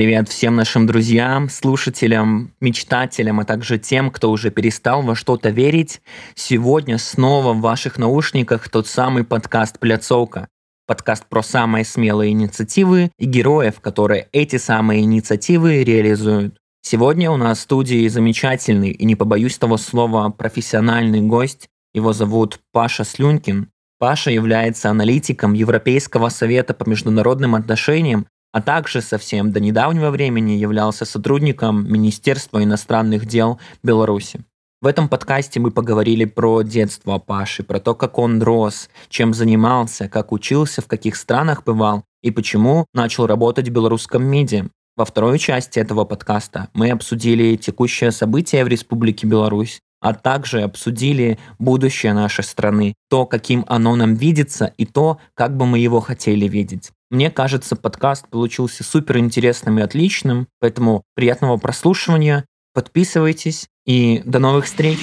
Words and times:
Привет 0.00 0.30
всем 0.30 0.56
нашим 0.56 0.86
друзьям, 0.86 1.50
слушателям, 1.50 2.54
мечтателям, 2.58 3.38
а 3.38 3.44
также 3.44 3.78
тем, 3.78 4.10
кто 4.10 4.30
уже 4.30 4.50
перестал 4.50 5.02
во 5.02 5.14
что-то 5.14 5.50
верить. 5.50 6.00
Сегодня 6.34 6.96
снова 6.96 7.52
в 7.52 7.60
ваших 7.60 7.98
наушниках 7.98 8.70
тот 8.70 8.86
самый 8.86 9.24
подкаст 9.24 9.78
«Пляцовка». 9.78 10.48
Подкаст 10.86 11.26
про 11.26 11.42
самые 11.42 11.84
смелые 11.84 12.30
инициативы 12.30 13.10
и 13.18 13.26
героев, 13.26 13.80
которые 13.80 14.28
эти 14.32 14.56
самые 14.56 15.02
инициативы 15.02 15.84
реализуют. 15.84 16.56
Сегодня 16.80 17.30
у 17.30 17.36
нас 17.36 17.58
в 17.58 17.60
студии 17.60 18.08
замечательный 18.08 18.92
и 18.92 19.04
не 19.04 19.16
побоюсь 19.16 19.58
того 19.58 19.76
слова 19.76 20.30
профессиональный 20.30 21.20
гость. 21.20 21.68
Его 21.92 22.14
зовут 22.14 22.58
Паша 22.72 23.04
Слюнкин. 23.04 23.68
Паша 23.98 24.30
является 24.30 24.88
аналитиком 24.88 25.52
Европейского 25.52 26.30
совета 26.30 26.72
по 26.72 26.88
международным 26.88 27.54
отношениям 27.54 28.26
а 28.52 28.60
также 28.60 29.00
совсем 29.00 29.52
до 29.52 29.60
недавнего 29.60 30.10
времени 30.10 30.52
являлся 30.52 31.04
сотрудником 31.04 31.90
Министерства 31.90 32.62
иностранных 32.62 33.26
дел 33.26 33.58
Беларуси. 33.82 34.40
В 34.82 34.86
этом 34.86 35.08
подкасте 35.10 35.60
мы 35.60 35.70
поговорили 35.70 36.24
про 36.24 36.62
детство 36.62 37.18
Паши, 37.18 37.62
про 37.62 37.80
то, 37.80 37.94
как 37.94 38.18
он 38.18 38.42
рос, 38.42 38.88
чем 39.10 39.34
занимался, 39.34 40.08
как 40.08 40.32
учился, 40.32 40.80
в 40.80 40.86
каких 40.86 41.16
странах 41.16 41.64
бывал 41.64 42.04
и 42.22 42.30
почему 42.30 42.86
начал 42.94 43.26
работать 43.26 43.68
в 43.68 43.72
белорусском 43.72 44.24
медиа. 44.24 44.68
Во 44.96 45.04
второй 45.04 45.38
части 45.38 45.78
этого 45.78 46.04
подкаста 46.04 46.68
мы 46.72 46.90
обсудили 46.90 47.56
текущее 47.56 48.10
событие 48.10 48.64
в 48.64 48.68
Республике 48.68 49.26
Беларусь, 49.26 49.80
а 50.00 50.14
также 50.14 50.62
обсудили 50.62 51.38
будущее 51.58 52.14
нашей 52.14 52.44
страны, 52.44 52.94
то, 53.10 53.26
каким 53.26 53.66
оно 53.68 53.96
нам 53.96 54.14
видится 54.14 54.72
и 54.78 54.86
то, 54.86 55.18
как 55.34 55.56
бы 55.56 55.66
мы 55.66 55.78
его 55.78 56.00
хотели 56.00 56.48
видеть. 56.48 56.90
Мне 57.10 57.28
кажется, 57.28 57.74
подкаст 57.74 58.28
получился 58.28 58.84
супер 58.84 59.18
интересным 59.18 59.80
и 59.80 59.82
отличным, 59.82 60.46
поэтому 60.60 61.02
приятного 61.16 61.56
прослушивания, 61.56 62.46
подписывайтесь 62.72 63.66
и 63.84 64.22
до 64.24 64.38
новых 64.38 64.66
встреч! 64.66 65.00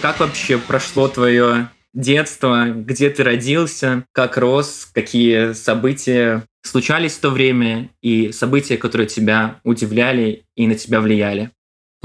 Как 0.00 0.20
вообще 0.20 0.56
прошло 0.58 1.08
твое 1.08 1.68
детство, 1.92 2.66
где 2.68 3.10
ты 3.10 3.24
родился, 3.24 4.04
как 4.12 4.36
рос, 4.36 4.88
какие 4.94 5.52
события 5.52 6.44
случались 6.62 7.14
в 7.16 7.20
то 7.20 7.30
время? 7.30 7.90
И 8.02 8.30
события, 8.30 8.76
которые 8.76 9.08
тебя 9.08 9.58
удивляли 9.64 10.44
и 10.54 10.68
на 10.68 10.76
тебя 10.76 11.00
влияли? 11.00 11.50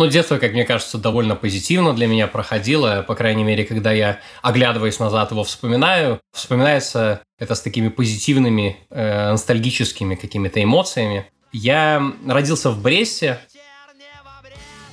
Ну, 0.02 0.08
детство, 0.08 0.40
как 0.40 0.54
мне 0.54 0.66
кажется, 0.66 0.98
довольно 0.98 1.36
позитивно 1.36 1.94
для 1.94 2.08
меня 2.08 2.26
проходило. 2.26 3.06
По 3.08 3.14
крайней 3.14 3.44
мере, 3.44 3.66
когда 3.66 3.92
я, 3.92 4.18
оглядываясь 4.42 4.98
назад, 4.98 5.30
его 5.30 5.44
вспоминаю, 5.44 6.20
вспоминается 6.34 7.22
это 7.38 7.54
с 7.54 7.62
такими 7.62 7.88
позитивными, 7.90 8.78
э, 8.90 9.30
ностальгическими 9.30 10.16
какими-то 10.16 10.64
эмоциями. 10.64 11.28
Я 11.54 12.02
родился 12.26 12.72
в 12.72 12.82
Бресте, 12.82 13.38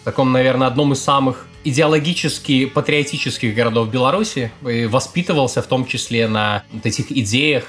в 0.03 0.05
таком, 0.05 0.31
наверное, 0.31 0.67
одном 0.67 0.93
из 0.93 1.03
самых 1.03 1.47
идеологически 1.65 2.67
патриотических 2.67 3.55
городов 3.55 3.91
Беларуси, 3.91 4.53
и 4.69 4.85
воспитывался 4.85 5.63
в 5.63 5.69
том 5.69 5.87
числе 5.87 6.29
на 6.29 6.65
вот 6.71 6.85
этих 6.85 7.11
идеях 7.11 7.65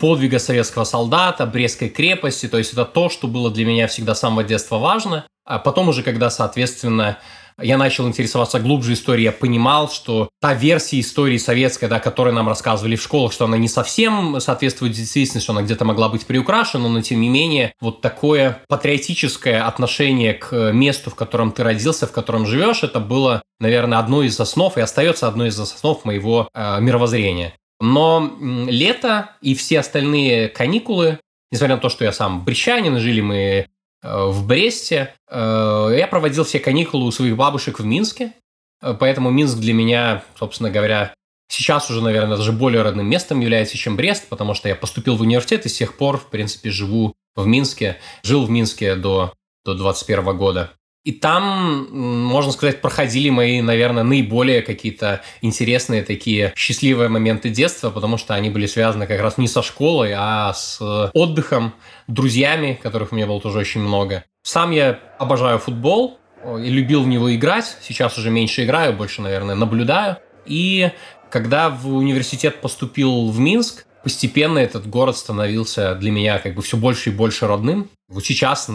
подвига 0.00 0.38
советского 0.38 0.84
солдата, 0.84 1.46
Брестской 1.46 1.88
крепости, 1.88 2.48
то 2.48 2.58
есть 2.58 2.72
это 2.72 2.84
то, 2.84 3.08
что 3.08 3.28
было 3.28 3.50
для 3.50 3.64
меня 3.64 3.86
всегда 3.86 4.14
с 4.14 4.20
самого 4.20 4.44
детства 4.44 4.78
важно– 4.78 5.24
а 5.48 5.58
потом 5.58 5.88
уже, 5.88 6.02
когда, 6.02 6.28
соответственно, 6.28 7.18
я 7.58 7.78
начал 7.78 8.06
интересоваться 8.06 8.60
глубже 8.60 8.92
историей, 8.92 9.24
я 9.24 9.32
понимал, 9.32 9.90
что 9.90 10.28
та 10.42 10.52
версия 10.52 11.00
истории 11.00 11.38
советской, 11.38 11.88
да, 11.88 12.00
которую 12.00 12.34
нам 12.34 12.48
рассказывали 12.48 12.96
в 12.96 13.02
школах, 13.02 13.32
что 13.32 13.46
она 13.46 13.56
не 13.56 13.66
совсем 13.66 14.40
соответствует 14.40 14.92
действительности, 14.92 15.42
что 15.42 15.54
она 15.54 15.62
где-то 15.62 15.86
могла 15.86 16.10
быть 16.10 16.26
приукрашена, 16.26 16.86
но 16.86 17.00
тем 17.00 17.22
не 17.22 17.30
менее 17.30 17.72
вот 17.80 18.02
такое 18.02 18.60
патриотическое 18.68 19.66
отношение 19.66 20.34
к 20.34 20.70
месту, 20.72 21.10
в 21.10 21.14
котором 21.14 21.50
ты 21.50 21.64
родился, 21.64 22.06
в 22.06 22.12
котором 22.12 22.46
живешь, 22.46 22.82
это 22.82 23.00
было, 23.00 23.40
наверное, 23.58 23.98
одной 23.98 24.26
из 24.26 24.38
основ 24.38 24.76
и 24.76 24.82
остается 24.82 25.28
одной 25.28 25.48
из 25.48 25.58
основ 25.58 26.04
моего 26.04 26.50
э, 26.52 26.78
мировоззрения. 26.80 27.54
Но 27.80 28.36
лето 28.40 29.30
и 29.40 29.54
все 29.54 29.80
остальные 29.80 30.48
каникулы, 30.48 31.20
несмотря 31.52 31.76
на 31.76 31.82
то, 31.82 31.88
что 31.88 32.04
я 32.04 32.12
сам 32.12 32.44
брещанин, 32.44 32.98
жили 32.98 33.20
мы 33.20 33.66
Э, 34.02 34.26
в 34.26 34.46
Бресте. 34.46 35.14
Э, 35.28 35.92
я 35.96 36.06
проводил 36.06 36.44
все 36.44 36.60
каникулы 36.60 37.06
у 37.06 37.10
своих 37.10 37.36
бабушек 37.36 37.80
в 37.80 37.84
Минске, 37.84 38.32
э, 38.80 38.94
поэтому 38.98 39.30
Минск 39.30 39.58
для 39.58 39.74
меня, 39.74 40.24
собственно 40.38 40.70
говоря, 40.70 41.14
сейчас 41.48 41.90
уже, 41.90 42.02
наверное, 42.02 42.36
даже 42.36 42.52
более 42.52 42.82
родным 42.82 43.08
местом 43.08 43.40
является, 43.40 43.76
чем 43.76 43.96
Брест, 43.96 44.28
потому 44.28 44.54
что 44.54 44.68
я 44.68 44.76
поступил 44.76 45.16
в 45.16 45.22
университет 45.22 45.66
и 45.66 45.68
с 45.68 45.76
тех 45.76 45.96
пор, 45.96 46.18
в 46.18 46.26
принципе, 46.26 46.70
живу 46.70 47.14
в 47.34 47.46
Минске, 47.46 47.98
жил 48.22 48.44
в 48.44 48.50
Минске 48.50 48.94
до, 48.94 49.32
до 49.64 49.74
21 49.74 50.36
года. 50.36 50.72
И 51.08 51.12
там, 51.12 51.88
можно 51.90 52.52
сказать, 52.52 52.82
проходили 52.82 53.30
мои, 53.30 53.62
наверное, 53.62 54.02
наиболее 54.02 54.60
какие-то 54.60 55.22
интересные 55.40 56.02
такие 56.02 56.52
счастливые 56.54 57.08
моменты 57.08 57.48
детства, 57.48 57.88
потому 57.88 58.18
что 58.18 58.34
они 58.34 58.50
были 58.50 58.66
связаны 58.66 59.06
как 59.06 59.18
раз 59.22 59.38
не 59.38 59.48
со 59.48 59.62
школой, 59.62 60.12
а 60.14 60.52
с 60.52 60.78
отдыхом, 61.14 61.72
друзьями, 62.08 62.78
которых 62.82 63.12
у 63.12 63.14
меня 63.14 63.26
было 63.26 63.40
тоже 63.40 63.60
очень 63.60 63.80
много. 63.80 64.24
Сам 64.42 64.70
я 64.70 64.98
обожаю 65.18 65.58
футбол 65.58 66.18
и 66.44 66.68
любил 66.68 67.02
в 67.04 67.08
него 67.08 67.34
играть. 67.34 67.78
Сейчас 67.80 68.18
уже 68.18 68.28
меньше 68.28 68.66
играю, 68.66 68.92
больше, 68.92 69.22
наверное, 69.22 69.54
наблюдаю. 69.54 70.18
И 70.44 70.90
когда 71.30 71.70
в 71.70 71.88
университет 71.88 72.60
поступил 72.60 73.30
в 73.30 73.38
Минск, 73.38 73.86
постепенно 74.02 74.58
этот 74.58 74.88
город 74.88 75.16
становился 75.16 75.94
для 75.94 76.10
меня 76.10 76.38
как 76.38 76.54
бы 76.54 76.62
все 76.62 76.76
больше 76.76 77.10
и 77.10 77.12
больше 77.12 77.46
родным. 77.46 77.90
Вот 78.08 78.24
сейчас 78.24 78.70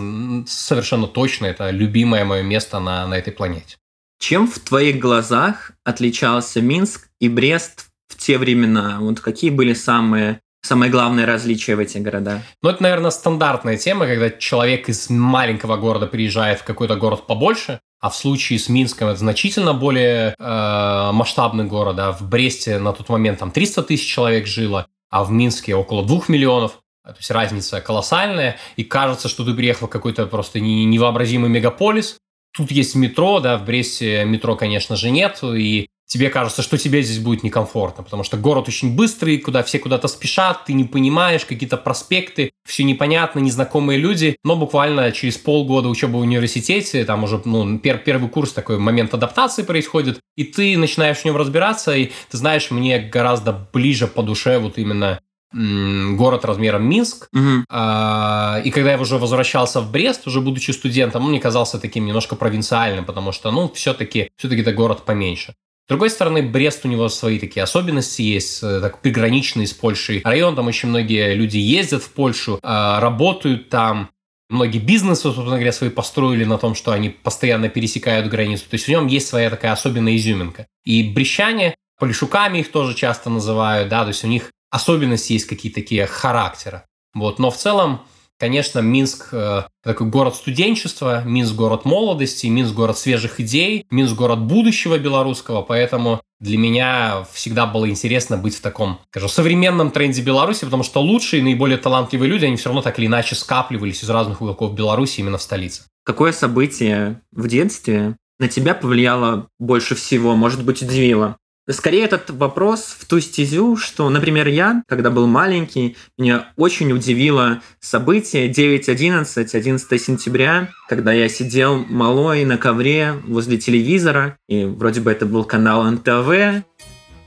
совершенно 0.47 1.07
точно 1.07 1.47
это 1.47 1.69
любимое 1.69 2.25
мое 2.25 2.43
место 2.43 2.79
на, 2.79 3.07
на 3.07 3.15
этой 3.15 3.33
планете. 3.33 3.77
Чем 4.19 4.47
в 4.47 4.59
твоих 4.59 4.99
глазах 4.99 5.71
отличался 5.83 6.61
Минск 6.61 7.09
и 7.19 7.29
Брест 7.29 7.87
в 8.07 8.17
те 8.17 8.37
времена? 8.37 8.99
Вот 8.99 9.19
какие 9.19 9.49
были 9.49 9.73
самые 9.73 10.39
самое 10.65 10.89
главное 10.89 11.25
различие 11.25 11.75
в 11.75 11.79
этих 11.79 12.01
городах? 12.01 12.41
Ну, 12.61 12.69
это, 12.69 12.81
наверное, 12.81 13.11
стандартная 13.11 13.77
тема, 13.77 14.07
когда 14.07 14.29
человек 14.29 14.87
из 14.89 15.09
маленького 15.09 15.77
города 15.77 16.07
приезжает 16.07 16.61
в 16.61 16.63
какой-то 16.63 16.95
город 16.95 17.27
побольше, 17.27 17.81
а 17.99 18.09
в 18.09 18.15
случае 18.15 18.59
с 18.59 18.69
Минском 18.69 19.09
это 19.09 19.19
значительно 19.19 19.73
более 19.73 20.35
э, 20.37 21.11
масштабный 21.11 21.65
город. 21.65 21.99
А 21.99 22.11
в 22.13 22.27
Бресте 22.27 22.79
на 22.79 22.93
тот 22.93 23.09
момент 23.09 23.39
там 23.39 23.51
300 23.51 23.83
тысяч 23.83 24.07
человек 24.07 24.47
жило, 24.47 24.87
а 25.13 25.23
в 25.23 25.29
Минске 25.29 25.75
около 25.75 26.03
2 26.03 26.23
миллионов. 26.27 26.79
То 27.05 27.15
есть 27.19 27.29
разница 27.29 27.81
колоссальная, 27.81 28.57
и 28.77 28.83
кажется, 28.83 29.27
что 29.27 29.45
ты 29.45 29.53
приехал 29.53 29.85
в 29.85 29.91
какой-то 29.91 30.25
просто 30.25 30.59
невообразимый 30.59 31.51
мегаполис. 31.51 32.17
Тут 32.51 32.71
есть 32.71 32.95
метро, 32.95 33.39
да, 33.39 33.59
в 33.59 33.63
Бресте 33.63 34.25
метро, 34.25 34.55
конечно 34.55 34.95
же, 34.95 35.11
нет, 35.11 35.37
и 35.43 35.85
тебе 36.13 36.29
кажется, 36.29 36.61
что 36.61 36.77
тебе 36.77 37.01
здесь 37.01 37.17
будет 37.17 37.41
некомфортно, 37.41 38.03
потому 38.03 38.23
что 38.23 38.37
город 38.37 38.67
очень 38.67 38.95
быстрый, 38.95 39.39
куда 39.39 39.63
все 39.63 39.79
куда-то 39.79 40.07
спешат, 40.07 40.65
ты 40.65 40.73
не 40.73 40.83
понимаешь, 40.83 41.43
какие-то 41.43 41.75
проспекты, 41.75 42.51
все 42.67 42.83
непонятно, 42.83 43.39
незнакомые 43.39 43.97
люди, 43.97 44.37
но 44.43 44.55
буквально 44.55 45.11
через 45.11 45.39
полгода 45.39 45.89
учебы 45.89 46.19
в 46.19 46.21
университете, 46.21 47.03
там 47.03 47.23
уже 47.23 47.41
ну, 47.45 47.79
пер 47.79 47.97
первый 47.97 48.29
курс, 48.29 48.51
такой 48.51 48.77
момент 48.77 49.15
адаптации 49.15 49.63
происходит, 49.63 50.19
и 50.37 50.43
ты 50.43 50.77
начинаешь 50.77 51.17
в 51.17 51.25
нем 51.25 51.35
разбираться, 51.35 51.95
и 51.95 52.11
ты 52.29 52.37
знаешь, 52.37 52.69
мне 52.69 52.99
гораздо 52.99 53.67
ближе 53.73 54.05
по 54.05 54.21
душе 54.21 54.59
вот 54.59 54.77
именно 54.77 55.19
город 55.53 56.45
размером 56.45 56.87
Минск. 56.87 57.27
Угу. 57.31 57.65
А, 57.69 58.59
и 58.63 58.71
когда 58.71 58.91
я 58.91 58.99
уже 58.99 59.17
возвращался 59.17 59.81
в 59.81 59.91
Брест, 59.91 60.27
уже 60.27 60.41
будучи 60.41 60.71
студентом, 60.71 61.23
он 61.23 61.29
мне 61.29 61.39
казался 61.39 61.79
таким 61.79 62.05
немножко 62.05 62.35
провинциальным, 62.35 63.05
потому 63.05 63.31
что, 63.31 63.51
ну, 63.51 63.71
все-таки 63.73 64.29
все-таки 64.35 64.61
это 64.61 64.73
город 64.73 65.03
поменьше. 65.05 65.53
С 65.85 65.89
другой 65.89 66.09
стороны, 66.09 66.41
Брест 66.41 66.85
у 66.85 66.87
него 66.87 67.09
свои 67.09 67.39
такие 67.39 67.63
особенности 67.63 68.21
есть, 68.21 68.63
э, 68.63 68.79
так 68.79 69.01
приграничный 69.01 69.67
с 69.67 69.73
Польшей 69.73 70.21
район, 70.23 70.55
там 70.55 70.67
очень 70.67 70.87
многие 70.89 71.33
люди 71.33 71.57
ездят 71.57 72.03
в 72.03 72.11
Польшу, 72.11 72.59
а, 72.63 73.01
работают 73.01 73.69
там, 73.69 74.09
многие 74.49 74.79
бизнесы, 74.79 75.23
собственно 75.23 75.49
говоря, 75.49 75.73
свои 75.73 75.89
построили 75.89 76.45
на 76.45 76.57
том, 76.57 76.73
что 76.73 76.93
они 76.93 77.09
постоянно 77.09 77.67
пересекают 77.67 78.29
границу. 78.29 78.63
То 78.69 78.75
есть 78.75 78.85
в 78.85 78.87
нем 78.87 79.07
есть 79.07 79.27
своя 79.27 79.49
такая 79.49 79.73
особенная 79.73 80.15
изюминка. 80.15 80.67
И 80.85 81.11
брещане, 81.11 81.75
полишуками 81.99 82.59
их 82.59 82.71
тоже 82.71 82.95
часто 82.95 83.29
называют, 83.29 83.89
да, 83.89 84.03
то 84.03 84.09
есть 84.09 84.23
у 84.23 84.27
них 84.27 84.51
особенности 84.69 85.33
есть 85.33 85.47
какие-то 85.47 85.81
такие 85.81 86.05
характера. 86.05 86.85
Вот. 87.13 87.39
Но 87.39 87.51
в 87.51 87.57
целом 87.57 88.03
Конечно, 88.43 88.79
Минск 88.79 89.29
э, 89.31 89.61
такой 89.85 90.07
город 90.07 90.35
студенчества, 90.35 91.23
Минск 91.23 91.55
город 91.55 91.85
молодости, 91.85 92.47
Минск 92.47 92.73
город 92.73 92.97
свежих 92.97 93.39
идей, 93.39 93.85
Минск 93.89 94.15
город 94.15 94.39
будущего 94.39 94.97
белорусского, 94.97 95.61
поэтому 95.61 96.19
для 96.41 96.57
меня 96.57 97.25
всегда 97.31 97.65
было 97.65 97.89
интересно 97.89 98.35
быть 98.35 98.57
в 98.57 98.59
таком, 98.59 98.99
скажем, 99.11 99.29
современном 99.29 99.91
тренде 99.91 100.21
Беларуси, 100.21 100.65
потому 100.65 100.83
что 100.83 100.99
лучшие 101.01 101.39
и 101.39 101.43
наиболее 101.43 101.77
талантливые 101.77 102.29
люди, 102.29 102.43
они 102.43 102.57
все 102.57 102.67
равно 102.67 102.81
так 102.81 102.99
или 102.99 103.05
иначе 103.05 103.35
скапливались 103.35 104.03
из 104.03 104.09
разных 104.09 104.41
уголков 104.41 104.75
Беларуси 104.75 105.21
именно 105.21 105.37
в 105.37 105.41
столице. 105.41 105.83
Какое 106.03 106.33
событие 106.33 107.21
в 107.31 107.47
детстве 107.47 108.17
на 108.39 108.49
тебя 108.49 108.73
повлияло 108.73 109.47
больше 109.57 109.95
всего, 109.95 110.35
может 110.35 110.65
быть, 110.65 110.81
удивило? 110.81 111.37
Скорее 111.69 112.03
этот 112.03 112.29
вопрос 112.29 112.95
в 112.99 113.05
ту 113.05 113.21
стезю, 113.21 113.77
что, 113.77 114.09
например, 114.09 114.49
я, 114.49 114.83
когда 114.85 115.09
был 115.09 115.27
маленький, 115.27 115.95
меня 116.17 116.51
очень 116.57 116.91
удивило 116.91 117.61
событие 117.79 118.51
9.11, 118.51 119.55
11 119.55 120.01
сентября, 120.01 120.69
когда 120.89 121.13
я 121.13 121.29
сидел 121.29 121.77
малой 121.85 122.43
на 122.43 122.57
ковре 122.57 123.13
возле 123.25 123.57
телевизора, 123.57 124.37
и 124.49 124.65
вроде 124.65 124.99
бы 124.99 125.09
это 125.09 125.25
был 125.25 125.45
канал 125.45 125.89
НТВ, 125.89 126.65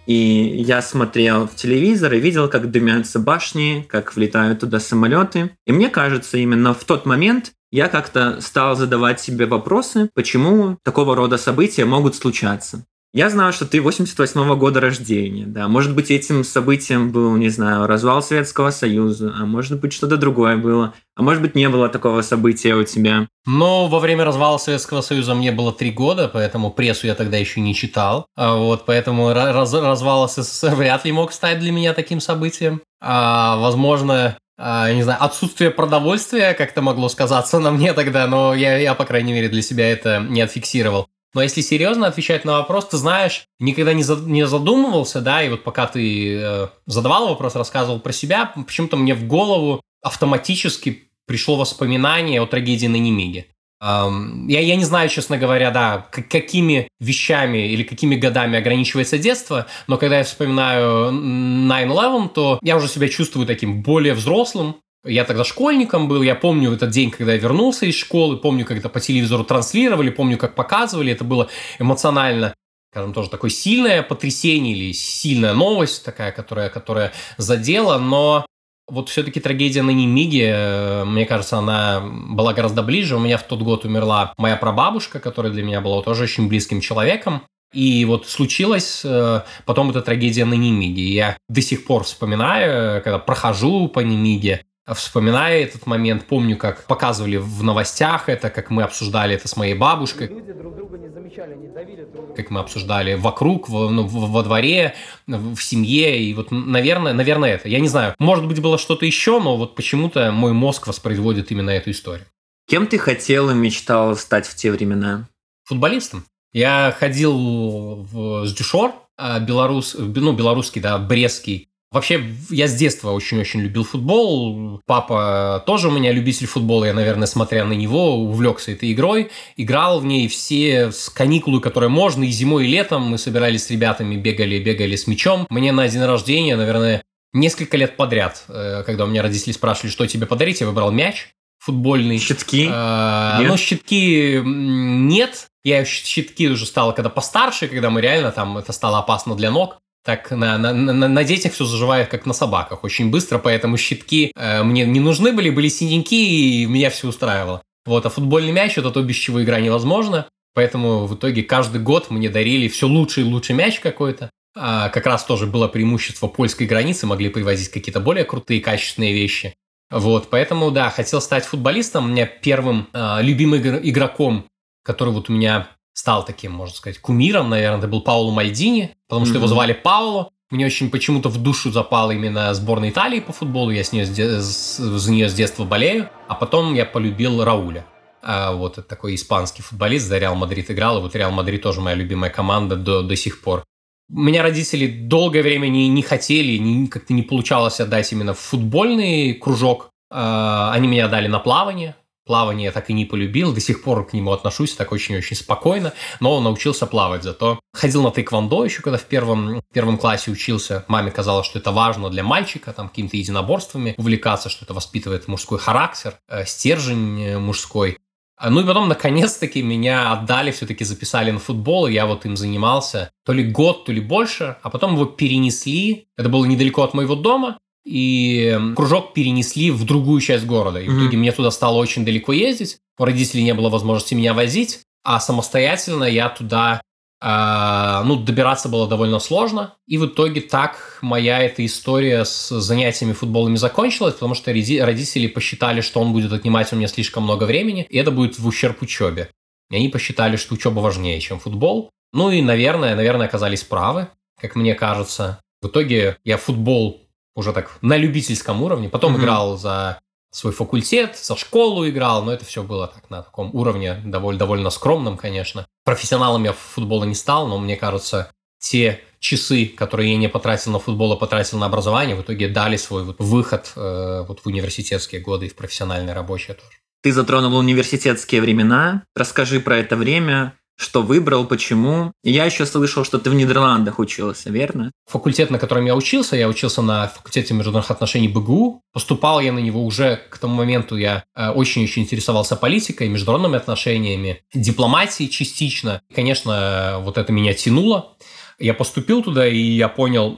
и 0.06 0.14
я 0.14 0.82
смотрел 0.82 1.48
в 1.48 1.54
телевизор 1.54 2.12
и 2.12 2.20
видел, 2.20 2.48
как 2.48 2.70
дымятся 2.70 3.18
башни, 3.18 3.86
как 3.88 4.14
влетают 4.14 4.60
туда 4.60 4.80
самолеты. 4.80 5.50
И 5.66 5.72
мне 5.72 5.88
кажется, 5.88 6.36
именно 6.36 6.74
в 6.74 6.84
тот 6.84 7.06
момент 7.06 7.52
я 7.72 7.88
как-то 7.88 8.40
стал 8.40 8.76
задавать 8.76 9.20
себе 9.20 9.46
вопросы, 9.46 10.10
почему 10.14 10.78
такого 10.84 11.16
рода 11.16 11.38
события 11.38 11.86
могут 11.86 12.14
случаться. 12.14 12.84
Я 13.16 13.30
знаю, 13.30 13.54
что 13.54 13.64
ты 13.64 13.80
88 13.80 14.40
-го 14.42 14.56
года 14.56 14.78
рождения, 14.78 15.46
да. 15.46 15.68
Может 15.68 15.94
быть, 15.94 16.10
этим 16.10 16.44
событием 16.44 17.12
был, 17.12 17.34
не 17.36 17.48
знаю, 17.48 17.86
развал 17.86 18.22
Советского 18.22 18.70
Союза, 18.70 19.32
а 19.40 19.46
может 19.46 19.80
быть, 19.80 19.94
что-то 19.94 20.18
другое 20.18 20.58
было. 20.58 20.92
А 21.16 21.22
может 21.22 21.40
быть, 21.40 21.54
не 21.54 21.66
было 21.70 21.88
такого 21.88 22.20
события 22.20 22.74
у 22.74 22.84
тебя. 22.84 23.26
Но 23.46 23.88
во 23.88 24.00
время 24.00 24.26
развала 24.26 24.58
Советского 24.58 25.00
Союза 25.00 25.34
мне 25.34 25.50
было 25.50 25.72
три 25.72 25.92
года, 25.92 26.28
поэтому 26.30 26.70
прессу 26.70 27.06
я 27.06 27.14
тогда 27.14 27.38
еще 27.38 27.62
не 27.62 27.74
читал. 27.74 28.26
А 28.36 28.54
вот, 28.54 28.84
поэтому 28.84 29.32
раз, 29.32 29.72
развал 29.72 30.28
СССР 30.28 30.74
вряд 30.74 31.06
ли 31.06 31.12
мог 31.12 31.32
стать 31.32 31.58
для 31.58 31.72
меня 31.72 31.94
таким 31.94 32.20
событием. 32.20 32.82
А, 33.00 33.56
возможно, 33.56 34.36
а, 34.58 34.92
не 34.92 35.02
знаю, 35.02 35.24
отсутствие 35.24 35.70
продовольствия 35.70 36.52
как-то 36.52 36.82
могло 36.82 37.08
сказаться 37.08 37.60
на 37.60 37.70
мне 37.70 37.94
тогда, 37.94 38.26
но 38.26 38.54
я, 38.54 38.76
я, 38.76 38.94
по 38.94 39.06
крайней 39.06 39.32
мере, 39.32 39.48
для 39.48 39.62
себя 39.62 39.90
это 39.90 40.20
не 40.20 40.42
отфиксировал. 40.42 41.08
Но 41.36 41.42
если 41.42 41.60
серьезно 41.60 42.06
отвечать 42.06 42.46
на 42.46 42.52
вопрос, 42.52 42.86
ты 42.86 42.96
знаешь, 42.96 43.44
никогда 43.60 43.92
не, 43.92 44.02
за, 44.02 44.16
не 44.16 44.46
задумывался, 44.46 45.20
да, 45.20 45.42
и 45.42 45.50
вот 45.50 45.64
пока 45.64 45.86
ты 45.86 46.34
э, 46.34 46.68
задавал 46.86 47.28
вопрос, 47.28 47.54
рассказывал 47.54 48.00
про 48.00 48.10
себя, 48.12 48.54
почему-то 48.54 48.96
мне 48.96 49.14
в 49.14 49.26
голову 49.26 49.82
автоматически 50.02 51.10
пришло 51.26 51.56
воспоминание 51.56 52.40
о 52.40 52.46
трагедии 52.46 52.86
на 52.86 52.96
Немиге. 52.96 53.48
Um, 53.84 54.46
я, 54.48 54.60
я 54.60 54.76
не 54.76 54.84
знаю, 54.84 55.10
честно 55.10 55.36
говоря, 55.36 55.70
да, 55.70 56.06
какими 56.10 56.88
вещами 57.00 57.68
или 57.68 57.82
какими 57.82 58.16
годами 58.16 58.58
ограничивается 58.58 59.18
детство, 59.18 59.66
но 59.88 59.98
когда 59.98 60.16
я 60.16 60.24
вспоминаю 60.24 61.12
9-11, 61.12 62.30
то 62.30 62.58
я 62.62 62.78
уже 62.78 62.88
себя 62.88 63.10
чувствую 63.10 63.46
таким 63.46 63.82
более 63.82 64.14
взрослым, 64.14 64.76
я 65.06 65.24
тогда 65.24 65.44
школьником 65.44 66.08
был, 66.08 66.22
я 66.22 66.34
помню 66.34 66.72
этот 66.72 66.90
день, 66.90 67.10
когда 67.10 67.32
я 67.32 67.38
вернулся 67.38 67.86
из 67.86 67.94
школы, 67.96 68.36
помню, 68.36 68.66
это 68.68 68.88
по 68.88 69.00
телевизору 69.00 69.44
транслировали, 69.44 70.10
помню, 70.10 70.38
как 70.38 70.54
показывали, 70.54 71.12
это 71.12 71.24
было 71.24 71.48
эмоционально 71.78 72.54
скажем, 72.92 73.12
тоже 73.12 73.28
такое 73.28 73.50
сильное 73.50 74.02
потрясение 74.02 74.74
или 74.74 74.92
сильная 74.92 75.52
новость 75.52 76.02
такая, 76.02 76.32
которая, 76.32 76.70
которая 76.70 77.12
задела, 77.36 77.98
но 77.98 78.46
вот 78.88 79.10
все-таки 79.10 79.38
трагедия 79.38 79.82
на 79.82 79.90
Немиге, 79.90 80.52
э, 80.54 81.04
мне 81.04 81.26
кажется, 81.26 81.58
она 81.58 82.00
была 82.00 82.54
гораздо 82.54 82.82
ближе. 82.82 83.16
У 83.16 83.18
меня 83.18 83.36
в 83.36 83.42
тот 83.42 83.60
год 83.60 83.84
умерла 83.84 84.32
моя 84.38 84.56
прабабушка, 84.56 85.20
которая 85.20 85.52
для 85.52 85.62
меня 85.62 85.82
была 85.82 86.02
тоже 86.02 86.22
очень 86.22 86.48
близким 86.48 86.80
человеком. 86.80 87.42
И 87.74 88.04
вот 88.04 88.28
случилась 88.28 89.02
э, 89.04 89.42
потом 89.64 89.90
эта 89.90 90.00
трагедия 90.00 90.44
на 90.44 90.54
Немиге. 90.54 91.02
я 91.02 91.36
до 91.48 91.60
сих 91.60 91.84
пор 91.84 92.04
вспоминаю, 92.04 93.02
когда 93.02 93.18
прохожу 93.18 93.88
по 93.88 94.00
Немиге, 94.00 94.64
вспоминая 94.94 95.62
этот 95.62 95.86
момент, 95.86 96.26
помню, 96.26 96.56
как 96.56 96.84
показывали 96.84 97.36
в 97.36 97.62
новостях 97.64 98.28
это, 98.28 98.50
как 98.50 98.70
мы 98.70 98.82
обсуждали 98.82 99.34
это 99.34 99.48
с 99.48 99.56
моей 99.56 99.74
бабушкой. 99.74 100.28
Люди 100.28 100.52
друг 100.52 100.76
друга 100.76 100.96
не 100.96 101.08
замечали, 101.08 101.54
не 101.56 101.68
давили 101.68 102.04
друг 102.04 102.26
друга. 102.26 102.34
Как 102.34 102.50
мы 102.50 102.60
обсуждали 102.60 103.14
вокруг, 103.14 103.68
в, 103.68 103.90
ну, 103.90 104.06
во 104.06 104.42
дворе, 104.42 104.94
в 105.26 105.58
семье. 105.58 106.22
И 106.22 106.32
вот, 106.34 106.50
наверное, 106.50 107.12
наверное, 107.12 107.54
это. 107.54 107.68
Я 107.68 107.80
не 107.80 107.88
знаю, 107.88 108.14
может 108.18 108.46
быть, 108.46 108.60
было 108.60 108.78
что-то 108.78 109.04
еще, 109.06 109.40
но 109.40 109.56
вот 109.56 109.74
почему-то 109.74 110.30
мой 110.30 110.52
мозг 110.52 110.86
воспроизводит 110.86 111.50
именно 111.50 111.70
эту 111.70 111.90
историю. 111.90 112.26
Кем 112.68 112.86
ты 112.86 112.98
хотел 112.98 113.50
и 113.50 113.54
мечтал 113.54 114.16
стать 114.16 114.46
в 114.46 114.54
те 114.54 114.70
времена? 114.70 115.28
Футболистом. 115.64 116.24
Я 116.52 116.94
ходил 116.96 118.06
в 118.10 118.46
Сдюшор, 118.46 118.94
а, 119.16 119.40
белорус, 119.40 119.96
ну, 119.98 120.32
белорусский, 120.32 120.80
да, 120.80 120.98
брестский 120.98 121.68
Вообще, 121.96 122.22
я 122.50 122.68
с 122.68 122.74
детства 122.74 123.12
очень-очень 123.12 123.60
любил 123.60 123.82
футбол. 123.82 124.82
Папа 124.84 125.64
тоже 125.64 125.88
у 125.88 125.90
меня 125.90 126.12
любитель 126.12 126.46
футбола. 126.46 126.84
Я, 126.84 126.92
наверное, 126.92 127.26
смотря 127.26 127.64
на 127.64 127.72
него, 127.72 128.16
увлекся 128.16 128.72
этой 128.72 128.92
игрой. 128.92 129.30
Играл 129.56 130.00
в 130.00 130.04
ней 130.04 130.28
все 130.28 130.92
с 130.92 131.08
каникулы, 131.08 131.58
которые 131.62 131.88
можно, 131.88 132.22
и 132.24 132.28
зимой, 132.28 132.66
и 132.66 132.68
летом. 132.68 133.04
Мы 133.04 133.16
собирались 133.16 133.64
с 133.64 133.70
ребятами, 133.70 134.14
бегали, 134.14 134.58
бегали 134.58 134.94
с 134.94 135.06
мячом. 135.06 135.46
Мне 135.48 135.72
на 135.72 135.88
день 135.88 136.04
рождения, 136.04 136.54
наверное, 136.56 137.02
несколько 137.32 137.78
лет 137.78 137.96
подряд, 137.96 138.44
э, 138.48 138.82
когда 138.84 139.04
у 139.04 139.06
меня 139.06 139.22
родители 139.22 139.52
спрашивали, 139.52 139.90
что 139.90 140.06
тебе 140.06 140.26
подарить, 140.26 140.60
я 140.60 140.66
выбрал 140.66 140.90
мяч 140.90 141.28
футбольный. 141.60 142.18
Щитки? 142.18 142.68
А, 142.70 143.40
ну, 143.40 143.56
щитки 143.56 144.42
нет. 144.44 145.46
Я 145.64 145.86
щитки 145.86 146.50
уже 146.50 146.66
стал 146.66 146.94
когда 146.94 147.08
постарше, 147.08 147.68
когда 147.68 147.88
мы 147.88 148.02
реально 148.02 148.32
там, 148.32 148.58
это 148.58 148.72
стало 148.72 148.98
опасно 148.98 149.34
для 149.34 149.50
ног 149.50 149.78
так 150.06 150.30
на, 150.30 150.56
на, 150.56 150.72
на, 150.72 151.08
на 151.08 151.24
детях 151.24 151.52
все 151.52 151.64
заживает, 151.64 152.08
как 152.08 152.26
на 152.26 152.32
собаках, 152.32 152.84
очень 152.84 153.10
быстро, 153.10 153.38
поэтому 153.38 153.76
щитки 153.76 154.30
э, 154.36 154.62
мне 154.62 154.86
не 154.86 155.00
нужны 155.00 155.32
были, 155.32 155.50
были 155.50 155.66
синенькие, 155.66 156.28
и 156.62 156.66
меня 156.66 156.90
все 156.90 157.08
устраивало. 157.08 157.60
Вот, 157.84 158.06
а 158.06 158.08
футбольный 158.08 158.52
мяч– 158.52 158.76
это 158.78 158.92
то, 158.92 159.02
без 159.02 159.16
чего 159.16 159.42
игра 159.42 159.58
невозможна, 159.58 160.28
поэтому 160.54 161.06
в 161.06 161.16
итоге 161.16 161.42
каждый 161.42 161.80
год 161.80 162.08
мне 162.10 162.30
дарили 162.30 162.68
все 162.68 162.86
лучший 162.86 163.24
и 163.24 163.26
лучший 163.26 163.56
мяч 163.56 163.80
какой-то. 163.80 164.30
А 164.56 164.90
как 164.90 165.06
раз 165.06 165.24
тоже 165.24 165.46
было 165.46 165.66
преимущество 165.66 166.28
польской 166.28 166.68
границы, 166.68 167.06
могли 167.06 167.28
привозить 167.28 167.70
какие-то 167.70 167.98
более 167.98 168.24
крутые, 168.24 168.60
качественные 168.60 169.12
вещи. 169.12 169.54
Вот, 169.90 170.30
поэтому, 170.30 170.70
да, 170.70 170.88
хотел 170.90 171.20
стать 171.20 171.44
футболистом. 171.44 172.04
У 172.04 172.08
меня 172.08 172.26
первым 172.26 172.86
э, 172.92 173.22
любимым 173.22 173.60
игроком, 173.60 174.46
который 174.84 175.12
вот 175.12 175.28
у 175.30 175.32
меня 175.32 175.68
стал 175.96 176.24
таким, 176.24 176.52
можно 176.52 176.76
сказать, 176.76 176.98
кумиром, 176.98 177.48
наверное, 177.48 177.78
это 177.78 177.88
был 177.88 178.02
Пауло 178.02 178.30
Мальдини, 178.30 178.94
потому 179.08 179.24
что 179.24 179.34
mm-hmm. 179.34 179.38
его 179.38 179.46
звали 179.46 179.72
Пауло. 179.72 180.30
Мне 180.50 180.66
очень 180.66 180.90
почему-то 180.90 181.30
в 181.30 181.42
душу 181.42 181.72
запала 181.72 182.12
именно 182.12 182.52
сборная 182.54 182.90
Италии 182.90 183.20
по 183.20 183.32
футболу, 183.32 183.70
я 183.70 183.82
с 183.82 183.92
нее, 183.92 184.04
за 184.06 185.10
нее 185.10 185.28
с 185.28 185.34
детства 185.34 185.64
болею, 185.64 186.08
а 186.28 186.34
потом 186.34 186.74
я 186.74 186.84
полюбил 186.84 187.42
Рауля. 187.42 187.86
А 188.22 188.52
вот 188.52 188.76
это 188.78 188.86
такой 188.86 189.14
испанский 189.14 189.62
футболист, 189.62 190.06
за 190.06 190.18
Реал 190.18 190.34
Мадрид 190.34 190.70
играл, 190.70 190.98
и 190.98 191.00
вот 191.00 191.16
Реал 191.16 191.32
Мадрид 191.32 191.62
тоже 191.62 191.80
моя 191.80 191.96
любимая 191.96 192.30
команда 192.30 192.76
до, 192.76 193.02
до 193.02 193.16
сих 193.16 193.40
пор. 193.40 193.64
Меня 194.08 194.42
родители 194.42 194.86
долгое 194.86 195.42
время 195.42 195.68
не, 195.68 195.88
не 195.88 196.02
хотели, 196.02 196.58
не, 196.58 196.86
как-то 196.88 197.14
не 197.14 197.22
получалось 197.22 197.80
отдать 197.80 198.12
именно 198.12 198.34
в 198.34 198.38
футбольный 198.38 199.32
кружок. 199.32 199.88
А, 200.10 200.72
они 200.72 200.88
меня 200.88 201.08
дали 201.08 201.26
на 201.26 201.38
плавание, 201.38 201.96
Плавание 202.26 202.72
так 202.72 202.90
и 202.90 202.92
не 202.92 203.04
полюбил, 203.04 203.54
до 203.54 203.60
сих 203.60 203.84
пор 203.84 204.04
к 204.04 204.12
нему 204.12 204.32
отношусь 204.32 204.74
так 204.74 204.90
очень-очень 204.90 205.36
спокойно, 205.36 205.92
но 206.18 206.34
он 206.34 206.42
научился 206.42 206.86
плавать 206.86 207.22
зато. 207.22 207.60
Ходил 207.72 208.02
на 208.02 208.10
тэквондо 208.10 208.64
еще, 208.64 208.82
когда 208.82 208.98
в 208.98 209.04
первом, 209.04 209.60
в 209.60 209.72
первом 209.72 209.96
классе 209.96 210.32
учился. 210.32 210.84
Маме 210.88 211.12
казалось, 211.12 211.46
что 211.46 211.60
это 211.60 211.70
важно 211.70 212.10
для 212.10 212.24
мальчика, 212.24 212.72
там, 212.72 212.88
какими-то 212.88 213.16
единоборствами 213.16 213.94
увлекаться, 213.96 214.48
что 214.48 214.64
это 214.64 214.74
воспитывает 214.74 215.28
мужской 215.28 215.60
характер, 215.60 216.18
э, 216.28 216.44
стержень 216.46 217.22
э, 217.22 217.38
мужской. 217.38 217.98
А, 218.38 218.50
ну 218.50 218.60
и 218.60 218.66
потом, 218.66 218.88
наконец-таки, 218.88 219.62
меня 219.62 220.12
отдали, 220.12 220.50
все-таки 220.50 220.84
записали 220.84 221.30
на 221.30 221.38
футбол, 221.38 221.86
и 221.86 221.92
я 221.92 222.06
вот 222.06 222.26
им 222.26 222.36
занимался 222.36 223.10
то 223.24 223.32
ли 223.32 223.44
год, 223.44 223.86
то 223.86 223.92
ли 223.92 224.00
больше, 224.00 224.56
а 224.62 224.68
потом 224.68 224.94
его 224.94 225.06
перенесли. 225.06 226.08
Это 226.16 226.28
было 226.28 226.44
недалеко 226.44 226.82
от 226.82 226.92
моего 226.92 227.14
дома, 227.14 227.58
и 227.86 228.58
кружок 228.74 229.14
перенесли 229.14 229.70
в 229.70 229.84
другую 229.84 230.20
часть 230.20 230.44
города. 230.44 230.80
И 230.80 230.86
mm-hmm. 230.86 230.90
в 230.90 231.02
итоге 231.02 231.16
мне 231.16 231.30
туда 231.30 231.52
стало 231.52 231.76
очень 231.76 232.04
далеко 232.04 232.32
ездить. 232.32 232.78
У 232.98 233.04
родителей 233.04 233.44
не 233.44 233.54
было 233.54 233.68
возможности 233.68 234.14
меня 234.14 234.34
возить, 234.34 234.80
а 235.04 235.20
самостоятельно 235.20 236.02
я 236.02 236.28
туда 236.28 236.80
э, 237.22 238.02
ну, 238.04 238.16
добираться 238.16 238.68
было 238.68 238.88
довольно 238.88 239.20
сложно. 239.20 239.74
И 239.86 239.98
в 239.98 240.06
итоге 240.06 240.40
так 240.40 240.98
моя 241.00 241.40
эта 241.40 241.64
история 241.64 242.24
с 242.24 242.48
занятиями 242.48 243.12
футболами 243.12 243.54
закончилась, 243.54 244.14
потому 244.14 244.34
что 244.34 244.50
родители 244.50 245.28
посчитали, 245.28 245.80
что 245.80 246.00
он 246.00 246.12
будет 246.12 246.32
отнимать 246.32 246.72
у 246.72 246.76
меня 246.76 246.88
слишком 246.88 247.22
много 247.22 247.44
времени, 247.44 247.86
и 247.88 247.96
это 247.98 248.10
будет 248.10 248.36
в 248.36 248.46
ущерб 248.48 248.82
учебе. 248.82 249.30
И 249.70 249.76
они 249.76 249.88
посчитали, 249.88 250.34
что 250.34 250.54
учеба 250.54 250.80
важнее, 250.80 251.20
чем 251.20 251.38
футбол. 251.38 251.90
Ну 252.12 252.30
и, 252.30 252.42
наверное, 252.42 252.96
наверное, 252.96 253.26
оказались 253.26 253.62
правы, 253.62 254.08
как 254.40 254.56
мне 254.56 254.74
кажется. 254.74 255.40
В 255.62 255.68
итоге 255.68 256.16
я 256.24 256.36
футбол 256.36 257.05
уже 257.36 257.52
так 257.52 257.78
на 257.82 257.96
любительском 257.96 258.62
уровне. 258.62 258.88
Потом 258.88 259.14
mm-hmm. 259.14 259.20
играл 259.20 259.56
за 259.56 260.00
свой 260.32 260.52
факультет, 260.52 261.16
за 261.16 261.36
школу 261.36 261.88
играл, 261.88 262.24
но 262.24 262.32
это 262.32 262.44
все 262.44 262.62
было 262.62 262.88
так 262.88 263.08
на 263.08 263.22
таком 263.22 263.54
уровне 263.54 264.02
довольно, 264.04 264.38
довольно 264.38 264.70
скромном, 264.70 265.16
конечно. 265.16 265.66
Профессионалом 265.84 266.44
я 266.44 266.52
в 266.52 266.58
футбола 266.58 267.04
не 267.04 267.14
стал, 267.14 267.46
но 267.46 267.58
мне 267.58 267.76
кажется, 267.76 268.32
те 268.58 269.00
часы, 269.18 269.66
которые 269.66 270.12
я 270.12 270.18
не 270.18 270.28
потратил 270.28 270.72
на 270.72 270.78
футбол, 270.78 271.12
а 271.12 271.16
потратил 271.16 271.58
на 271.58 271.66
образование, 271.66 272.16
в 272.16 272.22
итоге 272.22 272.48
дали 272.48 272.76
свой 272.76 273.04
вот 273.04 273.16
выход 273.18 273.72
э, 273.76 274.24
вот 274.26 274.40
в 274.40 274.46
университетские 274.46 275.20
годы 275.20 275.46
и 275.46 275.48
в 275.48 275.54
профессиональное 275.54 276.14
рабочее 276.14 276.54
тоже. 276.54 276.76
Ты 277.02 277.12
затронул 277.12 277.56
университетские 277.56 278.40
времена. 278.40 279.04
Расскажи 279.14 279.60
про 279.60 279.78
это 279.78 279.96
время. 279.96 280.54
Что 280.76 281.02
выбрал, 281.02 281.46
почему. 281.46 282.12
Я 282.22 282.44
еще 282.44 282.66
слышал, 282.66 283.04
что 283.04 283.18
ты 283.18 283.30
в 283.30 283.34
Нидерландах 283.34 283.98
учился, 283.98 284.50
верно? 284.50 284.92
Факультет, 285.06 285.50
на 285.50 285.58
котором 285.58 285.86
я 285.86 285.96
учился, 285.96 286.36
я 286.36 286.48
учился 286.48 286.82
на 286.82 287.08
факультете 287.08 287.54
международных 287.54 287.90
отношений 287.90 288.28
БГУ. 288.28 288.82
Поступал 288.92 289.40
я 289.40 289.52
на 289.52 289.58
него 289.58 289.84
уже 289.84 290.20
к 290.30 290.38
тому 290.38 290.54
моменту, 290.54 290.96
я 290.96 291.24
э, 291.34 291.50
очень-очень 291.50 292.02
интересовался 292.02 292.56
политикой, 292.56 293.08
международными 293.08 293.56
отношениями, 293.56 294.42
дипломатией 294.52 295.30
частично. 295.30 296.02
Конечно, 296.14 296.98
вот 297.00 297.18
это 297.18 297.32
меня 297.32 297.54
тянуло. 297.54 298.16
Я 298.58 298.74
поступил 298.74 299.22
туда, 299.22 299.46
и 299.46 299.58
я 299.58 299.88
понял, 299.88 300.34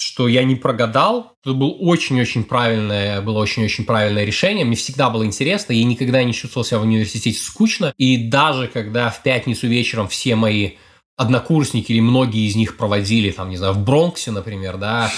что 0.00 0.28
я 0.28 0.44
не 0.44 0.56
прогадал. 0.56 1.32
Это 1.44 1.54
был 1.54 1.76
очень-очень 1.80 2.44
правильное, 2.44 3.20
было 3.20 3.38
очень-очень 3.38 3.84
правильное 3.84 4.24
решение. 4.24 4.64
Мне 4.64 4.76
всегда 4.76 5.10
было 5.10 5.24
интересно, 5.24 5.72
я 5.72 5.84
никогда 5.84 6.22
не 6.24 6.32
чувствовал 6.32 6.64
себя 6.64 6.78
в 6.78 6.82
университете 6.82 7.38
скучно. 7.38 7.92
И 7.96 8.16
даже 8.28 8.68
когда 8.68 9.10
в 9.10 9.22
пятницу 9.22 9.66
вечером 9.66 10.08
все 10.08 10.36
мои 10.36 10.72
однокурсники 11.16 11.92
или 11.92 12.00
многие 12.00 12.48
из 12.48 12.56
них 12.56 12.76
проводили, 12.76 13.30
там, 13.30 13.50
не 13.50 13.56
знаю, 13.56 13.74
в 13.74 13.84
Бронксе, 13.84 14.30
например, 14.30 14.78
да, 14.78 15.12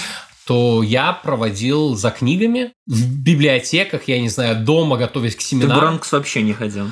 то 0.45 0.83
я 0.83 1.13
проводил 1.13 1.95
за 1.95 2.11
книгами 2.11 2.73
в 2.85 3.23
библиотеках, 3.23 4.07
я 4.07 4.19
не 4.19 4.29
знаю, 4.29 4.65
дома, 4.65 4.97
готовясь 4.97 5.35
к 5.35 5.41
семинарам. 5.41 5.71
Ты 5.71 5.77
в 5.77 5.79
Бронкс 5.81 6.11
вообще 6.11 6.41
не 6.41 6.53
ходил? 6.53 6.91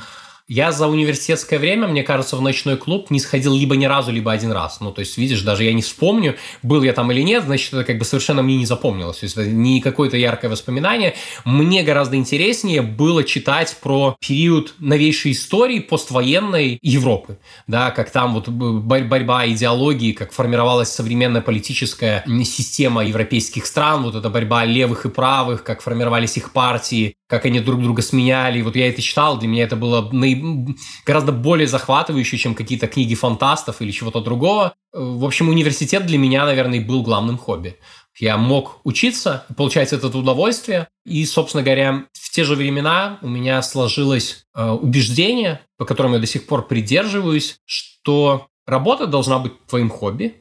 Я 0.53 0.73
за 0.73 0.89
университетское 0.89 1.59
время, 1.59 1.87
мне 1.87 2.03
кажется, 2.03 2.35
в 2.35 2.41
ночной 2.41 2.75
клуб 2.75 3.09
не 3.09 3.21
сходил 3.21 3.55
либо 3.55 3.77
ни 3.77 3.85
разу, 3.85 4.11
либо 4.11 4.33
один 4.33 4.51
раз. 4.51 4.81
Ну, 4.81 4.91
то 4.91 4.99
есть, 4.99 5.17
видишь, 5.17 5.43
даже 5.43 5.63
я 5.63 5.71
не 5.71 5.81
вспомню, 5.81 6.35
был 6.61 6.83
я 6.83 6.91
там 6.91 7.09
или 7.09 7.21
нет, 7.21 7.45
значит, 7.45 7.73
это 7.73 7.85
как 7.85 7.97
бы 7.97 8.03
совершенно 8.03 8.43
мне 8.43 8.57
не 8.57 8.65
запомнилось. 8.65 9.19
То 9.19 9.23
есть, 9.23 9.37
это 9.37 9.47
не 9.47 9.79
какое-то 9.79 10.17
яркое 10.17 10.51
воспоминание. 10.51 11.15
Мне 11.45 11.83
гораздо 11.83 12.17
интереснее 12.17 12.81
было 12.81 13.23
читать 13.23 13.77
про 13.81 14.17
период 14.19 14.73
новейшей 14.79 15.31
истории 15.31 15.79
поствоенной 15.79 16.79
Европы. 16.81 17.39
Да, 17.67 17.91
как 17.91 18.11
там 18.11 18.33
вот 18.33 18.49
борьба 18.49 19.47
идеологии, 19.47 20.11
как 20.11 20.33
формировалась 20.33 20.89
современная 20.89 21.39
политическая 21.39 22.25
система 22.43 23.05
европейских 23.05 23.65
стран, 23.65 24.03
вот 24.03 24.15
эта 24.15 24.29
борьба 24.29 24.65
левых 24.65 25.05
и 25.05 25.09
правых, 25.09 25.63
как 25.63 25.81
формировались 25.81 26.35
их 26.35 26.51
партии, 26.51 27.15
как 27.31 27.45
они 27.45 27.61
друг 27.61 27.81
друга 27.81 28.01
сменяли. 28.01 28.59
И 28.59 28.61
вот 28.61 28.75
я 28.75 28.89
это 28.89 29.01
читал, 29.01 29.39
для 29.39 29.47
меня 29.47 29.63
это 29.63 29.77
было 29.77 30.09
наиб... 30.11 30.75
гораздо 31.05 31.31
более 31.31 31.65
захватывающе, 31.65 32.37
чем 32.37 32.53
какие-то 32.53 32.87
книги 32.87 33.15
фантастов 33.15 33.81
или 33.81 33.91
чего-то 33.91 34.19
другого. 34.19 34.73
В 34.91 35.23
общем, 35.23 35.47
университет 35.47 36.05
для 36.05 36.17
меня, 36.17 36.45
наверное, 36.45 36.81
был 36.81 37.03
главным 37.03 37.37
хобби. 37.37 37.77
Я 38.19 38.35
мог 38.35 38.81
учиться, 38.83 39.45
получать 39.55 39.93
это 39.93 40.07
удовольствие. 40.07 40.89
И, 41.05 41.25
собственно 41.25 41.63
говоря, 41.63 42.03
в 42.11 42.31
те 42.31 42.43
же 42.43 42.55
времена 42.55 43.17
у 43.21 43.29
меня 43.29 43.61
сложилось 43.61 44.43
э, 44.53 44.69
убеждение, 44.69 45.61
по 45.77 45.85
которому 45.85 46.15
я 46.15 46.19
до 46.19 46.27
сих 46.27 46.45
пор 46.45 46.67
придерживаюсь, 46.67 47.59
что 47.63 48.47
работа 48.67 49.07
должна 49.07 49.39
быть 49.39 49.53
твоим 49.67 49.89
хобби, 49.89 50.40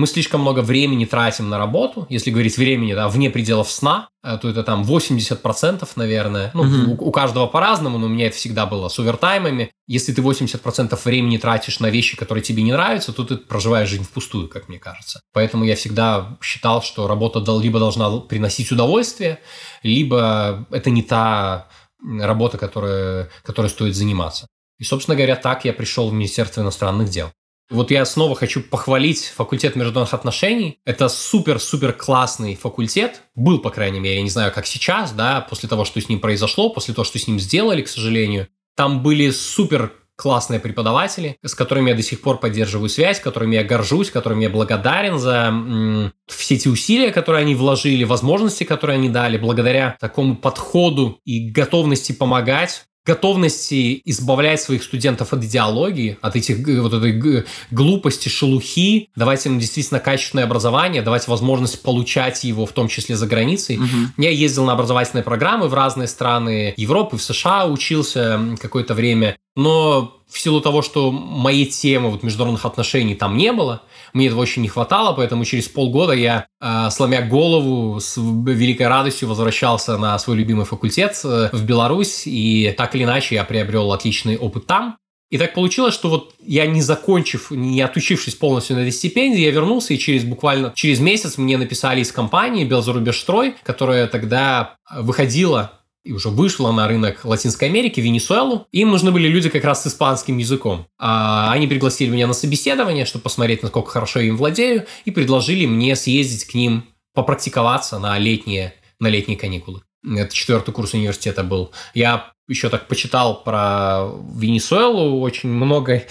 мы 0.00 0.06
слишком 0.06 0.40
много 0.40 0.60
времени 0.60 1.04
тратим 1.04 1.48
на 1.50 1.58
работу. 1.58 2.06
Если 2.08 2.30
говорить 2.30 2.56
времени, 2.56 2.94
да, 2.94 3.08
вне 3.08 3.28
пределов 3.28 3.70
сна, 3.70 4.08
э, 4.22 4.38
то 4.40 4.48
это 4.48 4.62
там 4.62 4.82
80%, 4.82 5.88
наверное. 5.96 6.50
Ну, 6.54 6.62
угу. 6.62 7.04
у, 7.04 7.08
у 7.08 7.12
каждого 7.12 7.46
по-разному, 7.46 7.98
но 7.98 8.06
у 8.06 8.08
меня 8.08 8.26
это 8.26 8.36
всегда 8.36 8.64
было 8.66 8.88
с 8.88 8.98
овертаймами. 8.98 9.70
Если 9.86 10.12
ты 10.12 10.22
80% 10.22 10.98
времени 11.04 11.36
тратишь 11.36 11.80
на 11.80 11.90
вещи, 11.90 12.16
которые 12.16 12.42
тебе 12.42 12.62
не 12.62 12.72
нравятся, 12.72 13.12
то 13.12 13.24
ты 13.24 13.36
проживаешь 13.36 13.88
жизнь 13.90 14.04
впустую, 14.04 14.48
как 14.48 14.68
мне 14.68 14.78
кажется. 14.78 15.20
Поэтому 15.32 15.64
я 15.64 15.76
всегда 15.76 16.38
считал, 16.40 16.82
что 16.82 17.06
работа 17.06 17.44
либо 17.60 17.78
должна 17.78 18.20
приносить 18.20 18.72
удовольствие, 18.72 19.38
либо 19.82 20.66
это 20.70 20.88
не 20.90 21.02
та 21.02 21.68
работа, 22.02 22.56
которая, 22.56 23.28
которой 23.42 23.68
стоит 23.68 23.94
заниматься. 23.94 24.46
И, 24.78 24.84
собственно 24.84 25.14
говоря, 25.14 25.36
так 25.36 25.66
я 25.66 25.74
пришел 25.74 26.08
в 26.08 26.12
Министерство 26.14 26.62
иностранных 26.62 27.10
дел. 27.10 27.30
Вот 27.70 27.92
я 27.92 28.04
снова 28.04 28.34
хочу 28.34 28.62
похвалить 28.62 29.26
факультет 29.26 29.76
международных 29.76 30.12
отношений. 30.12 30.80
Это 30.84 31.08
супер-супер 31.08 31.92
классный 31.92 32.56
факультет. 32.56 33.22
Был, 33.36 33.60
по 33.60 33.70
крайней 33.70 34.00
мере, 34.00 34.16
я 34.16 34.22
не 34.22 34.30
знаю, 34.30 34.52
как 34.52 34.66
сейчас, 34.66 35.12
да, 35.12 35.40
после 35.40 35.68
того, 35.68 35.84
что 35.84 36.00
с 36.00 36.08
ним 36.08 36.18
произошло, 36.18 36.70
после 36.70 36.94
того, 36.94 37.04
что 37.04 37.20
с 37.20 37.28
ним 37.28 37.38
сделали, 37.38 37.82
к 37.82 37.88
сожалению. 37.88 38.48
Там 38.76 39.04
были 39.04 39.30
супер 39.30 39.92
классные 40.16 40.58
преподаватели, 40.58 41.38
с 41.44 41.54
которыми 41.54 41.90
я 41.90 41.96
до 41.96 42.02
сих 42.02 42.20
пор 42.20 42.38
поддерживаю 42.38 42.88
связь, 42.88 43.20
которыми 43.20 43.54
я 43.54 43.64
горжусь, 43.64 44.10
которым 44.10 44.40
я 44.40 44.50
благодарен 44.50 45.18
за 45.18 45.46
м, 45.46 46.12
все 46.26 46.56
эти 46.56 46.68
усилия, 46.68 47.12
которые 47.12 47.42
они 47.42 47.54
вложили, 47.54 48.04
возможности, 48.04 48.64
которые 48.64 48.96
они 48.96 49.08
дали, 49.08 49.38
благодаря 49.38 49.96
такому 50.00 50.36
подходу 50.36 51.20
и 51.24 51.50
готовности 51.50 52.12
помогать 52.12 52.84
готовности 53.10 54.00
избавлять 54.04 54.60
своих 54.60 54.84
студентов 54.84 55.32
от 55.32 55.42
идеологии, 55.42 56.16
от 56.20 56.36
этих 56.36 56.58
вот 56.80 56.92
этой 56.92 57.44
глупости, 57.72 58.28
шелухи, 58.28 59.08
давать 59.16 59.44
им 59.46 59.58
действительно 59.58 59.98
качественное 59.98 60.44
образование, 60.44 61.02
давать 61.02 61.26
возможность 61.26 61.82
получать 61.82 62.44
его, 62.44 62.66
в 62.66 62.72
том 62.72 62.86
числе 62.86 63.16
за 63.16 63.26
границей. 63.26 63.78
Угу. 63.78 64.22
Я 64.22 64.30
ездил 64.30 64.64
на 64.64 64.74
образовательные 64.74 65.24
программы 65.24 65.66
в 65.66 65.74
разные 65.74 66.06
страны 66.06 66.72
Европы, 66.76 67.16
в 67.16 67.22
США 67.22 67.66
учился 67.66 68.40
какое-то 68.60 68.94
время, 68.94 69.36
но 69.56 70.19
в 70.30 70.38
силу 70.38 70.60
того, 70.60 70.82
что 70.82 71.10
моей 71.10 71.66
темы 71.66 72.10
вот, 72.10 72.22
международных 72.22 72.64
отношений 72.64 73.14
там 73.14 73.36
не 73.36 73.52
было, 73.52 73.82
мне 74.12 74.26
этого 74.26 74.40
очень 74.40 74.62
не 74.62 74.68
хватало, 74.68 75.12
поэтому 75.14 75.44
через 75.44 75.68
полгода 75.68 76.12
я, 76.12 76.46
э, 76.60 76.90
сломя 76.90 77.22
голову, 77.22 78.00
с 78.00 78.16
великой 78.16 78.88
радостью 78.88 79.28
возвращался 79.28 79.98
на 79.98 80.18
свой 80.18 80.36
любимый 80.36 80.64
факультет 80.64 81.20
э, 81.24 81.50
в 81.52 81.64
Беларусь, 81.64 82.22
и 82.26 82.74
так 82.76 82.94
или 82.94 83.04
иначе 83.04 83.34
я 83.34 83.44
приобрел 83.44 83.92
отличный 83.92 84.36
опыт 84.36 84.66
там. 84.66 84.96
И 85.30 85.38
так 85.38 85.54
получилось, 85.54 85.94
что 85.94 86.08
вот 86.08 86.34
я 86.44 86.66
не 86.66 86.82
закончив, 86.82 87.52
не 87.52 87.80
отучившись 87.80 88.34
полностью 88.34 88.74
на 88.76 88.80
этой 88.80 88.90
стипендии, 88.90 89.40
я 89.40 89.52
вернулся, 89.52 89.94
и 89.94 89.98
через 89.98 90.24
буквально 90.24 90.72
через 90.74 90.98
месяц 90.98 91.38
мне 91.38 91.56
написали 91.56 92.00
из 92.00 92.10
компании 92.10 92.64
Белзарубежстрой, 92.64 93.54
которая 93.62 94.08
тогда 94.08 94.76
выходила 94.90 95.79
и 96.04 96.12
уже 96.12 96.28
вышла 96.28 96.72
на 96.72 96.88
рынок 96.88 97.24
Латинской 97.24 97.68
Америки, 97.68 98.00
Венесуэлу. 98.00 98.66
Им 98.72 98.90
нужны 98.90 99.10
были 99.12 99.28
люди 99.28 99.48
как 99.48 99.64
раз 99.64 99.82
с 99.82 99.88
испанским 99.88 100.38
языком. 100.38 100.86
А 100.98 101.52
они 101.52 101.66
пригласили 101.66 102.10
меня 102.10 102.26
на 102.26 102.32
собеседование, 102.32 103.04
чтобы 103.04 103.22
посмотреть, 103.22 103.62
насколько 103.62 103.90
хорошо 103.90 104.20
я 104.20 104.28
им 104.28 104.36
владею, 104.36 104.86
и 105.04 105.10
предложили 105.10 105.66
мне 105.66 105.94
съездить 105.96 106.44
к 106.44 106.54
ним 106.54 106.84
попрактиковаться 107.14 107.98
на 107.98 108.18
летние, 108.18 108.74
на 108.98 109.08
летние 109.08 109.36
каникулы. 109.36 109.82
Это 110.02 110.34
четвертый 110.34 110.72
курс 110.72 110.94
университета 110.94 111.44
был. 111.44 111.72
Я 111.92 112.32
еще 112.50 112.68
так 112.68 112.88
почитал 112.88 113.42
про 113.42 114.08
Венесуэлу, 114.34 115.20
очень 115.20 115.48
много 115.48 116.04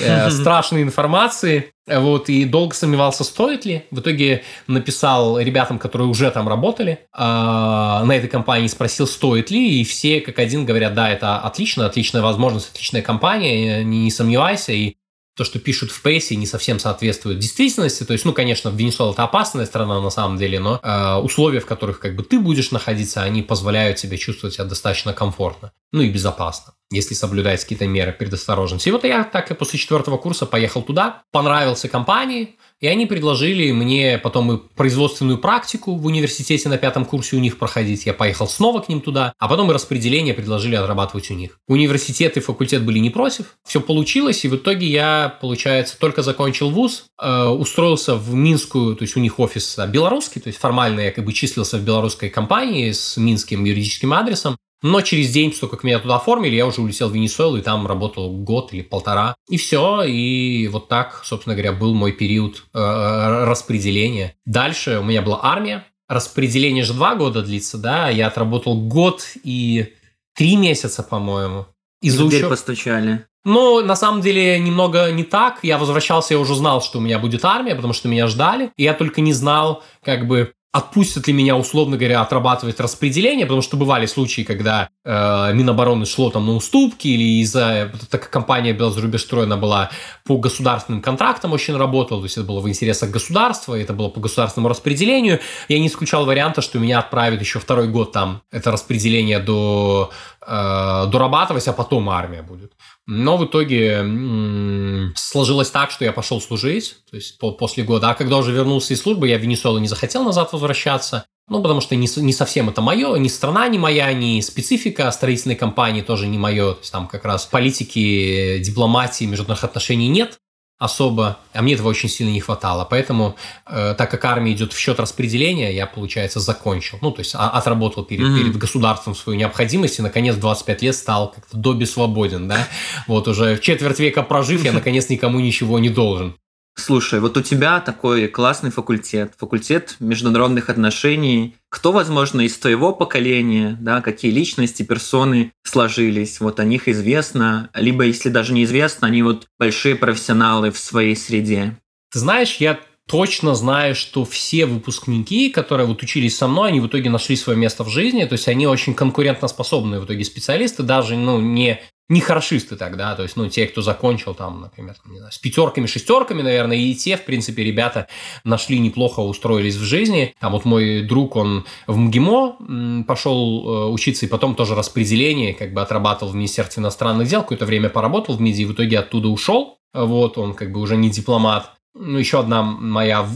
э, 0.00 0.30
страшной 0.30 0.82
информации, 0.82 1.72
вот, 1.86 2.28
и 2.28 2.44
долго 2.44 2.74
сомневался, 2.74 3.24
стоит 3.24 3.64
ли. 3.64 3.84
В 3.90 4.00
итоге 4.00 4.42
написал 4.66 5.38
ребятам, 5.38 5.78
которые 5.78 6.08
уже 6.08 6.30
там 6.30 6.48
работали, 6.48 6.92
э, 7.16 7.18
на 7.18 8.12
этой 8.12 8.28
компании 8.28 8.66
спросил, 8.66 9.06
стоит 9.06 9.50
ли, 9.50 9.80
и 9.80 9.84
все 9.84 10.20
как 10.20 10.38
один 10.38 10.66
говорят, 10.66 10.94
да, 10.94 11.10
это 11.10 11.38
отлично, 11.38 11.86
отличная 11.86 12.22
возможность, 12.22 12.72
отличная 12.72 13.02
компания, 13.02 13.84
не, 13.84 14.04
не 14.04 14.10
сомневайся, 14.10 14.72
и 14.72 14.96
то, 15.36 15.44
что 15.44 15.58
пишут 15.58 15.90
в 15.90 16.00
прессе, 16.02 16.36
не 16.36 16.46
совсем 16.46 16.78
соответствует 16.78 17.38
действительности. 17.38 18.04
То 18.04 18.12
есть, 18.12 18.24
ну, 18.24 18.32
конечно, 18.32 18.68
Венесуэла 18.68 19.12
это 19.12 19.24
опасная 19.24 19.66
страна 19.66 20.00
на 20.00 20.10
самом 20.10 20.38
деле, 20.38 20.60
но 20.60 20.80
э, 20.82 21.14
условия, 21.16 21.60
в 21.60 21.66
которых 21.66 21.98
как 21.98 22.14
бы 22.14 22.22
ты 22.22 22.38
будешь 22.38 22.70
находиться, 22.70 23.22
они 23.22 23.42
позволяют 23.42 23.96
тебе 23.96 24.16
чувствовать 24.16 24.54
себя 24.54 24.64
достаточно 24.64 25.12
комфортно, 25.12 25.72
ну 25.92 26.02
и 26.02 26.10
безопасно, 26.10 26.74
если 26.90 27.14
соблюдать 27.14 27.62
какие-то 27.62 27.86
меры 27.86 28.12
предосторожности. 28.12 28.88
И 28.88 28.92
вот 28.92 29.04
я 29.04 29.24
так 29.24 29.50
и 29.50 29.54
после 29.54 29.78
четвертого 29.78 30.18
курса 30.18 30.46
поехал 30.46 30.82
туда, 30.82 31.22
понравился 31.32 31.88
компании, 31.88 32.56
и 32.80 32.86
они 32.86 33.06
предложили 33.06 33.70
мне 33.72 34.18
потом 34.18 34.52
и 34.52 34.58
производственную 34.74 35.38
практику 35.38 35.94
в 35.94 36.06
университете 36.06 36.68
на 36.68 36.78
пятом 36.78 37.04
курсе 37.04 37.36
у 37.36 37.40
них 37.40 37.58
проходить. 37.58 38.06
Я 38.06 38.14
поехал 38.14 38.48
снова 38.48 38.80
к 38.80 38.88
ним 38.88 39.00
туда, 39.00 39.32
а 39.38 39.48
потом 39.48 39.70
и 39.70 39.74
распределение 39.74 40.34
предложили 40.34 40.74
отрабатывать 40.74 41.30
у 41.30 41.34
них. 41.34 41.58
Университет 41.68 42.36
и 42.36 42.40
факультет 42.40 42.84
были 42.84 42.98
не 42.98 43.10
против. 43.10 43.56
Все 43.64 43.80
получилось, 43.80 44.44
и 44.44 44.48
в 44.48 44.56
итоге 44.56 44.86
я, 44.86 45.38
получается, 45.40 45.98
только 45.98 46.22
закончил 46.22 46.70
вуз, 46.70 47.06
э, 47.22 47.44
устроился 47.46 48.16
в 48.16 48.34
Минскую, 48.34 48.96
то 48.96 49.02
есть 49.02 49.16
у 49.16 49.20
них 49.20 49.38
офис 49.38 49.78
белорусский, 49.88 50.40
то 50.40 50.48
есть 50.48 50.58
формально 50.58 51.00
я 51.00 51.10
как 51.10 51.24
бы 51.24 51.32
числился 51.32 51.78
в 51.78 51.82
белорусской 51.82 52.28
компании 52.28 52.92
с 52.92 53.16
минским 53.16 53.64
юридическим 53.64 54.12
адресом. 54.12 54.56
Но 54.84 55.00
через 55.00 55.30
день, 55.30 55.50
после 55.50 55.68
как 55.68 55.82
меня 55.82 55.98
туда 55.98 56.16
оформили, 56.16 56.56
я 56.56 56.66
уже 56.66 56.82
улетел 56.82 57.08
в 57.08 57.14
Венесуэлу 57.14 57.56
и 57.56 57.62
там 57.62 57.86
работал 57.86 58.30
год 58.30 58.74
или 58.74 58.82
полтора. 58.82 59.34
И 59.48 59.56
все. 59.56 60.02
И 60.02 60.68
вот 60.68 60.88
так, 60.88 61.22
собственно 61.24 61.56
говоря, 61.56 61.72
был 61.72 61.94
мой 61.94 62.12
период 62.12 62.64
э, 62.74 63.44
распределения. 63.46 64.36
Дальше 64.44 64.98
у 64.98 65.02
меня 65.02 65.22
была 65.22 65.40
армия. 65.42 65.86
Распределение 66.06 66.84
же 66.84 66.92
два 66.92 67.14
года 67.14 67.40
длится, 67.40 67.78
да. 67.78 68.10
Я 68.10 68.26
отработал 68.26 68.78
год 68.78 69.22
и 69.42 69.94
три 70.34 70.56
месяца, 70.56 71.02
по-моему. 71.02 71.64
Из 72.02 72.14
за 72.14 72.26
учеб... 72.26 72.50
постучали. 72.50 73.24
Ну, 73.46 73.82
на 73.82 73.96
самом 73.96 74.20
деле, 74.20 74.58
немного 74.58 75.10
не 75.12 75.24
так. 75.24 75.60
Я 75.62 75.78
возвращался, 75.78 76.34
я 76.34 76.40
уже 76.40 76.54
знал, 76.54 76.82
что 76.82 76.98
у 76.98 77.00
меня 77.00 77.18
будет 77.18 77.46
армия, 77.46 77.74
потому 77.74 77.94
что 77.94 78.08
меня 78.08 78.26
ждали. 78.26 78.70
И 78.76 78.82
я 78.82 78.92
только 78.92 79.22
не 79.22 79.32
знал, 79.32 79.82
как 80.02 80.28
бы, 80.28 80.52
отпустят 80.74 81.28
ли 81.28 81.32
меня, 81.32 81.56
условно 81.56 81.96
говоря, 81.96 82.20
отрабатывать 82.20 82.80
распределение, 82.80 83.46
потому 83.46 83.62
что 83.62 83.76
бывали 83.76 84.06
случаи, 84.06 84.42
когда 84.42 84.88
э, 85.04 85.52
Минобороны 85.54 86.04
шло 86.04 86.30
там 86.30 86.46
на 86.46 86.54
уступки, 86.54 87.06
или 87.06 87.42
из-за, 87.42 87.92
так 88.10 88.22
как 88.22 88.30
компания 88.30 88.72
Белзрубежстрой, 88.72 89.44
она 89.44 89.56
была 89.56 89.90
по 90.24 90.36
государственным 90.36 91.00
контрактам 91.00 91.52
очень 91.52 91.76
работала, 91.76 92.20
то 92.20 92.24
есть 92.24 92.36
это 92.38 92.44
было 92.44 92.58
в 92.58 92.68
интересах 92.68 93.10
государства, 93.10 93.78
это 93.78 93.92
было 93.92 94.08
по 94.08 94.18
государственному 94.18 94.68
распределению, 94.68 95.38
я 95.68 95.78
не 95.78 95.86
исключал 95.86 96.26
варианта, 96.26 96.60
что 96.60 96.80
меня 96.80 96.98
отправят 96.98 97.38
еще 97.40 97.60
второй 97.60 97.86
год 97.86 98.10
там 98.10 98.42
это 98.50 98.72
распределение 98.72 99.38
до, 99.38 100.10
дорабатывать, 100.46 101.66
а 101.68 101.72
потом 101.72 102.10
армия 102.10 102.42
будет. 102.42 102.72
Но 103.06 103.36
в 103.36 103.44
итоге 103.44 105.12
сложилось 105.16 105.70
так, 105.70 105.90
что 105.90 106.04
я 106.04 106.12
пошел 106.12 106.40
служить, 106.40 106.96
то 107.10 107.16
есть 107.16 107.38
по- 107.38 107.52
после 107.52 107.84
года. 107.84 108.10
А 108.10 108.14
когда 108.14 108.36
уже 108.36 108.52
вернулся 108.52 108.94
из 108.94 109.02
службы, 109.02 109.28
я 109.28 109.38
в 109.38 109.42
Венесуэлу 109.42 109.78
не 109.78 109.88
захотел 109.88 110.24
назад 110.24 110.52
возвращаться. 110.52 111.24
Ну, 111.46 111.60
потому 111.60 111.82
что 111.82 111.94
не, 111.94 112.08
не 112.22 112.32
совсем 112.32 112.70
это 112.70 112.80
мое, 112.80 113.16
ни 113.16 113.28
страна 113.28 113.68
не 113.68 113.78
моя, 113.78 114.10
ни 114.14 114.40
специфика 114.40 115.10
строительной 115.10 115.56
компании 115.56 116.00
тоже 116.00 116.26
не 116.26 116.38
мое. 116.38 116.72
То 116.72 116.80
есть 116.80 116.92
там 116.92 117.06
как 117.06 117.26
раз 117.26 117.44
политики, 117.44 118.58
дипломатии, 118.60 119.24
международных 119.24 119.64
отношений 119.64 120.08
нет 120.08 120.38
особо, 120.78 121.38
а 121.52 121.62
мне 121.62 121.74
этого 121.74 121.88
очень 121.88 122.08
сильно 122.08 122.30
не 122.30 122.40
хватало. 122.40 122.86
Поэтому, 122.88 123.36
э, 123.66 123.94
так 123.96 124.10
как 124.10 124.24
армия 124.24 124.52
идет 124.52 124.72
в 124.72 124.78
счет 124.78 124.98
распределения, 124.98 125.74
я, 125.74 125.86
получается, 125.86 126.40
закончил. 126.40 126.98
Ну, 127.00 127.10
то 127.10 127.20
есть 127.20 127.34
а, 127.34 127.50
отработал 127.50 128.04
перед, 128.04 128.26
mm-hmm. 128.26 128.38
перед 128.38 128.56
государством 128.56 129.14
свою 129.14 129.38
необходимость 129.38 129.98
и, 129.98 130.02
наконец, 130.02 130.36
25 130.36 130.82
лет 130.82 130.96
стал 130.96 131.30
как-то 131.30 131.56
доби 131.56 131.86
свободен, 131.86 132.48
да. 132.48 132.68
Вот 133.06 133.28
уже 133.28 133.58
четверть 133.58 134.00
века 134.00 134.22
прожив, 134.22 134.64
я, 134.64 134.72
наконец, 134.72 135.08
никому 135.08 135.40
ничего 135.40 135.78
не 135.78 135.90
должен. 135.90 136.36
Слушай, 136.76 137.20
вот 137.20 137.36
у 137.36 137.40
тебя 137.40 137.80
такой 137.80 138.26
классный 138.26 138.70
факультет, 138.70 139.34
факультет 139.38 139.96
международных 140.00 140.68
отношений. 140.68 141.54
Кто, 141.68 141.92
возможно, 141.92 142.40
из 142.40 142.58
твоего 142.58 142.92
поколения, 142.92 143.78
да, 143.80 144.00
какие 144.00 144.32
личности, 144.32 144.82
персоны 144.82 145.52
сложились, 145.62 146.40
вот 146.40 146.58
о 146.58 146.64
них 146.64 146.88
известно, 146.88 147.70
либо, 147.74 148.04
если 148.04 148.28
даже 148.28 148.52
неизвестно, 148.52 149.06
они 149.06 149.22
вот 149.22 149.46
большие 149.58 149.94
профессионалы 149.94 150.72
в 150.72 150.78
своей 150.78 151.14
среде? 151.14 151.78
Ты 152.12 152.18
знаешь, 152.18 152.56
я 152.56 152.80
точно 153.06 153.54
знаю, 153.54 153.94
что 153.94 154.24
все 154.24 154.66
выпускники, 154.66 155.50
которые 155.50 155.86
вот 155.86 156.02
учились 156.02 156.36
со 156.36 156.48
мной, 156.48 156.70
они 156.70 156.80
в 156.80 156.86
итоге 156.86 157.10
нашли 157.10 157.36
свое 157.36 157.58
место 157.58 157.84
в 157.84 157.88
жизни, 157.88 158.24
то 158.24 158.32
есть 158.32 158.48
они 158.48 158.66
очень 158.66 158.94
конкурентоспособные 158.94 160.00
в 160.00 160.06
итоге 160.06 160.24
специалисты, 160.24 160.82
даже 160.82 161.16
ну, 161.16 161.40
не 161.40 161.80
не 162.08 162.20
хорошисты 162.20 162.76
тогда, 162.76 163.14
то 163.14 163.22
есть, 163.22 163.36
ну, 163.36 163.48
те, 163.48 163.66
кто 163.66 163.80
закончил 163.80 164.34
там, 164.34 164.60
например, 164.60 164.94
не 165.06 165.18
знаю, 165.18 165.32
с 165.32 165.38
пятерками, 165.38 165.86
шестерками, 165.86 166.42
наверное, 166.42 166.76
и 166.76 166.94
те, 166.94 167.16
в 167.16 167.24
принципе, 167.24 167.64
ребята 167.64 168.08
нашли 168.44 168.78
неплохо, 168.78 169.20
устроились 169.20 169.76
в 169.76 169.82
жизни. 169.82 170.34
Там 170.38 170.52
вот 170.52 170.66
мой 170.66 171.02
друг, 171.02 171.36
он 171.36 171.64
в 171.86 171.96
МГИМО 171.96 173.04
пошел 173.06 173.86
э, 173.86 173.90
учиться, 173.90 174.26
и 174.26 174.28
потом 174.28 174.54
тоже 174.54 174.74
распределение, 174.74 175.54
как 175.54 175.72
бы 175.72 175.80
отрабатывал 175.80 176.32
в 176.32 176.36
Министерстве 176.36 176.82
иностранных 176.82 177.28
дел, 177.28 177.40
какое-то 177.40 177.64
время 177.64 177.88
поработал 177.88 178.36
в 178.36 178.40
МИДе, 178.40 178.62
и 178.62 178.66
в 178.66 178.72
итоге 178.74 178.98
оттуда 178.98 179.28
ушел. 179.28 179.78
Вот, 179.94 180.36
он 180.38 180.54
как 180.54 180.72
бы 180.72 180.80
уже 180.80 180.96
не 180.96 181.08
дипломат. 181.08 181.70
Ну, 181.94 182.18
еще 182.18 182.40
одна 182.40 182.62
моя 182.62 183.26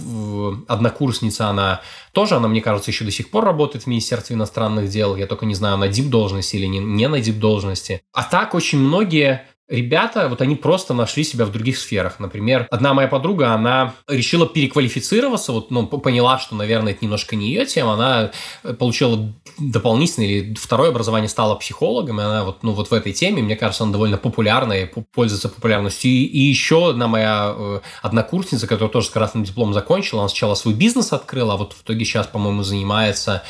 однокурсница, 0.66 1.48
она 1.48 1.80
тоже, 2.12 2.34
она, 2.34 2.48
мне 2.48 2.60
кажется, 2.60 2.90
еще 2.90 3.04
до 3.04 3.12
сих 3.12 3.30
пор 3.30 3.44
работает 3.44 3.84
в 3.84 3.86
Министерстве 3.86 4.34
иностранных 4.34 4.88
дел. 4.88 5.14
Я 5.14 5.26
только 5.26 5.46
не 5.46 5.54
знаю, 5.54 5.78
на 5.78 5.86
дип 5.86 6.08
должности 6.08 6.56
или 6.56 6.66
не, 6.66 6.80
не 6.80 7.06
на 7.06 7.20
дип 7.20 7.38
должности. 7.38 8.02
А 8.12 8.24
так 8.24 8.54
очень 8.54 8.80
многие 8.80 9.46
ребята, 9.68 10.28
вот 10.28 10.40
они 10.40 10.56
просто 10.56 10.94
нашли 10.94 11.24
себя 11.24 11.44
в 11.44 11.52
других 11.52 11.78
сферах. 11.78 12.18
Например, 12.18 12.66
одна 12.70 12.94
моя 12.94 13.08
подруга, 13.08 13.52
она 13.52 13.94
решила 14.08 14.46
переквалифицироваться, 14.46 15.52
вот, 15.52 15.70
ну, 15.70 15.86
поняла, 15.86 16.38
что, 16.38 16.54
наверное, 16.54 16.92
это 16.92 17.04
немножко 17.04 17.36
не 17.36 17.48
ее 17.48 17.66
тема, 17.66 17.94
она 17.94 18.30
э, 18.62 18.72
получила 18.72 19.32
дополнительное 19.58 20.28
или 20.28 20.54
второе 20.54 20.90
образование, 20.90 21.28
стала 21.28 21.54
психологом, 21.54 22.20
и 22.20 22.24
она 22.24 22.44
вот, 22.44 22.62
ну, 22.62 22.72
вот 22.72 22.90
в 22.90 22.94
этой 22.94 23.12
теме, 23.12 23.42
мне 23.42 23.56
кажется, 23.56 23.84
она 23.84 23.92
довольно 23.92 24.16
популярная, 24.16 24.90
пользуется 25.12 25.48
популярностью. 25.48 26.10
И, 26.10 26.24
и 26.24 26.40
еще 26.40 26.90
одна 26.90 27.06
моя 27.06 27.54
э, 27.56 27.80
однокурсница, 28.02 28.66
которая 28.66 28.90
тоже 28.90 29.08
с 29.08 29.10
красным 29.10 29.44
дипломом 29.44 29.74
закончила, 29.74 30.22
она 30.22 30.28
сначала 30.28 30.54
свой 30.54 30.74
бизнес 30.74 31.12
открыла, 31.12 31.54
а 31.54 31.56
вот 31.56 31.74
в 31.74 31.82
итоге 31.82 32.04
сейчас, 32.04 32.26
по-моему, 32.26 32.62
занимается 32.62 33.42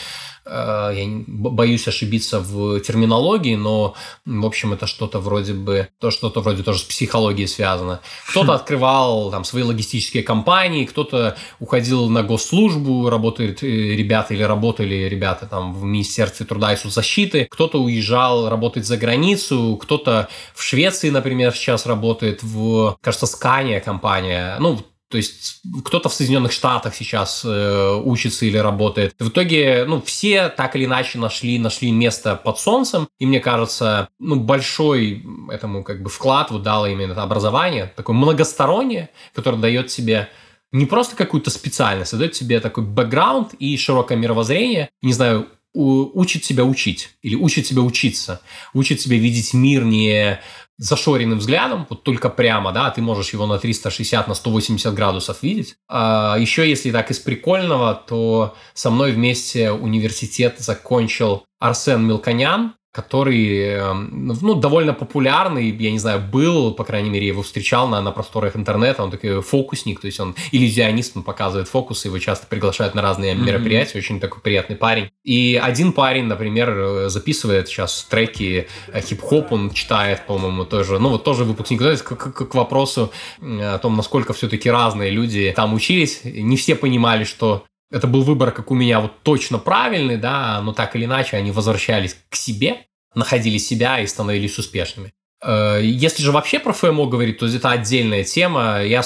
я 0.46 1.24
боюсь 1.26 1.88
ошибиться 1.88 2.40
в 2.40 2.80
терминологии, 2.80 3.56
но, 3.56 3.94
в 4.24 4.46
общем, 4.46 4.72
это 4.72 4.86
что-то 4.86 5.18
вроде 5.20 5.52
бы, 5.52 5.88
то 6.00 6.10
что-то 6.10 6.40
вроде 6.40 6.62
тоже 6.62 6.80
с 6.80 6.82
психологией 6.84 7.48
связано. 7.48 8.00
Кто-то 8.30 8.54
открывал 8.54 9.30
там 9.30 9.44
свои 9.44 9.62
логистические 9.62 10.22
компании, 10.22 10.84
кто-то 10.84 11.36
уходил 11.60 12.08
на 12.08 12.22
госслужбу, 12.22 13.10
работают 13.10 13.62
э, 13.62 13.66
ребята 13.66 14.34
или 14.34 14.42
работали 14.42 15.08
ребята 15.08 15.46
там 15.46 15.74
в 15.74 15.84
Министерстве 15.84 16.46
труда 16.46 16.72
и 16.72 16.76
соцзащиты, 16.76 17.46
кто-то 17.50 17.82
уезжал 17.82 18.48
работать 18.48 18.86
за 18.86 18.96
границу, 18.96 19.78
кто-то 19.80 20.28
в 20.54 20.62
Швеции, 20.62 21.10
например, 21.10 21.52
сейчас 21.52 21.86
работает 21.86 22.42
в, 22.42 22.96
кажется, 23.00 23.26
Скания 23.26 23.80
компания, 23.80 24.56
ну, 24.60 24.78
то 25.08 25.16
есть 25.16 25.62
кто-то 25.84 26.08
в 26.08 26.14
Соединенных 26.14 26.52
Штатах 26.52 26.94
сейчас 26.94 27.42
э, 27.44 28.02
учится 28.04 28.44
или 28.44 28.58
работает. 28.58 29.14
В 29.18 29.28
итоге, 29.28 29.84
ну, 29.86 30.02
все 30.02 30.48
так 30.48 30.76
или 30.76 30.84
иначе 30.84 31.18
нашли, 31.18 31.58
нашли 31.58 31.90
место 31.90 32.36
под 32.36 32.58
солнцем. 32.58 33.08
И 33.18 33.24
мне 33.24 33.40
кажется, 33.40 34.08
ну, 34.18 34.36
большой 34.36 35.24
этому 35.50 35.82
как 35.82 36.02
бы 36.02 36.10
вклад 36.10 36.50
вот 36.50 36.62
дало 36.62 36.86
именно 36.86 37.12
это 37.12 37.22
образование, 37.22 37.92
такое 37.96 38.14
многостороннее, 38.14 39.08
которое 39.34 39.56
дает 39.56 39.86
тебе 39.86 40.28
не 40.72 40.84
просто 40.84 41.16
какую-то 41.16 41.50
специальность, 41.50 42.12
а 42.12 42.18
дает 42.18 42.32
тебе 42.32 42.60
такой 42.60 42.84
бэкграунд 42.84 43.54
и 43.54 43.76
широкое 43.78 44.18
мировоззрение. 44.18 44.90
Не 45.00 45.14
знаю, 45.14 45.48
учит 45.72 46.44
себя 46.44 46.64
учить 46.64 47.10
или 47.22 47.34
учит 47.34 47.66
себя 47.66 47.82
учиться, 47.82 48.40
учит 48.74 49.00
себя 49.00 49.16
видеть 49.16 49.54
мир 49.54 49.84
не 49.84 50.40
зашоренным 50.78 51.38
взглядом, 51.38 51.86
вот 51.90 52.04
только 52.04 52.28
прямо, 52.28 52.72
да, 52.72 52.90
ты 52.90 53.02
можешь 53.02 53.32
его 53.32 53.46
на 53.46 53.58
360, 53.58 54.28
на 54.28 54.34
180 54.34 54.94
градусов 54.94 55.42
видеть. 55.42 55.76
А 55.88 56.36
еще 56.38 56.68
если 56.68 56.92
так 56.92 57.10
из 57.10 57.18
прикольного, 57.18 57.94
то 57.94 58.54
со 58.74 58.90
мной 58.90 59.12
вместе 59.12 59.72
университет 59.72 60.56
закончил 60.58 61.44
Арсен 61.58 62.06
Милконян, 62.06 62.74
который, 62.92 63.74
эм, 63.74 64.34
ну, 64.40 64.54
довольно 64.54 64.94
популярный, 64.94 65.70
я 65.70 65.90
не 65.90 65.98
знаю, 65.98 66.20
был, 66.20 66.72
по 66.72 66.84
крайней 66.84 67.10
мере, 67.10 67.26
его 67.26 67.42
встречал 67.42 67.86
на, 67.86 68.00
на 68.00 68.12
просторах 68.12 68.56
интернета, 68.56 69.02
он 69.04 69.10
такой 69.10 69.42
фокусник, 69.42 70.00
то 70.00 70.06
есть 70.06 70.18
он 70.20 70.34
иллюзионист, 70.52 71.16
он 71.16 71.22
показывает 71.22 71.68
фокусы, 71.68 72.08
его 72.08 72.18
часто 72.18 72.46
приглашают 72.46 72.94
на 72.94 73.02
разные 73.02 73.34
mm-hmm. 73.34 73.44
мероприятия, 73.44 73.98
очень 73.98 74.20
такой 74.20 74.40
приятный 74.40 74.76
парень. 74.76 75.10
И 75.22 75.60
один 75.62 75.92
парень, 75.92 76.24
например, 76.24 76.70
э, 76.70 77.08
записывает 77.10 77.68
сейчас 77.68 78.06
треки 78.08 78.68
э, 78.88 79.00
хип-хоп, 79.02 79.52
он 79.52 79.70
читает, 79.70 80.24
по-моему, 80.26 80.64
тоже, 80.64 80.98
ну, 80.98 81.10
вот 81.10 81.24
тоже 81.24 81.44
выпускник, 81.44 81.80
то 81.80 81.90
есть 81.90 82.02
к, 82.02 82.16
к, 82.16 82.32
к 82.32 82.54
вопросу 82.54 83.12
о 83.40 83.78
том, 83.78 83.96
насколько 83.96 84.32
все-таки 84.32 84.70
разные 84.70 85.10
люди 85.10 85.52
там 85.54 85.74
учились, 85.74 86.22
не 86.24 86.56
все 86.56 86.74
понимали, 86.74 87.24
что 87.24 87.64
это 87.90 88.06
был 88.06 88.22
выбор, 88.22 88.50
как 88.50 88.70
у 88.70 88.74
меня, 88.74 89.00
вот 89.00 89.22
точно 89.22 89.58
правильный, 89.58 90.16
да, 90.16 90.60
но 90.60 90.72
так 90.72 90.94
или 90.96 91.04
иначе 91.04 91.36
они 91.36 91.50
возвращались 91.50 92.16
к 92.28 92.36
себе, 92.36 92.86
находили 93.14 93.58
себя 93.58 94.00
и 94.00 94.06
становились 94.06 94.58
успешными. 94.58 95.12
Э, 95.42 95.80
если 95.82 96.22
же 96.22 96.32
вообще 96.32 96.58
про 96.58 96.72
ФМО 96.72 97.06
говорить, 97.06 97.38
то 97.38 97.46
это 97.46 97.70
отдельная 97.70 98.24
тема. 98.24 98.82
Я 98.82 99.02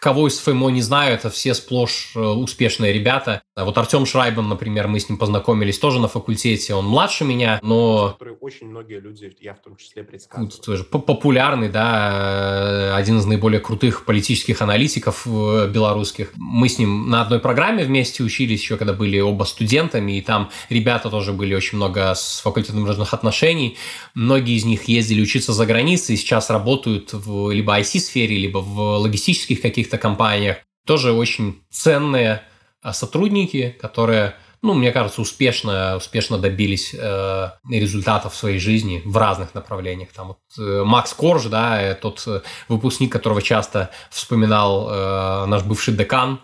кого 0.00 0.28
из 0.28 0.38
ФМО 0.38 0.70
не 0.70 0.82
знаю, 0.82 1.14
это 1.14 1.30
все 1.30 1.54
сплошь 1.54 2.12
э, 2.14 2.20
успешные 2.20 2.92
ребята. 2.92 3.42
Вот 3.56 3.76
Артем 3.76 4.06
Шрайбан, 4.06 4.48
например, 4.48 4.86
мы 4.86 5.00
с 5.00 5.08
ним 5.08 5.18
познакомились 5.18 5.78
тоже 5.78 5.98
на 5.98 6.06
факультете, 6.08 6.74
он 6.74 6.86
младше 6.86 7.24
меня, 7.24 7.58
но... 7.62 8.10
Который 8.18 8.36
очень 8.40 8.68
многие 8.68 9.00
люди, 9.00 9.34
я 9.40 9.54
в 9.54 9.60
том 9.60 9.76
числе, 9.76 10.04
предсказываю. 10.04 10.50
Тоже 10.50 10.84
популярный, 10.84 11.68
да, 11.68 12.94
один 12.96 13.18
из 13.18 13.26
наиболее 13.26 13.60
крутых 13.60 14.04
политических 14.04 14.62
аналитиков 14.62 15.26
э, 15.26 15.68
белорусских. 15.68 16.32
Мы 16.36 16.68
с 16.68 16.78
ним 16.78 17.10
на 17.10 17.22
одной 17.22 17.40
программе 17.40 17.84
вместе 17.84 18.22
учились 18.22 18.60
еще, 18.60 18.76
когда 18.76 18.92
были 18.92 19.18
оба 19.18 19.44
студентами, 19.44 20.18
и 20.18 20.20
там 20.20 20.50
ребята 20.68 21.10
тоже 21.10 21.32
были 21.32 21.54
очень 21.54 21.76
много 21.76 22.14
с 22.14 22.40
факультетом 22.40 22.76
международных 22.78 23.14
отношений. 23.14 23.76
Многие 24.14 24.56
из 24.56 24.64
них 24.64 24.84
ездили 24.84 25.20
учиться 25.20 25.52
за 25.52 25.66
границей, 25.66 26.16
сейчас 26.16 26.50
работают 26.50 27.12
в 27.12 27.50
либо 27.50 27.78
IT-сфере, 27.78 28.36
либо 28.36 28.58
в 28.58 28.98
логистических 28.98 29.60
каких-то 29.60 29.87
компаниях. 29.96 30.58
Тоже 30.84 31.12
очень 31.12 31.62
ценные 31.70 32.42
а, 32.82 32.92
сотрудники, 32.92 33.76
которые, 33.80 34.34
ну, 34.60 34.74
мне 34.74 34.92
кажется, 34.92 35.20
успешно, 35.20 35.96
успешно 35.96 36.38
добились 36.38 36.94
э, 36.94 37.50
результатов 37.70 38.34
в 38.34 38.36
своей 38.36 38.58
жизни 38.58 39.02
в 39.04 39.16
разных 39.16 39.54
направлениях. 39.54 40.10
Там 40.12 40.28
вот, 40.28 40.38
э, 40.58 40.84
Макс 40.84 41.14
Корж, 41.14 41.44
да, 41.44 41.80
э, 41.80 41.94
тот 41.94 42.22
э, 42.26 42.40
выпускник, 42.68 43.12
которого 43.12 43.42
часто 43.42 43.90
вспоминал 44.10 44.88
э, 44.90 45.46
наш 45.46 45.62
бывший 45.62 45.94
декан, 45.94 46.40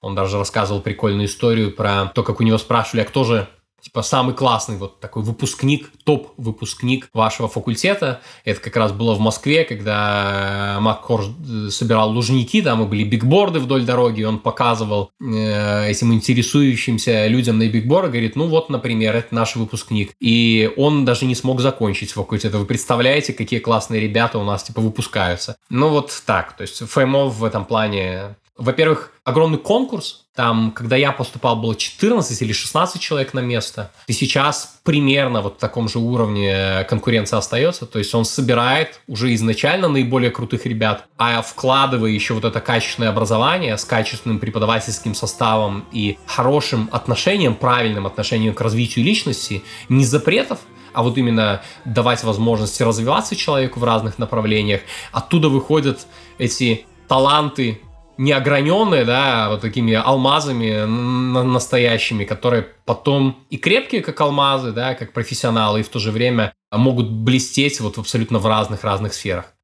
он 0.00 0.14
даже 0.14 0.38
рассказывал 0.38 0.80
прикольную 0.80 1.26
историю 1.26 1.72
про 1.74 2.06
то, 2.14 2.22
как 2.22 2.40
у 2.40 2.44
него 2.44 2.58
спрашивали, 2.58 3.02
а 3.02 3.04
кто 3.04 3.24
же 3.24 3.48
типа 3.80 4.02
самый 4.02 4.34
классный 4.34 4.76
вот 4.76 5.00
такой 5.00 5.22
выпускник, 5.22 5.90
топ-выпускник 6.04 7.08
вашего 7.12 7.48
факультета. 7.48 8.20
Это 8.44 8.60
как 8.60 8.76
раз 8.76 8.92
было 8.92 9.14
в 9.14 9.20
Москве, 9.20 9.64
когда 9.64 10.78
Маккор 10.80 11.24
собирал 11.70 12.10
лужники, 12.10 12.62
там 12.62 12.82
и 12.82 12.86
были 12.86 13.04
бигборды 13.04 13.60
вдоль 13.60 13.84
дороги, 13.84 14.22
он 14.22 14.38
показывал 14.38 15.10
э, 15.20 15.88
этим 15.88 16.12
интересующимся 16.12 17.26
людям 17.26 17.58
на 17.58 17.68
бигборды, 17.68 18.08
говорит, 18.08 18.36
ну 18.36 18.46
вот, 18.48 18.70
например, 18.70 19.16
это 19.16 19.34
наш 19.34 19.56
выпускник. 19.56 20.12
И 20.20 20.70
он 20.76 21.04
даже 21.04 21.24
не 21.24 21.34
смог 21.34 21.60
закончить 21.60 22.12
факультет. 22.12 22.54
Вы 22.54 22.64
представляете, 22.64 23.32
какие 23.32 23.60
классные 23.60 24.00
ребята 24.00 24.38
у 24.38 24.44
нас 24.44 24.62
типа 24.62 24.80
выпускаются. 24.80 25.56
Ну 25.70 25.88
вот 25.88 26.22
так, 26.26 26.56
то 26.56 26.62
есть 26.62 26.78
ФМО 26.78 27.26
в 27.26 27.44
этом 27.44 27.64
плане 27.64 28.36
во-первых, 28.58 29.12
огромный 29.22 29.58
конкурс. 29.58 30.24
Там, 30.34 30.72
когда 30.72 30.96
я 30.96 31.12
поступал, 31.12 31.56
было 31.56 31.76
14 31.76 32.42
или 32.42 32.52
16 32.52 33.00
человек 33.00 33.32
на 33.32 33.40
место. 33.40 33.92
И 34.08 34.12
сейчас 34.12 34.80
примерно 34.82 35.42
вот 35.42 35.56
в 35.56 35.58
таком 35.58 35.88
же 35.88 36.00
уровне 36.00 36.84
конкуренция 36.88 37.38
остается. 37.38 37.86
То 37.86 38.00
есть 38.00 38.12
он 38.14 38.24
собирает 38.24 39.00
уже 39.06 39.32
изначально 39.34 39.88
наиболее 39.88 40.32
крутых 40.32 40.66
ребят, 40.66 41.06
а 41.16 41.40
вкладывая 41.42 42.10
еще 42.10 42.34
вот 42.34 42.44
это 42.44 42.60
качественное 42.60 43.10
образование 43.10 43.78
с 43.78 43.84
качественным 43.84 44.40
преподавательским 44.40 45.14
составом 45.14 45.84
и 45.92 46.18
хорошим 46.26 46.88
отношением, 46.90 47.54
правильным 47.54 48.06
отношением 48.06 48.54
к 48.54 48.60
развитию 48.60 49.04
личности, 49.04 49.62
не 49.88 50.04
запретов, 50.04 50.58
а 50.92 51.04
вот 51.04 51.16
именно 51.16 51.62
давать 51.84 52.24
возможности 52.24 52.82
развиваться 52.82 53.36
человеку 53.36 53.78
в 53.78 53.84
разных 53.84 54.18
направлениях. 54.18 54.80
Оттуда 55.12 55.48
выходят 55.48 56.08
эти 56.38 56.86
таланты 57.06 57.80
неограненные, 58.18 59.04
да, 59.04 59.48
вот 59.48 59.60
такими 59.62 59.94
алмазами 59.94 60.84
настоящими, 60.84 62.24
которые 62.24 62.66
потом 62.84 63.46
и 63.48 63.56
крепкие, 63.56 64.02
как 64.02 64.20
алмазы, 64.20 64.72
да, 64.72 64.94
как 64.94 65.12
профессионалы, 65.12 65.80
и 65.80 65.82
в 65.82 65.88
то 65.88 65.98
же 65.98 66.10
время 66.10 66.52
могут 66.70 67.10
блестеть 67.10 67.80
вот 67.80 67.96
абсолютно 67.96 68.38
в 68.38 68.46
разных-разных 68.46 69.14
сферах. 69.14 69.54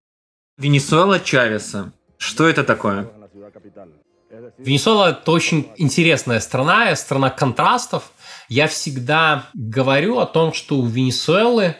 Венесуэла 0.56 1.20
Чавеса. 1.20 1.92
Что 2.16 2.48
это 2.48 2.64
такое? 2.64 3.10
Венесуэла– 4.58 5.10
это 5.22 5.30
очень 5.32 5.68
интересная 5.76 6.40
страна, 6.40 6.94
страна 6.96 7.30
контрастов. 7.30 8.12
Я 8.48 8.68
всегда 8.68 9.48
говорю 9.54 10.18
о 10.18 10.26
том, 10.26 10.52
что 10.52 10.76
у 10.76 10.86
Венесуэлы 10.86 11.76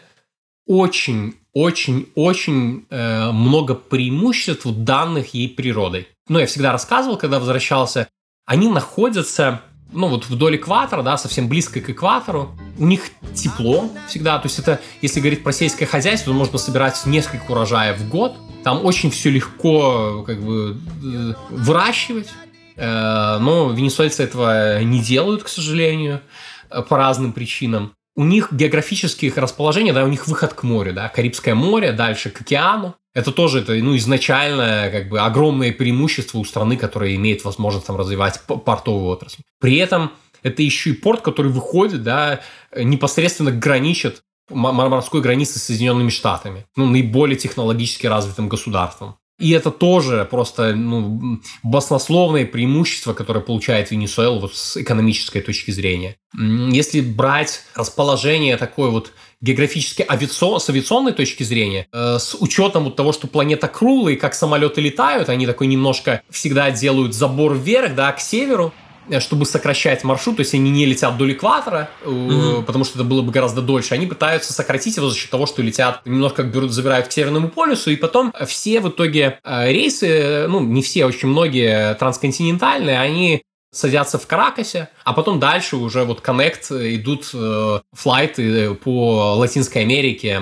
очень 0.67 1.37
очень-очень 1.55 2.87
э, 2.91 3.31
много 3.31 3.75
преимуществ, 3.75 4.67
данных 4.67 5.35
ей 5.35 5.49
природой 5.49 6.09
ну, 6.29 6.39
я 6.39 6.47
всегда 6.47 6.73
рассказывал, 6.73 7.17
когда 7.17 7.39
возвращался, 7.39 8.09
они 8.47 8.69
находятся, 8.69 9.61
ну, 9.93 10.09
вот 10.09 10.27
вдоль 10.27 10.57
экватора, 10.57 11.03
да, 11.03 11.19
совсем 11.19 11.49
близко 11.49 11.81
к 11.81 11.91
экватору. 11.91 12.57
У 12.79 12.87
них 12.87 13.11
тепло 13.35 13.91
всегда, 14.09 14.39
то 14.39 14.47
есть 14.47 14.59
это, 14.59 14.81
если 15.03 15.21
говорить 15.21 15.43
про 15.43 15.53
сельское 15.53 15.87
хозяйство, 15.87 16.33
то 16.33 16.39
можно 16.39 16.59
собирать 16.59 17.01
несколько 17.07 17.53
урожаев 17.53 17.99
в 17.99 18.09
год. 18.09 18.35
Там 18.63 18.85
очень 18.85 19.11
все 19.11 19.31
легко, 19.31 20.25
как 20.27 20.43
бы, 20.43 20.79
э, 21.03 21.35
выращивать. 21.51 22.31
Э, 22.77 23.39
но 23.39 23.71
венесуэльцы 23.71 24.23
этого 24.23 24.83
не 24.83 25.01
делают, 25.01 25.43
к 25.43 25.49
сожалению, 25.49 26.23
э, 26.71 26.83
по 26.83 26.97
разным 26.97 27.33
причинам 27.33 27.93
у 28.17 28.25
них 28.25 28.53
географических 28.53 29.37
расположений, 29.37 29.93
да, 29.93 30.05
у 30.05 30.09
них 30.09 30.27
выход 30.29 30.55
к 30.55 30.63
морю, 30.63 30.93
да, 30.93 31.09
Карибское 31.09 31.55
море, 31.55 31.93
дальше 31.93 32.31
к 32.31 32.41
океану. 32.41 32.95
Это 33.13 33.33
тоже 33.33 33.61
это, 33.61 33.75
ну, 33.75 33.97
изначально 33.97 34.89
как 34.91 35.09
бы 35.09 35.21
огромное 35.21 35.73
преимущество 35.73 36.39
у 36.39 36.45
страны, 36.45 36.77
которая 36.77 37.15
имеет 37.15 37.45
возможность 37.45 37.87
там 37.87 37.97
развивать 37.97 38.41
портовую 38.47 39.09
отрасль. 39.09 39.43
При 39.61 39.77
этом 39.77 40.13
это 40.43 40.63
еще 40.63 40.91
и 40.91 40.95
порт, 40.95 41.23
который 41.23 41.51
выходит, 41.51 42.03
да, 42.03 42.41
непосредственно 42.77 43.51
граничит 43.51 44.23
морской 44.51 45.21
границы 45.21 45.59
с 45.59 45.65
Соединенными 45.65 46.11
Штатами, 46.11 46.67
ну, 46.77 46.87
наиболее 46.87 47.37
технологически 47.37 48.07
развитым 48.07 48.49
государством. 48.49 49.17
И 49.41 49.51
это 49.51 49.73
тоже 49.73 50.27
просто 50.31 50.75
ну, 50.75 51.41
баснословное 51.65 52.47
преимущество, 52.47 53.15
которое 53.15 53.41
получает 53.41 53.91
Венесуэла 53.91 54.39
вот 54.39 54.55
с 54.55 54.77
экономической 54.77 55.41
точки 55.41 55.73
зрения. 55.73 56.17
Если 56.37 57.01
брать 57.01 57.63
расположение 57.75 58.57
такой 58.57 58.91
вот 58.91 59.13
географически 59.41 60.03
авиацион, 60.03 60.61
с 60.61 60.71
авиационной 60.71 61.13
точки 61.13 61.43
зрения, 61.43 61.87
э, 61.93 62.19
с 62.19 62.37
учетом 62.39 62.85
вот 62.85 62.97
того, 62.97 63.13
что 63.13 63.27
планета 63.27 63.67
круглая, 63.67 64.15
и 64.15 64.17
как 64.17 64.35
самолеты 64.35 64.81
летают, 64.81 65.29
они 65.29 65.47
такой 65.47 65.67
немножко 65.67 66.23
всегда 66.31 66.71
делают 66.71 67.13
забор 67.13 67.55
вверх, 67.55 67.95
да, 67.95 68.13
к 68.13 68.21
северу, 68.21 68.73
чтобы 69.21 69.47
сокращать 69.47 70.05
маршрут, 70.05 70.37
то 70.37 70.41
есть 70.41 70.55
они 70.55 70.71
не 70.71 70.87
летят 70.87 71.17
до 71.17 71.31
экватора, 71.31 71.89
mm-hmm. 72.05 72.65
потому 72.65 72.85
что 72.85 72.99
это 72.99 73.05
было 73.05 73.23
бы 73.23 73.33
гораздо 73.33 73.63
дольше, 73.63 73.95
они 73.95 74.07
пытаются 74.07 74.53
сократить 74.53 74.97
его 74.97 75.09
за 75.09 75.17
счет 75.17 75.31
того, 75.31 75.47
что 75.47 75.63
летят, 75.63 76.01
немножко 76.05 76.43
берут, 76.43 76.73
забирают 76.73 77.09
к 77.09 77.13
Северному 77.13 77.49
полюсу, 77.49 77.91
и 77.91 77.97
потом 77.97 78.33
все 78.47 78.81
в 78.81 78.89
итоге 78.89 79.39
э, 79.45 79.73
рейсы, 79.73 80.47
ну, 80.49 80.61
не 80.61 80.83
все, 80.83 81.05
очень 81.05 81.29
многие 81.29 81.95
трансконтинентальные, 81.95 82.99
они 82.99 83.43
садятся 83.75 84.19
в 84.19 84.27
Каракасе, 84.27 84.89
а 85.05 85.13
потом 85.13 85.41
дальше 85.41 85.77
уже 85.77 86.05
вот 86.05 86.21
коннект 86.21 86.71
э, 86.71 86.95
идут 86.97 87.31
э, 87.35 87.81
флайты 87.93 88.75
по 88.75 89.35
Латинской 89.37 89.83
Америке, 89.83 90.41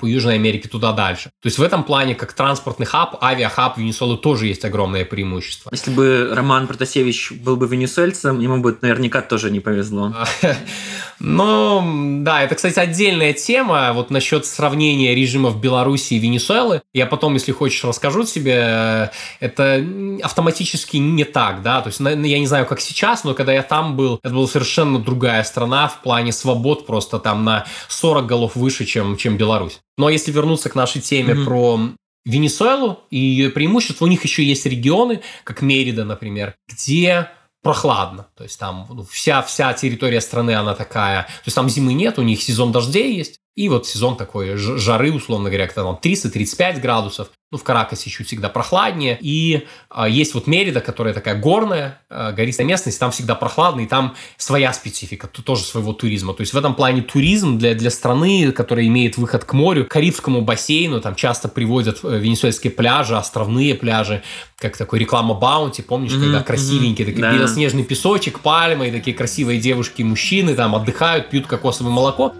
по 0.00 0.06
Южной 0.06 0.34
Америке 0.34 0.68
туда 0.68 0.92
дальше. 0.92 1.30
То 1.42 1.46
есть 1.46 1.58
в 1.58 1.62
этом 1.62 1.84
плане, 1.84 2.14
как 2.14 2.32
транспортный 2.32 2.86
хаб, 2.86 3.22
авиахаб 3.22 3.78
Венесуэлы 3.78 4.16
тоже 4.16 4.46
есть 4.46 4.64
огромное 4.64 5.04
преимущество. 5.04 5.70
Если 5.72 5.90
бы 5.90 6.30
Роман 6.32 6.66
Протасевич 6.66 7.32
был 7.32 7.56
бы 7.56 7.66
венесуэльцем, 7.66 8.40
ему 8.40 8.58
бы 8.58 8.76
наверняка 8.80 9.22
тоже 9.22 9.50
не 9.50 9.60
повезло. 9.60 10.14
Ну, 11.22 12.22
да, 12.22 12.42
это, 12.42 12.54
кстати, 12.54 12.78
отдельная 12.78 13.34
тема, 13.34 13.92
вот 13.92 14.10
насчет 14.10 14.46
сравнения 14.46 15.14
режимов 15.14 15.60
Беларуси 15.60 16.14
и 16.14 16.18
Венесуэлы. 16.18 16.80
Я 16.94 17.04
потом, 17.04 17.34
если 17.34 17.52
хочешь, 17.52 17.84
расскажу 17.84 18.24
тебе. 18.24 19.10
Это 19.38 19.84
автоматически 20.22 20.96
не 20.96 21.24
так, 21.24 21.60
да, 21.62 21.82
то 21.82 21.88
есть 21.88 22.00
я 22.00 22.38
не 22.38 22.46
знаю, 22.46 22.64
как 22.70 22.80
сейчас, 22.80 23.24
но 23.24 23.34
когда 23.34 23.52
я 23.52 23.64
там 23.64 23.96
был, 23.96 24.20
это 24.22 24.32
была 24.32 24.46
совершенно 24.46 25.00
другая 25.00 25.42
страна 25.42 25.88
в 25.88 26.02
плане 26.02 26.30
свобод, 26.30 26.86
просто 26.86 27.18
там 27.18 27.44
на 27.44 27.66
40 27.88 28.26
голов 28.26 28.54
выше, 28.54 28.84
чем, 28.84 29.16
чем 29.16 29.36
Беларусь. 29.36 29.80
Но 29.98 30.08
если 30.08 30.30
вернуться 30.30 30.70
к 30.70 30.76
нашей 30.76 31.00
теме 31.00 31.34
mm-hmm. 31.34 31.44
про 31.44 31.80
Венесуэлу 32.24 33.00
и 33.10 33.18
ее 33.18 33.50
преимущество, 33.50 34.04
у 34.04 34.08
них 34.08 34.22
еще 34.22 34.44
есть 34.44 34.66
регионы, 34.66 35.20
как 35.42 35.62
Мерида, 35.62 36.04
например, 36.04 36.54
где 36.68 37.30
прохладно. 37.60 38.28
То 38.36 38.44
есть 38.44 38.56
там 38.56 38.86
ну, 38.88 39.02
вся, 39.02 39.42
вся 39.42 39.72
территория 39.72 40.20
страны, 40.20 40.52
она 40.52 40.76
такая. 40.76 41.24
То 41.24 41.46
есть 41.46 41.56
там 41.56 41.68
зимы 41.68 41.92
нет, 41.92 42.20
у 42.20 42.22
них 42.22 42.40
сезон 42.40 42.70
дождей 42.70 43.16
есть. 43.16 43.40
И 43.56 43.68
вот 43.68 43.86
сезон 43.86 44.16
такой 44.16 44.56
жары, 44.56 45.12
условно 45.12 45.50
говоря, 45.50 45.66
когда 45.66 45.82
там 45.82 45.98
30-35 46.02 46.80
градусов. 46.80 47.30
Ну, 47.52 47.58
в 47.58 47.64
Каракасе 47.64 48.08
чуть 48.10 48.28
всегда 48.28 48.48
прохладнее. 48.48 49.18
И 49.20 49.66
а, 49.88 50.08
есть 50.08 50.34
вот 50.34 50.46
Мерида, 50.46 50.80
которая 50.80 51.12
такая 51.12 51.34
горная, 51.34 52.00
а, 52.08 52.30
гористая 52.30 52.64
местность, 52.64 53.00
там 53.00 53.10
всегда 53.10 53.34
прохладно, 53.34 53.80
и 53.80 53.86
там 53.86 54.14
своя 54.36 54.72
специфика, 54.72 55.26
тут 55.26 55.46
тоже 55.46 55.64
своего 55.64 55.92
туризма. 55.92 56.32
То 56.32 56.42
есть 56.42 56.54
в 56.54 56.56
этом 56.56 56.76
плане 56.76 57.02
туризм 57.02 57.58
для, 57.58 57.74
для 57.74 57.90
страны, 57.90 58.52
которая 58.52 58.86
имеет 58.86 59.16
выход 59.16 59.44
к 59.44 59.52
морю, 59.52 59.84
к 59.84 59.88
Карибскому 59.88 60.42
бассейну, 60.42 61.00
там 61.00 61.16
часто 61.16 61.48
приводят 61.48 61.98
э, 62.04 62.20
венесуэльские 62.20 62.70
пляжи, 62.70 63.16
островные 63.16 63.74
пляжи, 63.74 64.22
как 64.56 64.76
такой 64.76 65.00
реклама 65.00 65.34
Баунти, 65.34 65.82
помнишь, 65.82 66.12
mm-hmm, 66.12 66.20
когда 66.22 66.42
красивенькие, 66.44 67.04
такие 67.04 67.22
да. 67.22 67.34
белоснежный 67.34 67.82
песочек, 67.82 68.38
пальмы, 68.38 68.88
и 68.88 68.92
такие 68.92 69.16
красивые 69.16 69.60
девушки 69.60 70.02
и 70.02 70.04
мужчины 70.04 70.54
там 70.54 70.76
отдыхают, 70.76 71.30
пьют 71.30 71.48
кокосовое 71.48 71.92
молоко. 71.92 72.32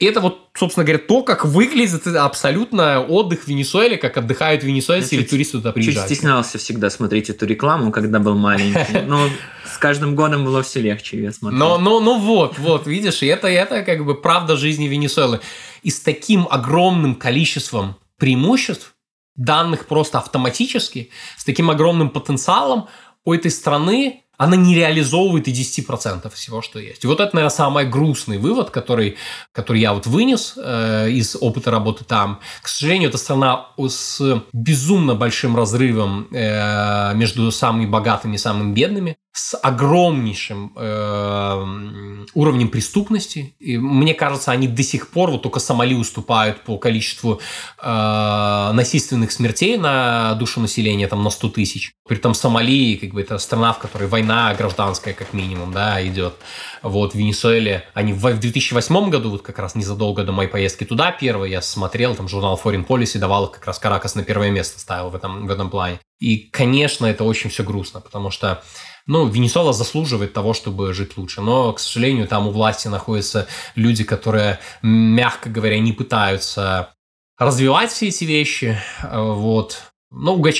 И 0.00 0.06
это 0.06 0.22
вот, 0.22 0.48
собственно 0.54 0.84
говоря, 0.84 0.98
то, 1.06 1.22
как 1.22 1.44
выглядит 1.44 2.06
абсолютно 2.06 3.00
отдых 3.00 3.42
в 3.42 3.48
Венесуэле, 3.48 3.98
как 3.98 4.16
отдыхают 4.16 4.64
венесуэльцы 4.64 5.14
или 5.14 5.24
туристы 5.24 5.58
туда 5.58 5.72
приезжают. 5.72 6.08
Чуть 6.08 6.16
стеснялся 6.16 6.56
всегда 6.56 6.88
смотреть 6.88 7.28
эту 7.28 7.44
рекламу, 7.44 7.92
когда 7.92 8.18
был 8.18 8.34
маленький. 8.34 8.98
Но 9.06 9.28
с 9.70 9.76
каждым 9.76 10.16
годом 10.16 10.46
было 10.46 10.62
все 10.62 10.80
легче 10.80 11.18
ее 11.18 11.32
смотреть. 11.32 11.60
Но, 11.60 11.76
но, 11.76 12.00
ну 12.00 12.18
вот, 12.18 12.58
вот, 12.58 12.86
видишь, 12.86 13.22
и 13.22 13.26
это, 13.26 13.48
это 13.48 13.82
как 13.82 14.06
бы 14.06 14.14
правда 14.14 14.56
жизни 14.56 14.88
Венесуэлы. 14.88 15.40
И 15.82 15.90
с 15.90 16.00
таким 16.00 16.48
огромным 16.50 17.14
количеством 17.14 17.96
преимуществ, 18.16 18.94
данных 19.36 19.86
просто 19.86 20.16
автоматически, 20.16 21.10
с 21.36 21.44
таким 21.44 21.68
огромным 21.68 22.08
потенциалом 22.08 22.88
у 23.26 23.34
этой 23.34 23.50
страны 23.50 24.24
она 24.40 24.56
не 24.56 24.74
реализовывает 24.74 25.48
и 25.48 25.52
10% 25.52 26.30
всего, 26.34 26.62
что 26.62 26.78
есть. 26.78 27.04
И 27.04 27.06
вот 27.06 27.20
это, 27.20 27.36
наверное, 27.36 27.54
самый 27.54 27.84
грустный 27.84 28.38
вывод, 28.38 28.70
который, 28.70 29.18
который 29.52 29.82
я 29.82 29.92
вот 29.92 30.06
вынес 30.06 30.54
э, 30.56 31.10
из 31.10 31.36
опыта 31.38 31.70
работы 31.70 32.04
там. 32.04 32.40
К 32.62 32.68
сожалению, 32.68 33.10
это 33.10 33.18
страна 33.18 33.66
с 33.76 34.42
безумно 34.54 35.14
большим 35.14 35.56
разрывом 35.56 36.26
э, 36.32 37.12
между 37.16 37.52
самыми 37.52 37.84
богатыми 37.84 38.36
и 38.36 38.38
самыми 38.38 38.72
бедными, 38.72 39.18
с 39.32 39.56
огромнейшим 39.56 40.72
э, 40.74 42.26
уровнем 42.34 42.68
преступности. 42.68 43.54
И 43.60 43.78
мне 43.78 44.14
кажется, 44.14 44.50
они 44.50 44.66
до 44.66 44.82
сих 44.82 45.10
пор, 45.10 45.30
вот 45.30 45.42
только 45.42 45.60
Сомали 45.60 45.94
уступают 45.94 46.62
по 46.64 46.78
количеству 46.78 47.40
э, 47.80 48.70
насильственных 48.72 49.30
смертей 49.30 49.76
на 49.76 50.34
душу 50.34 50.60
населения, 50.60 51.06
там, 51.06 51.22
на 51.22 51.30
100 51.30 51.50
тысяч. 51.50 51.92
При 52.08 52.16
этом 52.16 52.34
Сомали, 52.34 52.96
как 52.96 53.10
бы, 53.10 53.20
это 53.20 53.38
страна, 53.38 53.72
в 53.72 53.78
которой 53.78 54.08
война 54.08 54.29
гражданская, 54.56 55.14
как 55.14 55.32
минимум, 55.32 55.72
да, 55.72 56.04
идет. 56.06 56.34
Вот, 56.82 57.12
в 57.12 57.14
Венесуэле, 57.14 57.84
они 57.94 58.12
в 58.12 58.22
2008 58.38 59.10
году, 59.10 59.30
вот 59.30 59.42
как 59.42 59.58
раз 59.58 59.74
незадолго 59.74 60.22
до 60.22 60.32
моей 60.32 60.48
поездки 60.48 60.84
туда 60.84 61.12
первой, 61.12 61.50
я 61.50 61.62
смотрел, 61.62 62.14
там, 62.14 62.28
журнал 62.28 62.60
Foreign 62.62 62.86
Policy 62.86 63.18
давал 63.18 63.48
как 63.48 63.66
раз 63.66 63.78
Каракас 63.78 64.14
на 64.14 64.22
первое 64.22 64.50
место 64.50 64.78
ставил 64.78 65.10
в 65.10 65.16
этом, 65.16 65.46
в 65.46 65.50
этом 65.50 65.70
плане. 65.70 65.98
И, 66.18 66.36
конечно, 66.38 67.06
это 67.06 67.24
очень 67.24 67.50
все 67.50 67.64
грустно, 67.64 68.00
потому 68.00 68.30
что 68.30 68.62
ну, 69.06 69.26
Венесуэла 69.26 69.72
заслуживает 69.72 70.32
того, 70.32 70.54
чтобы 70.54 70.92
жить 70.92 71.16
лучше. 71.16 71.40
Но, 71.40 71.72
к 71.72 71.80
сожалению, 71.80 72.28
там 72.28 72.46
у 72.46 72.50
власти 72.50 72.88
находятся 72.88 73.48
люди, 73.74 74.04
которые, 74.04 74.60
мягко 74.82 75.48
говоря, 75.48 75.78
не 75.78 75.92
пытаются 75.92 76.94
развивать 77.38 77.90
все 77.90 78.08
эти 78.08 78.24
вещи. 78.24 78.78
Вот. 79.02 79.82
Но 80.10 80.34
Уго 80.34 80.52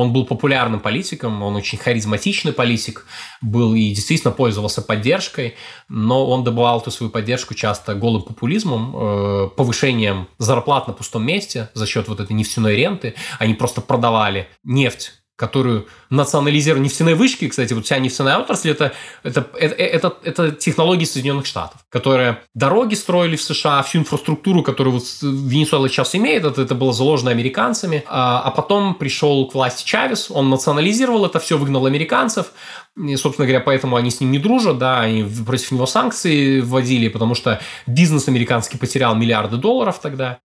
он 0.00 0.12
был 0.12 0.24
популярным 0.24 0.80
политиком, 0.80 1.42
он 1.42 1.56
очень 1.56 1.78
харизматичный 1.78 2.52
политик, 2.52 3.06
был 3.42 3.74
и 3.74 3.90
действительно 3.90 4.32
пользовался 4.32 4.82
поддержкой, 4.82 5.54
но 5.88 6.26
он 6.26 6.42
добывал 6.42 6.80
эту 6.80 6.90
свою 6.90 7.10
поддержку 7.10 7.54
часто 7.54 7.94
голым 7.94 8.22
популизмом, 8.22 8.96
э, 8.96 9.48
повышением 9.56 10.28
зарплат 10.38 10.88
на 10.88 10.94
пустом 10.94 11.24
месте 11.24 11.68
за 11.74 11.86
счет 11.86 12.08
вот 12.08 12.20
этой 12.20 12.32
нефтяной 12.32 12.76
ренты. 12.76 13.14
Они 13.38 13.54
просто 13.54 13.80
продавали 13.80 14.48
нефть 14.64 15.19
которую 15.40 15.86
национализировали 16.10 16.84
нефтяные 16.84 17.14
вышки, 17.14 17.48
кстати, 17.48 17.72
вот 17.72 17.86
вся 17.86 17.98
нефтяная 17.98 18.36
отрасль, 18.36 18.72
это, 18.72 18.92
это, 19.22 19.46
это, 19.58 19.74
это, 19.74 20.16
это 20.22 20.50
технологии 20.50 21.06
Соединенных 21.06 21.46
Штатов, 21.46 21.80
которые 21.88 22.40
дороги 22.54 22.94
строили 22.94 23.36
в 23.36 23.42
США, 23.42 23.82
всю 23.82 24.00
инфраструктуру, 24.00 24.62
которую 24.62 24.98
вот 24.98 25.04
Венесуэла 25.22 25.88
сейчас 25.88 26.14
имеет, 26.14 26.44
это, 26.44 26.60
это 26.60 26.74
было 26.74 26.92
заложено 26.92 27.30
американцами, 27.30 28.04
а, 28.06 28.42
а 28.42 28.50
потом 28.50 28.94
пришел 28.94 29.48
к 29.48 29.54
власти 29.54 29.82
Чавес, 29.86 30.30
он 30.30 30.50
национализировал 30.50 31.24
это 31.24 31.38
все, 31.38 31.56
выгнал 31.56 31.86
американцев, 31.86 32.52
и, 32.98 33.16
собственно 33.16 33.46
говоря, 33.46 33.64
поэтому 33.64 33.96
они 33.96 34.10
с 34.10 34.20
ним 34.20 34.32
не 34.32 34.38
дружат, 34.38 34.76
да, 34.76 35.00
они 35.00 35.24
против 35.46 35.70
него 35.70 35.86
санкции 35.86 36.60
вводили, 36.60 37.08
потому 37.08 37.34
что 37.34 37.62
бизнес 37.86 38.28
американский 38.28 38.76
потерял 38.76 39.14
миллиарды 39.14 39.56
долларов 39.56 40.00
тогда. 40.02 40.40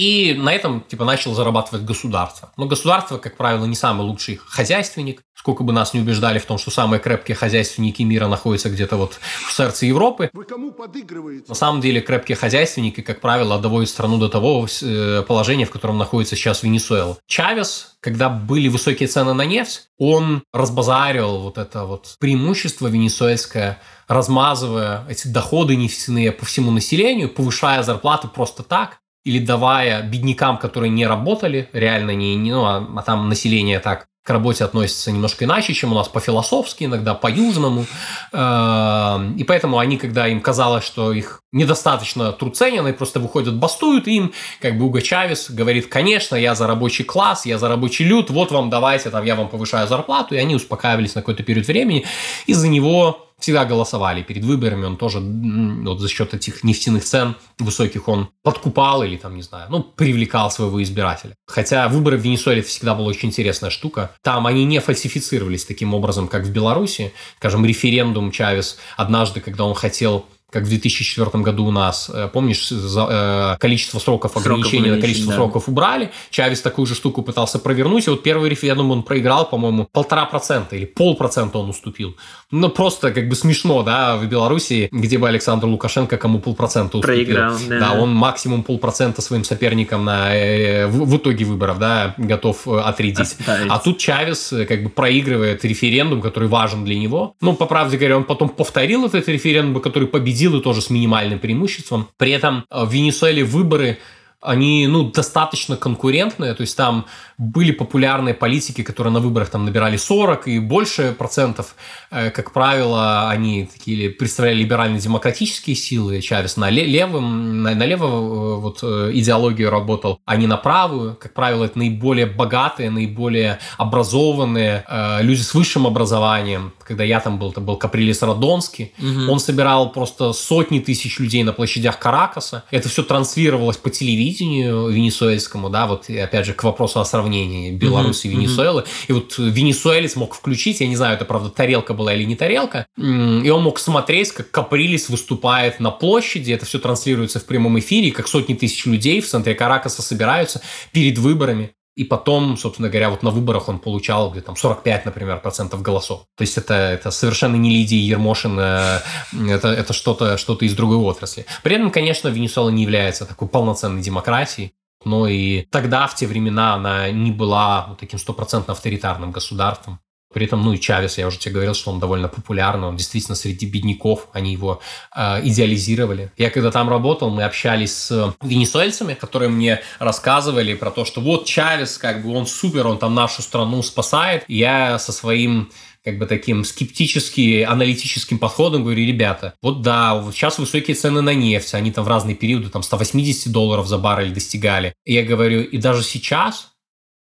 И 0.00 0.32
на 0.32 0.50
этом 0.54 0.80
типа 0.80 1.04
начал 1.04 1.34
зарабатывать 1.34 1.84
государство. 1.84 2.50
Но 2.56 2.64
государство, 2.64 3.18
как 3.18 3.36
правило, 3.36 3.66
не 3.66 3.74
самый 3.74 4.06
лучший 4.06 4.40
хозяйственник. 4.46 5.20
Сколько 5.34 5.62
бы 5.62 5.74
нас 5.74 5.92
не 5.92 6.00
убеждали 6.00 6.38
в 6.38 6.46
том, 6.46 6.56
что 6.56 6.70
самые 6.70 7.00
крепкие 7.00 7.34
хозяйственники 7.34 8.00
мира 8.00 8.26
находятся 8.26 8.70
где-то 8.70 8.96
вот 8.96 9.18
в 9.46 9.52
сердце 9.52 9.84
Европы. 9.84 10.30
Вы 10.32 10.44
кому 10.44 10.72
подыгрываете? 10.72 11.44
На 11.48 11.54
самом 11.54 11.82
деле 11.82 12.00
крепкие 12.00 12.36
хозяйственники, 12.36 13.02
как 13.02 13.20
правило, 13.20 13.58
доводят 13.58 13.90
страну 13.90 14.16
до 14.16 14.30
того 14.30 14.66
э, 14.80 15.22
положения, 15.28 15.66
в 15.66 15.70
котором 15.70 15.98
находится 15.98 16.34
сейчас 16.34 16.62
Венесуэла. 16.62 17.18
Чавес, 17.26 17.98
когда 18.00 18.30
были 18.30 18.68
высокие 18.68 19.06
цены 19.06 19.34
на 19.34 19.44
нефть, 19.44 19.88
он 19.98 20.44
разбазаривал 20.54 21.40
вот 21.42 21.58
это 21.58 21.84
вот 21.84 22.16
преимущество 22.18 22.86
венесуэльское, 22.86 23.78
размазывая 24.08 25.04
эти 25.10 25.28
доходы 25.28 25.76
нефтяные 25.76 26.32
по 26.32 26.46
всему 26.46 26.70
населению, 26.70 27.28
повышая 27.28 27.82
зарплаты 27.82 28.28
просто 28.28 28.62
так 28.62 29.00
или 29.24 29.44
давая 29.44 30.02
беднякам, 30.02 30.58
которые 30.58 30.90
не 30.90 31.06
работали, 31.06 31.68
реально 31.72 32.12
не, 32.12 32.36
не 32.36 32.52
ну, 32.52 32.64
а, 32.64 32.86
а 32.96 33.02
там 33.02 33.28
население 33.28 33.80
так 33.80 34.06
к 34.22 34.30
работе 34.30 34.64
относится 34.64 35.10
немножко 35.10 35.46
иначе, 35.46 35.72
чем 35.72 35.92
у 35.92 35.94
нас 35.94 36.08
по-философски, 36.08 36.84
иногда 36.84 37.14
по-южному. 37.14 37.86
Эм, 38.32 39.34
и 39.34 39.44
поэтому 39.44 39.78
они, 39.78 39.96
когда 39.96 40.28
им 40.28 40.42
казалось, 40.42 40.84
что 40.84 41.12
их 41.12 41.40
недостаточно 41.52 42.30
труд 42.32 42.54
ценен, 42.54 42.86
и 42.86 42.92
просто 42.92 43.18
выходят, 43.18 43.56
бастуют 43.56 44.06
им, 44.08 44.32
как 44.60 44.76
бы 44.76 44.84
Уго 44.84 45.00
Чавес 45.00 45.50
говорит, 45.50 45.86
конечно, 45.86 46.36
я 46.36 46.54
за 46.54 46.66
рабочий 46.66 47.02
класс, 47.02 47.46
я 47.46 47.58
за 47.58 47.68
рабочий 47.68 48.04
люд, 48.04 48.28
вот 48.28 48.52
вам 48.52 48.68
давайте, 48.68 49.08
там, 49.08 49.24
я 49.24 49.34
вам 49.34 49.48
повышаю 49.48 49.88
зарплату, 49.88 50.34
и 50.34 50.38
они 50.38 50.54
успокаивались 50.54 51.14
на 51.14 51.22
какой-то 51.22 51.42
период 51.42 51.66
времени. 51.66 52.04
Из-за 52.46 52.68
него 52.68 53.29
всегда 53.40 53.64
голосовали 53.64 54.22
перед 54.22 54.44
выборами, 54.44 54.84
он 54.84 54.96
тоже 54.96 55.20
вот 55.20 56.00
за 56.00 56.08
счет 56.08 56.34
этих 56.34 56.62
нефтяных 56.62 57.04
цен 57.04 57.36
высоких 57.58 58.08
он 58.08 58.28
подкупал 58.42 59.02
или 59.02 59.16
там, 59.16 59.36
не 59.36 59.42
знаю, 59.42 59.66
ну, 59.70 59.82
привлекал 59.82 60.50
своего 60.50 60.82
избирателя. 60.82 61.34
Хотя 61.46 61.88
выборы 61.88 62.16
в 62.16 62.20
Венесуэле 62.20 62.62
всегда 62.62 62.94
была 62.94 63.08
очень 63.08 63.28
интересная 63.28 63.70
штука. 63.70 64.12
Там 64.22 64.46
они 64.46 64.64
не 64.64 64.80
фальсифицировались 64.80 65.64
таким 65.64 65.94
образом, 65.94 66.28
как 66.28 66.44
в 66.44 66.50
Беларуси. 66.50 67.12
Скажем, 67.38 67.64
референдум 67.64 68.30
Чавес 68.30 68.78
однажды, 68.96 69.40
когда 69.40 69.64
он 69.64 69.74
хотел 69.74 70.26
как 70.50 70.64
в 70.64 70.68
2004 70.68 71.42
году 71.42 71.66
у 71.66 71.70
нас, 71.70 72.10
э, 72.12 72.28
помнишь, 72.32 72.68
за, 72.68 73.54
э, 73.56 73.56
количество 73.58 73.98
сроков 73.98 74.36
ограничения 74.36 74.92
на 74.92 75.00
количество 75.00 75.32
да. 75.32 75.36
сроков 75.36 75.68
убрали, 75.68 76.10
Чавес 76.30 76.60
такую 76.60 76.86
же 76.86 76.94
штуку 76.94 77.22
пытался 77.22 77.58
провернуть, 77.58 78.06
и 78.06 78.10
вот 78.10 78.22
первый 78.22 78.50
референдум 78.50 78.90
он 78.90 79.02
проиграл, 79.02 79.48
по-моему, 79.48 79.88
полтора 79.90 80.26
процента 80.26 80.76
или 80.76 80.84
полпроцента 80.84 81.58
он 81.58 81.70
уступил. 81.70 82.16
Ну, 82.50 82.68
просто 82.68 83.12
как 83.12 83.28
бы 83.28 83.36
смешно, 83.36 83.82
да, 83.82 84.16
в 84.16 84.26
Беларуси, 84.26 84.88
где 84.90 85.18
бы 85.18 85.28
Александр 85.28 85.66
Лукашенко 85.66 86.16
кому 86.16 86.40
полпроцента 86.40 86.98
уступил. 86.98 87.24
Проиграл, 87.24 87.56
да. 87.68 87.78
Да, 87.78 87.92
он 87.92 88.12
максимум 88.12 88.64
полпроцента 88.64 89.22
своим 89.22 89.44
соперникам 89.44 90.04
на, 90.04 90.34
э, 90.34 90.86
в, 90.86 91.04
в 91.08 91.16
итоге 91.16 91.44
выборов, 91.44 91.78
да, 91.78 92.14
готов 92.18 92.66
э, 92.66 92.80
отрядить. 92.80 93.20
Оставить. 93.20 93.70
А 93.70 93.78
тут 93.78 93.98
Чавес 93.98 94.52
как 94.68 94.82
бы 94.82 94.88
проигрывает 94.88 95.64
референдум, 95.64 96.20
который 96.20 96.48
важен 96.48 96.84
для 96.84 96.98
него. 96.98 97.34
Ну, 97.40 97.54
по 97.54 97.66
правде 97.66 97.96
говоря, 97.96 98.16
он 98.16 98.24
потом 98.24 98.48
повторил 98.48 99.06
этот 99.06 99.28
референдум, 99.28 99.80
который 99.80 100.08
победил 100.08 100.39
победил 100.40 100.60
тоже 100.62 100.80
с 100.80 100.90
минимальным 100.90 101.38
преимуществом. 101.38 102.08
При 102.16 102.32
этом 102.32 102.64
э, 102.70 102.84
в 102.84 102.92
Венесуэле 102.92 103.44
выборы 103.44 103.98
они, 104.40 104.86
ну, 104.86 105.10
достаточно 105.10 105.76
конкурентные, 105.76 106.54
то 106.54 106.62
есть 106.62 106.74
там 106.76 107.04
были 107.40 107.72
популярные 107.72 108.34
политики, 108.34 108.82
которые 108.82 109.12
на 109.12 109.20
выборах 109.20 109.48
там 109.48 109.64
набирали 109.64 109.96
40 109.96 110.48
и 110.48 110.58
больше 110.58 111.14
процентов. 111.18 111.74
Э, 112.10 112.30
как 112.30 112.52
правило, 112.52 113.28
они 113.30 113.66
такие 113.66 114.10
представляли 114.10 114.58
либерально-демократические 114.58 115.74
силы. 115.74 116.20
Чавес 116.20 116.56
на 116.56 116.70
левым, 116.70 117.62
на, 117.62 117.74
на 117.74 117.86
левую 117.86 118.10
э, 118.10 118.60
вот, 118.60 118.78
э, 118.82 119.10
идеологию 119.14 119.70
работал, 119.70 120.20
а 120.24 120.36
не 120.36 120.46
на 120.46 120.56
правую. 120.56 121.16
Как 121.16 121.34
правило, 121.34 121.64
это 121.64 121.78
наиболее 121.78 122.26
богатые, 122.26 122.90
наиболее 122.90 123.58
образованные 123.78 124.84
люди 125.20 125.40
с 125.40 125.54
высшим 125.54 125.86
образованием. 125.86 126.72
Когда 126.84 127.04
я 127.04 127.20
там 127.20 127.38
был, 127.38 127.50
это 127.50 127.60
был 127.60 127.76
Каприлис 127.76 128.22
Радонский. 128.22 128.92
Угу. 128.98 129.32
Он 129.32 129.40
собирал 129.40 129.92
просто 129.92 130.32
сотни 130.32 130.80
тысяч 130.80 131.18
людей 131.18 131.42
на 131.42 131.52
площадях 131.52 131.98
Каракаса. 131.98 132.64
Это 132.70 132.88
все 132.88 133.02
транслировалось 133.02 133.76
по 133.76 133.90
телевидению 133.90 134.10
телевидению 134.10 134.88
венесуэльскому, 134.88 135.70
да, 135.70 135.86
вот 135.86 136.08
опять 136.10 136.46
же 136.46 136.52
к 136.52 136.62
вопросу 136.64 137.00
о 137.00 137.04
сравнении 137.04 137.29
Беларуси 137.72 138.26
mm-hmm. 138.26 138.30
и 138.30 138.36
Венесуэлы. 138.36 138.82
Mm-hmm. 138.82 139.04
И 139.08 139.12
вот 139.12 139.38
венесуэлец 139.38 140.16
мог 140.16 140.34
включить, 140.34 140.80
я 140.80 140.88
не 140.88 140.96
знаю, 140.96 141.16
это 141.16 141.24
правда 141.24 141.50
тарелка 141.50 141.94
была 141.94 142.14
или 142.14 142.24
не 142.24 142.36
тарелка, 142.36 142.86
и 142.96 143.50
он 143.50 143.62
мог 143.62 143.78
смотреть, 143.78 144.32
как 144.32 144.50
Каприлис 144.50 145.08
выступает 145.08 145.80
на 145.80 145.90
площади, 145.90 146.52
это 146.52 146.66
все 146.66 146.78
транслируется 146.78 147.40
в 147.40 147.46
прямом 147.46 147.78
эфире, 147.78 148.10
как 148.12 148.28
сотни 148.28 148.54
тысяч 148.54 148.86
людей 148.86 149.20
в 149.20 149.28
центре 149.28 149.54
Каракаса 149.54 150.02
собираются 150.02 150.60
перед 150.92 151.18
выборами. 151.18 151.72
И 151.96 152.04
потом, 152.04 152.56
собственно 152.56 152.88
говоря, 152.88 153.10
вот 153.10 153.22
на 153.22 153.30
выборах 153.30 153.68
он 153.68 153.78
получал 153.78 154.30
где-то 154.30 154.46
там 154.46 154.56
45, 154.56 155.04
например, 155.06 155.38
процентов 155.40 155.82
голосов. 155.82 156.22
То 156.36 156.42
есть 156.42 156.56
это, 156.56 156.72
это 156.72 157.10
совершенно 157.10 157.56
не 157.56 157.70
Лидия 157.70 157.98
Ермошин, 157.98 158.58
это, 158.58 159.68
это 159.68 159.92
что-то 159.92 160.38
что 160.38 160.54
из 160.54 160.74
другой 160.74 160.96
отрасли. 160.96 161.46
При 161.62 161.74
этом, 161.74 161.90
конечно, 161.90 162.28
Венесуэла 162.28 162.70
не 162.70 162.84
является 162.84 163.26
такой 163.26 163.48
полноценной 163.48 164.00
демократией. 164.00 164.72
Но 165.04 165.26
и 165.26 165.62
тогда, 165.70 166.06
в 166.06 166.14
те 166.14 166.26
времена, 166.26 166.74
она 166.74 167.10
не 167.10 167.30
была 167.30 167.96
таким 167.98 168.18
стопроцентно 168.18 168.72
авторитарным 168.72 169.30
государством. 169.30 170.00
При 170.32 170.46
этом, 170.46 170.62
ну 170.62 170.72
и 170.72 170.78
Чавес, 170.78 171.18
я 171.18 171.26
уже 171.26 171.38
тебе 171.38 171.54
говорил, 171.54 171.74
что 171.74 171.90
он 171.90 171.98
довольно 171.98 172.28
популярный, 172.28 172.86
он 172.86 172.96
действительно 172.96 173.34
среди 173.34 173.66
бедняков, 173.66 174.28
они 174.32 174.52
его 174.52 174.80
э, 175.16 175.40
идеализировали. 175.44 176.30
Я 176.36 176.50
когда 176.50 176.70
там 176.70 176.88
работал, 176.88 177.30
мы 177.30 177.42
общались 177.42 177.92
с 177.96 178.34
венесуэльцами, 178.40 179.14
которые 179.14 179.48
мне 179.48 179.80
рассказывали 179.98 180.74
про 180.74 180.92
то, 180.92 181.04
что 181.04 181.20
вот 181.20 181.46
Чавес, 181.46 181.98
как 181.98 182.22
бы 182.22 182.32
он 182.32 182.46
супер, 182.46 182.86
он 182.86 182.98
там 182.98 183.12
нашу 183.12 183.42
страну 183.42 183.82
спасает. 183.82 184.44
Я 184.46 185.00
со 185.00 185.10
своим 185.10 185.72
как 186.02 186.18
бы 186.18 186.26
таким 186.26 186.64
скептически 186.64 187.62
аналитическим 187.62 188.38
подходом 188.38 188.82
говорю, 188.82 189.06
ребята, 189.06 189.54
вот 189.62 189.82
да, 189.82 190.14
вот 190.14 190.34
сейчас 190.34 190.58
высокие 190.58 190.94
цены 190.94 191.20
на 191.20 191.34
нефть, 191.34 191.74
они 191.74 191.92
там 191.92 192.04
в 192.04 192.08
разные 192.08 192.34
периоды 192.34 192.70
там 192.70 192.82
180 192.82 193.52
долларов 193.52 193.86
за 193.86 193.98
баррель 193.98 194.32
достигали. 194.32 194.94
И 195.04 195.12
я 195.12 195.22
говорю, 195.22 195.62
и 195.62 195.76
даже 195.78 196.02
сейчас 196.02 196.72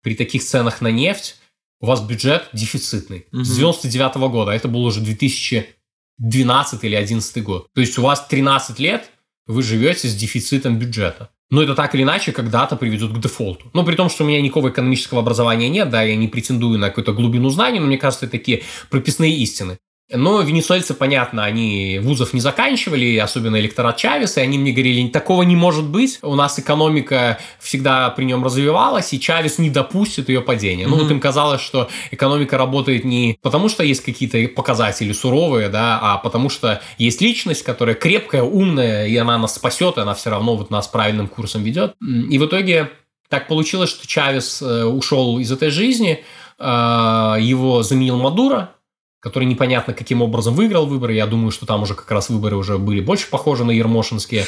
при 0.02 0.14
таких 0.14 0.42
ценах 0.42 0.80
на 0.80 0.90
нефть 0.90 1.36
у 1.80 1.86
вас 1.86 2.00
бюджет 2.00 2.48
дефицитный. 2.52 3.26
Угу. 3.32 3.44
С 3.44 3.56
99 3.56 4.16
-го 4.16 4.28
года, 4.28 4.52
а 4.52 4.54
это 4.54 4.68
был 4.68 4.84
уже 4.84 5.00
2012 5.00 6.84
или 6.84 6.96
2011 6.96 7.42
год. 7.42 7.68
То 7.74 7.80
есть 7.80 7.96
у 7.98 8.02
вас 8.02 8.26
13 8.26 8.78
лет, 8.78 9.10
вы 9.46 9.62
живете 9.62 10.08
с 10.08 10.16
дефицитом 10.16 10.78
бюджета. 10.78 11.30
Но 11.50 11.62
это 11.62 11.74
так 11.74 11.94
или 11.94 12.02
иначе 12.02 12.32
когда-то 12.32 12.76
приведет 12.76 13.12
к 13.12 13.20
дефолту. 13.20 13.70
Но 13.74 13.84
при 13.84 13.94
том, 13.94 14.08
что 14.08 14.24
у 14.24 14.26
меня 14.26 14.40
никакого 14.40 14.70
экономического 14.70 15.20
образования 15.20 15.68
нет, 15.68 15.90
да, 15.90 16.02
я 16.02 16.16
не 16.16 16.28
претендую 16.28 16.78
на 16.78 16.88
какую-то 16.88 17.12
глубину 17.12 17.50
знаний, 17.50 17.80
но 17.80 17.86
мне 17.86 17.98
кажется, 17.98 18.26
это 18.26 18.32
такие 18.32 18.62
прописные 18.90 19.34
истины. 19.36 19.78
Но 20.14 20.40
венесуэльцы, 20.40 20.94
понятно, 20.94 21.44
они 21.44 22.00
вузов 22.02 22.32
не 22.32 22.40
заканчивали, 22.40 23.16
особенно 23.16 23.58
электорат 23.60 23.96
Чавеса, 23.96 24.40
и 24.40 24.44
они 24.44 24.58
мне 24.58 24.72
говорили, 24.72 25.08
такого 25.08 25.42
не 25.42 25.56
может 25.56 25.84
быть, 25.84 26.18
у 26.22 26.34
нас 26.34 26.58
экономика 26.58 27.38
всегда 27.58 28.10
при 28.10 28.24
нем 28.24 28.44
развивалась, 28.44 29.12
и 29.12 29.20
Чавес 29.20 29.58
не 29.58 29.70
допустит 29.70 30.28
ее 30.28 30.40
падения. 30.40 30.84
Mm-hmm. 30.84 30.88
Ну 30.88 30.96
вот 30.96 31.10
им 31.10 31.20
казалось, 31.20 31.60
что 31.60 31.88
экономика 32.10 32.56
работает 32.56 33.04
не 33.04 33.38
потому, 33.42 33.68
что 33.68 33.82
есть 33.82 34.02
какие-то 34.02 34.48
показатели 34.54 35.12
суровые, 35.12 35.68
да, 35.68 35.98
а 36.00 36.18
потому 36.18 36.48
что 36.48 36.80
есть 36.98 37.20
личность, 37.20 37.62
которая 37.62 37.94
крепкая, 37.94 38.42
умная, 38.42 39.06
и 39.06 39.16
она 39.16 39.38
нас 39.38 39.54
спасет, 39.54 39.98
и 39.98 40.00
она 40.00 40.14
все 40.14 40.30
равно 40.30 40.56
вот 40.56 40.70
нас 40.70 40.86
правильным 40.86 41.28
курсом 41.28 41.62
ведет. 41.62 41.94
И 42.30 42.38
в 42.38 42.46
итоге 42.46 42.90
так 43.28 43.48
получилось, 43.48 43.90
что 43.90 44.06
Чавес 44.06 44.62
э, 44.62 44.84
ушел 44.84 45.38
из 45.38 45.50
этой 45.50 45.70
жизни, 45.70 46.24
э, 46.58 47.36
его 47.40 47.82
заменил 47.82 48.16
Мадуро, 48.18 48.70
который 49.24 49.44
непонятно 49.44 49.94
каким 49.94 50.20
образом 50.20 50.54
выиграл 50.54 50.84
выборы. 50.84 51.14
Я 51.14 51.26
думаю, 51.26 51.50
что 51.50 51.64
там 51.64 51.82
уже 51.82 51.94
как 51.94 52.10
раз 52.10 52.28
выборы 52.28 52.56
уже 52.56 52.76
были 52.76 53.00
больше 53.00 53.26
похожи 53.30 53.64
на 53.64 53.70
ермошинские. 53.70 54.44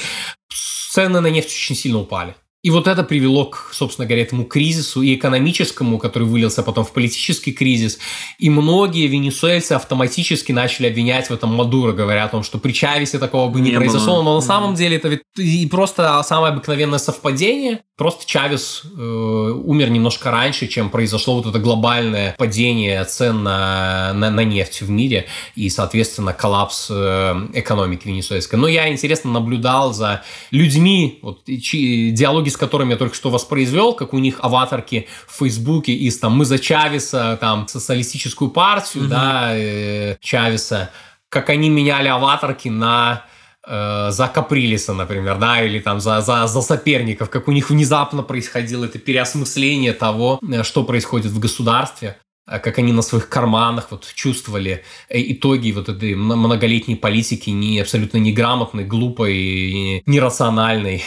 Цены 0.92 1.20
на 1.20 1.28
нефть 1.28 1.48
очень 1.48 1.74
сильно 1.74 1.98
упали. 1.98 2.34
И 2.62 2.70
вот 2.70 2.86
это 2.86 3.02
привело 3.02 3.46
к, 3.46 3.70
собственно 3.72 4.06
говоря, 4.06 4.22
этому 4.22 4.44
кризису 4.44 5.00
и 5.00 5.14
экономическому, 5.14 5.98
который 5.98 6.24
вылился 6.28 6.62
потом 6.62 6.84
в 6.84 6.92
политический 6.92 7.52
кризис. 7.52 7.98
И 8.38 8.50
многие 8.50 9.06
венесуэльцы 9.06 9.72
автоматически 9.72 10.52
начали 10.52 10.88
обвинять 10.88 11.30
в 11.30 11.32
этом 11.32 11.54
Мадуро, 11.54 11.92
говоря 11.92 12.24
о 12.24 12.28
том, 12.28 12.42
что 12.42 12.58
при 12.58 12.72
Чавесе 12.72 13.18
такого 13.18 13.48
бы 13.48 13.60
не, 13.60 13.70
не 13.70 13.76
произошло. 13.76 14.16
Было. 14.16 14.24
Но 14.24 14.34
на 14.34 14.42
самом 14.42 14.74
деле 14.74 14.96
это 14.96 15.08
ведь 15.08 15.22
и 15.38 15.66
просто 15.66 16.22
самое 16.22 16.52
обыкновенное 16.52 16.98
совпадение. 16.98 17.80
Просто 17.96 18.26
Чавес 18.26 18.82
э, 18.84 19.00
умер 19.00 19.88
немножко 19.88 20.30
раньше, 20.30 20.66
чем 20.66 20.90
произошло 20.90 21.36
вот 21.36 21.46
это 21.46 21.58
глобальное 21.58 22.34
падение 22.36 23.02
цен 23.04 23.42
на, 23.42 24.12
на, 24.12 24.30
на 24.30 24.44
нефть 24.44 24.82
в 24.82 24.90
мире 24.90 25.26
и, 25.54 25.70
соответственно, 25.70 26.34
коллапс 26.34 26.88
э, 26.90 27.48
экономики 27.54 28.06
венесуэльской. 28.06 28.58
Но 28.58 28.68
я, 28.68 28.92
интересно, 28.92 29.30
наблюдал 29.30 29.94
за 29.94 30.22
людьми, 30.50 31.20
вот, 31.22 31.46
чьи, 31.46 32.10
диалоги 32.10 32.50
с 32.50 32.58
которыми 32.58 32.90
я 32.90 32.96
только 32.98 33.14
что 33.14 33.30
воспроизвел, 33.30 33.94
как 33.94 34.12
у 34.12 34.18
них 34.18 34.40
аватарки 34.42 35.08
в 35.26 35.38
Фейсбуке 35.38 35.92
из 35.94 36.18
там 36.18 36.36
«Мы 36.36 36.44
за 36.44 36.58
Чавеса», 36.58 37.38
там 37.40 37.66
«Социалистическую 37.66 38.50
партию», 38.50 39.04
mm-hmm. 39.04 39.08
да, 39.08 39.56
э, 39.56 40.16
Чавеса, 40.20 40.90
как 41.30 41.48
они 41.48 41.70
меняли 41.70 42.08
аватарки 42.08 42.68
на 42.68 43.24
э, 43.66 44.10
за 44.10 44.28
Каприлиса, 44.28 44.94
например, 44.94 45.38
да, 45.38 45.62
или 45.62 45.80
там 45.80 46.00
за, 46.00 46.20
за, 46.20 46.46
за 46.46 46.62
соперников, 46.62 47.30
как 47.30 47.48
у 47.48 47.52
них 47.52 47.70
внезапно 47.70 48.22
происходило 48.22 48.84
это 48.84 48.98
переосмысление 48.98 49.92
того, 49.92 50.40
э, 50.40 50.62
что 50.62 50.84
происходит 50.84 51.32
в 51.32 51.38
государстве, 51.38 52.16
э, 52.46 52.58
как 52.58 52.78
они 52.78 52.92
на 52.92 53.02
своих 53.02 53.28
карманах 53.28 53.88
вот 53.90 54.06
чувствовали 54.14 54.84
итоги 55.08 55.72
вот 55.72 55.88
этой 55.88 56.14
многолетней 56.14 56.96
политики, 56.96 57.50
не 57.50 57.80
абсолютно 57.80 58.18
неграмотной, 58.18 58.84
глупой, 58.84 60.02
нерациональной 60.06 61.02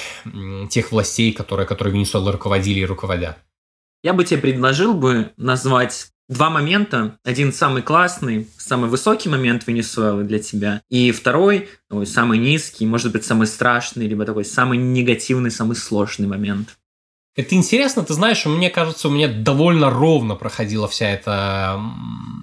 тех 0.70 0.92
властей, 0.92 1.32
которые, 1.32 1.66
которые 1.66 1.94
Венесуэлой 1.94 2.34
руководили 2.34 2.82
и 2.82 2.86
руководят. 2.86 3.38
Я 4.04 4.14
бы 4.14 4.24
тебе 4.24 4.40
предложил 4.40 4.94
бы 4.94 5.32
назвать 5.36 6.12
два 6.30 6.50
момента. 6.50 7.18
Один 7.26 7.52
самый 7.52 7.82
классный, 7.82 8.48
самый 8.58 8.90
высокий 8.90 9.28
момент 9.28 9.68
Венесуэлы 9.68 10.24
для 10.24 10.40
тебя. 10.40 10.82
И 10.90 11.12
второй, 11.12 11.68
ой, 11.90 12.06
самый 12.06 12.38
низкий, 12.38 12.86
может 12.86 13.12
быть, 13.12 13.26
самый 13.26 13.48
страшный, 13.48 14.08
либо 14.08 14.26
такой 14.26 14.46
самый 14.46 14.78
негативный, 14.78 15.52
самый 15.52 15.76
сложный 15.76 16.28
момент. 16.28 16.79
Это 17.40 17.56
интересно, 17.56 18.04
ты 18.04 18.14
знаешь, 18.14 18.46
мне 18.46 18.70
кажется, 18.70 19.08
у 19.08 19.12
меня 19.12 19.30
довольно 19.30 19.90
ровно 19.90 20.36
проходила 20.36 20.90
вся 20.90 21.10
эта 21.10 21.80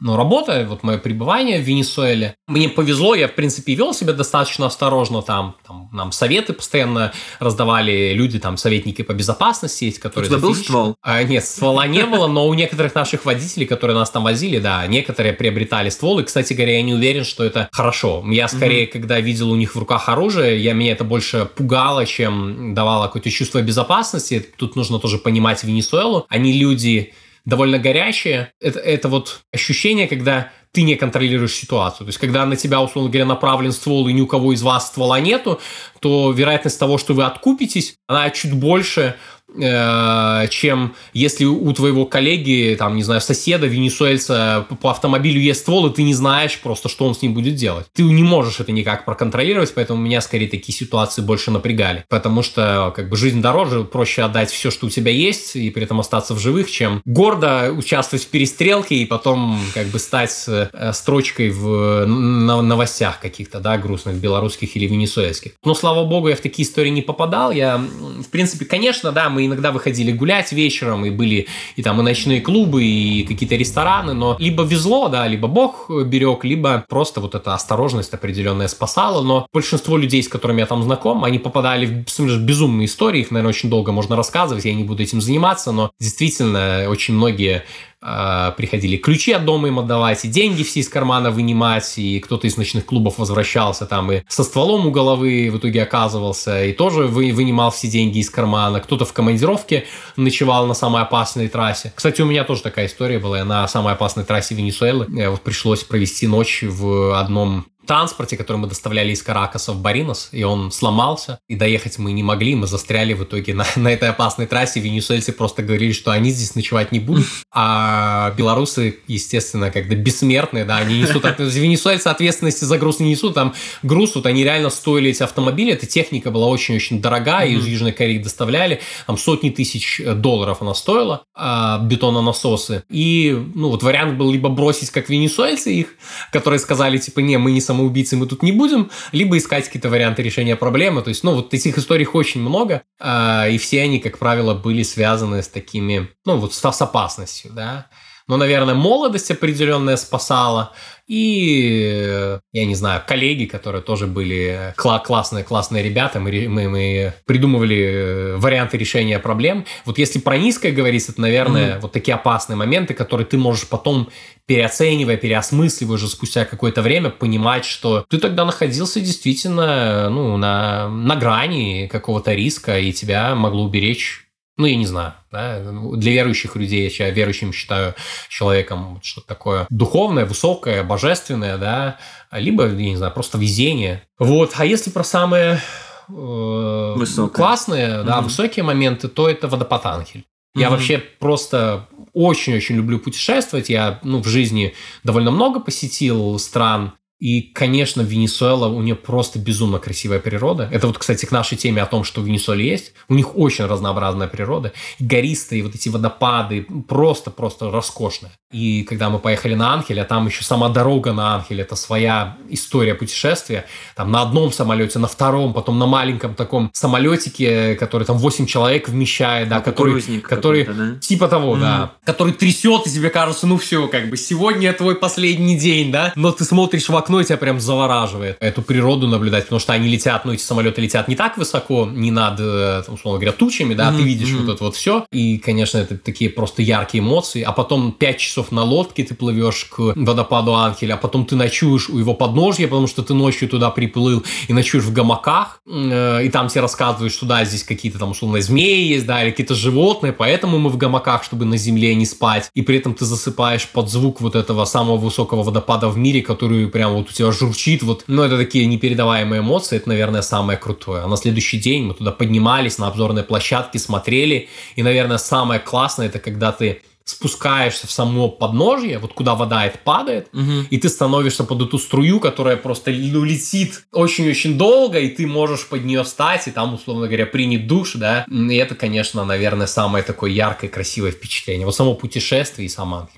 ну, 0.01 0.17
работа, 0.17 0.65
вот 0.67 0.83
мое 0.83 0.97
пребывание 0.97 1.59
в 1.59 1.65
Венесуэле. 1.65 2.35
Мне 2.47 2.71
повезло, 2.71 3.15
я, 3.15 3.29
в 3.29 3.35
принципе, 3.35 3.75
вел 3.75 3.93
себя 3.93 4.13
достаточно 4.13 4.67
осторожно 4.67 5.21
там, 5.21 5.57
там 5.67 5.91
нам 5.93 6.13
советы 6.13 6.53
постоянно 6.53 7.13
раздавали 7.41 8.13
люди, 8.15 8.39
там, 8.39 8.57
советники 8.57 9.03
по 9.03 9.13
безопасности 9.13 9.85
есть, 9.85 9.99
которые... 9.99 10.29
У 10.29 10.31
тебя 10.31 10.41
был 10.41 10.55
ствол? 10.55 10.97
А, 11.03 11.23
нет, 11.25 11.45
ствола 11.45 11.87
не 11.87 12.05
было, 12.07 12.27
но 12.27 12.47
у 12.47 12.55
некоторых 12.55 12.95
наших 12.95 13.25
водителей, 13.25 13.67
которые 13.67 13.97
нас 13.97 14.11
там 14.11 14.25
возили, 14.25 14.61
да, 14.61 14.87
некоторые 14.87 15.33
приобретали 15.33 15.91
ствол, 15.91 16.21
и, 16.21 16.23
кстати 16.23 16.53
говоря, 16.53 16.77
я 16.77 16.83
не 16.83 16.95
уверен, 16.95 17.25
что 17.25 17.45
это 17.45 17.69
хорошо. 17.73 18.25
Я 18.31 18.49
скорее, 18.49 18.87
когда 18.87 19.21
видел 19.21 19.51
у 19.51 19.57
них 19.57 19.75
в 19.75 19.79
руках 19.79 20.09
оружие, 20.09 20.63
я, 20.63 20.73
меня 20.73 20.93
это 20.93 21.05
больше 21.05 21.49
пугало, 21.55 22.07
чем 22.07 22.75
давало 22.75 23.07
какое-то 23.07 23.31
чувство 23.31 23.61
безопасности. 23.61 24.47
Тут 24.57 24.77
нужно 24.77 24.86
тоже 24.99 25.18
понимать 25.18 25.62
Венесуэлу. 25.64 26.27
Они 26.29 26.53
люди 26.53 27.12
довольно 27.44 27.79
горячие. 27.79 28.53
Это, 28.61 28.81
это 28.81 29.09
вот 29.09 29.40
ощущение, 29.53 30.09
когда 30.09 30.51
ты 30.72 30.83
не 30.83 30.96
контролируешь 30.96 31.55
ситуацию. 31.55 32.07
То 32.07 32.09
есть, 32.09 32.18
когда 32.18 32.44
на 32.44 32.57
тебя, 32.57 32.83
условно 32.83 33.11
говоря, 33.11 33.25
направлен 33.25 33.72
ствол, 33.72 34.09
и 34.09 34.12
ни 34.12 34.20
у 34.20 34.27
кого 34.27 34.53
из 34.53 34.62
вас 34.62 34.88
ствола 34.88 35.20
нету, 35.20 35.59
то 36.01 36.33
вероятность 36.33 36.79
того, 36.79 36.99
что 36.99 37.15
вы 37.15 37.25
откупитесь, 37.25 37.97
она 38.07 38.31
чуть 38.31 38.53
больше, 38.53 39.17
Э, 39.59 40.47
чем 40.51 40.95
если 41.13 41.45
у 41.45 41.73
твоего 41.73 42.05
коллеги, 42.05 42.75
там, 42.79 42.97
не 42.97 43.03
знаю, 43.03 43.21
соседа, 43.21 43.67
венесуэльца 43.67 44.67
по 44.81 44.91
автомобилю 44.91 45.41
есть 45.41 45.61
ствол, 45.61 45.87
и 45.87 45.95
ты 45.95 46.03
не 46.03 46.15
знаешь 46.15 46.59
просто, 46.61 46.89
что 46.89 47.07
он 47.07 47.15
с 47.15 47.23
ним 47.23 47.35
будет 47.35 47.55
делать. 47.55 47.87
Ты 47.95 48.03
не 48.03 48.23
можешь 48.23 48.61
это 48.61 48.73
никак 48.73 49.05
проконтролировать, 49.05 49.73
поэтому 49.75 50.01
меня 50.01 50.21
скорее 50.21 50.49
такие 50.49 50.77
ситуации 50.77 51.23
больше 51.23 51.51
напрягали. 51.51 52.05
Потому 52.09 52.43
что, 52.43 52.93
как 52.95 53.09
бы, 53.09 53.17
жизнь 53.17 53.41
дороже, 53.41 53.85
проще 53.85 54.23
отдать 54.23 54.51
все, 54.51 54.71
что 54.71 54.87
у 54.87 54.91
тебя 54.91 55.13
есть, 55.13 55.57
и 55.57 55.71
при 55.71 55.85
этом 55.85 56.01
остаться 56.01 56.35
в 56.35 56.39
живых, 56.39 56.71
чем 56.71 57.01
гордо 57.05 57.73
участвовать 57.73 58.25
в 58.25 58.29
перестрелке 58.29 58.97
и 58.97 59.07
потом, 59.07 59.61
как 59.75 59.87
бы, 59.87 59.99
стать 59.99 60.45
э, 60.49 60.93
строчкой 60.93 61.51
в 61.51 62.05
новостях 62.07 63.21
каких-то, 63.21 63.61
да, 63.61 63.79
грустных, 63.79 64.17
белорусских 64.17 64.77
или 64.77 64.87
венесуэльских. 64.87 65.53
Но, 65.65 65.75
слава 65.87 66.05
богу, 66.05 66.27
я 66.27 66.35
в 66.35 66.40
такие 66.40 66.66
истории 66.66 66.90
не 66.90 67.03
попадал. 67.03 67.53
Я, 67.53 67.79
в 67.79 68.29
принципе, 68.31 68.64
конечно, 68.64 69.12
да, 69.12 69.29
мы 69.29 69.46
иногда 69.46 69.70
выходили 69.70 70.11
гулять 70.11 70.51
вечером, 70.51 71.05
и 71.05 71.11
были 71.11 71.46
и 71.77 71.83
там 71.83 72.01
и 72.01 72.03
ночные 72.03 72.40
клубы, 72.40 72.83
и 72.83 73.22
какие-то 73.22 73.55
рестораны, 73.55 74.12
но 74.12 74.37
либо 74.40 74.64
везло, 74.64 75.09
да, 75.09 75.29
либо 75.29 75.46
бог 75.46 75.88
берег, 75.88 76.44
либо 76.44 76.85
просто 76.88 77.20
вот 77.20 77.37
эта 77.37 77.55
осторожность 77.55 78.12
определенная 78.14 78.66
спасала, 78.66 79.22
но 79.22 79.46
большинство 79.53 79.96
людей, 79.96 80.25
с 80.25 80.29
которыми 80.29 80.59
я 80.59 80.66
там 80.66 80.83
знаком, 80.83 81.22
они 81.22 81.38
попадали 81.38 81.87
в 81.87 82.40
безумные 82.40 82.87
истории, 82.87 83.20
их, 83.20 83.31
наверное, 83.31 83.51
очень 83.51 83.70
долго 83.70 83.92
можно 83.92 84.16
рассказывать, 84.16 84.64
я 84.64 84.75
не 84.75 84.83
буду 84.83 85.05
этим 85.05 85.20
заниматься, 85.20 85.70
но 85.70 85.92
действительно 86.01 86.87
очень 86.88 87.14
многие 87.14 87.62
э, 88.03 88.53
приходили 88.57 88.97
ключи 88.97 89.33
от 89.33 89.45
дома 89.45 89.69
им 89.69 89.79
отдавать, 89.79 90.25
и 90.25 90.29
деньги 90.29 90.63
все 90.63 90.81
из 90.81 90.89
кармана 90.89 91.31
вынимать, 91.31 91.99
и 91.99 92.21
кто-то 92.21 92.47
из 92.47 92.57
ночных 92.57 92.87
клубов 92.87 93.19
возвращался 93.19 93.87
там 93.87 94.13
и 94.13 94.23
со 94.29 94.45
стволом 94.45 94.87
у 94.87 94.91
головы 94.91 95.51
в 95.53 95.59
итоге 95.59 95.83
оказывался, 95.83 96.65
и 96.65 96.73
тоже 96.73 97.07
вы, 97.07 97.33
вынимал 97.33 97.71
все 97.71 97.89
деньги 97.89 98.19
из 98.19 98.31
кармана, 98.31 98.81
кто-то 98.81 99.05
в 99.05 99.13
командировке 99.13 99.87
ночевал 100.17 100.67
на 100.67 100.75
самой 100.75 101.03
опасной 101.03 101.49
трассе. 101.49 101.93
Кстати, 101.95 102.23
у 102.23 102.27
меня 102.27 102.45
тоже 102.45 102.63
такая 102.63 102.87
история 102.87 103.19
была, 103.19 103.45
на 103.45 103.67
самой 103.69 103.93
опасной 103.95 104.25
трассе 104.25 104.55
Венесуэлы, 104.55 105.07
э, 105.19 105.29
вот 105.29 105.43
пришлось 105.43 105.85
провести 105.85 106.27
ночь 106.27 106.63
в 106.63 107.19
одном 107.19 107.67
транспорте, 107.87 108.37
который 108.37 108.57
мы 108.57 108.66
доставляли 108.66 109.12
из 109.12 109.22
Каракаса 109.22 109.72
в 109.72 109.81
Баринос, 109.81 110.29
и 110.33 110.42
он 110.42 110.72
сломался, 110.72 111.38
и 111.49 111.57
доехать 111.57 111.99
мы 111.99 112.12
не 112.12 112.22
могли, 112.22 112.55
мы 112.55 112.66
застряли 112.66 113.14
в 113.14 113.25
итоге 113.25 113.55
на, 113.55 113.64
на 113.77 113.88
этой 113.88 114.11
опасной 114.11 114.46
трассе. 114.46 114.81
Венесуэльцы 114.81 115.33
просто 115.33 115.62
говорили, 115.62 115.92
что 115.92 116.11
они 116.11 116.31
здесь 116.31 116.55
ночевать 116.55 116.92
не 116.92 117.01
будут, 117.01 117.27
а 117.53 118.33
белорусы, 118.37 118.99
естественно, 119.07 119.70
когда 119.70 119.94
бессмертные, 119.94 120.64
да, 120.64 120.79
они 120.79 121.01
несут, 121.01 121.25
венесуэльцы 121.38 122.09
ответственности 122.09 122.64
за 122.64 122.79
груз 122.79 123.01
не 123.01 123.11
несут, 123.11 123.35
там 123.35 123.55
груз, 123.83 124.14
вот 124.14 124.27
они 124.27 124.44
реально 124.44 124.70
стоили 124.70 125.11
эти 125.11 125.22
автомобили, 125.22 125.72
эта 125.72 125.87
техника 125.87 126.31
была 126.31 126.49
очень-очень 126.49 127.01
дорогая, 127.01 127.49
mm-hmm. 127.49 127.59
из 127.59 127.66
Южной 127.66 127.92
Кореи 127.92 128.18
доставляли, 128.18 128.81
там 129.07 129.16
сотни 129.16 129.51
тысяч 129.51 130.01
долларов 130.05 130.59
она 130.61 130.75
стоила, 130.75 131.22
а, 131.35 131.79
бетононасосы, 131.79 132.84
и, 132.91 133.37
ну, 133.55 133.70
вот 133.70 133.82
вариант 133.82 134.18
был 134.18 134.30
либо 134.30 134.49
бросить, 134.49 134.91
как 134.91 135.09
венесуэльцы 135.09 135.72
их, 135.72 135.89
которые 136.32 136.59
сказали, 136.59 136.99
типа, 136.99 137.20
не, 137.20 137.39
мы 137.39 137.53
не 137.53 137.61
сам 137.61 137.76
самоубийцы 137.77 138.16
мы 138.16 138.27
тут 138.27 138.43
не 138.43 138.53
будем, 138.53 138.91
либо 139.12 139.37
искать 139.37 139.66
какие-то 139.66 139.91
варианты 139.91 140.22
решения 140.22 140.57
проблемы. 140.57 141.03
То 141.03 141.11
есть, 141.11 141.24
ну, 141.24 141.35
вот 141.35 141.53
этих 141.53 141.79
историй 141.79 142.07
очень 142.07 142.41
много, 142.41 142.83
э, 143.01 143.53
и 143.53 143.59
все 143.59 143.83
они, 143.83 143.99
как 143.99 144.18
правило, 144.18 144.55
были 144.55 144.83
связаны 144.83 145.43
с 145.43 145.49
такими, 145.49 146.09
ну, 146.24 146.37
вот 146.37 146.55
с 146.55 146.83
опасностью, 146.83 147.53
да. 147.53 147.87
Но, 148.29 148.37
наверное, 148.37 148.74
молодость 148.74 149.31
определенная 149.31 149.97
спасала, 149.97 150.72
и, 151.07 152.39
я 152.53 152.64
не 152.64 152.74
знаю, 152.74 153.01
коллеги, 153.07 153.45
которые 153.45 153.81
тоже 153.81 154.09
были 154.09 154.74
кла- 154.77 155.01
классные, 155.01 155.45
классные 155.45 155.85
ребята, 155.85 156.18
мы, 156.18 156.49
мы, 156.49 156.68
мы 156.68 157.14
придумывали 157.24 157.79
э, 157.79 158.37
варианты 158.37 158.77
решения 158.77 159.20
проблем. 159.20 159.64
Вот 159.85 159.99
если 159.99 160.18
про 160.18 160.37
низкое 160.37 160.72
говорить, 160.72 161.09
это, 161.09 161.20
наверное, 161.20 161.74
mm-hmm. 161.74 161.81
вот 161.81 161.93
такие 161.93 162.16
опасные 162.16 162.57
моменты, 162.57 162.93
которые 162.95 163.24
ты 163.24 163.39
можешь 163.39 163.68
потом 163.68 164.09
переоценивая, 164.47 165.16
переосмысливая 165.16 165.95
уже 165.95 166.09
спустя 166.09 166.45
какое-то 166.45 166.83
время, 166.83 167.11
понимать, 167.11 167.64
что 167.64 168.05
ты 168.09 168.18
тогда 168.18 168.45
находился 168.45 169.01
действительно 169.01 170.11
ну, 170.11 170.37
на, 170.37 170.89
на 170.89 171.14
грани 171.14 171.87
какого-то 171.87 172.33
риска, 172.35 172.81
и 172.81 172.93
тебя 172.93 173.37
могло 173.37 173.62
уберечь 173.62 174.26
ну, 174.57 174.67
я 174.67 174.77
не 174.77 174.87
знаю, 174.87 175.15
да, 175.31 175.61
для 175.95 176.13
верующих 176.13 176.57
людей, 176.57 176.95
я 176.99 177.11
верующим 177.11 177.53
считаю 177.53 177.95
человеком 178.29 179.01
что-то 179.03 179.27
такое 179.27 179.67
духовное, 179.69 180.25
высокое, 180.25 180.83
божественное, 180.83 181.59
да, 181.59 181.99
либо, 182.33 182.67
я 182.67 182.73
не 182.91 182.97
знаю, 182.97 183.13
просто 183.13 183.39
везение. 183.39 184.03
Вот, 184.19 184.55
а 184.57 184.65
если 184.65 184.91
про 184.91 185.05
самые 185.05 185.61
э, 186.09 186.97
классные, 187.35 187.89
mm-hmm. 187.89 188.05
да, 188.05 188.21
высокие 188.23 188.65
моменты, 188.65 189.09
то 189.09 189.29
это 189.29 189.47
водопад. 189.49 189.85
Mm-hmm. 189.85 190.25
Я 190.55 190.71
вообще 190.71 190.99
просто 190.99 191.87
очень-очень 192.15 192.77
люблю 192.77 192.99
путешествовать. 192.99 193.69
Я 193.69 194.01
ну, 194.03 194.23
в 194.23 194.27
жизни 194.27 194.75
довольно 195.05 195.31
много 195.31 195.61
посетил 195.61 196.39
стран. 196.39 196.95
И, 197.19 197.41
конечно, 197.41 198.03
Венесуэла, 198.03 198.69
у 198.69 198.83
нее 198.83 198.95
просто 198.95 199.39
безумно 199.39 199.79
красивая 199.79 200.19
природа. 200.19 200.69
Это 200.71 200.87
вот, 200.87 200.99
кстати, 200.99 201.25
к 201.25 201.33
нашей 201.33 201.57
теме 201.57 201.83
о 201.83 201.87
том, 201.87 202.05
что 202.05 202.21
в 202.21 202.27
Венесуэле 202.27 202.69
есть. 202.69 202.93
У 203.09 203.14
них 203.14 203.37
очень 203.37 203.64
разнообразная 203.64 204.29
природа. 204.29 204.73
И 204.99 205.05
гористые 205.05 205.62
вот 205.62 205.75
эти 205.75 205.89
водопады 205.89 206.67
просто-просто 206.89 207.71
роскошные. 207.71 208.33
И 208.53 208.85
когда 208.85 209.11
мы 209.11 209.19
поехали 209.19 209.55
на 209.55 209.75
Анхель, 209.75 210.01
а 210.01 210.05
там 210.05 210.27
еще 210.27 210.45
сама 210.45 210.69
дорога 210.69 211.12
на 211.12 211.35
Анхель, 211.35 211.61
это 211.61 211.75
своя 211.75 212.37
история 212.49 212.95
путешествия. 212.95 213.64
Там 213.97 214.12
на 214.12 214.23
одном 214.23 214.53
самолете, 214.53 214.99
на 214.99 215.09
втором, 215.09 215.53
потом 215.53 215.79
на 215.79 215.87
маленьком 215.87 216.35
таком 216.35 216.71
самолетике, 216.73 217.75
который 217.75 218.05
там 218.05 218.19
8 218.19 218.47
человек 218.47 218.89
вмещает, 218.89 219.49
да, 219.49 219.61
который, 219.61 220.21
который 220.21 220.64
да? 220.64 220.97
типа 221.01 221.29
того, 221.29 221.57
mm-hmm. 221.57 221.61
да, 221.61 221.93
который 222.05 222.35
трясет, 222.35 222.87
и 222.87 222.91
тебе 222.91 223.11
кажется, 223.11 223.47
ну 223.47 223.57
все, 223.59 223.89
как 223.89 224.11
бы 224.11 224.17
сегодня 224.17 224.73
твой 224.73 224.95
последний 224.95 225.59
день, 225.59 225.91
да, 225.91 226.12
но 226.14 226.31
ты 226.31 226.45
смотришь 226.45 226.89
в 226.89 226.97
окно, 227.07 227.21
и 227.21 227.25
тебя 227.25 227.37
прям 227.37 227.61
завораживает. 227.61 228.37
Эту 228.41 228.63
природу 228.63 229.07
наблюдать, 229.07 229.45
потому 229.45 229.61
что 229.61 229.73
они 229.73 229.89
летят, 229.89 230.25
ну, 230.25 230.33
эти 230.33 230.43
самолеты 230.43 230.81
летят 230.81 231.09
не 231.09 231.15
так 231.15 231.39
высоко, 231.39 231.89
не 231.91 232.11
над, 232.11 232.39
э, 232.41 232.83
там, 232.85 232.97
условно 232.97 233.21
говоря, 233.21 233.33
тучами, 233.33 233.75
да, 233.75 233.91
mm-hmm. 233.91 233.97
ты 233.97 234.03
видишь 234.03 234.29
mm-hmm. 234.29 234.45
вот 234.45 234.55
это 234.55 234.65
вот 234.65 234.77
все, 234.77 235.07
и, 235.13 235.39
конечно, 235.39 235.79
это 235.79 235.97
такие 235.97 236.29
просто 236.31 236.63
яркие 236.63 237.03
эмоции, 237.03 237.43
а 237.43 237.53
потом 237.53 237.93
5 237.93 238.19
часов 238.19 238.53
на 238.53 238.65
лодке 238.65 239.05
ты 239.05 239.15
плывешь 239.15 239.65
к 239.67 239.93
водопаду 239.95 240.55
Анхеля, 240.55 240.95
а 240.95 240.97
потом 240.97 241.25
ты 241.25 241.37
ночуешь 241.37 241.89
у 241.89 241.99
его 241.99 242.15
подножья, 242.15 242.67
потому 242.67 242.87
что 242.87 243.03
ты 243.03 243.15
ночью 243.15 243.49
туда 243.49 243.71
приплыл 243.71 244.25
и 244.49 244.53
ночуешь 244.53 244.85
в 244.85 244.93
гамаках, 244.93 245.61
э, 245.67 246.25
и 246.25 246.29
там 246.29 246.49
тебе 246.49 246.63
рассказывают, 246.63 247.13
что 247.13 247.27
да, 247.27 247.45
здесь 247.45 247.63
какие-то 247.63 247.99
там 247.99 248.11
условно 248.11 248.41
змеи 248.41 248.89
есть, 248.89 249.07
да, 249.07 249.23
или 249.23 249.31
какие-то 249.31 249.55
животные, 249.55 250.13
поэтому 250.13 250.59
мы 250.59 250.71
в 250.71 250.77
гамаках, 250.77 251.23
чтобы 251.23 251.45
на 251.45 251.57
земле 251.57 251.95
не 251.95 252.07
спать, 252.07 252.51
и 252.55 252.63
при 252.63 252.79
этом 252.79 252.95
ты 252.95 253.05
засыпаешь 253.05 253.69
под 253.69 253.89
звук 253.91 254.21
вот 254.21 254.35
этого 254.35 254.65
самого 254.65 254.97
высокого 254.97 255.43
водопада 255.43 255.89
в 255.89 255.97
мире, 255.97 256.23
который 256.23 256.67
прям 256.67 256.95
вот 256.97 257.11
у 257.11 257.12
тебя 257.12 257.32
журчит, 257.32 257.82
вот, 257.82 258.05
ну, 258.07 258.22
это 258.22 258.36
такие 258.36 258.66
непередаваемые 258.66 259.40
эмоции, 259.40 259.76
это, 259.76 259.88
наверное, 259.88 260.22
самое 260.22 260.59
крутое. 260.59 261.03
А 261.03 261.07
на 261.07 261.16
следующий 261.16 261.59
день 261.59 261.84
мы 261.84 261.94
туда 261.94 262.12
поднимались 262.12 262.78
на 262.78 262.88
обзорной 262.88 263.22
площадке, 263.22 263.78
смотрели, 263.78 264.49
и, 264.76 264.82
наверное, 264.82 265.18
самое 265.18 265.61
классное, 265.61 266.07
это 266.07 266.18
когда 266.18 266.53
ты 266.53 266.82
спускаешься 267.07 267.86
в 267.86 267.92
само 267.92 268.28
подножье, 268.28 268.99
вот 268.99 269.12
куда 269.12 269.36
вода 269.36 269.64
это 269.64 269.78
падает, 269.78 270.28
угу. 270.32 270.66
и 270.68 270.76
ты 270.76 270.88
становишься 270.88 271.44
под 271.44 271.62
эту 271.62 271.78
струю, 271.78 272.18
которая 272.18 272.57
просто 272.57 272.90
ну, 272.90 273.22
летит 273.22 273.86
очень-очень 273.92 274.59
долго, 274.59 274.99
и 274.99 275.09
ты 275.09 275.24
можешь 275.26 275.68
под 275.68 275.84
нее 275.84 276.03
встать, 276.03 276.49
и 276.49 276.51
там, 276.51 276.74
условно 276.74 277.07
говоря, 277.07 277.26
принять 277.26 277.68
душ, 277.68 277.92
да, 277.94 278.26
и 278.28 278.57
это, 278.57 278.74
конечно, 278.74 279.24
наверное, 279.24 279.68
самое 279.68 280.03
такое 280.03 280.32
яркое, 280.32 280.68
красивое 280.68 281.12
впечатление. 281.12 281.64
Вот 281.64 281.76
само 281.76 281.94
путешествие 281.94 282.66
и 282.66 282.68
сама. 282.68 283.09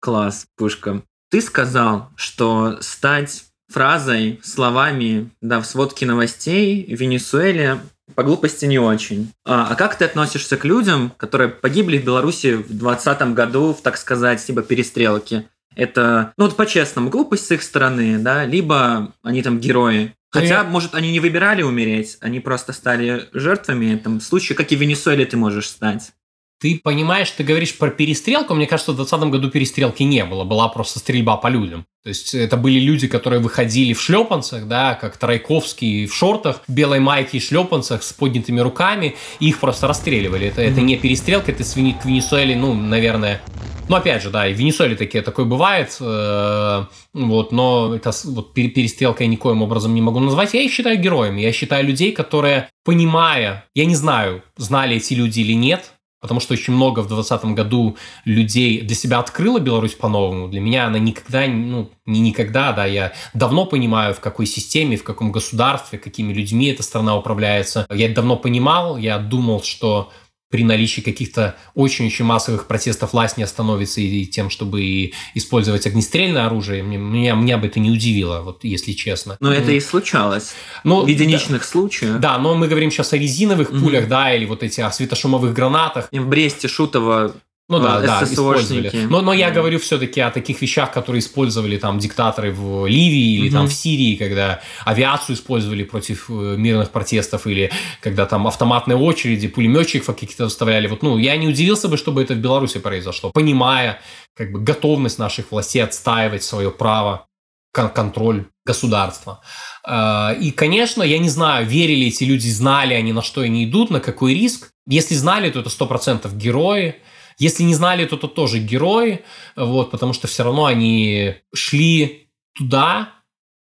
Класс, 0.00 0.46
Пушка. 0.56 1.02
Ты 1.30 1.40
сказал, 1.40 2.10
что 2.16 2.78
стать 2.80 3.44
фразой, 3.68 4.40
словами, 4.44 5.30
да, 5.40 5.60
в 5.60 5.66
сводке 5.66 6.06
новостей 6.06 6.84
в 6.84 7.00
Венесуэле 7.00 7.80
по 8.14 8.22
глупости 8.22 8.64
не 8.64 8.78
очень. 8.78 9.32
А, 9.44 9.68
а 9.70 9.74
как 9.74 9.96
ты 9.98 10.04
относишься 10.04 10.56
к 10.56 10.64
людям, 10.64 11.12
которые 11.16 11.48
погибли 11.48 11.98
в 11.98 12.04
Беларуси 12.04 12.54
в 12.54 12.68
2020 12.68 13.34
году 13.34 13.74
в, 13.74 13.82
так 13.82 13.96
сказать, 13.96 14.44
типа 14.44 14.62
перестрелке? 14.62 15.48
Это, 15.74 16.32
ну 16.38 16.46
вот 16.46 16.56
по-честному, 16.56 17.10
глупость 17.10 17.46
с 17.46 17.50
их 17.50 17.62
стороны, 17.62 18.18
да, 18.18 18.44
либо 18.46 19.12
они 19.22 19.42
там 19.42 19.58
герои. 19.58 20.14
Хотя, 20.30 20.64
может, 20.64 20.94
они 20.94 21.12
не 21.12 21.20
выбирали 21.20 21.62
умереть, 21.62 22.18
они 22.20 22.40
просто 22.40 22.72
стали 22.72 23.28
жертвами. 23.32 23.96
Там, 23.96 24.20
случае, 24.20 24.56
как 24.56 24.70
и 24.70 24.76
в 24.76 24.80
Венесуэле, 24.80 25.24
ты 25.24 25.36
можешь 25.36 25.68
стать. 25.68 26.12
Ты 26.58 26.80
понимаешь, 26.82 27.30
ты 27.30 27.44
говоришь 27.44 27.76
про 27.76 27.90
перестрелку. 27.90 28.54
Мне 28.54 28.66
кажется, 28.66 28.92
в 28.92 28.96
2020 28.96 29.30
году 29.30 29.50
перестрелки 29.50 30.02
не 30.04 30.24
было. 30.24 30.44
Была 30.44 30.68
просто 30.68 30.98
стрельба 30.98 31.36
по 31.36 31.48
людям. 31.48 31.84
То 32.02 32.08
есть 32.08 32.34
это 32.34 32.56
были 32.56 32.78
люди, 32.78 33.08
которые 33.08 33.40
выходили 33.40 33.92
в 33.92 34.00
шлепанцах, 34.00 34.66
да, 34.66 34.94
как 34.94 35.16
Трайковский 35.16 36.06
в 36.06 36.14
шортах, 36.14 36.62
белой 36.68 37.00
майке 37.00 37.38
и 37.38 37.40
шлепанцах 37.40 38.02
с 38.02 38.12
поднятыми 38.12 38.60
руками, 38.60 39.16
и 39.40 39.48
их 39.48 39.58
просто 39.58 39.86
расстреливали. 39.86 40.46
Это, 40.46 40.62
mm-hmm. 40.62 40.72
это 40.72 40.80
не 40.80 40.96
перестрелка, 40.96 41.50
это 41.52 41.64
с 41.64 41.76
Вени- 41.76 42.00
к 42.00 42.04
Венесуэле, 42.04 42.56
ну, 42.56 42.74
наверное, 42.74 43.42
ну, 43.88 43.96
опять 43.96 44.22
же, 44.22 44.30
да, 44.30 44.48
и 44.48 44.54
в 44.54 44.56
Венесуэле 44.56 44.96
такие, 44.96 45.22
такое 45.22 45.44
бывает, 45.46 45.96
э, 46.00 46.84
вот, 47.12 47.52
но 47.52 47.94
это 47.94 48.10
вот 48.24 48.54
перестрелка 48.54 49.24
я 49.24 49.28
никоим 49.28 49.62
образом 49.62 49.94
не 49.94 50.00
могу 50.00 50.20
назвать. 50.20 50.54
Я 50.54 50.62
их 50.62 50.72
считаю 50.72 50.98
героями. 50.98 51.40
Я 51.40 51.52
считаю 51.52 51.84
людей, 51.84 52.12
которые, 52.12 52.68
понимая, 52.84 53.64
я 53.74 53.84
не 53.84 53.94
знаю, 53.94 54.42
знали 54.56 54.96
эти 54.96 55.14
люди 55.14 55.40
или 55.40 55.52
нет, 55.52 55.92
потому 56.26 56.40
что 56.40 56.54
очень 56.54 56.72
много 56.72 57.00
в 57.00 57.06
2020 57.08 57.56
году 57.56 57.96
людей 58.24 58.80
для 58.82 58.96
себя 58.96 59.20
открыла 59.20 59.60
Беларусь 59.60 59.94
по-новому. 59.94 60.48
Для 60.48 60.60
меня 60.60 60.86
она 60.86 60.98
никогда, 60.98 61.46
ну, 61.46 61.90
не 62.04 62.20
никогда, 62.20 62.72
да, 62.72 62.84
я 62.84 63.12
давно 63.32 63.64
понимаю, 63.64 64.14
в 64.14 64.20
какой 64.20 64.46
системе, 64.46 64.96
в 64.96 65.04
каком 65.04 65.32
государстве, 65.32 65.98
какими 65.98 66.32
людьми 66.32 66.66
эта 66.66 66.82
страна 66.82 67.16
управляется. 67.16 67.86
Я 67.90 68.06
это 68.06 68.16
давно 68.16 68.36
понимал, 68.36 68.96
я 68.96 69.18
думал, 69.18 69.62
что 69.62 70.10
при 70.56 70.64
наличии 70.64 71.02
каких-то 71.02 71.54
очень-очень 71.74 72.24
массовых 72.24 72.66
протестов 72.66 73.12
власть 73.12 73.36
не 73.36 73.42
остановится 73.42 74.00
и 74.00 74.24
тем, 74.24 74.48
чтобы 74.48 75.12
использовать 75.34 75.86
огнестрельное 75.86 76.46
оружие, 76.46 76.82
меня, 76.82 77.34
меня 77.34 77.58
бы 77.58 77.66
это 77.66 77.78
не 77.78 77.90
удивило, 77.90 78.40
вот 78.40 78.64
если 78.64 78.92
честно. 78.92 79.36
Но 79.38 79.52
это 79.52 79.72
и 79.72 79.80
случалось. 79.80 80.54
Но, 80.82 81.02
в 81.02 81.08
единичных 81.08 81.60
да, 81.60 81.68
случаях. 81.68 82.20
Да, 82.20 82.38
но 82.38 82.54
мы 82.54 82.68
говорим 82.68 82.90
сейчас 82.90 83.12
о 83.12 83.18
резиновых 83.18 83.70
mm-hmm. 83.70 83.80
пулях, 83.80 84.08
да, 84.08 84.34
или 84.34 84.46
вот 84.46 84.62
эти 84.62 84.80
о 84.80 84.90
светошумовых 84.90 85.52
гранатах. 85.52 86.08
В 86.10 86.26
Бресте 86.26 86.68
Шутова 86.68 87.34
ну 87.68 87.80
да, 87.80 88.00
да, 88.00 88.22
использовали. 88.22 88.92
Но, 89.10 89.22
но 89.22 89.32
я 89.32 89.50
говорю 89.50 89.80
все-таки 89.80 90.20
о 90.20 90.30
таких 90.30 90.62
вещах, 90.62 90.92
которые 90.92 91.18
использовали 91.18 91.78
там 91.78 91.98
диктаторы 91.98 92.52
в 92.52 92.86
Ливии 92.86 93.38
или 93.38 93.48
угу. 93.48 93.56
там 93.56 93.66
в 93.66 93.72
Сирии, 93.72 94.14
когда 94.14 94.60
авиацию 94.84 95.34
использовали 95.34 95.82
против 95.82 96.30
э, 96.30 96.32
мирных 96.56 96.90
протестов 96.90 97.44
или 97.48 97.72
когда 98.00 98.24
там 98.26 98.46
автоматные 98.46 98.96
очереди, 98.96 99.48
пулеметчиков 99.48 100.14
каких-то 100.14 100.48
вставляли. 100.48 100.86
Вот, 100.86 101.02
ну, 101.02 101.18
я 101.18 101.36
не 101.36 101.48
удивился 101.48 101.88
бы, 101.88 101.96
чтобы 101.96 102.22
это 102.22 102.34
в 102.34 102.38
Беларуси 102.38 102.78
произошло, 102.78 103.32
понимая 103.32 104.00
как 104.36 104.52
бы 104.52 104.60
готовность 104.60 105.18
наших 105.18 105.50
властей 105.50 105.82
отстаивать 105.82 106.44
свое 106.44 106.70
право 106.70 107.26
контроль 107.72 108.46
государства. 108.64 109.40
Э, 109.84 110.38
и, 110.40 110.52
конечно, 110.52 111.02
я 111.02 111.18
не 111.18 111.28
знаю, 111.28 111.66
верили 111.66 112.06
эти 112.06 112.22
люди, 112.22 112.48
знали 112.48 112.94
они, 112.94 113.12
на 113.12 113.22
что 113.22 113.40
они 113.40 113.64
идут, 113.64 113.90
на 113.90 113.98
какой 113.98 114.34
риск. 114.34 114.70
Если 114.86 115.16
знали, 115.16 115.50
то 115.50 115.58
это 115.58 115.68
100% 115.68 116.32
герои. 116.36 116.94
Если 117.38 117.64
не 117.64 117.74
знали, 117.74 118.06
то 118.06 118.16
это 118.16 118.28
тоже 118.28 118.58
герои, 118.58 119.22
вот, 119.56 119.90
потому 119.90 120.12
что 120.12 120.26
все 120.26 120.42
равно 120.42 120.64
они 120.64 121.34
шли 121.54 122.28
туда 122.54 123.12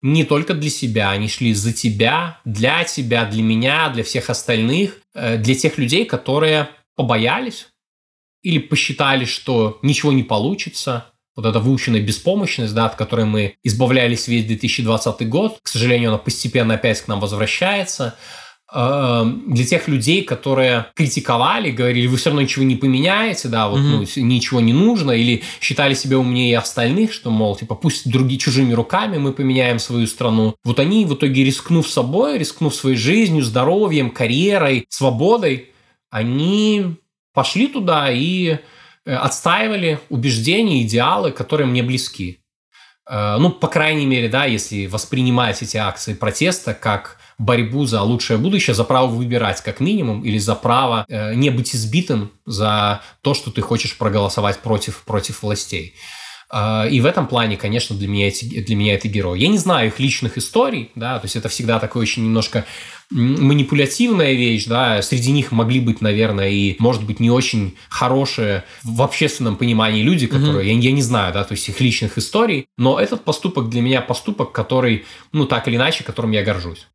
не 0.00 0.24
только 0.24 0.54
для 0.54 0.70
себя, 0.70 1.10
они 1.10 1.28
шли 1.28 1.52
за 1.52 1.72
тебя, 1.72 2.40
для 2.44 2.84
тебя, 2.84 3.26
для 3.26 3.42
меня, 3.42 3.90
для 3.90 4.04
всех 4.04 4.30
остальных, 4.30 4.98
э, 5.14 5.36
для 5.36 5.54
тех 5.54 5.76
людей, 5.76 6.04
которые 6.04 6.70
побоялись 6.96 7.68
или 8.42 8.58
посчитали, 8.58 9.24
что 9.24 9.78
ничего 9.82 10.12
не 10.12 10.22
получится, 10.22 11.12
вот 11.36 11.44
эта 11.44 11.60
выученная 11.60 12.00
беспомощность, 12.00 12.74
да, 12.74 12.86
от 12.86 12.94
которой 12.94 13.26
мы 13.26 13.56
избавлялись 13.62 14.28
весь 14.28 14.46
2020 14.46 15.28
год, 15.28 15.58
к 15.62 15.68
сожалению, 15.68 16.10
она 16.10 16.18
постепенно 16.18 16.74
опять 16.74 17.00
к 17.00 17.08
нам 17.08 17.20
возвращается– 17.20 18.16
для 18.70 19.64
тех 19.64 19.88
людей, 19.88 20.22
которые 20.22 20.86
критиковали, 20.94 21.70
говорили, 21.70 22.06
вы 22.06 22.18
все 22.18 22.28
равно 22.28 22.42
ничего 22.42 22.66
не 22.66 22.76
поменяете, 22.76 23.48
да, 23.48 23.68
вот 23.68 23.80
mm-hmm. 23.80 24.12
ну, 24.16 24.22
ничего 24.24 24.60
не 24.60 24.74
нужно, 24.74 25.12
или 25.12 25.42
считали 25.60 25.94
себя 25.94 26.18
умнее 26.18 26.58
остальных, 26.58 27.14
что, 27.14 27.30
мол, 27.30 27.56
типа, 27.56 27.74
пусть 27.74 28.10
другие 28.10 28.38
чужими 28.38 28.74
руками 28.74 29.16
мы 29.16 29.32
поменяем 29.32 29.78
свою 29.78 30.06
страну. 30.06 30.54
Вот 30.64 30.78
они 30.80 31.06
в 31.06 31.14
итоге, 31.14 31.44
рискнув 31.44 31.88
собой, 31.88 32.36
рискнув 32.36 32.74
своей 32.74 32.96
жизнью, 32.96 33.42
здоровьем, 33.42 34.10
карьерой, 34.10 34.84
свободой, 34.90 35.70
они 36.10 36.96
пошли 37.32 37.68
туда 37.68 38.10
и 38.10 38.58
э, 39.06 39.14
отстаивали 39.14 39.98
убеждения, 40.10 40.82
идеалы, 40.82 41.30
которые 41.30 41.66
мне 41.66 41.82
близки. 41.82 42.40
Э, 43.08 43.36
ну, 43.38 43.50
по 43.50 43.68
крайней 43.68 44.06
мере, 44.06 44.28
да, 44.28 44.44
если 44.44 44.86
воспринимать 44.86 45.62
эти 45.62 45.76
акции 45.76 46.12
протеста 46.14 46.74
как 46.74 47.17
борьбу 47.39 47.86
за 47.86 48.03
лучшее 48.03 48.39
будущее, 48.39 48.74
за 48.74 48.84
право 48.84 49.07
выбирать 49.07 49.62
как 49.62 49.80
минимум, 49.80 50.24
или 50.24 50.39
за 50.39 50.55
право 50.55 51.05
э, 51.09 51.34
не 51.34 51.51
быть 51.51 51.74
избитым 51.74 52.32
за 52.45 53.01
то, 53.22 53.34
что 53.34 53.51
ты 53.51 53.62
хочешь 53.62 53.97
проголосовать 53.97 54.59
против, 54.59 55.05
против 55.05 55.43
властей. 55.43 55.95
А, 56.51 56.86
и 56.86 57.01
в 57.01 57.07
этом 57.07 57.26
плане, 57.26 57.57
конечно, 57.57 57.95
для 57.95 58.09
меня, 58.09 58.28
эти, 58.28 58.62
для 58.62 58.74
меня 58.74 58.95
это 58.95 59.07
герой. 59.07 59.39
Я 59.39 59.49
не 59.49 59.59
знаю 59.59 59.89
их 59.89 60.01
личных 60.01 60.39
историй, 60.39 60.91
да, 60.95 61.18
то 61.18 61.26
есть 61.26 61.36
это 61.36 61.49
всегда 61.49 61.78
такой 61.78 62.03
очень 62.03 62.24
немножко 62.24 62.64
манипулятивная 63.11 64.32
вещь, 64.32 64.66
да, 64.66 65.01
среди 65.03 65.32
них 65.32 65.53
могли 65.53 65.80
быть, 65.80 66.01
наверное, 66.01 66.51
и, 66.51 66.76
может 66.78 67.05
быть, 67.05 67.20
не 67.20 67.30
очень 67.30 67.76
хорошие 67.89 68.64
в 68.82 69.03
общественном 69.03 69.57
понимании 69.57 70.03
люди, 70.03 70.26
которые, 70.26 70.70
mm-hmm. 70.70 70.80
я, 70.80 70.89
я 70.89 70.93
не 70.93 71.03
знаю, 71.03 71.32
да, 71.32 71.45
то 71.45 71.53
есть 71.53 71.68
их 71.68 71.80
личных 71.80 72.18
историй, 72.18 72.66
но 72.76 72.99
этот 72.99 73.24
поступок 73.24 73.68
для 73.68 73.82
меня 73.82 74.01
поступок, 74.01 74.53
который, 74.53 75.05
ну, 75.32 75.47
так 75.47 75.68
или 75.68 75.76
иначе, 75.76 76.05
которым 76.05 76.32
я 76.32 76.43
горжусь. 76.43 76.86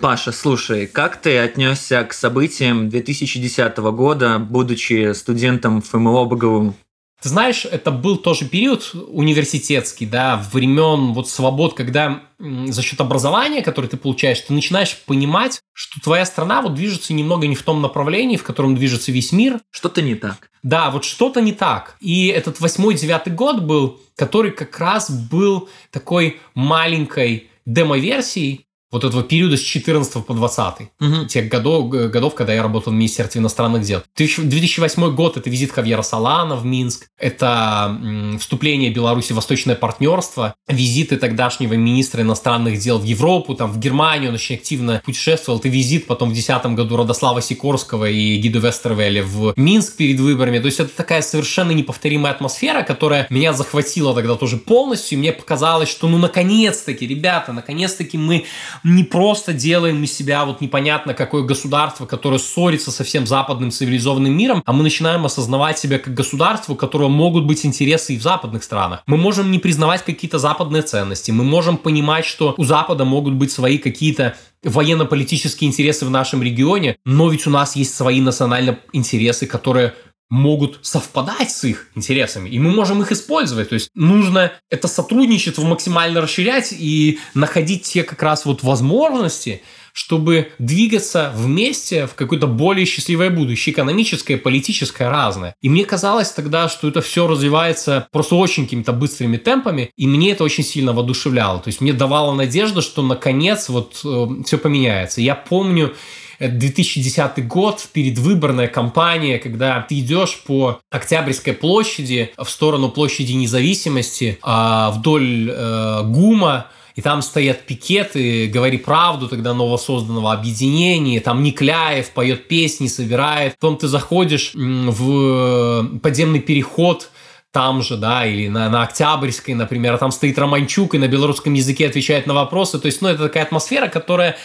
Паша, 0.00 0.30
слушай, 0.30 0.86
как 0.86 1.16
ты 1.20 1.38
отнесся 1.38 2.04
к 2.04 2.12
событиям 2.12 2.90
2010 2.90 3.76
года, 3.78 4.38
будучи 4.38 5.12
студентом 5.14 5.80
ФМО 5.80 6.26
БГУ? 6.26 6.74
Ты 7.22 7.30
знаешь, 7.30 7.64
это 7.64 7.90
был 7.90 8.18
тоже 8.18 8.44
период 8.44 8.94
университетский, 9.08 10.04
да, 10.04 10.36
времен 10.52 11.14
вот 11.14 11.30
свобод, 11.30 11.72
когда 11.72 12.20
за 12.38 12.82
счет 12.82 13.00
образования, 13.00 13.62
которое 13.62 13.88
ты 13.88 13.96
получаешь, 13.96 14.40
ты 14.40 14.52
начинаешь 14.52 14.98
понимать, 15.06 15.60
что 15.72 15.98
твоя 16.00 16.26
страна 16.26 16.60
вот 16.60 16.74
движется 16.74 17.14
немного 17.14 17.46
не 17.46 17.54
в 17.54 17.62
том 17.62 17.80
направлении, 17.80 18.36
в 18.36 18.42
котором 18.42 18.76
движется 18.76 19.12
весь 19.12 19.32
мир. 19.32 19.60
Что-то 19.70 20.02
не 20.02 20.14
так. 20.14 20.50
Да, 20.62 20.90
вот 20.90 21.04
что-то 21.04 21.40
не 21.40 21.52
так. 21.52 21.96
И 22.00 22.26
этот 22.26 22.60
восьмой-девятый 22.60 23.32
год 23.32 23.62
был, 23.62 23.98
который 24.14 24.50
как 24.50 24.78
раз 24.78 25.10
был 25.10 25.70
такой 25.90 26.38
маленькой 26.54 27.48
демо-версией 27.64 28.65
вот 28.90 29.04
этого 29.04 29.22
периода 29.22 29.56
с 29.56 29.60
14 29.60 30.24
по 30.24 30.34
20, 30.34 30.88
угу. 31.00 31.24
тех 31.26 31.48
годов, 31.48 31.88
годов, 31.88 32.34
когда 32.34 32.54
я 32.54 32.62
работал 32.62 32.92
в 32.92 32.96
Министерстве 32.96 33.40
иностранных 33.40 33.82
дел. 33.82 34.02
2008 34.16 35.14
год– 35.14 35.36
это 35.38 35.50
визит 35.50 35.72
Хавьера 35.72 36.02
Салана 36.02 36.56
в 36.56 36.64
Минск, 36.64 37.08
это 37.18 37.98
вступление 38.38 38.90
Беларуси 38.90 39.32
в 39.32 39.36
Восточное 39.36 39.74
партнерство, 39.74 40.54
визиты 40.68 41.16
тогдашнего 41.16 41.74
министра 41.74 42.22
иностранных 42.22 42.78
дел 42.78 42.98
в 42.98 43.04
Европу, 43.04 43.54
там, 43.54 43.72
в 43.72 43.78
Германию, 43.78 44.28
он 44.30 44.36
очень 44.36 44.56
активно 44.56 45.02
путешествовал, 45.04 45.58
это 45.58 45.68
визит 45.68 46.06
потом 46.06 46.30
в 46.30 46.32
2010 46.32 46.76
году 46.76 46.96
Родослава 46.96 47.42
Сикорского 47.42 48.08
и 48.08 48.36
Гиду 48.36 48.60
Вестервеля 48.60 49.24
в 49.24 49.54
Минск 49.56 49.96
перед 49.96 50.20
выборами. 50.20 50.58
То 50.58 50.66
есть 50.66 50.80
это 50.80 50.90
такая 50.96 51.22
совершенно 51.22 51.72
неповторимая 51.72 52.32
атмосфера, 52.32 52.82
которая 52.82 53.26
меня 53.30 53.52
захватила 53.52 54.14
тогда 54.14 54.36
тоже 54.36 54.56
полностью, 54.56 55.16
и 55.16 55.20
мне 55.20 55.32
показалось, 55.32 55.88
что 55.88 56.08
ну 56.08 56.18
наконец-таки, 56.18 57.06
ребята, 57.06 57.52
наконец-таки 57.52 58.16
мы 58.16 58.44
не 58.84 59.04
просто 59.04 59.52
делаем 59.52 60.02
из 60.02 60.12
себя 60.12 60.44
вот 60.44 60.60
непонятно 60.60 61.14
какое 61.14 61.42
государство, 61.42 62.06
которое 62.06 62.38
ссорится 62.38 62.90
со 62.90 63.04
всем 63.04 63.26
западным 63.26 63.70
цивилизованным 63.70 64.36
миром, 64.36 64.62
а 64.64 64.72
мы 64.72 64.82
начинаем 64.82 65.24
осознавать 65.24 65.78
себя 65.78 65.98
как 65.98 66.14
государство, 66.14 66.72
у 66.72 66.76
которого 66.76 67.08
могут 67.08 67.44
быть 67.44 67.64
интересы 67.64 68.14
и 68.14 68.18
в 68.18 68.22
западных 68.22 68.64
странах. 68.64 69.02
Мы 69.06 69.16
можем 69.16 69.50
не 69.50 69.58
признавать 69.58 70.04
какие-то 70.04 70.38
западные 70.38 70.82
ценности, 70.82 71.30
мы 71.30 71.44
можем 71.44 71.76
понимать, 71.76 72.24
что 72.24 72.54
у 72.56 72.64
Запада 72.64 73.04
могут 73.04 73.34
быть 73.34 73.50
свои 73.50 73.78
какие-то 73.78 74.36
военно-политические 74.62 75.68
интересы 75.68 76.06
в 76.06 76.10
нашем 76.10 76.42
регионе, 76.42 76.96
но 77.04 77.28
ведь 77.28 77.46
у 77.46 77.50
нас 77.50 77.76
есть 77.76 77.94
свои 77.94 78.20
национальные 78.20 78.78
интересы, 78.92 79.46
которые 79.46 79.94
могут 80.28 80.80
совпадать 80.82 81.50
с 81.50 81.64
их 81.64 81.88
интересами, 81.94 82.48
и 82.48 82.58
мы 82.58 82.70
можем 82.70 83.00
их 83.02 83.12
использовать. 83.12 83.68
То 83.68 83.74
есть 83.74 83.90
нужно 83.94 84.52
это 84.70 84.88
сотрудничество 84.88 85.62
максимально 85.62 86.20
расширять 86.20 86.72
и 86.72 87.20
находить 87.34 87.84
те 87.84 88.02
как 88.02 88.22
раз 88.22 88.44
вот 88.44 88.62
возможности, 88.62 89.62
чтобы 89.92 90.52
двигаться 90.58 91.32
вместе 91.34 92.06
в 92.06 92.14
какое-то 92.14 92.46
более 92.46 92.84
счастливое 92.84 93.30
будущее, 93.30 93.72
экономическое, 93.72 94.36
политическое, 94.36 95.08
разное. 95.08 95.54
И 95.62 95.70
мне 95.70 95.86
казалось 95.86 96.30
тогда, 96.32 96.68
что 96.68 96.88
это 96.88 97.00
все 97.00 97.26
развивается 97.26 98.06
просто 98.12 98.34
очень 98.34 98.64
какими-то 98.64 98.92
быстрыми 98.92 99.38
темпами, 99.38 99.90
и 99.96 100.06
мне 100.06 100.32
это 100.32 100.44
очень 100.44 100.64
сильно 100.64 100.92
воодушевляло. 100.92 101.60
То 101.60 101.68
есть 101.68 101.80
мне 101.80 101.94
давало 101.94 102.34
надежду, 102.34 102.82
что 102.82 103.00
наконец 103.00 103.70
вот 103.70 104.00
э, 104.04 104.42
все 104.44 104.58
поменяется. 104.58 105.22
Я 105.22 105.34
помню, 105.34 105.94
2010 106.38 107.46
год, 107.46 107.86
передвыборная 107.92 108.68
кампания, 108.68 109.38
когда 109.38 109.80
ты 109.82 110.00
идешь 110.00 110.42
по 110.46 110.80
Октябрьской 110.90 111.52
площади 111.52 112.32
в 112.36 112.48
сторону 112.48 112.90
площади 112.90 113.32
независимости 113.32 114.38
а, 114.42 114.90
вдоль 114.90 115.50
э, 115.50 116.02
ГУМа, 116.04 116.66
и 116.96 117.02
там 117.02 117.20
стоят 117.20 117.66
пикеты, 117.66 118.48
говори 118.48 118.78
правду 118.78 119.28
тогда 119.28 119.52
новосозданного 119.52 120.32
объединения, 120.32 121.20
там 121.20 121.42
Никляев 121.42 122.10
поет 122.10 122.48
песни, 122.48 122.86
собирает. 122.86 123.54
Потом 123.60 123.76
ты 123.76 123.86
заходишь 123.86 124.52
в 124.54 125.98
подземный 126.02 126.40
переход, 126.40 127.10
там 127.52 127.82
же, 127.82 127.96
да, 127.96 128.26
или 128.26 128.48
на, 128.48 128.68
на 128.68 128.82
Октябрьской, 128.82 129.54
например, 129.54 129.94
а 129.94 129.98
там 129.98 130.10
стоит 130.10 130.38
Романчук 130.38 130.94
и 130.94 130.98
на 130.98 131.08
белорусском 131.08 131.54
языке 131.54 131.86
отвечает 131.86 132.26
на 132.26 132.34
вопросы. 132.34 132.78
То 132.78 132.86
есть, 132.86 133.00
ну, 133.00 133.08
это 133.08 133.24
такая 133.24 133.44
атмосфера, 133.44 133.88
которая 133.88 134.36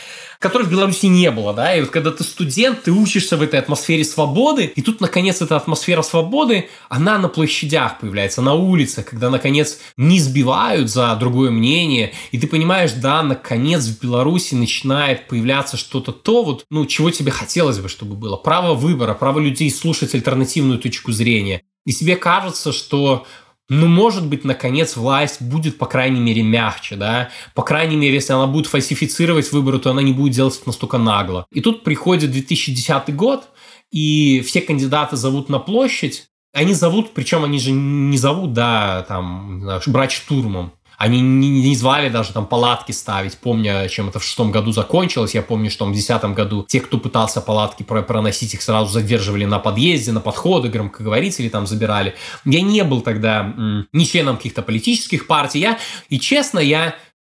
которой 0.42 0.64
в 0.64 0.72
Беларуси 0.72 1.06
не 1.06 1.30
было, 1.30 1.54
да, 1.54 1.76
и 1.76 1.82
вот 1.82 1.92
когда 1.92 2.10
ты 2.10 2.24
студент, 2.24 2.82
ты 2.82 2.92
учишься 2.92 3.38
в 3.38 3.44
этой 3.44 3.60
атмосфере 3.60 4.04
свободы, 4.04 4.66
и 4.76 4.82
тут, 4.82 5.00
наконец, 5.00 5.40
эта 5.40 5.56
атмосфера 5.56 6.02
свободы, 6.02 6.68
она 6.90 7.20
на 7.20 7.30
площадях 7.30 8.00
появляется, 8.00 8.42
на 8.42 8.56
улицах, 8.56 9.06
когда, 9.06 9.30
наконец, 9.30 9.78
не 9.98 10.20
сбивают 10.20 10.90
за 10.90 11.16
другое 11.16 11.52
мнение, 11.52 12.14
и 12.32 12.40
ты 12.40 12.48
понимаешь, 12.48 12.92
да, 12.94 13.22
наконец 13.22 13.86
в 13.86 14.02
Беларуси 14.02 14.56
начинает 14.56 15.28
появляться 15.28 15.78
что-то 15.78 16.12
то, 16.12 16.44
вот, 16.44 16.66
ну, 16.72 16.88
чего 16.88 17.12
тебе 17.12 17.30
хотелось 17.30 17.78
бы, 17.78 17.88
чтобы 17.88 18.16
было. 18.16 18.36
Право 18.36 18.74
выбора, 18.74 19.14
право 19.14 19.38
людей 19.38 19.70
слушать 19.70 20.16
альтернативную 20.16 20.80
точку 20.80 21.12
зрения. 21.12 21.62
И 21.86 21.94
тебе 21.94 22.16
кажется, 22.16 22.72
что 22.72 23.28
ну, 23.70 23.88
может 23.88 24.28
быть, 24.28 24.44
наконец 24.44 24.96
власть 24.98 25.42
будет, 25.42 25.78
по 25.78 25.86
крайней 25.86 26.20
мере, 26.20 26.44
мягче, 26.44 26.96
да, 26.96 27.30
по 27.56 27.64
крайней 27.64 27.96
мере, 27.96 28.16
если 28.16 28.34
она 28.34 28.48
будет 28.48 28.68
фальсифицировать 28.68 29.52
выборы, 29.52 29.80
то 29.80 29.92
она 29.92 30.02
не 30.02 30.14
будет 30.14 30.34
делать 30.34 30.58
это 30.58 30.68
настолько 30.68 30.98
нагло. 30.98 31.46
И 31.52 31.62
тут 31.62 31.84
приходит 31.84 32.32
2010 32.32 33.16
год, 33.16 33.48
и 33.92 34.42
все 34.42 34.62
кандидаты 34.62 35.16
зовут 35.16 35.50
на 35.50 35.60
площадь, 35.60 36.28
они 36.54 36.74
зовут, 36.74 37.14
причем 37.14 37.46
они 37.46 37.60
же 37.60 37.72
не 37.72 38.18
зовут, 38.18 38.54
да, 38.54 39.06
там, 39.08 39.66
брать 39.88 40.12
штурмом. 40.12 40.74
Они 41.02 41.20
не, 41.20 41.50
не 41.50 41.76
звали 41.76 42.10
даже 42.10 42.32
там 42.32 42.46
палатки 42.46 42.92
ставить, 42.92 43.36
помня, 43.40 43.90
чем 43.90 44.10
это 44.10 44.20
в 44.20 44.24
шестом 44.24 44.52
году 44.52 44.72
закончилось. 44.72 45.34
Я 45.34 45.42
помню, 45.42 45.72
что 45.72 45.88
в 45.88 45.92
десятом 45.92 46.36
году 46.36 46.64
те, 46.70 46.80
кто 46.80 47.00
пытался 47.00 47.42
палатки 47.42 47.82
проносить, 47.82 48.54
их 48.54 48.62
сразу 48.62 48.92
задерживали 48.92 49.46
на 49.46 49.58
подъезде, 49.58 50.12
на 50.12 50.20
подходы, 50.20 50.70
громкоговорители 50.70 51.50
там 51.50 51.66
забирали. 51.66 52.14
Я 52.46 52.62
не 52.62 52.84
был 52.84 53.02
тогда 53.02 53.52
ни 53.92 54.04
членом 54.04 54.38
каких-то 54.38 54.62
политических 54.62 55.26
партий. 55.26 55.62
Я, 55.62 55.80
и 56.10 56.20
честно, 56.20 56.60
я 56.60 56.96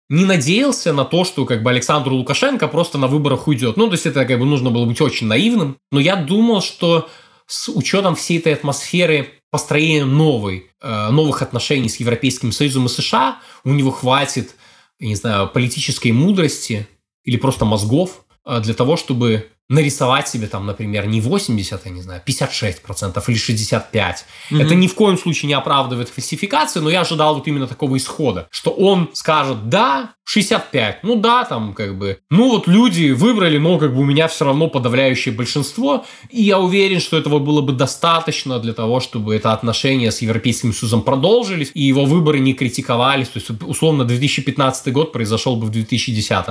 не 0.08 0.24
надеялся 0.24 0.92
на 0.92 1.04
то, 1.04 1.22
что 1.22 1.46
как 1.46 1.62
бы 1.62 1.70
Александру 1.70 2.16
Лукашенко 2.16 2.66
просто 2.66 2.98
на 2.98 3.06
выборах 3.06 3.46
уйдет. 3.46 3.76
Ну, 3.76 3.86
то 3.86 3.92
есть 3.92 4.06
это 4.06 4.24
как 4.24 4.40
бы 4.40 4.44
нужно 4.44 4.70
было 4.70 4.86
быть 4.86 5.00
очень 5.00 5.28
наивным. 5.28 5.76
Но 5.92 6.00
я 6.00 6.16
думал, 6.16 6.62
что 6.62 7.08
с 7.46 7.68
учетом 7.68 8.16
всей 8.16 8.38
этой 8.38 8.54
атмосферы 8.54 9.28
построения 9.52 10.04
новой, 10.04 10.71
новых 10.82 11.42
отношений 11.42 11.88
с 11.88 11.96
Европейским 11.96 12.52
Союзом 12.52 12.86
и 12.86 12.88
США 12.88 13.38
у 13.64 13.70
него 13.70 13.90
хватит, 13.90 14.56
я 14.98 15.08
не 15.08 15.14
знаю, 15.14 15.48
политической 15.48 16.12
мудрости 16.12 16.88
или 17.24 17.36
просто 17.36 17.64
мозгов 17.64 18.24
э, 18.44 18.60
для 18.60 18.74
того, 18.74 18.96
чтобы 18.96 19.50
нарисовать 19.72 20.28
себе 20.28 20.46
там, 20.46 20.66
например, 20.66 21.06
не 21.06 21.20
80, 21.20 21.86
я 21.86 21.90
не 21.90 22.02
знаю, 22.02 22.20
56% 22.26 23.22
или 23.26 23.38
65%. 23.38 23.84
Mm-hmm. 23.92 24.62
Это 24.62 24.74
ни 24.74 24.86
в 24.86 24.94
коем 24.94 25.16
случае 25.16 25.48
не 25.48 25.54
оправдывает 25.54 26.10
фальсификацию, 26.10 26.82
но 26.82 26.90
я 26.90 27.00
ожидал 27.00 27.34
вот 27.34 27.48
именно 27.48 27.66
такого 27.66 27.96
исхода, 27.96 28.48
что 28.50 28.70
он 28.70 29.08
скажет, 29.14 29.70
да, 29.70 30.14
65, 30.24 31.02
ну 31.02 31.16
да, 31.16 31.44
там 31.44 31.72
как 31.72 31.98
бы, 31.98 32.18
ну 32.30 32.50
вот 32.50 32.66
люди 32.66 33.10
выбрали, 33.10 33.58
но 33.58 33.78
как 33.78 33.94
бы 33.94 34.02
у 34.02 34.04
меня 34.04 34.28
все 34.28 34.44
равно 34.44 34.68
подавляющее 34.68 35.34
большинство, 35.34 36.04
и 36.30 36.42
я 36.42 36.58
уверен, 36.58 37.00
что 37.00 37.16
этого 37.16 37.38
было 37.38 37.62
бы 37.62 37.72
достаточно 37.72 38.58
для 38.58 38.74
того, 38.74 39.00
чтобы 39.00 39.34
это 39.34 39.52
отношение 39.52 40.12
с 40.12 40.20
Европейским 40.20 40.72
Союзом 40.72 41.02
продолжились, 41.02 41.70
и 41.74 41.82
его 41.82 42.04
выборы 42.04 42.38
не 42.40 42.52
критиковались, 42.52 43.28
то 43.28 43.38
есть 43.38 43.50
условно 43.62 44.04
2015 44.04 44.92
год 44.92 45.12
произошел 45.12 45.56
бы 45.56 45.66
в 45.66 45.70
2010 45.70 46.46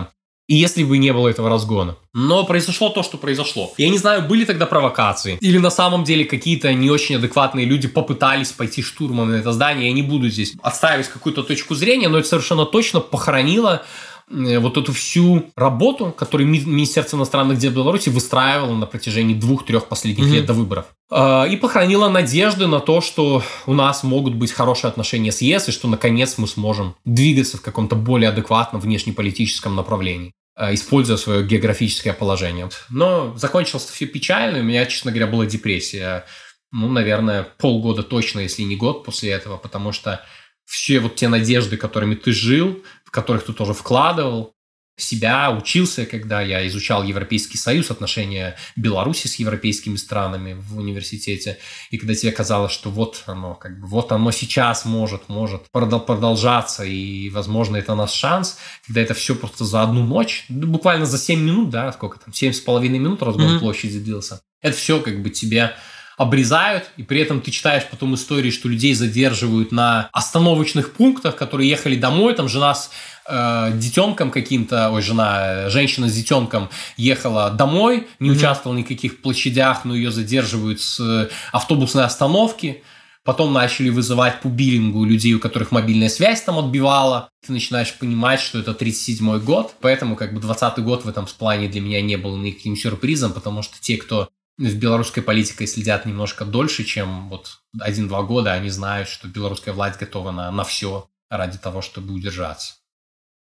и 0.51 0.55
если 0.55 0.83
бы 0.83 0.97
не 0.97 1.13
было 1.13 1.29
этого 1.29 1.49
разгона. 1.49 1.95
Но 2.13 2.43
произошло 2.43 2.89
то, 2.89 3.03
что 3.03 3.17
произошло. 3.17 3.73
Я 3.77 3.87
не 3.87 3.97
знаю, 3.97 4.27
были 4.27 4.43
тогда 4.43 4.65
провокации. 4.65 5.37
Или 5.39 5.59
на 5.59 5.69
самом 5.69 6.03
деле 6.03 6.25
какие-то 6.25 6.73
не 6.73 6.89
очень 6.89 7.15
адекватные 7.15 7.65
люди 7.65 7.87
попытались 7.87 8.51
пойти 8.51 8.81
штурмом 8.81 9.31
на 9.31 9.35
это 9.35 9.53
здание. 9.53 9.87
Я 9.87 9.93
не 9.93 10.01
буду 10.01 10.27
здесь 10.27 10.53
отстаивать 10.61 11.07
какую-то 11.07 11.43
точку 11.43 11.73
зрения, 11.73 12.09
но 12.09 12.17
это 12.17 12.27
совершенно 12.27 12.65
точно 12.65 12.99
похоронило 12.99 13.83
Э, 14.31 14.59
вот 14.59 14.77
эту 14.77 14.93
всю 14.93 15.45
работу, 15.55 16.13
которую 16.17 16.47
Министерство 16.47 17.17
иностранных 17.17 17.57
дел 17.57 17.71
Беларуси 17.71 18.09
выстраивало 18.09 18.75
на 18.75 18.85
протяжении 18.85 19.33
двух-трех 19.33 19.87
последних 19.87 20.25
mm-hmm. 20.25 20.35
лет 20.35 20.45
до 20.45 20.53
выборов. 20.53 20.85
А, 21.09 21.45
и 21.45 21.57
похоронила 21.57 22.09
надежды 22.09 22.67
на 22.67 22.79
то, 22.79 23.01
что 23.01 23.43
у 23.65 23.73
нас 23.73 24.03
могут 24.03 24.35
быть 24.35 24.51
хорошие 24.51 24.89
отношения 24.89 25.31
с 25.31 25.41
ЕС, 25.41 25.69
и 25.69 25.71
что 25.71 25.87
наконец 25.87 26.37
мы 26.37 26.47
сможем 26.47 26.95
двигаться 27.05 27.57
в 27.57 27.61
каком-то 27.61 27.95
более 27.95 28.29
адекватном 28.29 28.81
внешнеполитическом 28.81 29.75
направлении 29.75 30.31
используя 30.57 31.17
свое 31.17 31.45
географическое 31.45 32.13
положение. 32.13 32.69
Но 32.89 33.35
закончилось 33.37 33.85
все 33.85 34.05
печально, 34.05 34.59
у 34.59 34.63
меня, 34.63 34.85
честно 34.85 35.11
говоря, 35.11 35.27
была 35.27 35.45
депрессия. 35.45 36.25
ну, 36.71 36.89
наверное, 36.89 37.43
полгода 37.43 38.03
точно, 38.03 38.41
если 38.41 38.63
не 38.63 38.75
год 38.75 39.03
после 39.03 39.31
этого, 39.31 39.57
потому 39.57 39.91
что 39.91 40.23
все 40.65 40.99
вот 40.99 41.15
те 41.15 41.27
надежды, 41.27 41.77
которыми 41.77 42.15
ты 42.15 42.31
жил, 42.31 42.83
в 43.03 43.11
которых 43.11 43.45
ты 43.45 43.53
тоже 43.53 43.73
вкладывал, 43.73 44.55
себя, 45.01 45.51
учился, 45.51 46.05
когда 46.05 46.41
я 46.41 46.65
изучал 46.67 47.03
Европейский 47.03 47.57
Союз, 47.57 47.91
отношения 47.91 48.55
Беларуси 48.75 49.27
с 49.27 49.35
европейскими 49.35 49.95
странами 49.95 50.53
в 50.53 50.77
университете, 50.77 51.57
и 51.89 51.97
когда 51.97 52.15
тебе 52.15 52.31
казалось, 52.31 52.71
что 52.71 52.89
вот 52.89 53.23
оно, 53.25 53.55
как 53.55 53.79
бы, 53.79 53.87
вот 53.87 54.11
оно 54.11 54.31
сейчас 54.31 54.85
может, 54.85 55.29
может 55.29 55.63
продолжаться, 55.71 56.83
и, 56.83 57.29
возможно, 57.29 57.77
это 57.77 57.95
наш 57.95 58.11
шанс, 58.11 58.57
когда 58.85 59.01
это 59.01 59.13
все 59.13 59.35
просто 59.35 59.65
за 59.65 59.83
одну 59.83 60.03
ночь, 60.03 60.45
буквально 60.49 61.05
за 61.05 61.17
7 61.17 61.39
минут, 61.39 61.69
да, 61.69 61.91
сколько 61.91 62.19
там, 62.19 62.33
7,5 62.33 62.87
минут 62.87 63.23
разгон 63.23 63.55
mm-hmm. 63.55 63.59
площади 63.59 63.99
длился, 63.99 64.41
это 64.61 64.77
все 64.77 64.99
как 64.99 65.21
бы 65.21 65.29
тебе 65.29 65.75
обрезают, 66.17 66.85
и 66.97 67.03
при 67.03 67.19
этом 67.21 67.41
ты 67.41 67.51
читаешь 67.51 67.83
потом 67.89 68.15
истории, 68.15 68.51
что 68.51 68.69
людей 68.69 68.93
задерживают 68.93 69.71
на 69.71 70.09
остановочных 70.11 70.93
пунктах, 70.93 71.35
которые 71.35 71.69
ехали 71.69 71.95
домой, 71.95 72.33
там 72.33 72.47
жена 72.47 72.75
с 72.75 72.91
э, 73.27 73.71
детенком 73.75 74.31
каким-то, 74.31 74.91
ой, 74.91 75.01
жена, 75.01 75.69
женщина 75.69 76.07
с 76.09 76.13
детенком 76.13 76.69
ехала 76.97 77.49
домой, 77.49 78.07
не 78.19 78.29
mm-hmm. 78.29 78.33
участвовала 78.33 78.75
в 78.75 78.79
никаких 78.79 79.21
площадях, 79.21 79.85
но 79.85 79.95
ее 79.95 80.11
задерживают 80.11 80.81
с 80.81 81.29
автобусной 81.51 82.03
остановки, 82.03 82.83
Потом 83.23 83.53
начали 83.53 83.89
вызывать 83.89 84.41
по 84.41 84.47
биллингу 84.47 85.05
людей, 85.05 85.35
у 85.35 85.39
которых 85.39 85.71
мобильная 85.71 86.09
связь 86.09 86.41
там 86.41 86.57
отбивала. 86.57 87.29
Ты 87.45 87.51
начинаешь 87.53 87.93
понимать, 87.93 88.39
что 88.39 88.57
это 88.57 88.71
37-й 88.71 89.39
год. 89.41 89.75
Поэтому 89.79 90.15
как 90.15 90.33
бы 90.33 90.41
20-й 90.41 90.81
год 90.81 91.05
в 91.05 91.07
этом 91.07 91.27
плане 91.37 91.67
для 91.67 91.81
меня 91.81 92.01
не 92.01 92.15
был 92.15 92.35
никаким 92.37 92.75
сюрпризом, 92.75 93.33
потому 93.33 93.61
что 93.61 93.79
те, 93.79 93.97
кто 93.97 94.29
в 94.69 94.77
белорусской 94.77 95.23
политикой 95.23 95.67
следят 95.67 96.05
немножко 96.05 96.45
дольше, 96.45 96.83
чем 96.83 97.29
вот 97.29 97.59
один-два 97.79 98.23
года, 98.23 98.53
они 98.53 98.69
знают, 98.69 99.07
что 99.07 99.27
белорусская 99.27 99.73
власть 99.73 99.99
готова 99.99 100.31
на, 100.31 100.51
на 100.51 100.63
все 100.63 101.09
ради 101.29 101.57
того, 101.57 101.81
чтобы 101.81 102.13
удержаться. 102.13 102.75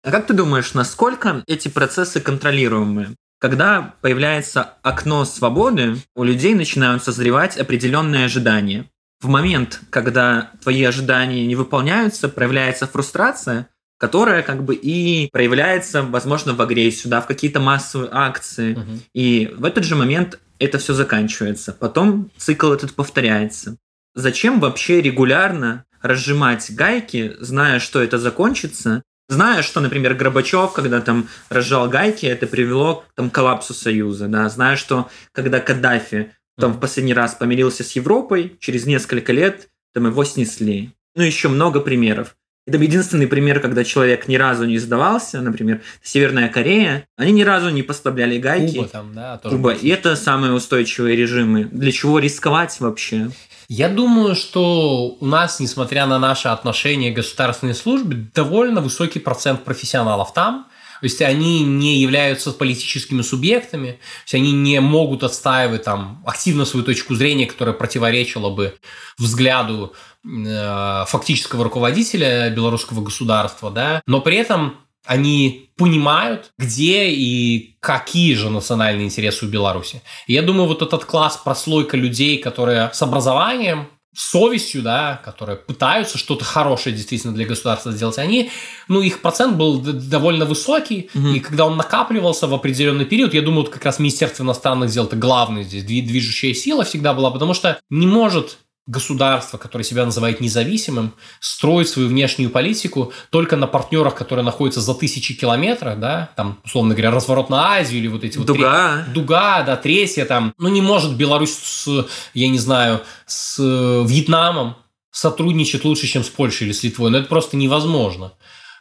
А 0.05 0.11
как 0.11 0.26
ты 0.26 0.34
думаешь, 0.34 0.74
насколько 0.74 1.42
эти 1.46 1.68
процессы 1.68 2.20
контролируемые? 2.20 3.14
Когда 3.40 3.94
появляется 4.00 4.74
окно 4.82 5.24
свободы, 5.24 5.96
у 6.14 6.22
людей 6.22 6.55
начинают 6.55 7.03
созревать 7.03 7.57
определенные 7.57 8.26
ожидания. 8.26 8.88
В 9.20 9.28
момент, 9.28 9.80
когда 9.90 10.50
твои 10.62 10.82
ожидания 10.84 11.46
не 11.46 11.55
выполняются, 11.55 12.28
проявляется 12.28 12.86
фрустрация, 12.86 13.68
которая 13.98 14.42
как 14.42 14.64
бы 14.64 14.74
и 14.74 15.28
проявляется, 15.30 16.03
возможно, 16.03 16.55
в 16.55 16.62
агрессию, 16.62 17.11
да, 17.11 17.20
в 17.20 17.26
какие-то 17.26 17.61
массовые 17.61 18.11
акции. 18.12 18.74
Угу. 18.74 18.90
И 19.14 19.55
в 19.57 19.64
этот 19.64 19.84
же 19.84 19.94
момент 19.94 20.40
это 20.63 20.79
все 20.79 20.95
заканчивается. 20.95 21.73
Потом 21.73 22.31
цикл 22.37 22.73
этот 22.73 22.95
повторяется. 22.95 23.77
Зачем 24.15 24.61
вообще 24.61 25.01
регулярно 25.01 25.85
разжимать 26.03 26.75
гайки, 26.75 27.35
зная, 27.39 27.79
что 27.79 28.03
это 28.03 28.19
закончится, 28.19 29.03
зная, 29.29 29.63
что, 29.63 29.81
например, 29.81 30.15
Горбачев, 30.15 30.73
когда 30.73 31.01
там 31.01 31.29
разжал 31.49 31.89
гайки, 31.89 32.27
это 32.27 32.47
привело 32.47 32.97
к 32.97 33.15
там, 33.15 33.31
коллапсу 33.31 33.73
Союза, 33.73 34.29
да, 34.29 34.49
зная, 34.49 34.77
что 34.77 35.09
когда 35.33 35.61
Каддафи 35.61 36.33
там 36.59 36.73
в 36.73 36.81
последний 36.81 37.15
раз 37.15 37.35
помирился 37.35 37.85
с 37.85 37.93
Европой, 37.93 38.57
через 38.61 38.85
несколько 38.85 39.33
лет 39.33 39.69
там 39.95 40.07
его 40.07 40.25
снесли. 40.25 40.93
Ну, 41.15 41.23
еще 41.23 41.49
много 41.49 41.81
примеров. 41.81 42.37
Это 42.65 42.79
единственный 42.79 43.27
пример, 43.27 43.59
когда 43.59 43.83
человек 43.83 44.29
ни 44.29 44.37
разу 44.37 44.67
не 44.67 44.79
сдавался, 44.79 45.41
например, 45.41 45.83
Северная 46.01 46.49
Корея, 46.49 47.07
они 47.17 47.33
ни 47.33 47.43
разу 47.43 47.71
не 47.71 47.83
поставляли 47.83 48.39
гайки. 48.39 48.77
Куба 48.77 48.89
там, 48.89 49.15
да. 49.15 49.39
Тоже 49.39 49.57
Куба. 49.57 49.73
И 49.73 49.89
это 49.89 50.15
самые 50.15 50.53
устойчивые 50.53 51.17
режимы. 51.17 51.65
Для 51.65 51.91
чего 51.91 52.21
рисковать 52.21 52.79
вообще? 52.79 53.31
Я 53.69 53.89
думаю, 53.89 54.37
что 54.37 55.17
у 55.19 55.27
нас, 55.27 55.59
несмотря 55.59 56.07
на 56.07 56.21
наше 56.21 56.49
отношение 56.49 57.11
к 57.11 57.17
государственной 57.17 57.75
службе, 57.75 58.29
довольно 58.33 58.81
высокий 58.81 59.19
процент 59.19 59.65
профессионалов 59.65 60.33
там. 60.33 60.67
То 61.01 61.07
есть 61.07 61.21
они 61.21 61.65
не 61.65 61.99
являются 61.99 62.53
политическими 62.53 63.23
субъектами, 63.23 63.93
то 63.93 64.23
есть 64.25 64.35
они 64.35 64.53
не 64.53 64.79
могут 64.81 65.25
отстаивать 65.25 65.83
там 65.83 66.23
активно 66.25 66.65
свою 66.65 66.87
точку 66.87 67.17
зрения, 67.17 67.47
которая 67.47 67.75
противоречила 67.75 68.51
бы 68.51 68.77
взгляду 69.19 69.95
фактического 70.25 71.64
руководителя 71.64 72.49
белорусского 72.51 73.03
государства, 73.03 73.70
да, 73.70 74.03
но 74.07 74.20
при 74.20 74.37
этом 74.37 74.77
они 75.05 75.70
понимают, 75.77 76.53
где 76.59 77.11
и 77.11 77.77
какие 77.81 78.35
же 78.35 78.51
национальные 78.51 79.07
интересы 79.07 79.47
у 79.47 79.49
Беларуси. 79.49 80.03
И 80.27 80.35
я 80.35 80.43
думаю, 80.43 80.68
вот 80.68 80.83
этот 80.83 81.05
класс, 81.05 81.41
прослойка 81.43 81.97
людей, 81.97 82.39
которые 82.39 82.91
с 82.93 83.03
образованием, 83.03 83.89
совестью, 84.14 84.83
да, 84.83 85.20
которые 85.25 85.57
пытаются 85.57 86.18
что-то 86.18 86.45
хорошее 86.45 86.95
действительно 86.95 87.33
для 87.33 87.47
государства 87.47 87.93
сделать, 87.93 88.18
они, 88.18 88.51
ну, 88.87 89.01
их 89.01 89.23
процент 89.23 89.57
был 89.57 89.79
довольно 89.81 90.45
высокий, 90.45 91.09
угу. 91.14 91.29
и 91.29 91.41
когда 91.41 91.64
он 91.64 91.77
накапливался 91.79 92.47
в 92.47 92.53
определенный 92.53 93.07
период, 93.07 93.33
я 93.33 93.41
думаю, 93.41 93.62
вот 93.62 93.70
как 93.70 93.85
раз 93.85 93.99
Министерство 93.99 94.43
иностранных 94.45 94.91
дел 94.91 95.07
это 95.07 95.16
главная 95.16 95.62
здесь 95.62 95.85
движущая 95.85 96.53
сила 96.53 96.85
всегда 96.85 97.14
была, 97.14 97.31
потому 97.31 97.55
что 97.55 97.81
не 97.89 98.07
может 98.07 98.59
государство, 98.87 99.59
которое 99.59 99.85
себя 99.85 100.05
называет 100.05 100.41
независимым, 100.41 101.14
строит 101.41 101.89
свою 101.89 102.09
внешнюю 102.09 102.51
политику 102.51 103.12
только 103.30 103.57
на 103.57 103.66
партнерах, 103.66 104.14
которые 104.14 104.45
находятся 104.45 104.80
за 104.80 104.95
тысячи 104.95 105.35
километров, 105.35 106.01
да, 106.01 106.30
там, 106.37 106.59
условно 106.64 106.95
говоря, 106.95 107.12
разворот 107.12 107.49
на 107.49 107.74
Азию 107.74 108.01
или 108.01 108.09
вот 108.09 108.24
эти 108.24 108.39
вот... 108.39 108.47
Дуга. 108.47 109.05
Тре... 109.05 109.14
Дуга, 109.14 109.62
да, 109.62 109.76
Третья 109.76 110.24
там. 110.24 110.53
Ну, 110.59 110.68
не 110.68 110.80
может 110.80 111.16
Беларусь 111.16 111.55
с, 111.55 112.07
я 112.35 112.49
не 112.49 112.59
знаю, 112.59 113.03
с 113.26 113.59
Вьетнамом 113.59 114.76
сотрудничать 115.12 115.85
лучше, 115.85 116.07
чем 116.07 116.24
с 116.24 116.28
Польшей 116.28 116.66
или 116.66 116.72
с 116.72 116.83
Литвой. 116.83 117.11
Но 117.11 117.18
это 117.18 117.28
просто 117.28 117.57
невозможно. 117.57 118.33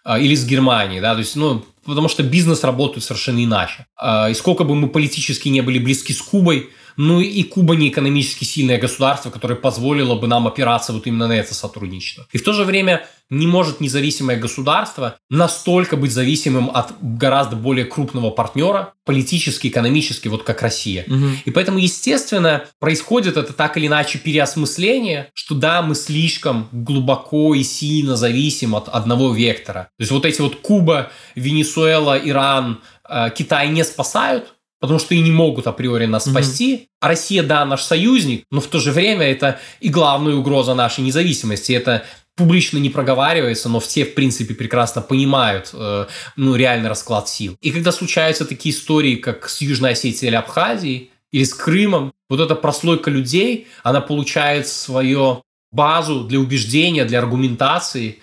А, 0.04 0.18
или 0.20 0.34
с 0.34 0.46
Германией, 0.46 1.00
да, 1.00 1.14
то 1.14 1.20
есть, 1.20 1.36
ну, 1.36 1.64
потому 1.86 2.10
что 2.10 2.24
бизнес 2.24 2.64
работает 2.64 3.04
совершенно 3.04 3.44
иначе. 3.44 3.86
А, 3.96 4.30
и 4.32 4.34
сколько 4.34 4.64
бы 4.64 4.74
мы 4.74 4.90
политически 4.90 5.48
не 5.50 5.62
были 5.62 5.78
близки 5.78 6.12
с 6.12 6.22
Кубой, 6.24 6.72
ну 6.98 7.22
и 7.22 7.44
Куба 7.44 7.76
не 7.76 7.90
экономически 7.90 8.44
сильное 8.44 8.80
государство, 8.80 9.30
которое 9.30 9.56
позволило 9.56 10.16
бы 10.16 10.28
нам 10.28 10.48
опираться 10.48 10.94
вот 10.94 11.08
именно 11.08 11.28
на 11.28 11.34
это 11.34 11.54
сотрудничество. 11.54 12.28
И 12.32 12.38
в 12.38 12.44
то 12.44 12.54
же 12.54 12.64
время 12.64 13.06
не 13.32 13.48
может 13.48 13.80
независимое 13.80 14.38
государство 14.38 15.18
настолько 15.30 15.96
быть 15.96 16.12
зависимым 16.12 16.70
от 16.74 16.94
гораздо 17.02 17.56
более 17.56 17.86
крупного 17.86 18.30
партнера, 18.30 18.94
политически, 19.06 19.68
экономически, 19.68 20.28
вот 20.28 20.44
как 20.44 20.62
Россия. 20.62 21.06
Угу. 21.08 21.26
И 21.46 21.52
поэтому, 21.52 21.78
естественно, 21.78 22.66
происходит 22.80 23.38
это 23.38 23.54
так 23.54 23.78
или 23.78 23.88
иначе 23.88 24.20
переосмысление, 24.20 25.30
что 25.34 25.56
да, 25.56 25.82
мы 25.82 25.96
слишком 25.96 26.68
глубоко 26.74 27.56
и 27.56 27.64
сильно 27.64 28.18
зависим 28.18 28.76
от 28.76 28.90
одного 28.90 29.34
вектора. 29.34 29.90
То 29.98 30.02
есть 30.02 30.12
вот 30.12 30.26
эти 30.26 30.42
вот 30.42 30.58
Куба, 30.58 31.10
Венесуэла, 31.36 32.20
Иран, 32.22 32.82
э, 33.08 33.30
Китай 33.34 33.70
не 33.70 33.86
спасают, 33.86 34.54
потому 34.82 35.00
что 35.00 35.14
и 35.16 35.22
не 35.22 35.32
могут 35.32 35.68
априори 35.68 36.08
нас 36.08 36.28
mm-hmm. 36.28 36.32
спасти. 36.32 36.88
А 37.00 37.08
Россия, 37.08 37.44
да, 37.44 37.64
наш 37.64 37.84
союзник, 37.84 38.44
но 38.52 38.60
в 38.60 38.68
то 38.68 38.80
же 38.80 38.92
время 38.92 39.32
это 39.32 39.60
и 39.80 39.90
главная 39.90 40.36
угроза 40.36 40.74
нашей 40.74 41.04
независимости. 41.04 41.72
Это 41.72 42.04
публично 42.36 42.80
не 42.80 42.90
проговаривается, 42.90 43.70
но 43.70 43.80
все, 43.80 44.04
в 44.04 44.16
принципе, 44.16 44.56
прекрасно 44.56 45.02
понимают 45.02 45.70
э, 45.74 46.08
ну, 46.36 46.56
реальный 46.56 46.90
расклад 46.90 47.30
сил. 47.30 47.56
И 47.62 47.72
когда 47.72 47.92
случаются 47.92 48.44
такие 48.44 48.74
истории, 48.74 49.16
как 49.16 49.48
с 49.48 49.62
Южной 49.62 49.92
Осетией 49.92 50.30
или 50.30 50.36
Абхазией, 50.36 51.12
или 51.32 51.44
с 51.44 51.54
Крымом, 51.54 52.12
вот 52.28 52.40
эта 52.40 52.56
прослойка 52.56 53.12
людей, 53.12 53.68
она 53.84 54.02
получает 54.02 54.68
свою 54.68 55.44
базу 55.72 56.24
для 56.24 56.40
убеждения, 56.40 57.06
для 57.06 57.20
аргументации. 57.20 58.18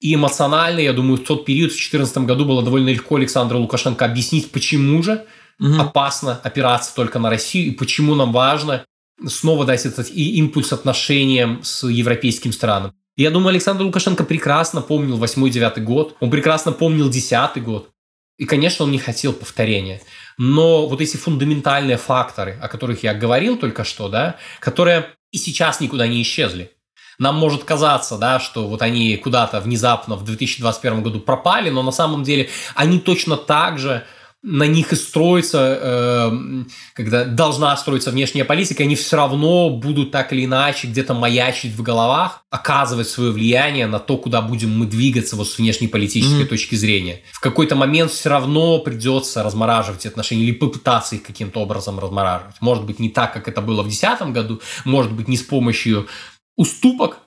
И 0.00 0.14
эмоционально, 0.14 0.80
я 0.80 0.92
думаю, 0.92 1.16
в 1.16 1.24
тот 1.24 1.46
период, 1.46 1.70
в 1.70 1.76
2014 1.76 2.18
году, 2.18 2.44
было 2.44 2.62
довольно 2.62 2.90
легко 2.90 3.16
Александру 3.16 3.60
Лукашенко 3.60 4.04
объяснить, 4.04 4.50
почему 4.50 5.02
же 5.02 5.24
угу. 5.62 5.80
опасно 5.80 6.40
опираться 6.42 6.94
только 6.94 7.18
на 7.18 7.30
Россию 7.30 7.68
и 7.68 7.76
почему 7.76 8.14
нам 8.14 8.32
важно 8.32 8.84
снова 9.26 9.64
дать 9.64 9.86
этот 9.86 10.10
импульс 10.10 10.72
отношениям 10.72 11.62
с 11.62 11.86
европейским 11.86 12.52
странам. 12.52 12.92
Я 13.16 13.30
думаю, 13.30 13.50
Александр 13.50 13.84
Лукашенко 13.84 14.24
прекрасно 14.24 14.80
помнил 14.80 15.22
8-9 15.22 15.80
год, 15.80 16.16
он 16.20 16.30
прекрасно 16.30 16.72
помнил 16.72 17.08
10 17.08 17.62
год. 17.62 17.90
И, 18.38 18.44
конечно, 18.44 18.84
он 18.84 18.90
не 18.90 18.98
хотел 18.98 19.32
повторения. 19.34 20.00
Но 20.38 20.88
вот 20.88 21.00
эти 21.00 21.16
фундаментальные 21.16 21.98
факторы, 21.98 22.58
о 22.60 22.68
которых 22.68 23.02
я 23.04 23.14
говорил 23.14 23.56
только 23.58 23.84
что, 23.84 24.08
да, 24.08 24.36
которые 24.58 25.10
и 25.30 25.36
сейчас 25.36 25.80
никуда 25.80 26.06
не 26.06 26.22
исчезли. 26.22 26.72
Нам 27.18 27.36
может 27.36 27.64
казаться, 27.64 28.18
да, 28.18 28.40
что 28.40 28.66
вот 28.66 28.82
они 28.82 29.16
куда-то 29.16 29.60
внезапно 29.60 30.16
в 30.16 30.24
2021 30.24 31.02
году 31.02 31.20
пропали, 31.20 31.70
но 31.70 31.82
на 31.82 31.92
самом 31.92 32.24
деле 32.24 32.48
они 32.74 32.98
точно 32.98 33.36
так 33.36 33.78
же 33.78 34.04
на 34.42 34.66
них 34.66 34.92
и 34.92 34.96
строится, 34.96 35.78
э, 35.80 36.64
когда 36.94 37.24
должна 37.24 37.76
строиться 37.76 38.10
внешняя 38.10 38.44
политика, 38.44 38.82
они 38.82 38.96
все 38.96 39.16
равно 39.16 39.70
будут 39.70 40.10
так 40.10 40.32
или 40.32 40.44
иначе 40.44 40.88
где-то 40.88 41.14
маячить 41.14 41.74
в 41.74 41.82
головах, 41.82 42.44
оказывать 42.50 43.08
свое 43.08 43.30
влияние 43.30 43.86
на 43.86 44.00
то, 44.00 44.16
куда 44.16 44.42
будем 44.42 44.76
мы 44.76 44.86
двигаться 44.86 45.36
вот 45.36 45.48
с 45.48 45.58
внешней 45.58 45.86
политической 45.86 46.42
mm-hmm. 46.42 46.46
точки 46.46 46.74
зрения. 46.74 47.22
В 47.30 47.40
какой-то 47.40 47.76
момент 47.76 48.10
все 48.10 48.30
равно 48.30 48.80
придется 48.80 49.44
размораживать 49.44 50.06
отношения 50.06 50.42
или 50.42 50.52
попытаться 50.52 51.14
их 51.14 51.22
каким-то 51.22 51.60
образом 51.60 52.00
размораживать. 52.00 52.56
Может 52.60 52.84
быть, 52.84 52.98
не 52.98 53.10
так, 53.10 53.32
как 53.32 53.46
это 53.46 53.60
было 53.60 53.82
в 53.82 53.86
2010 53.86 54.32
году, 54.32 54.60
может 54.84 55.12
быть, 55.12 55.28
не 55.28 55.36
с 55.36 55.42
помощью 55.42 56.08
уступок, 56.56 57.18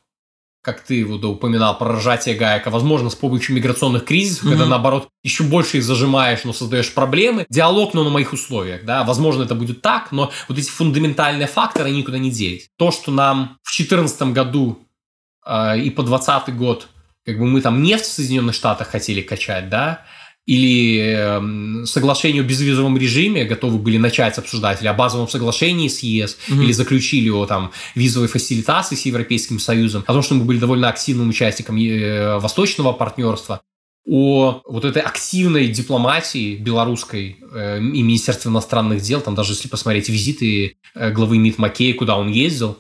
как 0.66 0.82
ты 0.82 1.06
вот 1.06 1.24
упоминал 1.24 1.78
про 1.78 1.92
рожатие 1.92 2.34
гаек, 2.34 2.66
а 2.66 2.72
возможно 2.72 3.12
с 3.12 3.16
помощью 3.16 3.56
миграционных 3.56 4.04
кризисов, 4.04 4.46
mm-hmm. 4.46 4.50
когда 4.50 4.66
наоборот 4.66 5.10
еще 5.22 5.44
больше 5.44 5.78
их 5.78 5.84
зажимаешь, 5.84 6.44
но 6.44 6.54
создаешь 6.54 6.92
проблемы. 6.92 7.46
Диалог, 7.50 7.94
но 7.94 8.04
на 8.04 8.10
моих 8.10 8.34
условиях, 8.34 8.84
да, 8.84 9.04
возможно 9.04 9.44
это 9.44 9.54
будет 9.54 9.84
так, 9.84 10.12
но 10.12 10.32
вот 10.50 10.58
эти 10.58 10.70
фундаментальные 10.72 11.46
факторы, 11.46 11.90
они 11.90 12.00
никуда 12.00 12.18
не 12.18 12.32
делись. 12.32 12.68
То, 12.80 12.90
что 12.90 13.12
нам 13.12 13.60
в 13.62 13.78
2014 13.78 14.34
году 14.34 14.80
э, 15.46 15.80
и 15.82 15.92
по 15.92 16.02
2020 16.02 16.56
год 16.56 16.88
как 17.26 17.38
бы 17.38 17.46
мы 17.46 17.62
там 17.62 17.84
нефть 17.84 18.06
в 18.06 18.12
Соединенных 18.12 18.56
Штатах 18.56 18.88
хотели 18.88 19.22
качать, 19.22 19.70
да, 19.70 20.04
или 20.46 21.82
э, 21.82 21.86
соглашение 21.86 22.42
о 22.42 22.46
безвизовом 22.46 22.98
режиме 22.98 23.46
готовы 23.46 23.80
были 23.80 23.98
начать 23.98 24.38
обсуждать, 24.38 24.82
или 24.82 24.88
о 24.88 24.94
базовом 24.94 25.28
соглашении 25.28 25.88
с 25.88 26.00
ЕС, 26.00 26.38
mm-hmm. 26.48 26.64
или 26.64 26.72
заключили 26.72 27.30
о 27.30 27.46
там 27.46 27.72
визовой 27.96 28.28
фасилитации 28.28 28.96
с 28.96 29.06
Европейским 29.06 29.60
Союзом, 29.60 30.04
о 30.06 30.14
том, 30.14 30.22
что 30.22 30.36
мы 30.36 30.46
были 30.46 30.60
довольно 30.60 30.90
активным 30.90 31.30
участником 31.30 31.78
э, 31.78 32.38
восточного 32.38 32.94
партнерства, 32.94 33.62
о 34.08 34.62
вот 34.66 34.86
этой 34.86 35.02
активной 35.02 35.68
дипломатии 35.68 36.58
белорусской 36.58 37.38
э, 37.52 37.80
и 37.80 38.04
Министерства 38.04 38.50
иностранных 38.50 39.02
дел, 39.02 39.22
там 39.22 39.34
даже 39.34 39.54
если 39.54 39.68
посмотреть 39.68 40.10
визиты 40.10 40.78
э, 40.94 41.12
главы 41.12 41.40
МИД 41.40 41.58
Макея, 41.58 41.96
куда 41.96 42.18
он 42.18 42.30
ездил, 42.30 42.78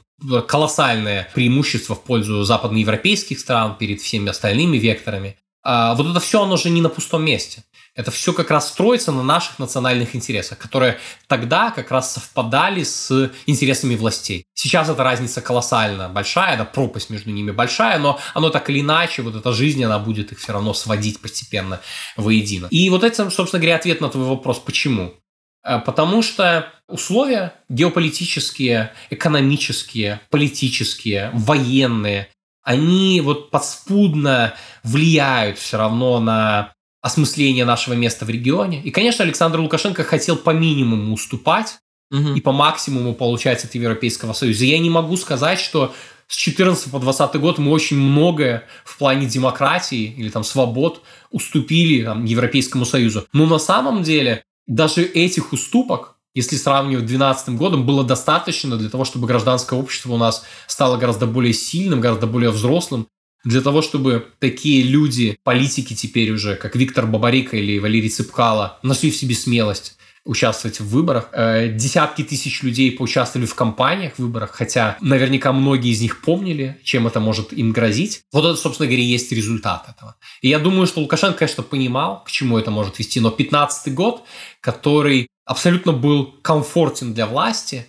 колоссальное 0.47 1.29
преимущество 1.33 1.95
в 1.95 2.03
пользу 2.03 2.43
западноевропейских 2.43 3.39
стран 3.39 3.75
перед 3.77 3.99
всеми 3.99 4.29
остальными 4.29 4.77
векторами. 4.77 5.35
А, 5.67 5.95
вот 5.95 6.07
это 6.07 6.19
все, 6.19 6.43
оно 6.43 6.57
же 6.57 6.69
не 6.69 6.79
на 6.79 6.89
пустом 6.89 7.25
месте. 7.25 7.63
Это 7.95 8.11
все 8.11 8.33
как 8.33 8.51
раз 8.51 8.67
строится 8.67 9.11
на 9.11 9.23
наших 9.23 9.57
национальных 9.57 10.15
интересах, 10.15 10.59
которые 10.59 10.99
тогда 11.27 11.71
как 11.71 11.89
раз 11.91 12.13
совпадали 12.13 12.83
с 12.83 13.31
интересами 13.47 13.95
властей. 13.95 14.45
Сейчас 14.53 14.89
эта 14.89 15.01
разница 15.03 15.41
колоссально 15.41 16.07
большая, 16.09 16.57
да, 16.57 16.65
пропасть 16.65 17.09
между 17.09 17.31
ними 17.31 17.51
большая, 17.51 17.97
но 17.97 18.19
оно 18.35 18.49
так 18.49 18.69
или 18.69 18.81
иначе, 18.81 19.23
вот 19.23 19.35
эта 19.35 19.53
жизнь, 19.53 19.83
она 19.83 19.97
будет 19.97 20.33
их 20.33 20.39
все 20.39 20.53
равно 20.53 20.73
сводить 20.73 21.19
постепенно 21.19 21.79
воедино. 22.15 22.67
И 22.69 22.89
вот 22.89 23.03
это, 23.03 23.29
собственно 23.31 23.59
говоря, 23.59 23.77
ответ 23.77 24.01
на 24.01 24.09
твой 24.09 24.25
вопрос, 24.27 24.59
почему. 24.59 25.15
Э, 25.63 25.79
потому 25.79 26.21
что 26.21 26.71
условия 26.87 27.53
геополитические, 27.69 28.93
экономические, 29.09 30.19
политические, 30.29 31.31
военные, 31.33 32.29
они 32.65 33.21
вот 33.21 33.51
подспудно 33.51 34.55
влияют 34.83 35.57
все 35.59 35.77
равно 35.77 36.19
на 36.19 36.73
осмысление 37.01 37.63
нашего 37.63 37.93
места 37.93 38.25
в 38.25 38.29
регионе. 38.29 38.81
И, 38.81 38.89
конечно, 38.89 39.23
Александр 39.23 39.59
Лукашенко 39.59 40.03
хотел 40.03 40.35
по 40.35 40.49
минимуму 40.49 41.13
уступать 41.13 41.77
угу. 42.11 42.33
и 42.33 42.41
по 42.41 42.51
максимуму 42.51 43.13
получать 43.13 43.63
от 43.63 43.75
Европейского 43.75 44.33
Союза. 44.33 44.65
Я 44.65 44.79
не 44.79 44.89
могу 44.89 45.15
сказать, 45.15 45.59
что 45.59 45.93
с 46.27 46.35
14 46.35 46.91
по 46.91 46.99
20 46.99 47.35
год 47.35 47.59
мы 47.59 47.71
очень 47.71 47.97
многое 47.97 48.67
в 48.83 48.97
плане 48.97 49.27
демократии 49.27 50.15
или 50.17 50.29
там 50.29 50.43
свобод 50.43 51.03
уступили 51.29 52.03
там, 52.03 52.25
Европейскому 52.25 52.83
Союзу. 52.85 53.27
Но 53.31 53.45
на 53.45 53.59
самом 53.59 54.01
деле 54.01 54.43
даже 54.65 55.03
этих 55.03 55.53
уступок 55.53 56.14
если 56.35 56.57
сравнивать 56.57 57.05
с 57.05 57.07
2012 57.07 57.55
годом, 57.55 57.85
было 57.85 58.03
достаточно 58.03 58.77
для 58.77 58.89
того, 58.89 59.05
чтобы 59.05 59.25
гражданское 59.25 59.79
общество 59.79 60.13
у 60.13 60.17
нас 60.17 60.43
стало 60.67 60.97
гораздо 60.97 61.25
более 61.25 61.53
сильным, 61.53 62.01
гораздо 62.01 62.27
более 62.27 62.51
взрослым, 62.51 63.07
для 63.45 63.61
того, 63.61 63.81
чтобы 63.81 64.27
такие 64.39 64.83
люди, 64.83 65.37
политики 65.43 65.95
теперь 65.95 66.31
уже, 66.31 66.55
как 66.55 66.75
Виктор 66.75 67.05
Бабарика 67.05 67.55
или 67.55 67.79
Валерий 67.79 68.09
Цыпкало, 68.09 68.79
нашли 68.83 69.11
в 69.11 69.15
себе 69.15 69.35
смелость 69.35 69.97
участвовать 70.25 70.79
в 70.79 70.89
выборах. 70.89 71.29
Э, 71.31 71.69
десятки 71.69 72.23
тысяч 72.23 72.63
людей 72.63 72.91
поучаствовали 72.91 73.45
в 73.45 73.55
кампаниях, 73.55 74.15
в 74.15 74.19
выборах, 74.19 74.51
хотя 74.51 74.97
наверняка 74.99 75.53
многие 75.53 75.91
из 75.91 76.01
них 76.01 76.21
помнили, 76.21 76.79
чем 76.83 77.07
это 77.07 77.19
может 77.19 77.53
им 77.53 77.71
грозить. 77.71 78.23
Вот 78.33 78.43
это, 78.43 78.55
собственно 78.55 78.87
говоря, 78.87 79.03
есть 79.03 79.31
результат 79.31 79.87
этого. 79.87 80.15
И 80.41 80.49
я 80.49 80.59
думаю, 80.59 80.87
что 80.87 80.99
Лукашенко, 80.99 81.39
конечно, 81.39 81.63
понимал, 81.63 82.23
к 82.23 82.31
чему 82.31 82.57
это 82.57 82.71
может 82.71 82.97
вести, 82.99 83.19
но 83.19 83.29
15 83.29 83.93
год, 83.93 84.23
который 84.61 85.27
абсолютно 85.45 85.91
был 85.93 86.25
комфортен 86.41 87.13
для 87.13 87.27
власти, 87.27 87.85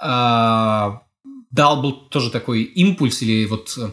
а, 0.00 1.02
дал 1.50 1.80
был 1.80 1.92
тоже 1.92 2.30
такой 2.30 2.62
импульс 2.62 3.22
или 3.22 3.46
вот 3.46 3.74
э, 3.78 3.90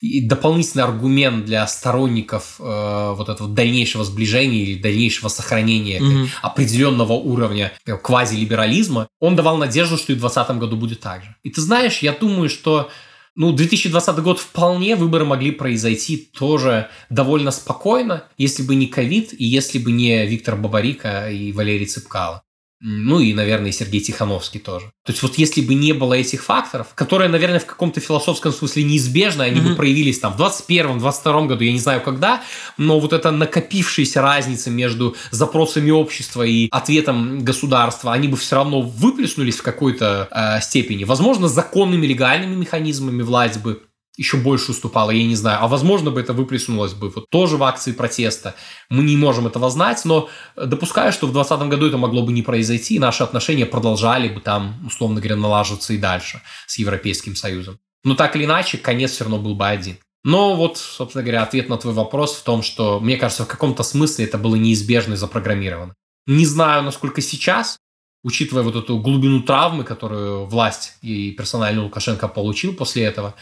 и 0.00 0.20
дополнительный 0.20 0.84
аргумент 0.84 1.44
для 1.44 1.66
сторонников 1.66 2.56
э, 2.60 3.14
вот 3.16 3.28
этого 3.28 3.48
дальнейшего 3.48 4.04
сближения 4.04 4.62
или 4.62 4.80
дальнейшего 4.80 5.28
сохранения 5.28 5.98
mm-hmm. 5.98 6.28
определенного 6.42 7.14
уровня 7.14 7.72
э, 7.84 7.96
квазилиберализма, 7.96 9.08
он 9.18 9.34
давал 9.34 9.56
надежду, 9.56 9.96
что 9.96 10.12
и 10.12 10.16
в 10.16 10.20
2020 10.20 10.58
году 10.58 10.76
будет 10.76 11.00
так 11.00 11.24
же. 11.24 11.34
И 11.42 11.50
ты 11.50 11.60
знаешь, 11.60 11.98
я 11.98 12.12
думаю, 12.12 12.48
что 12.48 12.90
ну, 13.34 13.52
2020 13.52 14.18
год 14.18 14.38
вполне 14.38 14.96
выборы 14.96 15.24
могли 15.24 15.50
произойти 15.50 16.16
тоже 16.16 16.90
довольно 17.10 17.50
спокойно, 17.50 18.24
если 18.36 18.62
бы 18.62 18.74
не 18.74 18.86
ковид 18.86 19.32
и 19.32 19.44
если 19.44 19.78
бы 19.78 19.92
не 19.92 20.26
Виктор 20.26 20.56
Бабарика 20.56 21.30
и 21.30 21.52
Валерий 21.52 21.86
Цыпкало. 21.86 22.42
Ну 22.80 23.18
и, 23.18 23.34
наверное, 23.34 23.72
Сергей 23.72 24.00
Тихановский 24.00 24.60
тоже. 24.60 24.86
То 25.04 25.10
есть 25.12 25.22
вот 25.22 25.36
если 25.36 25.60
бы 25.60 25.74
не 25.74 25.92
было 25.92 26.14
этих 26.14 26.44
факторов, 26.44 26.88
которые, 26.94 27.28
наверное, 27.28 27.58
в 27.58 27.66
каком-то 27.66 27.98
философском 27.98 28.52
смысле 28.52 28.84
неизбежны, 28.84 29.42
они 29.42 29.60
mm-hmm. 29.60 29.70
бы 29.70 29.74
проявились 29.74 30.20
там 30.20 30.32
в 30.34 30.36
21 30.36 30.98
22 30.98 31.46
году, 31.46 31.64
я 31.64 31.72
не 31.72 31.80
знаю 31.80 32.00
когда, 32.00 32.42
но 32.76 33.00
вот 33.00 33.12
эта 33.12 33.32
накопившаяся 33.32 34.22
разница 34.22 34.70
между 34.70 35.16
запросами 35.32 35.90
общества 35.90 36.44
и 36.44 36.68
ответом 36.70 37.44
государства, 37.44 38.12
они 38.12 38.28
бы 38.28 38.36
все 38.36 38.56
равно 38.56 38.80
выплеснулись 38.80 39.56
в 39.56 39.62
какой-то 39.62 40.28
э, 40.30 40.60
степени. 40.60 41.02
Возможно, 41.02 41.48
законными, 41.48 42.06
легальными 42.06 42.54
механизмами 42.54 43.22
власть 43.22 43.60
бы 43.60 43.87
еще 44.18 44.36
больше 44.36 44.72
уступала, 44.72 45.10
я 45.10 45.24
не 45.24 45.36
знаю. 45.36 45.62
А 45.62 45.68
возможно 45.68 46.10
бы 46.10 46.20
это 46.20 46.32
выплеснулось 46.32 46.92
бы 46.92 47.08
вот 47.08 47.30
тоже 47.30 47.56
в 47.56 47.62
акции 47.62 47.92
протеста. 47.92 48.54
Мы 48.90 49.04
не 49.04 49.16
можем 49.16 49.46
этого 49.46 49.70
знать, 49.70 50.04
но 50.04 50.28
допускаю, 50.56 51.12
что 51.12 51.26
в 51.26 51.32
2020 51.32 51.68
году 51.68 51.86
это 51.86 51.96
могло 51.96 52.22
бы 52.22 52.32
не 52.32 52.42
произойти, 52.42 52.96
и 52.96 52.98
наши 52.98 53.22
отношения 53.22 53.64
продолжали 53.64 54.28
бы 54.28 54.40
там, 54.40 54.84
условно 54.86 55.20
говоря, 55.20 55.36
налаживаться 55.36 55.94
и 55.94 55.98
дальше 55.98 56.42
с 56.66 56.78
Европейским 56.78 57.36
Союзом. 57.36 57.78
Но 58.04 58.14
так 58.14 58.36
или 58.36 58.44
иначе, 58.44 58.76
конец 58.76 59.12
все 59.12 59.24
равно 59.24 59.38
был 59.38 59.54
бы 59.54 59.66
один. 59.66 59.96
Но 60.24 60.54
вот, 60.56 60.78
собственно 60.78 61.22
говоря, 61.22 61.42
ответ 61.42 61.68
на 61.68 61.76
твой 61.78 61.94
вопрос 61.94 62.36
в 62.36 62.42
том, 62.42 62.62
что, 62.62 63.00
мне 63.00 63.16
кажется, 63.16 63.44
в 63.44 63.48
каком-то 63.48 63.82
смысле 63.82 64.24
это 64.24 64.36
было 64.36 64.56
неизбежно 64.56 65.14
и 65.14 65.16
запрограммировано. 65.16 65.94
Не 66.26 66.44
знаю, 66.44 66.82
насколько 66.82 67.22
сейчас, 67.22 67.78
учитывая 68.22 68.62
вот 68.62 68.76
эту 68.76 68.98
глубину 68.98 69.42
травмы, 69.42 69.84
которую 69.84 70.44
власть 70.46 70.94
и 71.02 71.30
персонально 71.30 71.84
Лукашенко 71.84 72.28
получил 72.28 72.74
после 72.74 73.04
этого, 73.04 73.34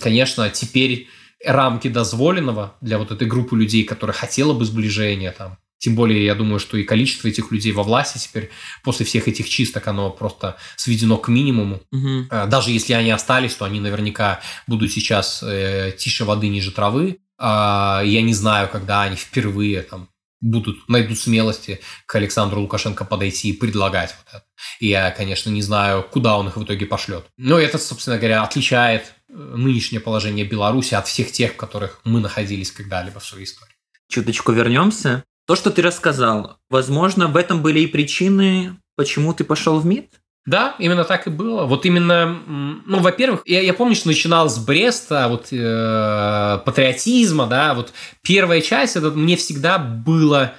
конечно, 0.00 0.48
теперь 0.50 1.08
рамки 1.44 1.88
дозволенного 1.88 2.76
для 2.80 2.98
вот 2.98 3.10
этой 3.10 3.28
группы 3.28 3.56
людей, 3.56 3.84
которая 3.84 4.16
хотела 4.16 4.52
бы 4.54 4.64
сближения 4.64 5.32
там, 5.32 5.58
тем 5.84 5.96
более, 5.96 6.24
я 6.24 6.34
думаю, 6.34 6.60
что 6.60 6.78
и 6.78 6.82
количество 6.82 7.28
этих 7.28 7.52
людей 7.52 7.72
во 7.72 7.82
власти 7.82 8.16
теперь 8.16 8.50
после 8.82 9.04
всех 9.04 9.28
этих 9.28 9.46
чисток, 9.50 9.86
оно 9.86 10.08
просто 10.08 10.56
сведено 10.76 11.18
к 11.18 11.28
минимуму. 11.28 11.82
Угу. 11.92 12.28
Даже 12.48 12.70
если 12.70 12.94
они 12.94 13.10
остались, 13.10 13.54
то 13.54 13.66
они 13.66 13.80
наверняка 13.80 14.40
будут 14.66 14.92
сейчас 14.92 15.42
э, 15.42 15.92
тише 15.98 16.24
воды 16.24 16.48
ниже 16.48 16.70
травы. 16.70 17.18
А, 17.36 18.00
я 18.02 18.22
не 18.22 18.32
знаю, 18.32 18.70
когда 18.72 19.02
они 19.02 19.16
впервые 19.16 19.82
там 19.82 20.08
будут, 20.40 20.88
найдут 20.88 21.18
смелости 21.18 21.80
к 22.06 22.14
Александру 22.14 22.60
Лукашенко 22.62 23.04
подойти 23.04 23.50
и 23.50 23.52
предлагать 23.52 24.14
вот 24.16 24.36
это. 24.36 24.44
И 24.80 24.88
я, 24.88 25.10
конечно, 25.10 25.50
не 25.50 25.62
знаю, 25.62 26.02
куда 26.02 26.38
он 26.38 26.48
их 26.48 26.56
в 26.56 26.64
итоге 26.64 26.86
пошлет. 26.86 27.26
Но 27.36 27.58
это, 27.58 27.78
собственно 27.78 28.16
говоря, 28.16 28.42
отличает 28.42 29.13
нынешнее 29.34 30.00
положение 30.00 30.46
Беларуси 30.46 30.94
от 30.94 31.06
всех 31.06 31.32
тех, 31.32 31.52
в 31.52 31.56
которых 31.56 32.00
мы 32.04 32.20
находились 32.20 32.70
когда-либо 32.70 33.20
в 33.20 33.24
своей 33.24 33.44
истории. 33.44 33.74
Чуточку 34.08 34.52
вернемся. 34.52 35.24
То, 35.46 35.56
что 35.56 35.70
ты 35.70 35.82
рассказал, 35.82 36.56
возможно, 36.70 37.26
в 37.26 37.36
этом 37.36 37.62
были 37.62 37.80
и 37.80 37.86
причины, 37.86 38.76
почему 38.96 39.34
ты 39.34 39.44
пошел 39.44 39.78
в 39.78 39.86
МИД? 39.86 40.20
Да, 40.46 40.74
именно 40.78 41.04
так 41.04 41.26
и 41.26 41.30
было. 41.30 41.64
Вот 41.64 41.86
именно, 41.86 42.26
ну, 42.26 43.00
во-первых, 43.00 43.42
я, 43.46 43.62
я 43.62 43.72
помню, 43.72 43.94
что 43.94 44.08
начинал 44.08 44.50
с 44.50 44.58
Бреста, 44.58 45.28
вот 45.28 45.48
э, 45.50 46.60
патриотизма, 46.64 47.46
да, 47.46 47.72
вот 47.74 47.92
первая 48.22 48.60
часть, 48.60 48.96
это 48.96 49.10
мне 49.10 49.36
всегда 49.36 49.78
было 49.78 50.54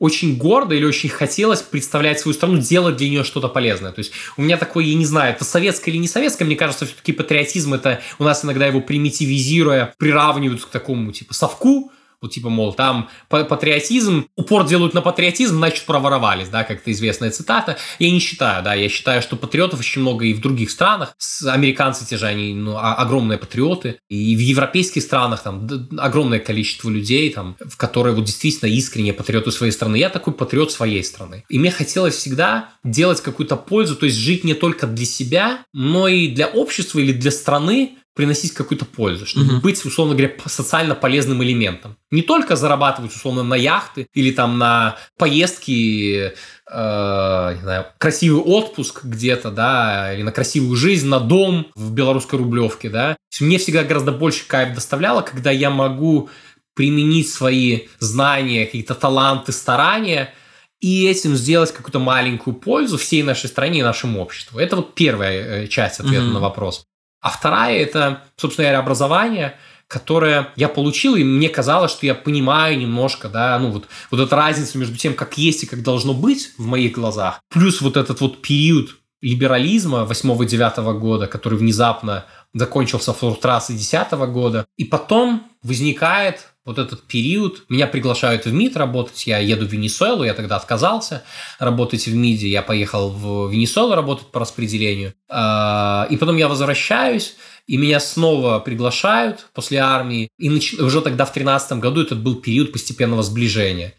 очень 0.00 0.36
гордо 0.36 0.74
или 0.74 0.84
очень 0.84 1.10
хотелось 1.10 1.60
представлять 1.60 2.18
свою 2.18 2.34
страну, 2.34 2.58
делать 2.58 2.96
для 2.96 3.08
нее 3.08 3.22
что-то 3.22 3.48
полезное. 3.48 3.92
То 3.92 4.00
есть 4.00 4.12
у 4.36 4.42
меня 4.42 4.56
такой, 4.56 4.86
я 4.86 4.94
не 4.96 5.04
знаю, 5.04 5.34
это 5.34 5.44
советское 5.44 5.92
или 5.92 5.98
не 5.98 6.08
советское, 6.08 6.44
мне 6.46 6.56
кажется, 6.56 6.86
все-таки 6.86 7.12
патриотизм 7.12 7.74
это 7.74 8.00
у 8.18 8.24
нас 8.24 8.44
иногда 8.44 8.66
его 8.66 8.80
примитивизируя, 8.80 9.94
приравнивают 9.98 10.64
к 10.64 10.68
такому 10.70 11.12
типа 11.12 11.34
совку, 11.34 11.92
Вот 12.22 12.32
типа, 12.32 12.50
мол, 12.50 12.74
там 12.74 13.08
патриотизм, 13.28 14.28
упор 14.36 14.66
делают 14.66 14.92
на 14.92 15.00
патриотизм, 15.00 15.56
значит, 15.56 15.86
проворовались, 15.86 16.48
да, 16.48 16.64
как-то 16.64 16.92
известная 16.92 17.30
цитата. 17.30 17.78
Я 17.98 18.10
не 18.10 18.20
считаю, 18.20 18.62
да, 18.62 18.74
я 18.74 18.90
считаю, 18.90 19.22
что 19.22 19.36
патриотов 19.36 19.80
очень 19.80 20.02
много 20.02 20.26
и 20.26 20.34
в 20.34 20.40
других 20.40 20.70
странах. 20.70 21.16
Американцы 21.46 22.06
те 22.06 22.18
же, 22.18 22.26
они 22.26 22.54
ну, 22.54 22.76
огромные 22.76 23.38
патриоты. 23.38 24.00
И 24.08 24.36
в 24.36 24.38
европейских 24.38 25.02
странах 25.02 25.42
там 25.42 25.66
огромное 25.98 26.40
количество 26.40 26.90
людей, 26.90 27.32
там, 27.32 27.56
в 27.58 27.76
которые 27.78 28.14
вот 28.14 28.24
действительно 28.24 28.68
искренне 28.68 29.14
патриоты 29.14 29.50
своей 29.50 29.72
страны. 29.72 29.96
Я 29.96 30.10
такой 30.10 30.34
патриот 30.34 30.72
своей 30.72 31.02
страны. 31.02 31.44
И 31.48 31.58
мне 31.58 31.70
хотелось 31.70 32.16
всегда 32.16 32.70
делать 32.84 33.22
какую-то 33.22 33.56
пользу, 33.56 33.96
то 33.96 34.04
есть 34.04 34.18
жить 34.18 34.44
не 34.44 34.54
только 34.54 34.86
для 34.86 35.06
себя, 35.06 35.64
но 35.72 36.06
и 36.06 36.28
для 36.28 36.48
общества 36.48 36.98
или 36.98 37.12
для 37.12 37.30
страны, 37.30 37.96
приносить 38.14 38.52
какую-то 38.52 38.84
пользу, 38.84 39.24
чтобы 39.24 39.54
угу. 39.54 39.60
быть, 39.62 39.84
условно 39.84 40.14
говоря, 40.14 40.34
социально 40.46 40.94
полезным 40.94 41.42
элементом. 41.42 41.96
Не 42.10 42.22
только 42.22 42.56
зарабатывать, 42.56 43.14
условно, 43.14 43.42
на 43.42 43.54
яхты 43.54 44.08
или 44.14 44.32
там 44.32 44.58
на 44.58 44.96
поездки, 45.16 46.32
э, 46.70 47.54
не 47.54 47.62
знаю, 47.62 47.86
красивый 47.98 48.42
отпуск 48.42 49.04
где-то, 49.04 49.50
да, 49.50 50.12
или 50.12 50.22
на 50.22 50.32
красивую 50.32 50.76
жизнь, 50.76 51.06
на 51.06 51.20
дом 51.20 51.68
в 51.74 51.92
белорусской 51.92 52.38
рублевке, 52.38 52.90
да. 52.90 53.16
Мне 53.40 53.58
всегда 53.58 53.84
гораздо 53.84 54.12
больше 54.12 54.46
кайф 54.46 54.74
доставляло, 54.74 55.22
когда 55.22 55.50
я 55.50 55.70
могу 55.70 56.28
применить 56.74 57.30
свои 57.30 57.86
знания, 58.00 58.66
какие-то 58.66 58.94
таланты, 58.94 59.52
старания– 59.52 60.34
и 60.80 61.06
этим 61.06 61.36
сделать 61.36 61.72
какую-то 61.72 61.98
маленькую 61.98 62.54
пользу 62.54 62.96
всей 62.96 63.22
нашей 63.22 63.48
стране 63.48 63.80
и 63.80 63.82
нашему 63.82 64.20
обществу. 64.20 64.58
Это 64.58 64.76
вот 64.76 64.94
первая 64.94 65.64
э, 65.64 65.66
часть 65.66 66.00
ответа 66.00 66.24
mm-hmm. 66.24 66.32
на 66.32 66.40
вопрос. 66.40 66.86
А 67.20 67.30
вторая– 67.30 67.78
это, 67.78 68.22
собственно 68.36 68.66
говоря, 68.66 68.80
образование, 68.80 69.56
которое 69.88 70.52
я 70.56 70.68
получил, 70.68 71.16
и 71.16 71.24
мне 71.24 71.48
казалось, 71.48 71.90
что 71.90 72.06
я 72.06 72.14
понимаю 72.14 72.78
немножко, 72.78 73.28
да, 73.28 73.58
ну 73.58 73.70
вот, 73.70 73.88
вот 74.10 74.20
эта 74.20 74.36
разница 74.36 74.78
между 74.78 74.96
тем, 74.96 75.14
как 75.14 75.36
есть 75.36 75.64
и 75.64 75.66
как 75.66 75.82
должно 75.82 76.14
быть 76.14 76.52
в 76.58 76.64
моих 76.64 76.92
глазах, 76.92 77.40
плюс 77.50 77.80
вот 77.80 77.96
этот 77.96 78.20
вот 78.20 78.40
период 78.40 78.96
либерализма 79.20 80.06
8-9 80.08 80.98
года, 80.98 81.26
который 81.26 81.58
внезапно 81.58 82.24
закончился 82.52 83.12
в 83.12 83.18
флортрассе 83.18 83.74
10 83.74 84.12
года, 84.32 84.66
и 84.76 84.84
потом 84.84 85.48
возникает 85.62 86.48
вот 86.64 86.78
этот 86.78 87.02
период, 87.02 87.64
меня 87.68 87.86
приглашают 87.86 88.44
в 88.44 88.52
МИД 88.52 88.76
работать, 88.76 89.26
я 89.26 89.38
еду 89.38 89.66
в 89.66 89.72
Венесуэлу, 89.72 90.24
я 90.24 90.34
тогда 90.34 90.56
отказался 90.56 91.24
работать 91.58 92.06
в 92.06 92.14
МИДе, 92.14 92.48
я 92.48 92.62
поехал 92.62 93.10
в 93.10 93.50
Венесуэлу 93.50 93.94
работать 93.94 94.26
по 94.26 94.40
распределению, 94.40 95.14
а, 95.28 96.06
и 96.10 96.16
потом 96.16 96.36
я 96.36 96.48
возвращаюсь, 96.48 97.36
и 97.66 97.76
меня 97.76 97.98
снова 98.00 98.58
приглашают 98.58 99.48
после 99.54 99.78
армии, 99.78 100.28
и 100.38 100.50
уже 100.50 101.02
тогда 101.02 101.24
в 101.24 101.32
2013 101.32 101.72
году 101.78 102.02
этот 102.02 102.20
был 102.20 102.36
период 102.36 102.72
постепенного 102.72 103.22
сближения. 103.22 103.94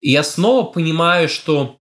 И 0.00 0.10
я 0.10 0.22
снова 0.22 0.66
понимаю, 0.66 1.28
что 1.28 1.78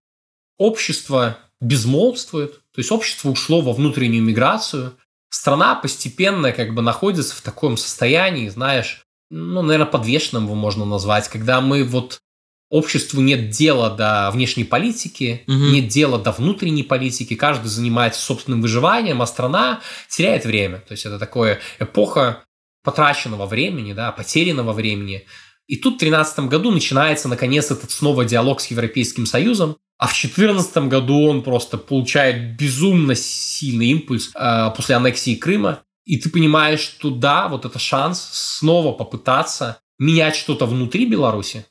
общество 0.57 1.37
безмолвствует, 1.59 2.53
то 2.53 2.79
есть 2.79 2.91
общество 2.91 3.29
ушло 3.29 3.61
во 3.61 3.73
внутреннюю 3.73 4.23
миграцию, 4.23 4.93
страна 5.31 5.73
постепенно 5.75 6.51
как 6.51 6.75
бы 6.75 6.83
находится 6.83 7.35
в 7.35 7.41
таком 7.41 7.77
состоянии, 7.77 8.49
знаешь, 8.49 9.03
ну, 9.31 9.61
наверное, 9.61 9.89
подвешенным 9.89 10.43
его 10.43 10.55
можно 10.55 10.85
назвать, 10.85 11.29
когда 11.29 11.61
мы 11.61 11.83
вот 11.83 12.19
обществу 12.69 13.21
нет 13.21 13.49
дела 13.49 13.89
до 13.89 14.29
внешней 14.31 14.65
политики, 14.65 15.43
угу. 15.47 15.55
нет 15.55 15.87
дела 15.87 16.19
до 16.19 16.31
внутренней 16.31 16.83
политики, 16.83 17.35
каждый 17.35 17.67
занимается 17.67 18.21
собственным 18.21 18.61
выживанием, 18.61 19.21
а 19.21 19.25
страна 19.25 19.81
теряет 20.09 20.45
время. 20.45 20.79
То 20.79 20.91
есть 20.91 21.05
это 21.05 21.17
такое 21.17 21.59
эпоха 21.79 22.43
потраченного 22.83 23.45
времени, 23.45 23.93
да, 23.93 24.11
потерянного 24.11 24.73
времени. 24.73 25.25
И 25.67 25.77
тут 25.77 25.95
в 25.95 25.99
2013 25.99 26.39
году 26.49 26.71
начинается, 26.71 27.27
наконец, 27.27 27.71
этот 27.71 27.91
снова 27.91 28.25
диалог 28.25 28.61
с 28.61 28.67
Европейским 28.67 29.25
Союзом, 29.25 29.77
а 29.97 30.07
в 30.07 30.19
2014 30.19 30.77
году 30.89 31.27
он 31.27 31.43
просто 31.43 31.77
получает 31.77 32.57
безумно 32.57 33.15
сильный 33.15 33.87
импульс 33.87 34.31
э, 34.35 34.71
после 34.75 34.95
аннексии 34.95 35.35
Крыма. 35.35 35.83
И 36.05 36.17
ты 36.17 36.29
понимаешь, 36.29 36.79
что 36.79 37.11
да, 37.11 37.47
вот 37.47 37.65
это 37.65 37.77
шанс 37.77 38.29
снова 38.31 38.93
попытаться 38.93 39.79
менять 39.99 40.35
что-то 40.35 40.65
внутри 40.65 41.05
Беларуси, 41.05 41.65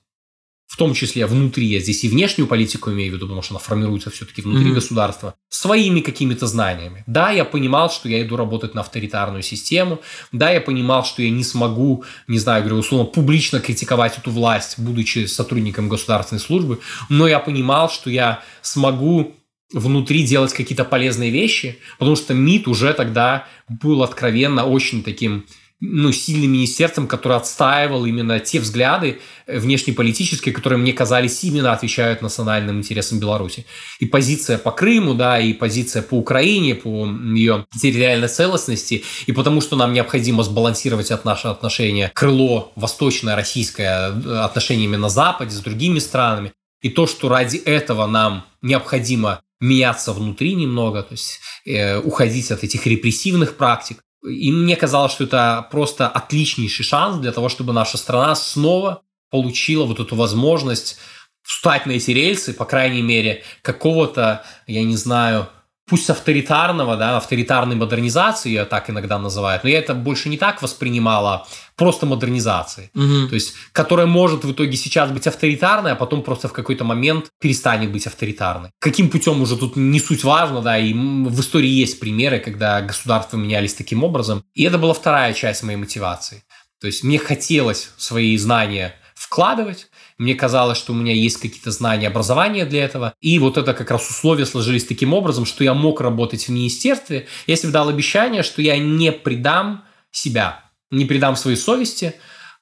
в 0.70 0.76
том 0.76 0.94
числе 0.94 1.26
внутри, 1.26 1.66
я 1.66 1.80
здесь 1.80 2.04
и 2.04 2.08
внешнюю 2.08 2.46
политику 2.46 2.92
имею 2.92 3.10
в 3.10 3.14
виду, 3.16 3.26
потому 3.26 3.42
что 3.42 3.54
она 3.54 3.58
формируется 3.58 4.08
все-таки 4.08 4.40
внутри 4.40 4.70
mm-hmm. 4.70 4.74
государства, 4.74 5.34
своими 5.48 5.98
какими-то 5.98 6.46
знаниями. 6.46 7.02
Да, 7.08 7.32
я 7.32 7.44
понимал, 7.44 7.90
что 7.90 8.08
я 8.08 8.22
иду 8.22 8.36
работать 8.36 8.72
на 8.72 8.82
авторитарную 8.82 9.42
систему, 9.42 10.00
да, 10.30 10.52
я 10.52 10.60
понимал, 10.60 11.04
что 11.04 11.22
я 11.22 11.30
не 11.30 11.42
смогу, 11.42 12.04
не 12.28 12.38
знаю, 12.38 12.62
говорю, 12.62 12.78
условно, 12.78 13.04
публично 13.04 13.58
критиковать 13.58 14.16
эту 14.16 14.30
власть, 14.30 14.78
будучи 14.78 15.26
сотрудником 15.26 15.88
государственной 15.88 16.38
службы, 16.40 16.78
но 17.08 17.26
я 17.26 17.40
понимал, 17.40 17.90
что 17.90 18.08
я 18.08 18.44
смогу 18.62 19.34
внутри 19.72 20.22
делать 20.22 20.52
какие-то 20.52 20.84
полезные 20.84 21.32
вещи, 21.32 21.80
потому 21.98 22.14
что 22.14 22.32
МИД 22.32 22.68
уже 22.68 22.94
тогда 22.94 23.48
был 23.68 24.04
откровенно 24.04 24.66
очень 24.66 25.02
таким 25.02 25.46
ну, 25.80 26.12
сильным 26.12 26.52
министерством, 26.52 27.06
которое 27.06 27.36
отстаивал 27.36 28.04
именно 28.04 28.38
те 28.38 28.60
взгляды 28.60 29.20
внешнеполитические, 29.46 30.54
которые 30.54 30.78
мне 30.78 30.92
казались 30.92 31.42
именно 31.42 31.72
отвечают 31.72 32.22
национальным 32.22 32.78
интересам 32.78 33.18
Беларуси. 33.18 33.64
И 33.98 34.06
позиция 34.06 34.58
по 34.58 34.72
Крыму, 34.72 35.14
да, 35.14 35.38
и 35.38 35.52
позиция 35.54 36.02
по 36.02 36.14
Украине, 36.14 36.74
по 36.74 37.06
ее 37.06 37.66
территориальной 37.80 38.28
целостности, 38.28 39.04
и 39.26 39.32
потому 39.32 39.60
что 39.60 39.76
нам 39.76 39.92
необходимо 39.92 40.42
сбалансировать 40.42 41.10
от 41.10 41.24
наши 41.24 41.48
отношения 41.48 42.10
крыло 42.14 42.72
восточное 42.76 43.34
российское 43.34 44.08
отношениями 44.44 44.96
на 44.96 45.08
Западе 45.08 45.52
с 45.52 45.60
другими 45.60 45.98
странами, 45.98 46.52
и 46.82 46.90
то, 46.90 47.06
что 47.06 47.28
ради 47.28 47.56
этого 47.56 48.06
нам 48.06 48.44
необходимо 48.62 49.42
меняться 49.60 50.12
внутри 50.12 50.54
немного, 50.54 51.02
то 51.02 51.12
есть 51.12 51.40
э, 51.66 51.98
уходить 51.98 52.50
от 52.50 52.64
этих 52.64 52.86
репрессивных 52.86 53.56
практик. 53.56 53.98
И 54.22 54.52
мне 54.52 54.76
казалось, 54.76 55.12
что 55.12 55.24
это 55.24 55.66
просто 55.70 56.08
отличнейший 56.08 56.84
шанс 56.84 57.18
для 57.18 57.32
того, 57.32 57.48
чтобы 57.48 57.72
наша 57.72 57.96
страна 57.96 58.34
снова 58.34 59.02
получила 59.30 59.84
вот 59.84 60.00
эту 60.00 60.16
возможность 60.16 60.98
встать 61.42 61.86
на 61.86 61.92
эти 61.92 62.10
рельсы, 62.10 62.52
по 62.52 62.64
крайней 62.64 63.02
мере, 63.02 63.42
какого-то, 63.62 64.44
я 64.66 64.84
не 64.84 64.96
знаю, 64.96 65.48
пусть 65.90 66.08
авторитарного, 66.08 66.96
да, 66.96 67.16
авторитарной 67.16 67.74
модернизации, 67.74 68.48
ее 68.50 68.64
так 68.64 68.88
иногда 68.88 69.18
называют, 69.18 69.64
но 69.64 69.70
я 69.70 69.80
это 69.80 69.92
больше 69.92 70.28
не 70.28 70.38
так 70.38 70.62
воспринимала, 70.62 71.48
просто 71.74 72.06
модернизации. 72.06 72.90
Угу. 72.94 73.28
То 73.28 73.34
есть, 73.34 73.54
которая 73.72 74.06
может 74.06 74.44
в 74.44 74.52
итоге 74.52 74.76
сейчас 74.76 75.10
быть 75.10 75.26
авторитарной, 75.26 75.92
а 75.92 75.96
потом 75.96 76.22
просто 76.22 76.46
в 76.46 76.52
какой-то 76.52 76.84
момент 76.84 77.30
перестанет 77.40 77.90
быть 77.90 78.06
авторитарной. 78.06 78.70
Каким 78.78 79.10
путем 79.10 79.42
уже 79.42 79.56
тут 79.56 79.74
не 79.76 79.98
суть 79.98 80.22
важно, 80.22 80.62
да, 80.62 80.78
и 80.78 80.94
в 80.94 81.40
истории 81.40 81.68
есть 81.68 81.98
примеры, 81.98 82.38
когда 82.38 82.80
государства 82.82 83.36
менялись 83.36 83.74
таким 83.74 84.04
образом. 84.04 84.44
И 84.54 84.62
это 84.62 84.78
была 84.78 84.94
вторая 84.94 85.34
часть 85.34 85.64
моей 85.64 85.76
мотивации. 85.76 86.44
То 86.80 86.86
есть, 86.86 87.02
мне 87.02 87.18
хотелось 87.18 87.90
свои 87.96 88.36
знания 88.36 88.94
вкладывать, 89.14 89.88
мне 90.20 90.34
казалось, 90.34 90.76
что 90.76 90.92
у 90.92 90.94
меня 90.94 91.14
есть 91.14 91.38
какие-то 91.38 91.70
знания, 91.70 92.06
образования 92.06 92.66
для 92.66 92.84
этого. 92.84 93.14
И 93.22 93.38
вот 93.38 93.56
это 93.56 93.72
как 93.72 93.90
раз 93.90 94.10
условия 94.10 94.44
сложились 94.44 94.84
таким 94.84 95.14
образом, 95.14 95.46
что 95.46 95.64
я 95.64 95.72
мог 95.72 96.02
работать 96.02 96.44
в 96.44 96.50
министерстве, 96.50 97.26
если 97.46 97.68
бы 97.68 97.72
дал 97.72 97.88
обещание, 97.88 98.42
что 98.42 98.60
я 98.60 98.76
не 98.76 99.12
предам 99.12 99.82
себя, 100.10 100.62
не 100.90 101.06
предам 101.06 101.36
своей 101.36 101.56
совести. 101.56 102.16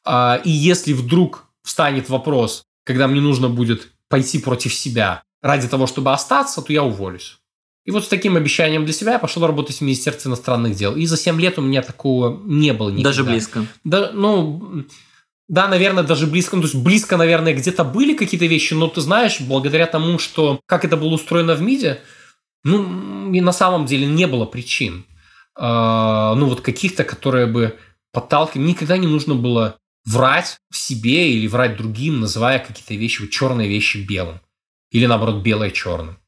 А, 0.04 0.40
и 0.44 0.50
если 0.50 0.92
вдруг 0.92 1.46
встанет 1.64 2.08
вопрос, 2.08 2.62
когда 2.84 3.08
мне 3.08 3.20
нужно 3.20 3.48
будет 3.48 3.88
пойти 4.08 4.38
против 4.38 4.72
себя 4.72 5.24
ради 5.42 5.66
того, 5.66 5.88
чтобы 5.88 6.12
остаться, 6.12 6.62
то 6.62 6.72
я 6.72 6.84
уволюсь. 6.84 7.38
И 7.84 7.90
вот 7.90 8.04
с 8.04 8.08
таким 8.08 8.36
обещанием 8.36 8.84
для 8.84 8.94
себя 8.94 9.14
я 9.14 9.18
пошел 9.18 9.44
работать 9.44 9.78
в 9.78 9.80
Министерстве 9.80 10.28
иностранных 10.28 10.76
дел. 10.76 10.94
И 10.94 11.06
за 11.06 11.16
7 11.16 11.40
лет 11.40 11.58
у 11.58 11.62
меня 11.62 11.82
такого 11.82 12.40
не 12.44 12.72
было 12.72 12.90
никогда. 12.90 13.08
Даже 13.08 13.24
близко? 13.24 13.66
Да, 13.82 14.12
ну, 14.12 14.84
да, 15.48 15.66
наверное, 15.66 16.02
даже 16.02 16.26
близко, 16.26 16.56
ну, 16.56 16.62
то 16.62 16.68
есть 16.68 16.82
близко, 16.82 17.16
наверное, 17.16 17.54
где-то 17.54 17.82
были 17.84 18.14
какие-то 18.14 18.46
вещи, 18.46 18.74
но 18.74 18.86
ты 18.88 19.00
знаешь, 19.00 19.40
благодаря 19.40 19.86
тому, 19.86 20.18
что 20.18 20.60
как 20.66 20.84
это 20.84 20.96
было 20.96 21.14
устроено 21.14 21.54
в 21.54 21.62
МИДе, 21.62 22.00
ну, 22.64 23.32
и 23.32 23.40
на 23.40 23.52
самом 23.52 23.86
деле 23.86 24.06
не 24.06 24.26
было 24.26 24.44
причин. 24.44 25.06
Э, 25.58 26.34
ну, 26.36 26.46
вот 26.46 26.60
каких-то, 26.60 27.04
которые 27.04 27.46
бы 27.46 27.78
подталкивали. 28.12 28.68
Никогда 28.68 28.96
не 28.98 29.06
нужно 29.06 29.34
было 29.34 29.78
врать 30.04 30.58
себе 30.72 31.32
или 31.32 31.46
врать 31.46 31.76
другим, 31.76 32.20
называя 32.20 32.58
какие-то 32.58 32.94
вещи, 32.94 33.22
вот 33.22 33.30
черные 33.30 33.68
вещи 33.68 33.98
белым. 33.98 34.40
Или, 34.90 35.06
наоборот, 35.06 35.42
белое 35.42 35.70
черным. 35.70 36.18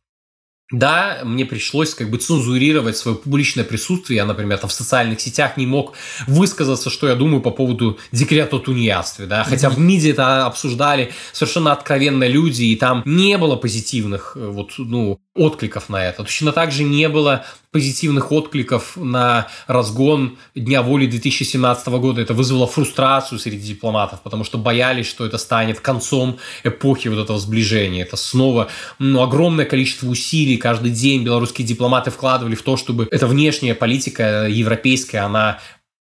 Да, 0.70 1.20
мне 1.24 1.44
пришлось 1.44 1.94
как 1.94 2.10
бы 2.10 2.18
цензурировать 2.18 2.96
свое 2.96 3.16
публичное 3.16 3.64
присутствие. 3.64 4.18
Я, 4.18 4.24
например, 4.24 4.58
там 4.58 4.70
в 4.70 4.72
социальных 4.72 5.20
сетях 5.20 5.56
не 5.56 5.66
мог 5.66 5.94
высказаться, 6.28 6.90
что 6.90 7.08
я 7.08 7.16
думаю 7.16 7.40
по 7.40 7.50
поводу 7.50 7.98
декрета 8.12 8.56
о 8.56 8.58
тунеядстве. 8.60 9.26
Да? 9.26 9.42
Хотя 9.44 9.68
mm-hmm. 9.68 9.74
в 9.74 9.78
МИДе 9.78 10.10
это 10.10 10.46
обсуждали 10.46 11.12
совершенно 11.32 11.72
откровенно 11.72 12.26
люди, 12.28 12.64
и 12.64 12.76
там 12.76 13.02
не 13.04 13.36
было 13.36 13.56
позитивных 13.56 14.36
э, 14.36 14.46
вот, 14.46 14.72
ну, 14.78 15.20
откликов 15.34 15.88
на 15.88 16.04
это. 16.04 16.24
Точно 16.24 16.52
так 16.52 16.72
же 16.72 16.82
не 16.82 17.08
было 17.08 17.44
позитивных 17.70 18.32
откликов 18.32 18.96
на 18.96 19.46
разгон 19.68 20.38
Дня 20.56 20.82
воли 20.82 21.06
2017 21.06 21.86
года. 21.86 22.20
Это 22.20 22.34
вызвало 22.34 22.66
фрустрацию 22.66 23.38
среди 23.38 23.74
дипломатов, 23.74 24.22
потому 24.22 24.42
что 24.42 24.58
боялись, 24.58 25.06
что 25.06 25.24
это 25.24 25.38
станет 25.38 25.78
концом 25.80 26.38
эпохи 26.64 27.06
вот 27.08 27.22
этого 27.22 27.38
сближения. 27.38 28.02
Это 28.02 28.16
снова 28.16 28.68
ну, 28.98 29.22
огромное 29.22 29.66
количество 29.66 30.08
усилий 30.08 30.56
каждый 30.56 30.90
день 30.90 31.22
белорусские 31.22 31.66
дипломаты 31.66 32.10
вкладывали 32.10 32.56
в 32.56 32.62
то, 32.62 32.76
чтобы 32.76 33.06
эта 33.10 33.28
внешняя 33.28 33.76
политика 33.76 34.48
европейская, 34.48 35.20
она 35.20 35.60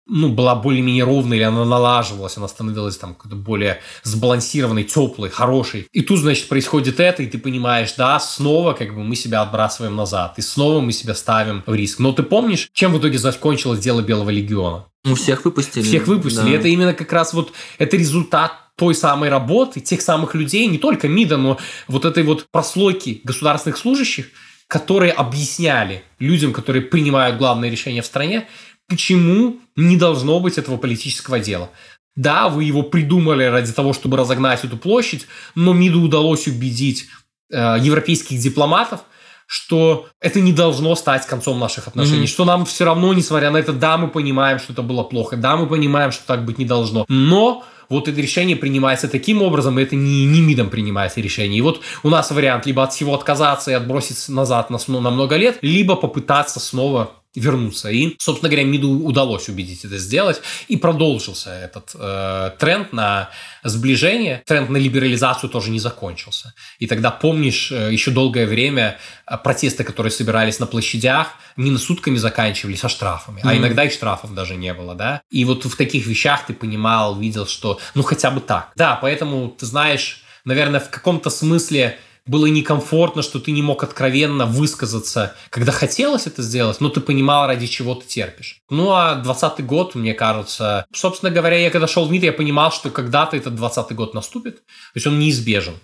ну, 0.07 0.29
была 0.29 0.55
более-менее 0.55 1.03
ровной, 1.03 1.37
или 1.37 1.43
она 1.43 1.65
налаживалась, 1.65 2.37
она 2.37 2.47
становилась 2.47 2.97
там 2.97 3.15
какой-то 3.15 3.35
более 3.35 3.79
сбалансированной, 4.03 4.83
теплой, 4.83 5.29
хорошей. 5.29 5.87
И 5.91 6.01
тут, 6.01 6.19
значит, 6.19 6.47
происходит 6.47 6.99
это, 6.99 7.23
и 7.23 7.27
ты 7.27 7.37
понимаешь, 7.39 7.93
да, 7.97 8.19
снова 8.19 8.73
как 8.73 8.93
бы 8.93 9.03
мы 9.03 9.15
себя 9.15 9.41
отбрасываем 9.41 9.95
назад, 9.95 10.35
и 10.37 10.41
снова 10.41 10.79
мы 10.79 10.91
себя 10.91 11.15
ставим 11.15 11.63
в 11.65 11.73
риск. 11.73 11.99
Но 11.99 12.11
ты 12.11 12.21
помнишь, 12.23 12.69
чем 12.73 12.93
в 12.93 12.99
итоге 12.99 13.17
закончилось 13.17 13.79
дело 13.79 14.01
Белого 14.01 14.29
Легиона? 14.29 14.85
Ну, 15.03 15.15
всех 15.15 15.45
выпустили. 15.45 15.83
Всех 15.83 16.07
выпустили. 16.07 16.51
Да. 16.51 16.59
Это 16.59 16.67
именно 16.67 16.93
как 16.93 17.11
раз 17.11 17.33
вот, 17.33 17.51
это 17.77 17.97
результат 17.97 18.51
той 18.75 18.93
самой 18.93 19.29
работы, 19.29 19.79
тех 19.79 20.01
самых 20.01 20.35
людей, 20.35 20.67
не 20.67 20.77
только 20.77 21.07
МИДа, 21.07 21.37
но 21.37 21.57
вот 21.87 22.05
этой 22.05 22.23
вот 22.23 22.47
прослойки 22.51 23.21
государственных 23.23 23.77
служащих, 23.77 24.27
которые 24.67 25.11
объясняли 25.11 26.03
людям, 26.19 26.51
которые 26.51 26.81
принимают 26.81 27.37
главные 27.37 27.71
решения 27.71 28.01
в 28.01 28.05
стране, 28.05 28.47
почему 28.87 29.57
не 29.75 29.97
должно 29.97 30.39
быть 30.39 30.57
этого 30.57 30.77
политического 30.77 31.39
дела. 31.39 31.69
Да, 32.15 32.47
вы 32.47 32.63
его 32.63 32.83
придумали 32.83 33.43
ради 33.43 33.73
того, 33.73 33.91
чтобы 33.91 34.17
разогнать 34.17 34.63
эту 34.63 34.77
площадь, 34.77 35.27
но 35.53 35.73
МИДу 35.73 36.01
удалось 36.01 36.47
убедить 36.47 37.07
э, 37.51 37.77
европейских 37.81 38.39
дипломатов, 38.39 39.01
что 39.47 40.07
это 40.21 40.39
не 40.39 40.53
должно 40.53 40.95
стать 40.95 41.27
концом 41.27 41.59
наших 41.59 41.87
отношений, 41.87 42.23
mm-hmm. 42.23 42.27
что 42.27 42.45
нам 42.45 42.65
все 42.65 42.85
равно, 42.85 43.13
несмотря 43.13 43.51
на 43.51 43.57
это, 43.57 43.73
да, 43.73 43.97
мы 43.97 44.07
понимаем, 44.07 44.59
что 44.59 44.73
это 44.73 44.81
было 44.81 45.03
плохо, 45.03 45.35
да, 45.35 45.55
мы 45.57 45.67
понимаем, 45.67 46.11
что 46.11 46.25
так 46.25 46.45
быть 46.45 46.57
не 46.57 46.65
должно, 46.65 47.05
но 47.09 47.63
вот 47.89 48.07
это 48.07 48.19
решение 48.19 48.55
принимается 48.55 49.07
таким 49.07 49.41
образом, 49.41 49.77
и 49.77 49.83
это 49.83 49.95
не, 49.95 50.25
не 50.25 50.41
МИДом 50.41 50.69
принимается 50.69 51.21
решение. 51.21 51.59
И 51.59 51.61
вот 51.61 51.81
у 52.01 52.09
нас 52.09 52.31
вариант 52.31 52.65
либо 52.65 52.83
от 52.83 52.93
всего 52.93 53.13
отказаться 53.13 53.71
и 53.71 53.73
отбросить 53.75 54.29
назад 54.29 54.69
на, 54.69 54.79
на 54.87 55.11
много 55.11 55.35
лет, 55.35 55.59
либо 55.61 55.95
попытаться 55.95 56.59
снова 56.59 57.11
вернуться. 57.35 57.89
И, 57.89 58.15
собственно 58.19 58.49
говоря, 58.49 58.65
МИДу 58.65 58.89
удалось 58.89 59.49
убедить 59.49 59.85
это 59.85 59.97
сделать, 59.97 60.41
и 60.67 60.77
продолжился 60.77 61.51
этот 61.51 61.91
э, 61.93 62.51
тренд 62.59 62.93
на 62.93 63.29
сближение. 63.63 64.43
Тренд 64.45 64.69
на 64.69 64.77
либерализацию 64.77 65.49
тоже 65.49 65.71
не 65.71 65.79
закончился. 65.79 66.53
И 66.79 66.87
тогда, 66.87 67.11
помнишь, 67.11 67.71
э, 67.71 67.91
еще 67.91 68.11
долгое 68.11 68.45
время 68.45 68.97
э, 69.27 69.37
протесты, 69.37 69.83
которые 69.83 70.11
собирались 70.11 70.59
на 70.59 70.65
площадях, 70.65 71.35
не 71.57 71.71
на 71.71 71.79
сутками 71.79 72.17
заканчивались, 72.17 72.83
а 72.83 72.89
штрафами. 72.89 73.41
Mm-hmm. 73.41 73.49
А 73.49 73.57
иногда 73.57 73.83
и 73.85 73.89
штрафов 73.89 74.33
даже 74.33 74.55
не 74.55 74.73
было, 74.73 74.95
да? 74.95 75.21
И 75.29 75.45
вот 75.45 75.65
в 75.65 75.75
таких 75.75 76.07
вещах 76.07 76.45
ты 76.45 76.53
понимал, 76.53 77.19
видел, 77.19 77.47
что 77.47 77.79
ну 77.93 78.03
хотя 78.03 78.31
бы 78.31 78.41
так. 78.41 78.71
Да, 78.75 78.97
поэтому, 79.01 79.49
ты 79.49 79.65
знаешь, 79.65 80.23
наверное, 80.45 80.79
в 80.79 80.89
каком-то 80.89 81.29
смысле 81.29 81.97
было 82.25 82.47
некомфортно, 82.47 83.21
что 83.21 83.39
ты 83.39 83.51
не 83.51 83.61
мог 83.61 83.83
откровенно 83.83 84.45
высказаться, 84.45 85.35
когда 85.49 85.71
хотелось 85.71 86.27
это 86.27 86.41
сделать, 86.41 86.81
но 86.81 86.89
ты 86.89 86.99
понимал, 87.01 87.47
ради 87.47 87.67
чего 87.67 87.95
ты 87.95 88.07
терпишь. 88.07 88.61
Ну 88.69 88.91
а 88.93 89.15
20 89.15 89.65
год, 89.65 89.95
мне 89.95 90.13
кажется, 90.13 90.85
собственно 90.93 91.31
говоря, 91.31 91.57
я 91.57 91.69
когда 91.69 91.87
шел 91.87 92.05
в 92.05 92.11
МИД, 92.11 92.23
я 92.23 92.33
понимал, 92.33 92.71
что 92.71 92.89
когда-то 92.89 93.37
этот 93.37 93.55
20 93.55 93.91
год 93.93 94.13
наступит, 94.13 94.57
то 94.57 94.95
есть 94.95 95.07
он 95.07 95.19
неизбежен 95.19 95.75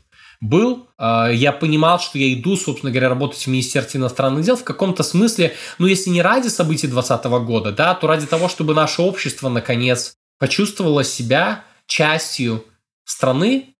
был, 0.41 0.87
а, 0.97 1.29
я 1.29 1.51
понимал, 1.51 1.99
что 1.99 2.17
я 2.17 2.33
иду, 2.33 2.57
собственно 2.57 2.91
говоря, 2.91 3.09
работать 3.09 3.41
в 3.41 3.47
Министерстве 3.47 3.99
иностранных 3.99 4.43
дел 4.43 4.55
в 4.57 4.63
каком-то 4.63 5.03
смысле, 5.03 5.55
ну, 5.77 5.85
если 5.85 6.09
не 6.09 6.23
ради 6.23 6.47
событий 6.47 6.87
2020 6.87 7.25
года, 7.45 7.71
да, 7.71 7.93
то 7.93 8.07
ради 8.07 8.25
того, 8.25 8.49
чтобы 8.49 8.73
наше 8.73 9.03
общество, 9.03 9.49
наконец, 9.49 10.15
почувствовало 10.39 11.03
себя 11.03 11.63
частью 11.85 12.65
страны, 13.05 13.75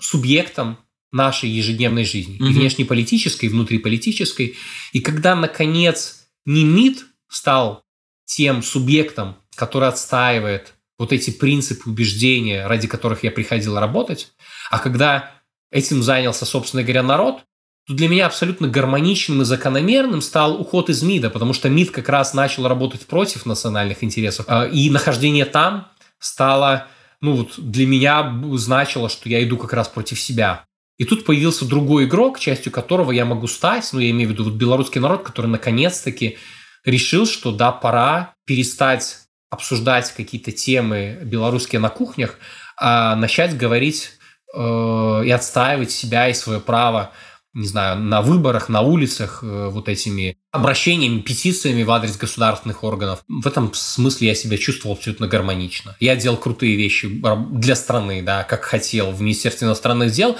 субъектом 0.00 0.78
нашей 1.12 1.48
ежедневной 1.48 2.04
жизни, 2.04 2.36
mm-hmm. 2.36 2.50
и 2.50 2.52
внешнеполитической, 2.52 3.46
и 3.46 3.48
внутриполитической. 3.48 4.56
И 4.92 5.00
когда, 5.00 5.34
наконец, 5.34 6.28
не 6.44 6.64
МИД 6.64 7.04
стал 7.28 7.84
тем 8.24 8.62
субъектом, 8.62 9.36
который 9.54 9.88
отстаивает 9.88 10.74
вот 10.98 11.12
эти 11.12 11.30
принципы 11.30 11.90
убеждения, 11.90 12.66
ради 12.66 12.88
которых 12.88 13.24
я 13.24 13.30
приходил 13.30 13.78
работать, 13.78 14.32
а 14.70 14.78
когда 14.78 15.32
этим 15.70 16.02
занялся, 16.02 16.44
собственно 16.44 16.82
говоря, 16.82 17.02
народ, 17.02 17.44
то 17.86 17.94
для 17.94 18.08
меня 18.08 18.26
абсолютно 18.26 18.66
гармоничным 18.66 19.42
и 19.42 19.44
закономерным 19.44 20.20
стал 20.20 20.60
уход 20.60 20.90
из 20.90 21.02
МИДа, 21.02 21.30
потому 21.30 21.52
что 21.52 21.68
МИД 21.68 21.90
как 21.92 22.08
раз 22.08 22.34
начал 22.34 22.66
работать 22.66 23.06
против 23.06 23.46
национальных 23.46 24.02
интересов, 24.02 24.46
а, 24.48 24.66
и 24.66 24.90
нахождение 24.90 25.44
там 25.44 25.88
стало, 26.18 26.88
ну 27.20 27.36
вот 27.36 27.54
для 27.58 27.86
меня 27.86 28.42
значило, 28.54 29.08
что 29.08 29.28
я 29.28 29.42
иду 29.44 29.56
как 29.56 29.72
раз 29.72 29.88
против 29.88 30.20
себя. 30.20 30.65
И 30.98 31.04
тут 31.04 31.24
появился 31.24 31.66
другой 31.66 32.04
игрок, 32.04 32.38
частью 32.38 32.72
которого 32.72 33.12
я 33.12 33.24
могу 33.24 33.46
стать, 33.48 33.88
ну, 33.92 34.00
я 34.00 34.10
имею 34.10 34.30
в 34.30 34.32
виду 34.32 34.44
вот 34.44 34.54
белорусский 34.54 35.00
народ, 35.00 35.22
который 35.22 35.48
наконец-таки 35.48 36.38
решил, 36.84 37.26
что 37.26 37.52
да, 37.52 37.72
пора 37.72 38.34
перестать 38.46 39.18
обсуждать 39.50 40.12
какие-то 40.12 40.52
темы 40.52 41.18
белорусские 41.22 41.80
на 41.80 41.88
кухнях, 41.88 42.38
а 42.78 43.14
начать 43.16 43.56
говорить 43.56 44.12
э, 44.54 45.22
и 45.24 45.30
отстаивать 45.30 45.90
себя 45.90 46.28
и 46.28 46.34
свое 46.34 46.60
право, 46.60 47.12
не 47.54 47.66
знаю, 47.66 48.00
на 48.00 48.22
выборах, 48.22 48.68
на 48.68 48.80
улицах, 48.80 49.40
э, 49.42 49.68
вот 49.70 49.88
этими 49.88 50.36
обращениями, 50.50 51.20
петициями 51.20 51.84
в 51.84 51.90
адрес 51.90 52.16
государственных 52.16 52.84
органов. 52.84 53.22
В 53.28 53.46
этом 53.46 53.72
смысле 53.72 54.28
я 54.28 54.34
себя 54.34 54.58
чувствовал 54.58 54.96
абсолютно 54.96 55.28
гармонично. 55.28 55.96
Я 56.00 56.16
делал 56.16 56.36
крутые 56.36 56.76
вещи 56.76 57.08
для 57.50 57.76
страны, 57.76 58.22
да, 58.22 58.44
как 58.44 58.64
хотел 58.64 59.12
в 59.12 59.20
Министерстве 59.20 59.66
иностранных 59.66 60.12
дел, 60.12 60.36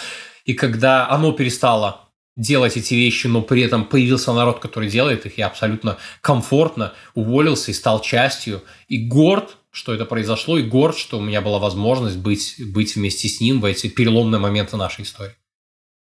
и 0.47 0.55
когда 0.55 1.11
оно 1.11 1.33
перестало 1.33 2.09
делать 2.37 2.77
эти 2.77 2.95
вещи, 2.95 3.27
но 3.27 3.43
при 3.43 3.63
этом 3.63 3.85
появился 3.85 4.33
народ, 4.33 4.61
который 4.61 4.89
делает 4.89 5.27
их, 5.27 5.39
я 5.39 5.49
абсолютно 5.49 5.99
комфортно 6.21 6.93
уволился 7.15 7.71
и 7.73 7.75
стал 7.75 8.01
частью. 8.01 8.63
И 8.89 9.07
горд, 9.09 9.57
что 9.71 9.93
это 9.93 10.05
произошло, 10.05 10.57
и 10.57 10.63
горд, 10.63 10.97
что 10.97 11.19
у 11.19 11.23
меня 11.23 11.41
была 11.41 11.59
возможность 11.59 12.19
быть, 12.19 12.57
быть 12.59 12.95
вместе 12.95 13.29
с 13.29 13.41
ним 13.41 13.61
в 13.61 13.65
эти 13.65 13.89
переломные 13.89 14.39
моменты 14.39 14.77
нашей 14.77 15.03
истории. 15.03 15.35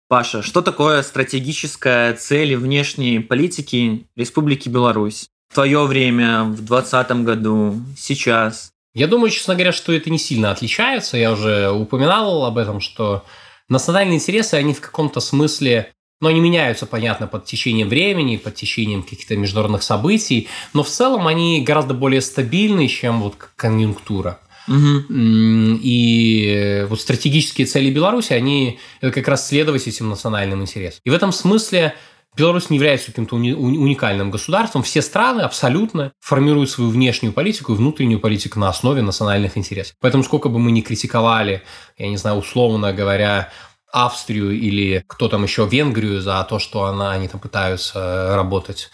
Паша, 0.10 0.42
что 0.42 0.62
такое 0.62 1.02
стратегическая 1.04 2.14
цель 2.14 2.56
внешней 2.58 3.20
политики 3.20 4.06
Республики 4.16 4.70
Беларусь? 4.70 5.28
В 5.50 5.56
твое 5.56 5.86
время, 5.86 6.44
в 6.44 6.66
2020 6.66 7.12
году, 7.24 7.82
сейчас? 7.98 8.72
Я 8.94 9.08
думаю, 9.08 9.30
честно 9.30 9.54
говоря, 9.54 9.72
что 9.72 9.94
это 9.94 10.10
не 10.10 10.20
сильно 10.20 10.52
отличается. 10.52 11.18
Я 11.18 11.32
уже 11.32 11.72
упоминал 11.72 12.46
об 12.46 12.58
этом, 12.58 12.80
что 12.80 13.24
Национальные 13.70 14.18
интересы, 14.18 14.56
они 14.56 14.74
в 14.74 14.82
каком-то 14.82 15.20
смысле 15.20 15.94
но 16.22 16.30
они 16.30 16.40
меняются, 16.40 16.86
понятно, 16.86 17.28
под 17.28 17.44
течением 17.44 17.90
времени, 17.90 18.38
под 18.38 18.56
течением 18.56 19.04
каких-то 19.04 19.36
международных 19.36 19.84
событий, 19.84 20.48
но 20.74 20.82
в 20.82 20.88
целом 20.88 21.28
они 21.28 21.62
гораздо 21.62 21.94
более 21.94 22.22
стабильны, 22.22 22.88
чем 22.88 23.22
вот 23.22 23.36
конъюнктура. 23.58 24.40
Угу. 24.70 25.80
И 25.82 26.86
вот 26.88 27.02
стратегические 27.02 27.68
цели 27.68 27.92
Беларуси, 27.92 28.32
они 28.32 28.80
это 29.02 29.12
как 29.12 29.28
раз 29.28 29.50
следовать 29.50 29.86
этим 29.86 30.10
национальным 30.10 30.62
интересам. 30.62 31.02
И 31.04 31.10
в 31.10 31.14
этом 31.14 31.34
смысле 31.34 31.94
Беларусь 32.36 32.70
не 32.70 32.78
является 32.78 33.08
каким-то 33.08 33.36
уни- 33.36 33.54
уникальным 33.54 34.32
государством. 34.32 34.84
Все 34.84 35.02
страны 35.02 35.42
абсолютно 35.42 36.14
формируют 36.20 36.70
свою 36.70 36.90
внешнюю 36.90 37.34
политику 37.34 37.74
и 37.74 37.76
внутреннюю 37.76 38.20
политику 38.20 38.60
на 38.60 38.70
основе 38.70 39.02
национальных 39.02 39.58
интересов. 39.58 39.96
Поэтому 40.00 40.24
сколько 40.24 40.50
бы 40.50 40.60
мы 40.60 40.72
ни 40.72 40.82
критиковали, 40.82 41.64
я 41.98 42.10
не 42.10 42.18
знаю, 42.18 42.38
условно 42.38 42.94
говоря, 42.94 43.52
Австрию 43.94 44.52
или 44.52 45.04
кто 45.06 45.30
там 45.30 45.44
еще, 45.44 45.68
Венгрию 45.68 46.20
за 46.20 46.44
то, 46.50 46.58
что 46.58 46.86
она, 46.86 47.12
они 47.12 47.28
там 47.28 47.40
пытаются 47.40 48.36
работать 48.36 48.90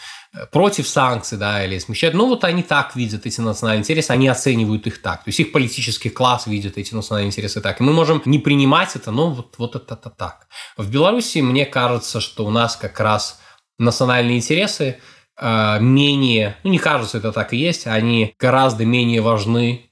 против 0.52 0.88
санкций, 0.88 1.38
да, 1.38 1.66
или 1.66 1.80
смещать. 1.80 2.14
Ну, 2.14 2.28
вот 2.28 2.44
они 2.44 2.62
так 2.64 2.96
видят 2.96 3.26
эти 3.26 3.42
национальные 3.42 3.82
интересы, 3.82 4.12
они 4.12 4.28
оценивают 4.28 4.86
их 4.88 5.02
так. 5.02 5.24
То 5.24 5.30
есть 5.30 5.40
их 5.40 5.52
политический 5.52 6.10
класс 6.10 6.46
видит 6.48 6.78
эти 6.78 6.94
национальные 6.94 7.30
интересы 7.30 7.62
так. 7.62 7.80
И 7.80 7.84
мы 7.84 7.94
можем 7.94 8.22
не 8.26 8.40
принимать 8.40 8.96
это, 8.96 9.12
но 9.12 9.32
вот, 9.32 9.56
вот 9.58 9.76
это, 9.76 9.96
это 9.96 10.10
так. 10.10 10.48
В 10.78 10.90
Беларуси 10.90 11.40
мне 11.40 11.66
кажется, 11.66 12.20
что 12.22 12.46
у 12.46 12.52
нас 12.52 12.76
как 12.76 13.00
раз 13.00 13.40
национальные 13.80 14.38
интересы 14.38 15.00
э, 15.40 15.80
менее, 15.80 16.58
ну, 16.64 16.72
не 16.72 16.80
кажется, 16.80 17.18
это 17.18 17.32
так 17.32 17.54
и 17.54 17.58
есть, 17.58 17.88
они 17.88 18.36
гораздо 18.38 18.86
менее 18.86 19.22
важны, 19.22 19.90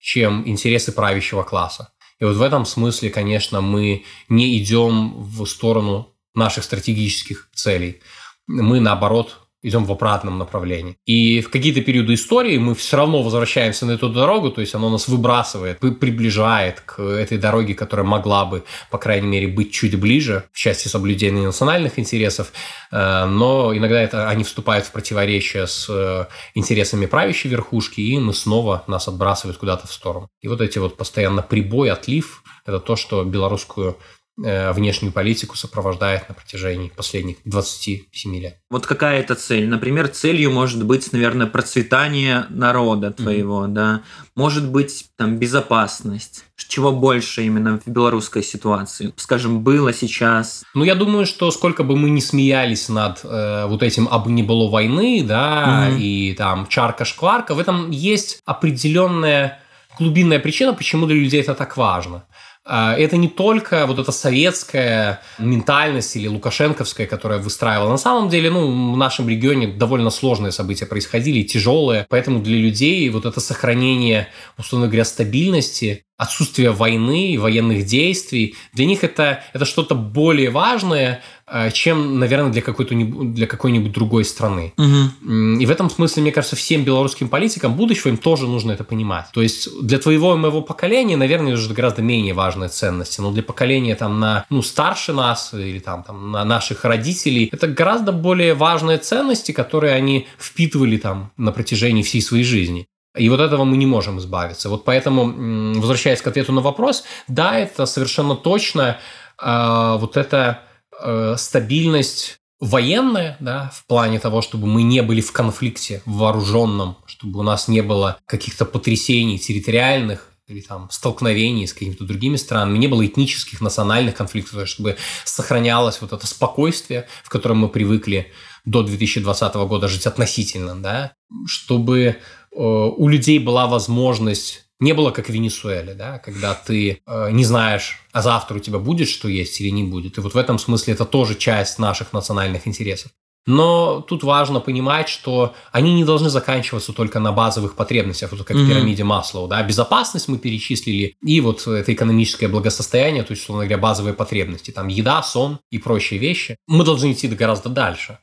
чем 0.00 0.46
интересы 0.48 0.92
правящего 0.92 1.42
класса. 1.42 1.92
И 2.18 2.24
вот 2.24 2.36
в 2.36 2.42
этом 2.42 2.64
смысле, 2.64 3.10
конечно, 3.10 3.60
мы 3.60 4.04
не 4.28 4.58
идем 4.58 5.14
в 5.22 5.44
сторону 5.46 6.14
наших 6.34 6.64
стратегических 6.64 7.50
целей. 7.54 8.00
Мы, 8.46 8.80
наоборот, 8.80 9.45
идем 9.66 9.84
в 9.84 9.92
обратном 9.92 10.38
направлении. 10.38 10.96
И 11.06 11.40
в 11.40 11.50
какие-то 11.50 11.80
периоды 11.80 12.14
истории 12.14 12.56
мы 12.56 12.74
все 12.74 12.96
равно 12.96 13.22
возвращаемся 13.22 13.84
на 13.84 13.92
эту 13.92 14.08
дорогу, 14.08 14.50
то 14.50 14.60
есть 14.60 14.74
оно 14.74 14.90
нас 14.90 15.08
выбрасывает, 15.08 15.80
приближает 15.80 16.80
к 16.80 17.02
этой 17.02 17.36
дороге, 17.36 17.74
которая 17.74 18.06
могла 18.06 18.44
бы, 18.44 18.62
по 18.90 18.98
крайней 18.98 19.26
мере, 19.26 19.48
быть 19.48 19.72
чуть 19.72 19.98
ближе 19.98 20.44
в 20.52 20.58
части 20.58 20.86
соблюдения 20.86 21.42
национальных 21.42 21.98
интересов, 21.98 22.52
э, 22.92 23.24
но 23.24 23.76
иногда 23.76 24.00
это, 24.00 24.28
они 24.28 24.44
вступают 24.44 24.86
в 24.86 24.92
противоречие 24.92 25.66
с 25.66 25.88
э, 25.88 26.26
интересами 26.54 27.06
правящей 27.06 27.50
верхушки, 27.50 28.00
и 28.00 28.18
мы 28.18 28.34
снова 28.34 28.84
нас 28.86 29.08
отбрасывают 29.08 29.58
куда-то 29.58 29.88
в 29.88 29.92
сторону. 29.92 30.28
И 30.42 30.48
вот 30.48 30.60
эти 30.60 30.78
вот 30.78 30.96
постоянно 30.96 31.42
прибой, 31.42 31.90
отлив, 31.90 32.42
это 32.66 32.78
то, 32.78 32.96
что 32.96 33.24
белорусскую 33.24 33.96
внешнюю 34.36 35.12
политику 35.12 35.56
сопровождает 35.56 36.28
на 36.28 36.34
протяжении 36.34 36.92
последних 36.94 37.36
27 37.44 38.36
лет. 38.36 38.58
Вот 38.70 38.86
какая 38.86 39.20
это 39.20 39.34
цель? 39.34 39.66
Например, 39.68 40.08
целью 40.08 40.50
может 40.50 40.84
быть, 40.84 41.12
наверное, 41.12 41.46
процветание 41.46 42.46
народа 42.50 43.12
твоего, 43.12 43.64
mm-hmm. 43.64 43.72
да, 43.72 44.02
может 44.34 44.70
быть, 44.70 45.06
там, 45.16 45.38
безопасность. 45.38 46.44
Чего 46.68 46.92
больше 46.92 47.44
именно 47.44 47.78
в 47.78 47.88
белорусской 47.88 48.42
ситуации? 48.42 49.12
Скажем, 49.16 49.62
было 49.62 49.92
сейчас? 49.92 50.64
Ну, 50.74 50.84
я 50.84 50.94
думаю, 50.94 51.24
что 51.24 51.50
сколько 51.50 51.84
бы 51.84 51.96
мы 51.96 52.10
ни 52.10 52.20
смеялись 52.20 52.88
над 52.88 53.20
э, 53.24 53.66
вот 53.66 53.82
этим 53.82 54.08
«абы 54.10 54.32
не 54.32 54.42
было 54.42 54.68
войны», 54.68 55.24
да, 55.26 55.88
mm-hmm. 55.88 55.98
и 56.00 56.34
там 56.34 56.66
«чарка-шкварка», 56.66 57.54
в 57.54 57.58
этом 57.58 57.90
есть 57.90 58.40
определенная 58.44 59.60
глубинная 59.98 60.38
причина, 60.38 60.74
почему 60.74 61.06
для 61.06 61.16
людей 61.16 61.40
это 61.40 61.54
так 61.54 61.76
важно. 61.76 62.24
А, 62.68 62.94
это 62.96 63.16
не 63.16 63.28
только 63.28 63.86
вот 63.86 64.00
эта 64.00 64.10
советская 64.10 65.22
ментальность 65.38 66.16
или 66.16 66.26
лукашенковская, 66.26 67.06
которая 67.06 67.38
выстраивала. 67.38 67.90
На 67.90 67.96
самом 67.96 68.28
деле, 68.28 68.50
ну, 68.50 68.92
в 68.92 68.96
нашем 68.96 69.28
регионе 69.28 69.68
довольно 69.68 70.10
сложные 70.10 70.50
события 70.50 70.84
происходили, 70.84 71.44
тяжелые. 71.44 72.06
Поэтому 72.08 72.40
для 72.40 72.56
людей 72.58 73.08
вот 73.10 73.24
это 73.24 73.40
сохранение, 73.40 74.28
условно 74.58 74.88
говоря, 74.88 75.04
стабильности, 75.04 76.04
отсутствие 76.16 76.70
войны, 76.72 77.36
военных 77.38 77.84
действий, 77.84 78.56
для 78.72 78.86
них 78.86 79.04
это, 79.04 79.44
это 79.52 79.64
что-то 79.64 79.94
более 79.94 80.50
важное, 80.50 81.22
чем, 81.72 82.18
наверное, 82.18 82.50
для, 82.50 82.60
какой-то, 82.60 82.94
для 82.94 83.46
какой-нибудь 83.46 83.92
другой 83.92 84.24
страны. 84.24 84.72
Угу. 84.76 85.60
И 85.60 85.66
в 85.66 85.70
этом 85.70 85.88
смысле, 85.90 86.22
мне 86.22 86.32
кажется, 86.32 86.56
всем 86.56 86.82
белорусским 86.82 87.28
политикам 87.28 87.74
будущего 87.74 88.08
им 88.08 88.16
тоже 88.16 88.46
нужно 88.46 88.72
это 88.72 88.82
понимать. 88.82 89.26
То 89.32 89.42
есть 89.42 89.68
для 89.80 89.98
твоего 89.98 90.34
и 90.34 90.38
моего 90.38 90.60
поколения, 90.60 91.16
наверное, 91.16 91.54
уже 91.54 91.72
гораздо 91.72 92.02
менее 92.02 92.34
важные 92.34 92.68
ценности, 92.68 93.20
но 93.20 93.30
для 93.30 93.44
поколения 93.44 93.94
там 93.94 94.18
на, 94.18 94.44
ну, 94.50 94.60
старше 94.60 95.12
нас 95.12 95.54
или 95.54 95.78
там, 95.78 96.02
там 96.02 96.32
на 96.32 96.44
наших 96.44 96.84
родителей, 96.84 97.48
это 97.52 97.68
гораздо 97.68 98.10
более 98.10 98.54
важные 98.54 98.98
ценности, 98.98 99.52
которые 99.52 99.94
они 99.94 100.26
впитывали 100.38 100.96
там 100.96 101.30
на 101.36 101.52
протяжении 101.52 102.02
всей 102.02 102.22
своей 102.22 102.44
жизни. 102.44 102.86
И 103.16 103.28
вот 103.28 103.40
этого 103.40 103.64
мы 103.64 103.76
не 103.76 103.86
можем 103.86 104.18
избавиться. 104.18 104.68
Вот 104.68 104.84
поэтому, 104.84 105.78
возвращаясь 105.80 106.20
к 106.20 106.26
ответу 106.26 106.52
на 106.52 106.60
вопрос, 106.60 107.04
да, 107.28 107.58
это 107.58 107.86
совершенно 107.86 108.34
точно 108.34 108.98
э, 109.40 109.96
вот 109.98 110.16
эта 110.16 110.65
э, 111.02 111.34
стабильность 111.38 112.38
военная, 112.60 113.36
да, 113.40 113.70
в 113.74 113.86
плане 113.86 114.18
того, 114.18 114.40
чтобы 114.40 114.66
мы 114.66 114.82
не 114.82 115.02
были 115.02 115.20
в 115.20 115.32
конфликте 115.32 116.02
вооруженном, 116.06 116.96
чтобы 117.06 117.40
у 117.40 117.42
нас 117.42 117.68
не 117.68 117.82
было 117.82 118.18
каких-то 118.26 118.64
потрясений 118.64 119.38
территориальных, 119.38 120.32
или 120.48 120.60
там 120.60 120.88
столкновений 120.90 121.66
с 121.66 121.72
какими-то 121.72 122.04
другими 122.04 122.36
странами, 122.36 122.78
не 122.78 122.86
было 122.86 123.04
этнических, 123.04 123.60
национальных 123.60 124.14
конфликтов, 124.14 124.68
чтобы 124.68 124.96
сохранялось 125.24 126.00
вот 126.00 126.12
это 126.12 126.26
спокойствие, 126.26 127.08
в 127.24 127.28
котором 127.30 127.58
мы 127.58 127.68
привыкли 127.68 128.32
до 128.64 128.82
2020 128.84 129.54
года 129.54 129.88
жить 129.88 130.06
относительно, 130.06 130.80
да, 130.80 131.12
чтобы 131.46 132.18
Э, 132.56 132.90
у 132.96 133.08
людей 133.08 133.38
была 133.38 133.66
возможность 133.66 134.65
не 134.80 134.92
было 134.92 135.10
как 135.10 135.26
в 135.26 135.32
Венесуэле, 135.32 135.94
да, 135.94 136.18
когда 136.18 136.54
ты 136.54 137.00
э, 137.06 137.30
не 137.30 137.44
знаешь, 137.44 137.98
а 138.12 138.22
завтра 138.22 138.56
у 138.56 138.60
тебя 138.60 138.78
будет 138.78 139.08
что 139.08 139.28
есть 139.28 139.60
или 139.60 139.70
не 139.70 139.84
будет. 139.84 140.18
И 140.18 140.20
вот 140.20 140.34
в 140.34 140.36
этом 140.36 140.58
смысле 140.58 140.94
это 140.94 141.04
тоже 141.04 141.34
часть 141.34 141.78
наших 141.78 142.12
национальных 142.12 142.66
интересов. 142.66 143.12
Но 143.46 144.00
тут 144.00 144.24
важно 144.24 144.58
понимать, 144.58 145.08
что 145.08 145.54
они 145.70 145.94
не 145.94 146.04
должны 146.04 146.28
заканчиваться 146.28 146.92
только 146.92 147.20
на 147.20 147.30
базовых 147.30 147.76
потребностях, 147.76 148.32
вот 148.32 148.42
как 148.42 148.56
mm-hmm. 148.56 148.64
в 148.64 148.68
пирамиде 148.68 149.04
Маслоу. 149.04 149.46
Да? 149.46 149.62
Безопасность 149.62 150.26
мы 150.26 150.36
перечислили, 150.36 151.16
и 151.22 151.40
вот 151.40 151.64
это 151.66 151.92
экономическое 151.92 152.48
благосостояние, 152.48 153.22
то 153.22 153.30
есть, 153.30 153.44
условно 153.44 153.64
говоря, 153.64 153.80
базовые 153.80 154.14
потребности, 154.14 154.72
там 154.72 154.88
еда, 154.88 155.22
сон 155.22 155.60
и 155.70 155.78
прочие 155.78 156.18
вещи. 156.18 156.56
Мы 156.66 156.84
должны 156.84 157.12
идти 157.12 157.28
гораздо 157.28 157.68
дальше. 157.68 158.18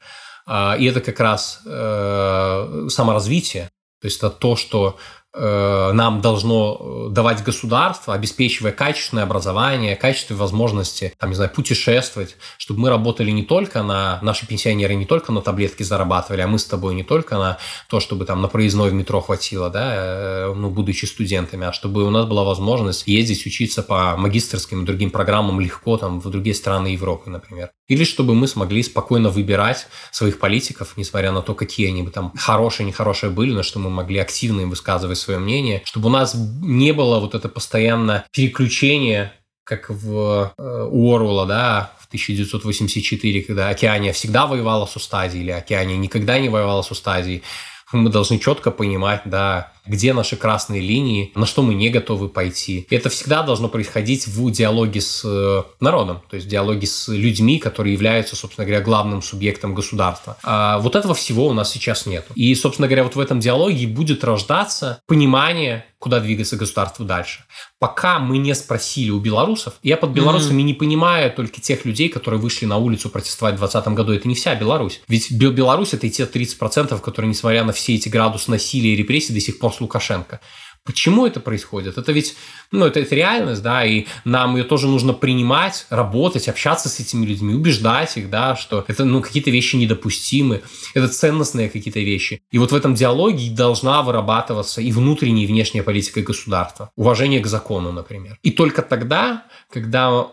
А, 0.46 0.76
и 0.78 0.86
это 0.86 1.00
как 1.00 1.18
раз 1.22 1.62
э, 1.66 2.88
саморазвитие, 2.90 3.72
то 4.02 4.08
есть 4.08 4.18
это 4.18 4.30
то, 4.30 4.58
что 4.58 4.98
нам 5.36 6.22
должно 6.22 7.08
э, 7.08 7.10
давать 7.10 7.44
государство, 7.44 8.14
обеспечивая 8.14 8.72
качественное 8.72 9.24
образование, 9.24 9.96
качественные 9.96 10.40
возможности, 10.40 11.14
там, 11.18 11.32
не 11.32 11.36
знаю, 11.36 11.50
путешествовать, 11.50 12.36
чтобы 12.60 12.82
мы 12.82 12.90
работали 12.90 13.32
не 13.32 13.42
только 13.42 13.82
на, 13.82 14.20
наши 14.22 14.46
пенсионеры 14.46 14.94
не 14.94 15.06
только 15.06 15.32
на 15.32 15.42
таблетки 15.42 15.82
зарабатывали, 15.82 16.42
а 16.42 16.48
мы 16.48 16.60
с 16.60 16.66
тобой 16.66 16.94
не 16.94 17.04
только 17.04 17.38
на 17.38 17.58
то, 17.90 18.00
чтобы 18.00 18.26
там 18.26 18.44
на 18.44 18.48
проездной 18.48 18.92
в 18.92 18.94
метро 18.94 19.22
хватило, 19.22 19.72
да, 19.72 19.94
э, 19.96 20.54
ну, 20.56 20.70
будучи 20.70 21.06
студентами, 21.06 21.66
а 21.66 21.74
чтобы 21.74 22.04
у 22.04 22.12
нас 22.12 22.28
была 22.28 22.44
возможность 22.44 23.08
ездить, 23.08 23.44
учиться 23.48 23.82
по 23.82 24.16
магистрским 24.18 24.84
и 24.84 24.86
другим 24.86 25.10
программам 25.10 25.60
легко, 25.60 25.98
там, 25.98 26.20
в 26.20 26.30
другие 26.30 26.54
страны 26.54 26.90
Европы, 26.90 27.32
например. 27.32 27.72
Или 27.88 28.04
чтобы 28.04 28.36
мы 28.36 28.48
смогли 28.48 28.84
спокойно 28.84 29.30
выбирать 29.30 29.88
своих 30.12 30.38
политиков, 30.38 30.94
несмотря 30.96 31.32
на 31.32 31.42
то, 31.42 31.56
какие 31.56 31.88
они 31.88 32.04
бы 32.04 32.12
там 32.12 32.34
хорошие, 32.38 32.86
нехорошие 32.86 33.32
были, 33.32 33.52
но 33.52 33.64
что 33.64 33.80
мы 33.80 33.90
могли 33.90 34.20
активно 34.20 34.62
им 34.62 34.70
высказывать 34.70 35.23
свое 35.24 35.40
мнение, 35.40 35.82
чтобы 35.86 36.08
у 36.08 36.12
нас 36.12 36.36
не 36.36 36.92
было 36.92 37.20
вот 37.20 37.36
это 37.36 37.50
постоянно 37.50 38.26
переключение, 38.32 39.34
как 39.64 39.90
в 39.90 40.54
э, 40.58 40.88
у 40.92 41.46
да, 41.46 41.92
в 42.00 42.08
1984, 42.08 43.44
когда 43.44 43.70
Океания 43.70 44.14
всегда 44.14 44.46
воевала 44.46 44.86
с 44.86 44.96
Устазией, 44.96 45.44
или 45.44 45.52
Океания 45.52 45.98
никогда 45.98 46.38
не 46.40 46.50
воевала 46.50 46.82
с 46.82 46.92
Устазией. 46.92 47.44
Мы 47.92 48.10
должны 48.10 48.40
четко 48.40 48.72
понимать, 48.72 49.22
да, 49.26 49.72
где 49.86 50.14
наши 50.14 50.36
красные 50.36 50.82
линии, 50.82 51.32
на 51.36 51.46
что 51.46 51.62
мы 51.62 51.74
не 51.74 51.90
готовы 51.90 52.30
пойти. 52.30 52.88
И 52.90 52.96
это 52.96 53.10
всегда 53.10 53.44
должно 53.44 53.68
происходить 53.68 54.28
в 54.28 54.52
диалоге 54.52 55.02
с 55.02 55.24
э, 55.26 55.64
народом, 55.80 56.22
то 56.30 56.36
есть 56.36 56.48
в 56.48 56.50
диалоге 56.50 56.88
с 56.88 57.08
людьми, 57.10 57.60
которые 57.60 57.94
являются, 57.94 58.36
собственно 58.36 58.66
говоря, 58.66 58.84
главным 58.84 59.22
субъектом 59.22 59.74
государства. 59.74 60.38
А 60.44 60.80
вот 60.80 60.96
этого 60.96 61.14
всего 61.14 61.48
у 61.48 61.54
нас 61.54 61.72
сейчас 61.72 62.06
нет. 62.06 62.26
И, 62.36 62.54
собственно 62.56 62.88
говоря, 62.88 63.04
вот 63.04 63.16
в 63.16 63.20
этом 63.20 63.40
диалоге 63.40 63.88
будет 63.88 64.24
рождаться 64.24 65.02
понимание, 65.08 65.86
куда 66.00 66.20
двигаться 66.20 66.58
государству 66.58 67.06
дальше. 67.06 67.46
Пока 67.80 68.20
мы 68.20 68.38
не 68.38 68.54
спросили 68.56 69.10
у 69.10 69.20
белорусов, 69.20 69.76
я 69.84 69.96
под 69.96 70.12
белорусами 70.12 70.62
mm-hmm. 70.62 70.66
не 70.66 70.74
понимаю 70.74 71.32
только 71.32 71.62
тех 71.62 71.86
людей, 71.86 72.10
которые 72.10 72.42
вышли 72.42 72.66
на 72.66 72.78
улицу 72.78 73.10
протестовать 73.10 73.56
в 73.56 73.60
2020 73.60 73.94
году. 73.94 74.14
Это 74.14 74.28
не 74.28 74.36
вся 74.36 74.54
Беларусь. 74.56 75.02
Ведь 75.08 75.32
Беларусь 75.32 75.94
это 75.94 76.08
и 76.08 76.10
те 76.10 76.24
30%, 76.24 77.00
которые, 77.00 77.30
несмотря 77.30 77.64
на 77.64 77.72
все 77.72 77.96
эти 77.96 78.10
градусы 78.10 78.52
насилия 78.52 78.94
и 78.94 78.96
репрессий, 78.98 79.34
до 79.34 79.40
сих 79.40 79.60
пор 79.60 79.73
с 79.74 79.82
Лукашенко. 79.82 80.40
Почему 80.86 81.26
это 81.26 81.40
происходит? 81.40 81.98
Это 81.98 82.12
ведь, 82.12 82.36
ну, 82.72 82.86
это, 82.86 83.00
это 83.00 83.16
реальность, 83.16 83.62
да, 83.62 83.86
и 83.86 84.06
нам 84.26 84.58
ее 84.58 84.66
тоже 84.66 84.88
нужно 84.88 85.14
принимать, 85.14 85.86
работать, 85.90 86.50
общаться 86.50 86.90
с 86.90 87.00
этими 87.00 87.26
людьми, 87.26 87.54
убеждать 87.54 88.18
их, 88.18 88.30
да, 88.30 88.58
что 88.58 88.84
это, 88.90 89.06
ну, 89.06 89.22
какие-то 89.22 89.50
вещи 89.50 89.78
недопустимы, 89.78 90.62
это 90.94 91.08
ценностные 91.08 91.70
какие-то 91.70 92.02
вещи. 92.02 92.42
И 92.52 92.58
вот 92.58 92.74
в 92.74 92.76
этом 92.76 92.96
диалоге 92.96 93.50
должна 93.50 94.02
вырабатываться 94.02 94.82
и 94.82 94.92
внутренняя, 94.92 95.46
и 95.46 95.48
внешняя 95.48 95.84
политика 95.84 96.22
государства. 96.22 96.92
Уважение 96.98 97.40
к 97.40 97.48
закону, 97.48 97.94
например. 97.94 98.38
И 98.44 98.52
только 98.52 98.82
тогда, 98.82 99.46
когда 99.72 100.28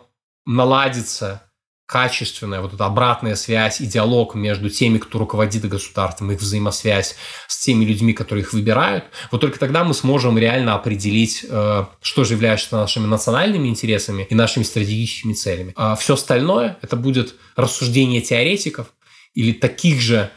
наладится 0.47 1.45
качественная 1.91 2.61
вот 2.61 2.73
эта 2.73 2.87
обратная 2.87 3.35
связь 3.35 3.81
и 3.81 3.87
диалог 3.87 4.37
между 4.37 4.71
теми, 4.71 4.99
кто 4.99 5.19
руководит 5.19 5.69
государством, 5.69 6.31
их 6.31 6.39
взаимосвязь 6.39 7.17
с 7.49 7.65
теми 7.65 7.85
людьми, 7.85 8.13
которые 8.13 8.45
их 8.45 8.53
выбирают, 8.53 9.07
вот 9.33 9.41
только 9.41 9.59
тогда 9.59 9.83
мы 9.83 9.93
сможем 9.93 10.39
реально 10.39 10.77
определить, 10.77 11.45
э, 11.49 11.85
что 12.01 12.23
же 12.23 12.35
является 12.35 12.77
нашими 12.77 13.07
национальными 13.07 13.67
интересами 13.67 14.25
и 14.31 14.37
нашими 14.37 14.63
стратегическими 14.63 15.33
целями. 15.33 15.73
А 15.75 15.97
все 15.97 16.15
остальное 16.15 16.79
это 16.81 16.95
будет 16.95 17.35
рассуждение 17.57 18.21
теоретиков 18.21 18.87
или 19.35 19.51
таких 19.51 20.01
же 20.01 20.31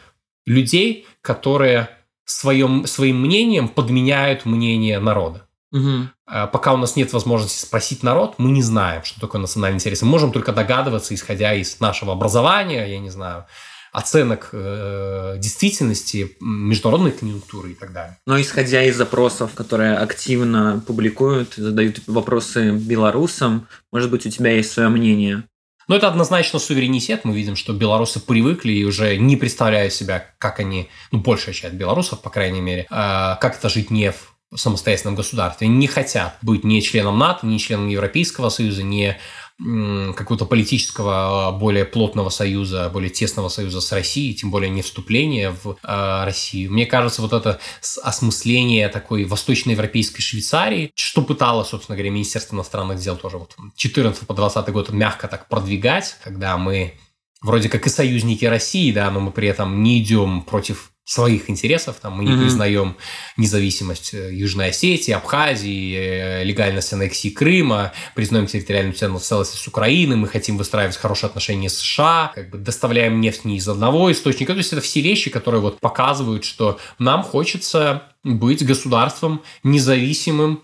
людей, 0.46 1.06
которые 1.20 1.88
своим, 2.24 2.84
своим 2.86 3.20
мнением 3.20 3.68
подменяют 3.68 4.44
мнение 4.44 4.98
народа. 4.98 5.46
Угу. 5.70 6.08
Пока 6.26 6.72
у 6.72 6.76
нас 6.76 6.96
нет 6.96 7.12
возможности 7.12 7.64
спросить 7.64 8.02
народ, 8.02 8.36
мы 8.38 8.50
не 8.50 8.62
знаем, 8.62 9.04
что 9.04 9.20
такое 9.20 9.40
национальный 9.40 9.76
интерес. 9.76 10.00
Мы 10.02 10.08
можем 10.08 10.32
только 10.32 10.52
догадываться, 10.52 11.14
исходя 11.14 11.52
из 11.52 11.80
нашего 11.80 12.12
образования, 12.12 12.86
я 12.86 12.98
не 12.98 13.10
знаю, 13.10 13.44
оценок 13.94 14.48
э, 14.52 15.36
действительности, 15.38 16.36
международной 16.40 17.12
конъюнктуры 17.12 17.70
и 17.70 17.74
так 17.74 17.92
далее. 17.92 18.18
Но 18.26 18.40
исходя 18.40 18.82
из 18.82 18.96
запросов, 18.96 19.54
которые 19.54 19.96
активно 19.96 20.82
публикуют, 20.84 21.54
задают 21.54 22.00
вопросы 22.08 22.72
белорусам, 22.72 23.68
может 23.92 24.10
быть, 24.10 24.26
у 24.26 24.30
тебя 24.30 24.50
есть 24.50 24.72
свое 24.72 24.88
мнение 24.88 25.44
Но 25.86 25.94
это 25.94 26.08
однозначно 26.08 26.58
суверенитет. 26.58 27.24
Мы 27.24 27.34
видим, 27.34 27.54
что 27.54 27.72
белорусы 27.72 28.18
привыкли 28.18 28.72
и 28.72 28.84
уже 28.84 29.16
не 29.16 29.36
представляют 29.36 29.92
себя, 29.92 30.26
как 30.38 30.58
они, 30.58 30.88
ну, 31.12 31.20
большая 31.20 31.54
часть 31.54 31.74
белорусов, 31.74 32.20
по 32.20 32.30
крайней 32.30 32.60
мере, 32.60 32.82
э, 32.82 32.86
как 32.90 33.56
это 33.56 33.68
жить 33.68 33.92
не 33.92 34.10
в 34.10 34.33
самостоятельном 34.54 35.14
государстве. 35.14 35.68
Не 35.68 35.86
хотят 35.86 36.36
быть 36.42 36.64
ни 36.64 36.80
членом 36.80 37.18
НАТО, 37.18 37.46
ни 37.46 37.58
членом 37.58 37.88
Европейского 37.88 38.48
Союза, 38.48 38.82
ни 38.82 39.16
какого-то 39.56 40.46
политического, 40.46 41.48
а, 41.48 41.52
более 41.52 41.84
плотного 41.84 42.28
союза, 42.28 42.90
более 42.92 43.10
тесного 43.10 43.48
союза 43.48 43.80
с 43.80 43.92
Россией, 43.92 44.34
тем 44.34 44.50
более 44.50 44.68
не 44.68 44.82
вступление 44.82 45.50
в 45.50 45.76
э, 45.80 46.24
Россию. 46.24 46.72
Мне 46.72 46.86
кажется, 46.86 47.22
вот 47.22 47.32
это 47.32 47.60
осмысление 48.02 48.88
такой 48.88 49.24
восточноевропейской 49.24 50.22
Швейцарии, 50.22 50.90
что 50.96 51.22
пыталось, 51.22 51.68
собственно 51.68 51.96
говоря, 51.96 52.10
Министерство 52.10 52.56
иностранных 52.56 52.98
дел 52.98 53.16
тоже 53.16 53.38
вот 53.38 53.54
14 53.76 54.26
по 54.26 54.34
20 54.34 54.68
год 54.70 54.90
мягко 54.90 55.28
так 55.28 55.48
продвигать, 55.48 56.16
когда 56.24 56.58
мы 56.58 56.94
вроде 57.40 57.68
как 57.68 57.86
и 57.86 57.90
союзники 57.90 58.44
России, 58.44 58.90
да, 58.90 59.08
но 59.12 59.20
мы 59.20 59.30
при 59.30 59.46
этом 59.46 59.84
не 59.84 60.02
идем 60.02 60.42
против 60.42 60.90
своих 61.04 61.50
интересов. 61.50 61.96
Там, 62.00 62.14
мы 62.14 62.24
не 62.24 62.32
mm-hmm. 62.32 62.40
признаем 62.40 62.96
независимость 63.36 64.14
э, 64.14 64.32
Южной 64.32 64.70
Осетии, 64.70 65.12
Абхазии, 65.12 65.96
э, 65.96 66.44
легальность 66.44 66.92
аннексии 66.92 67.28
Крыма, 67.28 67.92
признаем 68.14 68.46
территориальную 68.46 68.94
целостность 68.94 69.62
с 69.62 69.68
Украины, 69.68 70.16
мы 70.16 70.28
хотим 70.28 70.56
выстраивать 70.56 70.96
хорошие 70.96 71.28
отношения 71.28 71.68
с 71.68 71.78
США, 71.78 72.32
как 72.34 72.48
бы 72.48 72.58
доставляем 72.58 73.20
нефть 73.20 73.44
не 73.44 73.58
из 73.58 73.68
одного 73.68 74.10
источника. 74.10 74.52
То 74.52 74.58
есть 74.58 74.72
это 74.72 74.80
все 74.80 75.02
вещи, 75.02 75.30
которые 75.30 75.60
вот 75.60 75.78
показывают, 75.78 76.44
что 76.44 76.80
нам 76.98 77.22
хочется 77.22 78.04
быть 78.22 78.64
государством 78.64 79.42
независимым, 79.62 80.62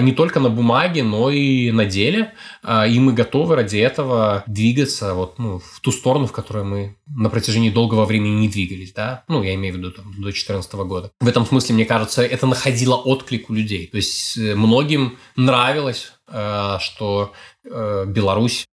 не 0.00 0.12
только 0.12 0.40
на 0.40 0.50
бумаге, 0.50 1.02
но 1.02 1.30
и 1.30 1.70
на 1.70 1.84
деле. 1.84 2.32
Э, 2.62 2.88
и 2.88 2.98
мы 2.98 3.12
готовы 3.12 3.56
ради 3.56 3.78
этого 3.78 4.44
двигаться 4.46 5.14
вот, 5.14 5.38
ну, 5.38 5.58
в 5.58 5.80
ту 5.80 5.92
сторону, 5.92 6.26
в 6.26 6.32
которой 6.32 6.64
мы 6.64 6.96
на 7.06 7.30
протяжении 7.30 7.70
долгого 7.70 8.04
времени 8.04 8.40
не 8.40 8.48
двигались. 8.48 8.92
Да? 8.92 9.24
Ну, 9.28 9.42
я 9.42 9.54
имею 9.54 9.74
в 9.74 9.78
виду 9.78 9.92
там, 9.92 10.12
до 10.12 10.22
2014 10.22 10.72
года. 10.74 11.10
В 11.20 11.28
этом 11.28 11.46
смысле, 11.46 11.74
мне 11.74 11.84
кажется, 11.84 12.22
это 12.22 12.46
находило 12.46 12.96
отклик 12.96 13.48
у 13.50 13.54
людей. 13.54 13.86
То 13.86 13.96
есть 13.96 14.36
э, 14.36 14.54
многим 14.54 15.18
нравилось, 15.36 16.12
что 16.80 17.32
Беларусь 17.64 18.66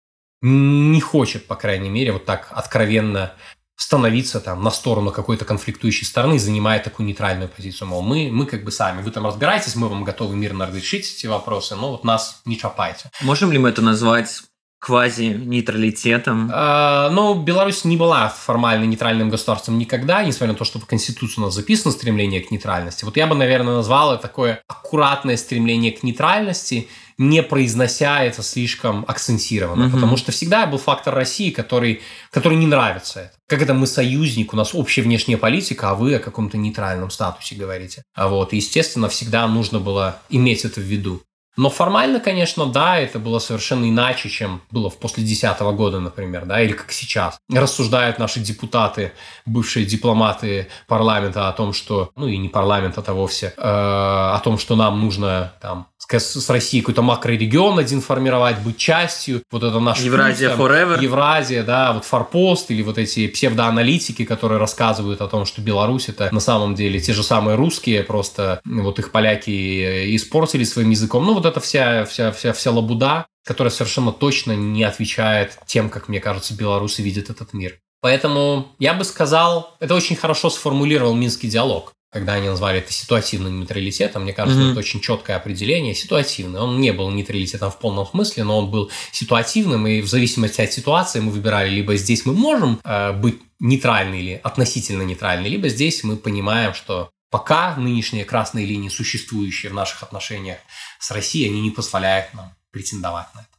не 0.42 1.02
хочет, 1.02 1.48
по 1.48 1.56
крайней 1.56 1.90
мере, 1.90 2.14
вот 2.14 2.24
так 2.24 2.48
откровенно 2.52 3.34
становиться 3.82 4.40
там 4.40 4.62
на 4.62 4.70
сторону 4.70 5.10
какой-то 5.12 5.44
конфликтующей 5.44 6.06
стороны, 6.06 6.38
занимая 6.38 6.80
такую 6.80 7.08
нейтральную 7.08 7.49
позицию. 7.49 7.88
Мол, 7.88 8.03
мы, 8.03 8.30
мы 8.32 8.45
как 8.45 8.64
бы 8.64 8.72
сами, 8.72 9.02
вы 9.02 9.10
там 9.10 9.26
разбираетесь, 9.26 9.76
мы 9.76 9.90
вам 9.90 10.03
готовы 10.03 10.36
мирно 10.36 10.70
решить 10.72 11.12
эти 11.12 11.26
вопросы, 11.26 11.76
но 11.76 11.90
вот 11.90 12.03
нас 12.03 12.41
не 12.45 12.60
чапайте. 12.60 13.10
Можем 13.22 13.52
ли 13.52 13.58
мы 13.58 13.70
это 13.70 13.82
назвать 13.82 14.44
квази-нейтралитетом? 14.82 16.49
А, 16.53 17.10
ну, 17.12 17.36
Беларусь 17.36 17.86
не 17.86 17.95
была 17.95 18.28
формально 18.30 18.84
нейтральным 18.84 19.30
государством 19.30 19.78
никогда, 19.78 20.24
несмотря 20.24 20.53
на 20.53 20.58
то, 20.58 20.66
что 20.66 20.80
в 20.80 20.86
Конституции 20.86 21.40
у 21.40 21.45
нас 21.45 21.53
записано 21.53 21.94
стремление 21.94 22.41
к 22.41 22.52
нейтральности. 22.52 23.06
Вот 23.06 23.16
я 23.16 23.28
бы, 23.28 23.36
наверное, 23.36 23.76
назвал 23.76 24.14
это 24.14 24.24
такое 24.24 24.62
аккуратное 24.68 25.38
стремление 25.38 25.94
к 25.94 26.03
нейтральности– 26.03 26.90
не 27.22 27.44
произнося 27.44 28.24
это 28.24 28.41
слишком 28.41 29.06
акцентированно. 29.08 29.86
Угу. 29.86 29.94
Потому 29.94 30.18
что 30.18 30.32
всегда 30.32 30.66
был 30.66 30.80
фактор 30.80 31.14
России, 31.14 31.52
который, 31.52 32.02
который 32.32 32.58
не 32.58 32.66
нравится 32.66 33.22
это. 33.22 33.32
Как 33.48 33.62
это 33.62 33.74
мы 33.74 33.86
союзник, 33.86 34.53
у 34.53 34.58
нас 34.58 34.74
общая 34.74 35.03
внешняя 35.03 35.38
политика, 35.38 35.91
а 35.91 35.95
вы 35.95 36.16
о 36.16 36.20
каком-то 36.20 36.58
нейтральном 36.58 37.12
статусе 37.12 37.56
говорите. 37.56 38.03
А 38.16 38.28
вот, 38.28 38.53
и, 38.53 38.58
естественно, 38.58 39.08
всегда 39.08 39.48
нужно 39.48 39.80
было 39.80 40.20
иметь 40.30 40.66
это 40.66 40.80
в 40.80 40.84
виду. 40.84 41.22
Но 41.57 41.69
формально, 41.69 42.19
конечно, 42.19 42.65
да, 42.65 42.98
это 42.98 43.19
было 43.19 43.40
совершенно 43.40 43.90
иначе, 43.90 44.30
чем 44.30 44.61
было 44.72 44.90
в 44.90 44.98
после 44.98 45.23
2010 45.23 45.61
года, 45.76 45.99
например, 45.99 46.45
да, 46.45 46.61
или 46.61 46.72
как 46.72 46.91
сейчас. 46.91 47.40
Рассуждают 47.52 48.19
наши 48.19 48.40
депутаты, 48.40 49.11
бывшие 49.45 49.86
дипломаты 49.86 50.69
парламента 50.88 51.49
о 51.49 51.52
том, 51.52 51.73
что, 51.73 52.11
ну 52.15 52.28
и 52.28 52.38
не 52.38 52.48
парламента-то 52.48 53.14
вовсе, 53.14 53.53
э, 53.57 53.61
о 53.61 54.40
том, 54.44 54.57
что 54.57 54.76
нам 54.76 55.02
нужно 55.02 55.53
там 55.61 55.88
с 56.19 56.49
Россией 56.49 56.82
какой-то 56.82 57.02
макрорегион 57.02 57.80
один 57.80 58.02
формировать, 58.02 58.60
быть 58.60 58.78
частью, 58.78 59.44
вот 59.52 59.64
это 59.64 59.80
наш 59.80 59.99
Евразия 59.99 60.49
путь, 60.49 60.57
там, 60.57 60.68
Forever. 60.68 61.02
Евразия, 61.02 61.64
да, 61.64 61.94
вот 61.94 62.06
форпост 62.06 62.72
или 62.72 62.82
вот 62.82 62.98
эти 62.98 63.28
псевдоаналитики, 63.28 64.26
которые 64.26 64.60
рассказывают 64.60 65.22
о 65.22 65.28
том, 65.28 65.45
что 65.45 65.61
Беларусь 65.61 66.10
это 66.10 66.30
на 66.32 66.40
самом 66.40 66.76
деле 66.76 66.99
те 66.99 67.14
же 67.14 67.23
самые 67.23 67.56
русские, 67.56 68.03
просто 68.03 68.61
вот 68.65 68.99
их 68.99 69.11
поляки 69.11 70.15
испортили 70.15 70.64
своим 70.64 70.90
языком. 70.90 71.26
Ну, 71.26 71.40
вот 71.41 71.49
это 71.49 71.59
вся, 71.59 72.05
вся, 72.05 72.31
вся, 72.31 72.53
вся 72.53 72.72
лабуда, 72.72 73.26
которая 73.45 73.72
совершенно 73.72 74.11
точно 74.11 74.53
не 74.53 74.84
отвечает 74.84 75.57
тем, 75.65 75.89
как, 75.89 76.07
мне 76.07 76.19
кажется, 76.19 76.53
белорусы 76.53 77.01
видят 77.01 77.30
этот 77.30 77.53
мир. 77.53 77.80
Поэтому 78.01 78.73
я 78.80 78.93
бы 78.93 79.03
сказал, 79.03 79.76
это 79.80 79.95
очень 79.95 80.15
хорошо 80.15 80.49
сформулировал 80.49 81.13
Минский 81.13 81.49
диалог 81.49 81.93
когда 82.11 82.34
они 82.34 82.49
назвали 82.49 82.80
это 82.80 82.91
ситуативным 82.91 83.59
нейтралитетом, 83.59 84.23
мне 84.23 84.34
кажется, 84.34 84.59
mm-hmm. 84.59 84.72
это 84.72 84.80
очень 84.80 84.99
четкое 84.99 85.38
определение. 85.38 85.95
Ситуативный. 85.95 86.59
Он 86.59 86.80
не 86.81 86.91
был 86.91 87.09
нейтралитетом 87.09 87.72
в 87.72 87.80
полном 87.80 88.05
смысле, 88.05 88.43
но 88.43 88.57
он 88.59 88.69
был 88.69 88.91
ситуативным, 89.13 89.88
и 89.88 90.01
в 90.01 90.07
зависимости 90.07 90.59
от 90.59 90.73
ситуации 90.73 91.22
мы 91.22 91.31
выбирали, 91.31 91.69
либо 91.69 91.95
здесь 91.95 92.26
мы 92.26 92.34
можем 92.34 92.81
э, 92.84 93.13
быть 93.13 93.39
нейтральны 93.59 94.15
или 94.15 94.41
относительно 94.43 95.03
нейтральны, 95.03 95.47
либо 95.47 95.69
здесь 95.69 96.03
мы 96.03 96.18
понимаем, 96.18 96.73
что 96.73 97.11
пока 97.30 97.77
нынешние 97.77 98.26
красные 98.26 98.65
линии, 98.65 98.89
существующие 98.89 99.72
в 99.72 99.76
наших 99.76 100.03
отношениях 100.03 100.57
с 101.02 101.11
Россией, 101.11 101.49
они 101.49 101.61
не 101.61 101.72
позволяют 101.72 102.34
нам 102.34 102.53
претендовать 102.72 103.28
на 103.34 103.40
это. 103.40 103.49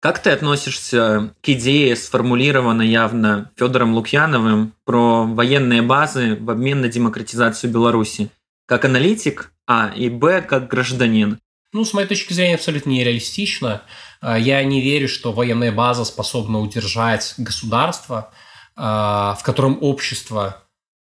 Как 0.00 0.22
ты 0.22 0.30
относишься 0.30 1.34
к 1.42 1.48
идее, 1.48 1.96
сформулированной 1.96 2.88
явно 2.88 3.50
Федором 3.56 3.94
Лукьяновым, 3.94 4.74
про 4.84 5.24
военные 5.24 5.82
базы 5.82 6.36
в 6.36 6.50
обмен 6.50 6.80
на 6.80 6.88
демократизацию 6.88 7.72
Беларуси? 7.72 8.30
Как 8.66 8.84
аналитик, 8.84 9.52
а, 9.66 9.92
и 9.94 10.08
б, 10.08 10.42
как 10.42 10.68
гражданин? 10.68 11.38
Ну, 11.72 11.84
с 11.84 11.94
моей 11.94 12.06
точки 12.06 12.32
зрения, 12.32 12.54
абсолютно 12.54 12.90
нереалистично. 12.90 13.82
А, 14.20 14.38
я 14.38 14.62
не 14.64 14.80
верю, 14.80 15.08
что 15.08 15.32
военная 15.32 15.72
база 15.72 16.04
способна 16.04 16.60
удержать 16.60 17.34
государство, 17.36 18.32
а, 18.76 19.34
в 19.34 19.42
котором 19.42 19.78
общество 19.80 20.62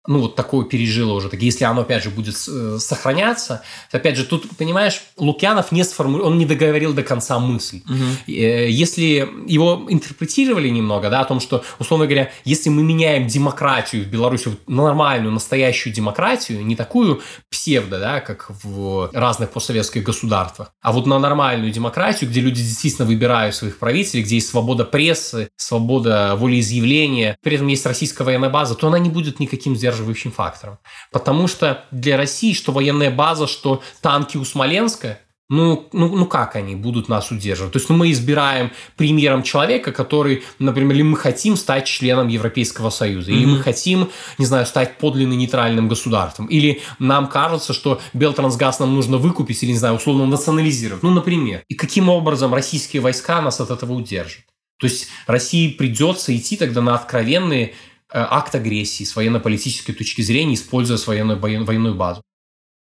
ну, 0.08 0.22
вот 0.22 0.36
такое 0.36 0.66
пережило 0.66 1.14
уже. 1.14 1.30
Так 1.30 1.42
если 1.42 1.64
оно, 1.64 1.82
опять 1.82 2.04
же, 2.04 2.10
будет 2.10 2.36
э, 2.48 2.78
сохраняться, 2.80 3.62
то, 3.92 3.98
опять 3.98 4.18
же, 4.18 4.26
тут, 4.26 4.50
понимаешь, 4.58 5.02
Лукьянов 5.18 5.72
не 5.72 5.84
сформулировал, 5.84 6.32
он 6.32 6.40
не 6.40 6.46
договорил 6.46 6.94
до 6.94 7.04
конца 7.04 7.38
мысль. 7.38 7.82
Угу. 7.86 7.96
Если 8.26 9.30
его 9.46 9.86
интерпретировали 9.90 10.70
немного, 10.70 11.12
да, 11.12 11.22
о 11.22 11.26
том, 11.26 11.40
что, 11.40 11.64
условно 11.78 12.08
говоря, 12.08 12.32
если 12.46 12.70
мы 12.70 12.82
меняем 12.82 13.28
демократию 13.28 14.04
в 14.04 14.08
Беларуси, 14.08 14.58
на 14.66 14.86
нормальную, 14.86 15.32
настоящую 15.32 15.94
демократию, 15.94 16.66
не 16.66 16.76
такую 16.76 17.22
псевдо, 17.52 18.00
да, 18.00 18.22
как 18.22 18.48
в 18.64 19.12
разных 19.14 19.52
постсоветских 19.52 20.02
государствах, 20.02 20.72
а 20.82 20.94
вот 20.94 21.06
на 21.06 21.20
нормальную 21.20 21.72
демократию, 21.72 22.28
где 22.28 22.42
люди 22.42 22.62
действительно 22.62 23.08
выбирают 23.08 23.54
своих 23.56 23.78
правителей, 23.78 24.24
где 24.24 24.36
есть 24.36 24.50
свобода 24.50 24.84
прессы, 24.84 25.50
свобода 25.58 26.36
волеизъявления, 26.40 27.38
при 27.44 27.56
этом 27.56 27.68
есть 27.68 27.86
российская 27.86 28.24
военная 28.24 28.50
база, 28.50 28.74
то 28.74 28.88
она 28.88 28.98
не 28.98 29.10
будет 29.10 29.40
никаким 29.40 29.76
сдерживанием 29.76 29.91
сдерживающим 29.92 30.32
фактором. 30.32 30.80
Потому 31.12 31.48
что 31.48 31.86
для 31.92 32.18
России, 32.18 32.54
что 32.54 32.72
военная 32.72 33.12
база, 33.12 33.48
что 33.48 33.82
танки 34.02 34.38
у 34.38 34.46
Смоленска, 34.46 35.20
ну, 35.52 35.90
ну, 35.92 36.16
ну 36.16 36.26
как 36.28 36.56
они 36.56 36.76
будут 36.76 37.10
нас 37.10 37.30
удерживать? 37.30 37.74
То 37.74 37.80
есть 37.80 37.90
ну, 37.90 37.98
мы 37.98 38.10
избираем 38.12 38.72
премьером 38.96 39.44
человека, 39.44 39.92
который, 39.92 40.44
например, 40.60 40.96
или 40.96 41.02
мы 41.02 41.18
хотим 41.18 41.58
стать 41.58 41.86
членом 41.86 42.30
Европейского 42.30 42.90
Союза, 42.90 43.32
mm-hmm. 43.32 43.36
или 43.36 43.46
мы 43.46 43.60
хотим, 43.60 44.10
не 44.38 44.46
знаю, 44.46 44.66
стать 44.66 44.98
подлинно 44.98 45.34
нейтральным 45.34 45.90
государством, 45.90 46.46
или 46.46 46.82
нам 47.00 47.28
кажется, 47.28 47.74
что 47.74 48.00
Белтрансгаз 48.14 48.80
нам 48.80 48.96
нужно 48.96 49.18
выкупить 49.18 49.62
или, 49.62 49.72
не 49.72 49.78
знаю, 49.78 49.96
условно 49.96 50.26
национализировать. 50.26 51.04
Ну, 51.04 51.12
например. 51.12 51.64
И 51.68 51.76
каким 51.76 52.08
образом 52.08 52.54
российские 52.54 53.02
войска 53.02 53.42
нас 53.42 53.60
от 53.60 53.72
этого 53.72 53.92
удержат? 53.92 54.46
То 54.80 54.88
есть 54.88 55.10
России 55.28 55.68
придется 55.68 56.36
идти 56.36 56.56
тогда 56.56 56.82
на 56.82 56.96
откровенные 56.96 57.74
акт 58.14 58.56
агрессии 58.56 59.04
с 59.04 59.16
военно-политической 59.16 59.94
точки 59.94 60.22
зрения, 60.22 60.56
используя 60.56 60.98
военную, 61.06 61.40
военную 61.40 61.96
базу. 61.96 62.22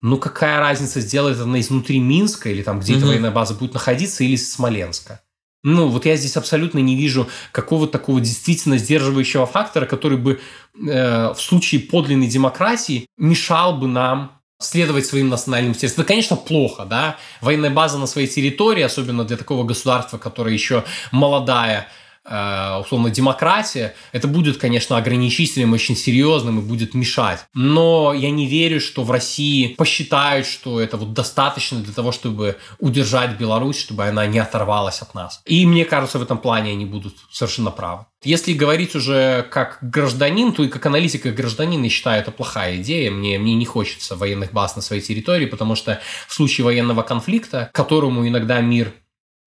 Ну, 0.02 0.18
какая 0.18 0.60
разница, 0.60 1.00
сделает 1.00 1.38
это 1.38 1.60
изнутри 1.60 2.00
Минска 2.00 2.50
или 2.50 2.64
там, 2.64 2.80
где 2.80 2.94
mm-hmm. 2.94 2.98
эта 2.98 3.06
военная 3.06 3.32
база 3.32 3.54
будет 3.54 3.74
находиться, 3.74 4.24
или 4.24 4.36
Смоленска? 4.36 5.22
Ну, 5.64 5.90
вот 5.90 6.06
я 6.06 6.16
здесь 6.16 6.38
абсолютно 6.38 6.80
не 6.80 6.96
вижу 6.96 7.30
какого-то 7.52 7.92
такого 7.92 8.20
действительно 8.20 8.80
сдерживающего 8.80 9.46
фактора, 9.46 9.86
который 9.86 10.18
бы 10.18 10.40
э, 10.76 11.34
в 11.34 11.40
случае 11.40 11.82
подлинной 11.82 12.28
демократии 12.28 13.06
мешал 13.18 13.78
бы 13.78 13.88
нам 13.88 14.42
следовать 14.60 15.06
своим 15.06 15.30
национальным 15.30 15.74
интересам. 15.74 16.02
Это, 16.02 16.08
конечно, 16.08 16.36
плохо, 16.36 16.86
да. 16.86 17.18
Военная 17.42 17.70
база 17.70 18.00
на 18.00 18.08
своей 18.08 18.28
территории, 18.28 18.82
особенно 18.82 19.24
для 19.24 19.38
такого 19.38 19.64
государства, 19.64 20.18
которое 20.18 20.54
еще 20.54 20.84
молодая, 21.12 21.82
э, 21.82 21.86
условно, 22.26 23.10
демократия, 23.10 23.96
это 24.12 24.28
будет, 24.28 24.58
конечно, 24.58 24.98
ограничителем 24.98 25.74
очень 25.74 25.96
серьезным 25.96 26.60
и 26.60 26.62
будет 26.62 26.94
мешать. 26.94 27.46
Но 27.54 28.14
я 28.14 28.30
не 28.30 28.48
верю, 28.48 28.80
что 28.80 29.04
в 29.04 29.12
России 29.12 29.74
посчитают, 29.76 30.46
что 30.46 30.80
это 30.80 30.98
вот 30.98 31.14
достаточно 31.14 31.80
для 31.80 31.94
того, 31.94 32.12
чтобы 32.12 32.58
удержать 32.80 33.38
Беларусь, 33.38 33.80
чтобы 33.80 34.06
она 34.06 34.26
не 34.28 34.40
оторвалась 34.40 35.02
от 35.02 35.14
нас. 35.16 35.42
И 35.46 35.66
мне 35.66 35.86
кажется, 35.86 36.20
в 36.20 36.24
этом 36.24 36.38
плане 36.38 36.72
они 36.72 36.86
будут 36.86 37.16
совершенно 37.32 37.72
правы. 37.72 38.06
Если 38.24 38.54
говорить 38.54 38.96
уже 38.96 39.48
как 39.50 39.80
гражданин, 39.82 40.52
то 40.54 40.64
и 40.64 40.68
как 40.68 40.86
аналитик 40.86 41.26
и 41.26 41.32
гражданин 41.32 41.82
я 41.82 41.90
считаю, 41.90 42.22
это 42.22 42.30
плохая 42.32 42.78
идея. 42.78 43.10
Мне, 43.10 43.40
мне 43.40 43.56
не 43.56 43.66
хочется 43.66 44.16
военных 44.16 44.54
баз 44.54 44.76
на 44.76 44.84
своей 44.84 45.02
территории, 45.02 45.48
потому 45.48 45.76
что 45.76 46.00
в 46.28 46.34
случае 46.34 46.66
военного 46.66 47.02
конфликта, 47.02 47.72
которому 47.74 48.28
иногда 48.28 48.62
мир 48.62 48.94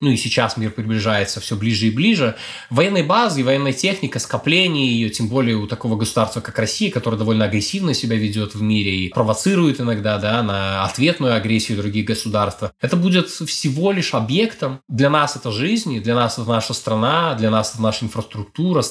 ну 0.01 0.11
и 0.11 0.17
сейчас 0.17 0.57
мир 0.57 0.71
приближается 0.71 1.41
все 1.41 1.57
ближе 1.57 1.87
и 1.87 1.91
ближе, 1.91 2.37
военной 2.71 3.03
базы 3.03 3.45
военная 3.45 3.73
техника, 3.73 4.19
скопление 4.19 4.87
ее, 4.87 5.11
тем 5.11 5.29
более 5.29 5.57
у 5.57 5.67
такого 5.67 5.97
государства, 5.97 6.41
как 6.41 6.59
Россия, 6.59 6.91
которое 6.91 7.17
довольно 7.17 7.45
агрессивно 7.45 7.95
себя 7.95 8.17
ведет 8.17 8.55
в 8.55 8.63
мире 8.63 8.95
и 8.97 9.09
провоцирует 9.09 9.81
иногда 9.81 10.19
да, 10.19 10.43
на 10.43 10.85
ответную 10.85 11.35
агрессию 11.35 11.79
других 11.79 12.07
государств, 12.07 12.65
это 12.81 12.97
будет 12.97 13.29
всего 13.29 13.93
лишь 13.93 14.15
объектом. 14.15 14.81
Для 14.89 15.11
нас 15.11 15.37
это 15.37 15.51
жизнь, 15.53 16.01
для 16.01 16.15
нас 16.15 16.39
это 16.39 16.49
наша 16.49 16.75
страна, 16.75 17.35
для 17.35 17.51
нас 17.51 17.73
это 17.73 17.83
наша 17.83 18.05
инфраструктура, 18.05 18.83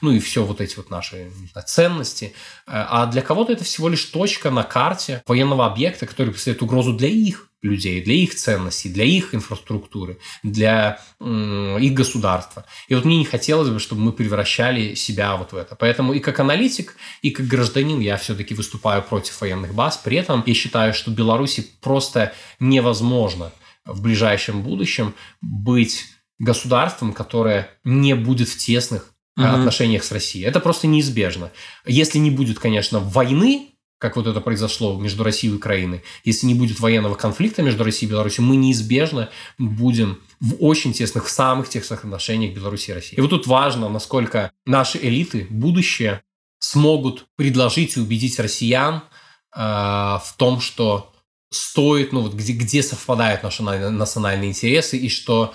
ну 0.00 0.10
и 0.10 0.18
все 0.18 0.44
вот 0.44 0.60
эти 0.60 0.76
вот 0.76 0.90
наши 0.90 1.30
ценности. 1.66 2.34
А 2.66 3.06
для 3.06 3.22
кого-то 3.22 3.52
это 3.52 3.62
всего 3.62 3.88
лишь 3.88 4.04
точка 4.06 4.50
на 4.50 4.64
карте 4.64 5.22
военного 5.26 5.66
объекта, 5.66 6.06
который 6.06 6.30
представляет 6.30 6.62
угрозу 6.62 6.92
для 6.92 7.08
их 7.08 7.48
людей, 7.62 8.02
для 8.02 8.14
их 8.14 8.34
ценностей, 8.34 8.88
для 8.88 9.04
их 9.04 9.34
инфраструктуры, 9.34 10.18
для 10.42 11.00
э, 11.20 11.78
их 11.80 11.94
государства. 11.94 12.64
И 12.88 12.94
вот 12.94 13.04
мне 13.04 13.18
не 13.18 13.24
хотелось 13.24 13.68
бы, 13.68 13.78
чтобы 13.78 14.02
мы 14.02 14.12
превращали 14.12 14.94
себя 14.94 15.36
вот 15.36 15.52
в 15.52 15.56
это. 15.56 15.74
Поэтому 15.76 16.12
и 16.12 16.20
как 16.20 16.40
аналитик, 16.40 16.96
и 17.22 17.30
как 17.30 17.46
гражданин 17.46 18.00
я 18.00 18.16
все-таки 18.16 18.54
выступаю 18.54 19.02
против 19.02 19.40
военных 19.40 19.74
баз. 19.74 19.96
При 19.98 20.16
этом 20.16 20.42
я 20.46 20.54
считаю, 20.54 20.94
что 20.94 21.10
Беларуси 21.10 21.66
просто 21.80 22.32
невозможно 22.60 23.52
в 23.84 24.02
ближайшем 24.02 24.62
будущем 24.62 25.14
быть 25.40 26.04
государством, 26.38 27.12
которое 27.12 27.70
не 27.84 28.14
будет 28.14 28.48
в 28.48 28.58
тесных 28.58 29.12
uh 29.38 29.54
отношениях 29.54 30.04
с 30.04 30.12
Россией. 30.12 30.44
Это 30.44 30.60
просто 30.60 30.86
неизбежно. 30.86 31.50
Если 31.84 32.18
не 32.18 32.30
будет, 32.30 32.58
конечно, 32.58 33.00
войны, 33.00 33.70
как 33.98 34.16
вот 34.16 34.26
это 34.26 34.40
произошло 34.40 34.98
между 34.98 35.24
Россией 35.24 35.52
и 35.52 35.56
Украиной, 35.56 36.02
если 36.24 36.46
не 36.46 36.54
будет 36.54 36.80
военного 36.80 37.14
конфликта 37.14 37.62
между 37.62 37.84
Россией 37.84 38.08
и 38.08 38.12
Беларусью, 38.12 38.44
мы 38.44 38.56
неизбежно 38.56 39.30
будем 39.58 40.20
в 40.40 40.56
очень 40.60 40.92
тесных, 40.92 41.26
в 41.26 41.30
самых 41.30 41.68
тесных 41.68 42.04
отношениях 42.04 42.54
Беларуси 42.54 42.90
и 42.90 42.94
России. 42.94 43.16
И 43.16 43.20
вот 43.20 43.30
тут 43.30 43.46
важно, 43.46 43.88
насколько 43.88 44.52
наши 44.66 44.98
элиты, 44.98 45.46
будущее, 45.48 46.22
смогут 46.58 47.26
предложить 47.36 47.96
и 47.96 48.00
убедить 48.00 48.38
россиян 48.38 49.02
э, 49.54 49.60
в 49.60 50.34
том, 50.36 50.60
что 50.60 51.12
стоит, 51.50 52.12
ну 52.12 52.20
вот 52.20 52.34
где, 52.34 52.52
где 52.52 52.82
совпадают 52.82 53.42
наши 53.42 53.62
национальные 53.62 54.50
интересы, 54.50 54.98
и 54.98 55.08
что 55.08 55.54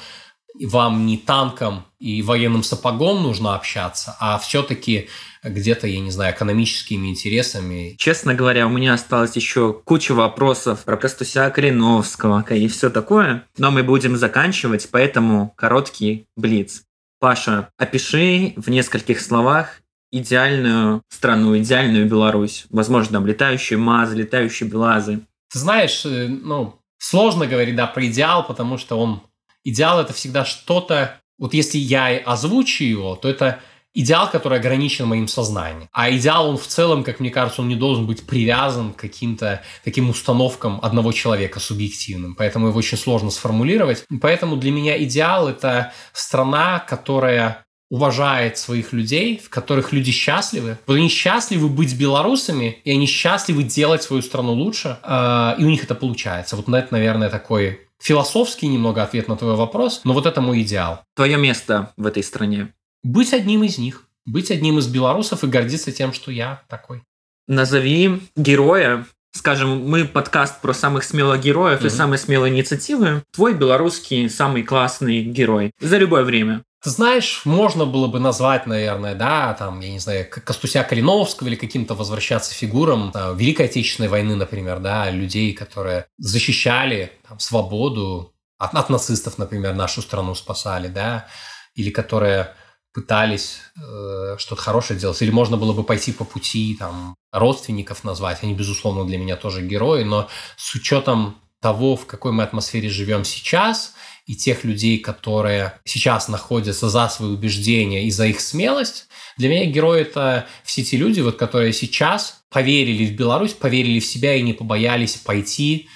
вам 0.59 1.05
не 1.05 1.17
танком 1.17 1.85
и 1.99 2.21
военным 2.21 2.63
сапогом 2.63 3.23
нужно 3.23 3.55
общаться, 3.55 4.15
а 4.19 4.37
все-таки 4.39 5.09
где-то, 5.43 5.87
я 5.87 5.99
не 5.99 6.11
знаю, 6.11 6.33
экономическими 6.33 7.07
интересами. 7.07 7.95
Честно 7.97 8.33
говоря, 8.33 8.67
у 8.67 8.69
меня 8.69 8.93
осталось 8.93 9.35
еще 9.35 9.73
куча 9.73 10.13
вопросов 10.13 10.83
про 10.83 10.97
Костуся 10.97 11.49
Калиновского 11.49 12.41
и 12.53 12.67
все 12.67 12.89
такое, 12.89 13.45
но 13.57 13.71
мы 13.71 13.83
будем 13.83 14.17
заканчивать, 14.17 14.89
поэтому 14.91 15.53
короткий 15.55 16.27
блиц. 16.35 16.83
Паша, 17.19 17.69
опиши 17.77 18.53
в 18.57 18.69
нескольких 18.69 19.21
словах 19.21 19.81
идеальную 20.11 21.03
страну, 21.09 21.57
идеальную 21.57 22.07
Беларусь. 22.07 22.65
Возможно, 22.69 23.13
там 23.13 23.25
летающие 23.25 23.77
МАЗы, 23.77 24.15
летающие 24.17 24.67
БелАЗы. 24.67 25.21
Ты 25.51 25.59
знаешь, 25.59 26.05
э, 26.05 26.27
ну, 26.27 26.79
сложно 26.97 27.47
говорить, 27.47 27.75
да, 27.75 27.87
про 27.87 28.05
идеал, 28.07 28.45
потому 28.45 28.77
что 28.77 28.99
он 28.99 29.21
идеал 29.63 29.99
это 29.99 30.13
всегда 30.13 30.45
что-то, 30.45 31.19
вот 31.37 31.53
если 31.53 31.77
я 31.77 32.17
озвучу 32.25 32.83
его, 32.83 33.15
то 33.15 33.27
это 33.27 33.59
идеал, 33.93 34.29
который 34.29 34.59
ограничен 34.59 35.05
моим 35.07 35.27
сознанием. 35.27 35.89
А 35.91 36.11
идеал, 36.11 36.49
он 36.49 36.57
в 36.57 36.67
целом, 36.67 37.03
как 37.03 37.19
мне 37.19 37.29
кажется, 37.29 37.61
он 37.61 37.67
не 37.67 37.75
должен 37.75 38.05
быть 38.05 38.25
привязан 38.25 38.93
к 38.93 38.97
каким-то 38.97 39.61
таким 39.83 40.09
установкам 40.09 40.79
одного 40.81 41.11
человека 41.11 41.59
субъективным. 41.59 42.35
Поэтому 42.35 42.67
его 42.67 42.77
очень 42.77 42.97
сложно 42.97 43.31
сформулировать. 43.31 44.05
Поэтому 44.21 44.55
для 44.55 44.71
меня 44.71 45.01
идеал– 45.03 45.47
это 45.49 45.93
страна, 46.13 46.79
которая 46.79 47.65
уважает 47.89 48.57
своих 48.57 48.93
людей, 48.93 49.41
в 49.43 49.49
которых 49.49 49.91
люди 49.91 50.13
счастливы. 50.13 50.77
Вот 50.87 50.95
они 50.95 51.09
счастливы 51.09 51.67
быть 51.67 51.93
белорусами, 51.93 52.79
и 52.85 52.91
они 52.91 53.05
счастливы 53.05 53.63
делать 53.63 54.01
свою 54.01 54.21
страну 54.21 54.53
лучше, 54.53 54.97
э, 55.03 55.55
и 55.59 55.65
у 55.65 55.69
них 55.69 55.83
это 55.83 55.93
получается. 55.93 56.55
Вот 56.55 56.69
это, 56.69 56.87
наверное, 56.91 57.29
такой 57.29 57.81
философский 58.01 58.67
немного 58.67 59.03
ответ 59.03 59.27
на 59.27 59.37
твой 59.37 59.55
вопрос, 59.55 60.01
но 60.03 60.13
вот 60.13 60.25
это 60.25 60.41
мой 60.41 60.61
идеал. 60.61 61.03
Твое 61.15 61.37
место 61.37 61.93
в 61.97 62.05
этой 62.05 62.23
стране? 62.23 62.73
Быть 63.03 63.33
одним 63.33 63.63
из 63.63 63.77
них. 63.77 64.07
Быть 64.25 64.51
одним 64.51 64.77
из 64.77 64.87
белорусов 64.87 65.43
и 65.43 65.47
гордиться 65.47 65.91
тем, 65.91 66.13
что 66.13 66.31
я 66.31 66.61
такой. 66.67 67.03
Назови 67.47 68.21
героя. 68.35 69.05
Скажем, 69.33 69.89
мы 69.89 70.05
подкаст 70.05 70.61
про 70.61 70.73
самых 70.73 71.03
смелых 71.03 71.41
героев 71.41 71.81
mm-hmm. 71.81 71.87
и 71.87 71.89
самые 71.89 72.17
смелые 72.19 72.53
инициативы. 72.53 73.23
Твой 73.31 73.53
белорусский 73.53 74.29
самый 74.29 74.63
классный 74.63 75.23
герой 75.23 75.71
за 75.79 75.97
любое 75.97 76.23
время. 76.23 76.63
Ты 76.83 76.89
знаешь, 76.89 77.43
можно 77.45 77.85
было 77.85 78.07
бы 78.07 78.19
назвать, 78.19 78.65
наверное, 78.65 79.13
да, 79.13 79.53
там, 79.53 79.81
я 79.81 79.91
не 79.91 79.99
знаю, 79.99 80.27
Костуся 80.27 80.83
Калиновского 80.83 81.47
или 81.47 81.55
каким-то 81.55 81.93
возвращаться 81.93 82.55
фигурам 82.55 83.11
там, 83.11 83.37
Великой 83.37 83.67
Отечественной 83.67 84.09
войны, 84.09 84.35
например, 84.35 84.79
да, 84.79 85.11
людей, 85.11 85.53
которые 85.53 86.07
защищали 86.17 87.11
там, 87.27 87.39
свободу 87.39 88.33
от, 88.57 88.73
от 88.73 88.89
нацистов, 88.89 89.37
например, 89.37 89.75
нашу 89.75 90.01
страну 90.01 90.33
спасали, 90.33 90.87
да, 90.87 91.27
или 91.75 91.91
которые 91.91 92.55
пытались 92.93 93.59
э, 93.77 94.37
что-то 94.39 94.61
хорошее 94.63 94.99
делать. 94.99 95.21
Или 95.21 95.29
можно 95.29 95.57
было 95.57 95.73
бы 95.73 95.83
пойти 95.83 96.11
по 96.11 96.25
пути 96.25 96.75
там, 96.79 97.15
родственников 97.31 98.03
назвать. 98.03 98.39
Они, 98.41 98.55
безусловно, 98.55 99.05
для 99.05 99.19
меня 99.19 99.35
тоже 99.35 99.61
герои, 99.61 100.01
но 100.01 100.29
с 100.57 100.73
учетом 100.73 101.37
того, 101.61 101.95
в 101.95 102.07
какой 102.07 102.31
мы 102.31 102.41
атмосфере 102.41 102.89
живем 102.89 103.23
сейчас– 103.23 103.93
и 104.31 104.35
тех 104.37 104.63
людей, 104.63 104.97
которые 104.97 105.73
сейчас 105.83 106.29
находятся 106.29 106.87
за 106.89 107.09
свои 107.09 107.31
убеждения 107.31 108.05
и 108.05 108.11
за 108.11 108.27
их 108.27 108.39
смелость, 108.39 109.09
для 109.35 109.49
меня 109.49 109.65
герои 109.65 110.03
это 110.03 110.47
все 110.63 110.83
те 110.83 110.95
люди, 110.95 111.19
вот, 111.19 111.35
которые 111.35 111.73
сейчас 111.73 112.41
поверили 112.49 113.07
в 113.07 113.17
Беларусь, 113.17 113.51
поверили 113.51 113.99
в 113.99 114.05
себя 114.05 114.33
и 114.35 114.41
не 114.41 114.53
побоялись 114.53 115.17
пойти 115.17 115.89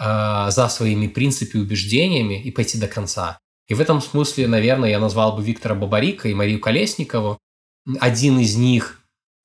э, 0.00 0.46
за 0.48 0.68
своими 0.70 1.06
принципами 1.06 1.60
и 1.60 1.64
убеждениями 1.66 2.42
и 2.42 2.50
пойти 2.50 2.78
до 2.78 2.88
конца. 2.88 3.38
И 3.68 3.74
в 3.74 3.80
этом 3.82 4.00
смысле, 4.00 4.46
наверное, 4.46 4.88
я 4.88 4.98
назвал 4.98 5.36
бы 5.36 5.42
Виктора 5.42 5.74
Бабарика 5.74 6.30
и 6.30 6.34
Марию 6.34 6.60
Колесникову. 6.60 7.38
Один 8.00 8.38
из 8.38 8.56
них 8.56 9.01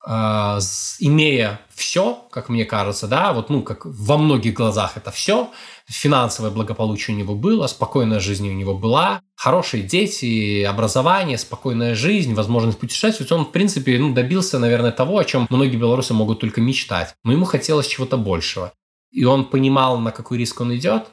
имея 0.08 1.60
все, 1.74 2.26
как 2.30 2.48
мне 2.48 2.64
кажется, 2.64 3.06
да, 3.06 3.34
вот, 3.34 3.50
ну, 3.50 3.62
как 3.62 3.84
во 3.84 4.16
многих 4.16 4.54
глазах 4.54 4.96
это 4.96 5.10
все, 5.10 5.50
финансовое 5.86 6.50
благополучие 6.50 7.14
у 7.14 7.18
него 7.18 7.34
было, 7.34 7.66
спокойная 7.66 8.18
жизнь 8.18 8.48
у 8.48 8.52
него 8.52 8.74
была, 8.74 9.20
хорошие 9.36 9.82
дети, 9.82 10.62
образование, 10.62 11.36
спокойная 11.36 11.94
жизнь, 11.94 12.32
возможность 12.32 12.78
путешествовать. 12.78 13.30
Он, 13.32 13.44
в 13.44 13.52
принципе, 13.52 13.98
ну, 13.98 14.14
добился, 14.14 14.58
наверное, 14.58 14.92
того, 14.92 15.18
о 15.18 15.24
чем 15.24 15.46
многие 15.50 15.76
белорусы 15.76 16.14
могут 16.14 16.40
только 16.40 16.62
мечтать. 16.62 17.14
Но 17.22 17.32
ему 17.32 17.44
хотелось 17.44 17.86
чего-то 17.86 18.16
большего. 18.16 18.72
И 19.10 19.24
он 19.24 19.44
понимал, 19.44 19.98
на 19.98 20.10
какой 20.10 20.38
риск 20.38 20.60
он 20.62 20.74
идет, 20.74 21.08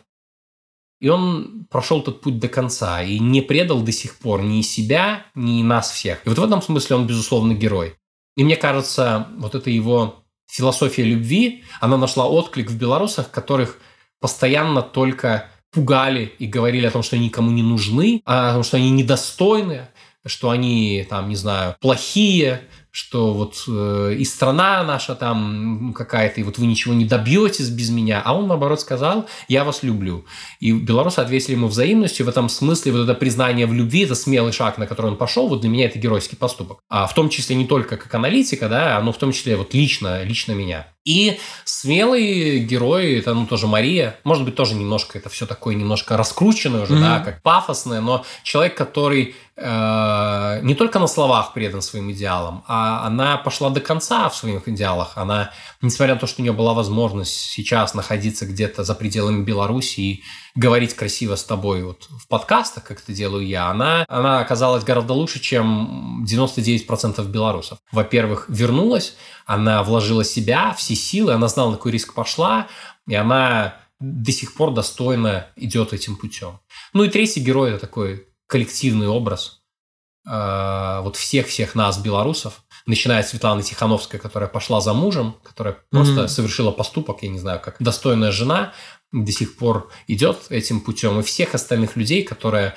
и 1.01 1.09
он 1.09 1.67
прошел 1.69 1.99
этот 1.99 2.21
путь 2.21 2.39
до 2.39 2.47
конца 2.47 3.03
и 3.03 3.19
не 3.19 3.41
предал 3.41 3.81
до 3.81 3.91
сих 3.91 4.15
пор 4.15 4.41
ни 4.41 4.61
себя, 4.61 5.25
ни 5.35 5.61
нас 5.63 5.91
всех. 5.91 6.25
И 6.25 6.29
вот 6.29 6.37
в 6.37 6.43
этом 6.43 6.61
смысле 6.61 6.95
он, 6.95 7.07
безусловно, 7.07 7.53
герой. 7.53 7.97
И 8.35 8.43
мне 8.43 8.57
кажется, 8.57 9.27
вот 9.37 9.55
эта 9.55 9.69
его 9.69 10.23
философия 10.47 11.03
любви, 11.03 11.63
она 11.79 11.97
нашла 11.97 12.27
отклик 12.27 12.69
в 12.69 12.77
белорусах, 12.77 13.31
которых 13.31 13.79
постоянно 14.19 14.81
только 14.81 15.49
пугали 15.71 16.33
и 16.39 16.47
говорили 16.47 16.85
о 16.85 16.91
том, 16.91 17.03
что 17.03 17.15
они 17.15 17.25
никому 17.25 17.51
не 17.51 17.63
нужны, 17.63 18.21
о 18.25 18.53
том, 18.53 18.63
что 18.63 18.77
они 18.77 18.91
недостойны, 18.91 19.87
что 20.25 20.49
они, 20.49 21.05
там, 21.09 21.29
не 21.29 21.35
знаю, 21.35 21.75
плохие, 21.79 22.61
что 22.95 23.33
вот 23.33 23.65
э, 23.67 24.15
и 24.17 24.23
страна 24.23 24.81
наша 24.85 25.15
там 25.15 25.91
какая-то, 25.93 26.39
и 26.39 26.43
вот 26.45 26.57
вы 26.57 26.65
ничего 26.65 26.93
не 26.93 27.03
добьетесь 27.03 27.67
без 27.67 27.89
меня. 27.89 28.21
А 28.23 28.33
он, 28.33 28.47
наоборот, 28.47 28.79
сказал, 28.79 29.27
я 29.49 29.65
вас 29.65 29.83
люблю. 29.83 30.23
И 30.61 30.71
белорусы 30.71 31.19
ответили 31.19 31.55
ему 31.55 31.67
взаимностью. 31.67 32.25
В 32.25 32.29
этом 32.29 32.47
смысле 32.47 32.93
вот 32.93 32.99
это 32.99 33.13
признание 33.13 33.67
в 33.67 33.73
любви, 33.73 34.05
это 34.05 34.15
смелый 34.15 34.53
шаг, 34.53 34.77
на 34.77 34.87
который 34.87 35.07
он 35.07 35.17
пошел, 35.17 35.49
вот 35.49 35.59
для 35.59 35.69
меня 35.69 35.87
это 35.87 35.99
геройский 35.99 36.37
поступок. 36.37 36.79
А 36.87 37.05
в 37.05 37.13
том 37.13 37.27
числе 37.27 37.57
не 37.57 37.65
только 37.65 37.97
как 37.97 38.15
аналитика, 38.15 38.69
да, 38.69 39.01
но 39.01 39.11
в 39.11 39.17
том 39.17 39.33
числе 39.33 39.57
вот 39.57 39.73
лично, 39.73 40.23
лично 40.23 40.53
меня. 40.53 40.87
И 41.05 41.39
смелый 41.65 42.59
герой, 42.59 43.19
это 43.19 43.35
ну, 43.35 43.45
тоже 43.45 43.67
Мария, 43.67 44.19
может 44.23 44.43
быть, 44.43 44.55
тоже 44.55 44.73
немножко, 44.73 45.19
это 45.19 45.29
все 45.29 45.45
такое 45.45 45.75
немножко 45.75 46.17
раскрученное 46.17 46.81
уже, 46.81 46.95
mm-hmm. 46.95 46.99
да, 46.99 47.19
как 47.19 47.43
пафосное, 47.43 48.01
но 48.01 48.25
человек, 48.41 48.75
который 48.75 49.35
э, 49.55 50.59
не 50.63 50.73
только 50.73 50.97
на 50.97 51.05
словах 51.05 51.53
предан 51.53 51.83
своим 51.83 52.11
идеалам, 52.11 52.63
а 52.67 53.05
она 53.05 53.37
пошла 53.37 53.69
до 53.69 53.81
конца 53.81 54.27
в 54.29 54.35
своих 54.35 54.67
идеалах. 54.67 55.11
Она, 55.15 55.51
несмотря 55.79 56.15
на 56.15 56.19
то, 56.19 56.25
что 56.25 56.41
у 56.41 56.43
нее 56.43 56.53
была 56.53 56.73
возможность 56.73 57.35
сейчас 57.35 57.93
находиться 57.93 58.47
где-то 58.47 58.83
за 58.83 58.95
пределами 58.95 59.43
Беларуси 59.43 59.99
и 59.99 60.23
говорить 60.55 60.93
красиво 60.93 61.35
с 61.35 61.43
тобой 61.43 61.83
вот 61.83 62.07
в 62.09 62.27
подкастах, 62.27 62.85
как 62.85 63.01
это 63.01 63.13
делаю 63.13 63.45
я, 63.45 63.69
она, 63.69 64.05
она 64.07 64.39
оказалась 64.39 64.83
гораздо 64.83 65.13
лучше, 65.13 65.39
чем 65.39 66.25
99% 66.25 67.23
белорусов. 67.27 67.79
Во-первых, 67.91 68.45
вернулась, 68.47 69.15
она 69.45 69.83
вложила 69.83 70.23
себя, 70.23 70.73
все 70.73 70.95
силы, 70.95 71.33
она 71.33 71.47
знала, 71.49 71.71
на 71.71 71.77
какой 71.77 71.91
риск 71.91 72.13
пошла, 72.13 72.67
и 73.05 73.15
она 73.15 73.75
до 73.99 74.31
сих 74.31 74.53
пор 74.55 74.73
достойно 74.73 75.47
идет 75.55 75.93
этим 75.93 76.15
путем. 76.15 76.59
Ну 76.93 77.03
и 77.03 77.09
третий 77.09 77.41
герой– 77.41 77.69
это 77.71 77.79
такой 77.79 78.27
коллективный 78.47 79.07
образ 79.07 79.61
э, 80.27 80.99
вот 81.01 81.15
всех-всех 81.15 81.75
нас, 81.75 81.97
белорусов, 81.97 82.63
начиная 82.85 83.21
от 83.21 83.27
Светланы 83.27 83.63
Тихановской, 83.63 84.19
которая 84.19 84.49
пошла 84.49 84.81
за 84.81 84.93
мужем, 84.93 85.35
которая 85.43 85.73
mm-hmm. 85.73 85.87
просто 85.91 86.27
совершила 86.27 86.71
поступок, 86.71 87.23
я 87.23 87.29
не 87.29 87.39
знаю, 87.39 87.59
как 87.59 87.77
достойная 87.79 88.31
жена, 88.31 88.73
до 89.23 89.31
сих 89.31 89.55
пор 89.55 89.89
идет 90.07 90.45
этим 90.49 90.81
путем, 90.81 91.19
и 91.19 91.23
всех 91.23 91.55
остальных 91.55 91.95
людей, 91.95 92.23
которые 92.23 92.75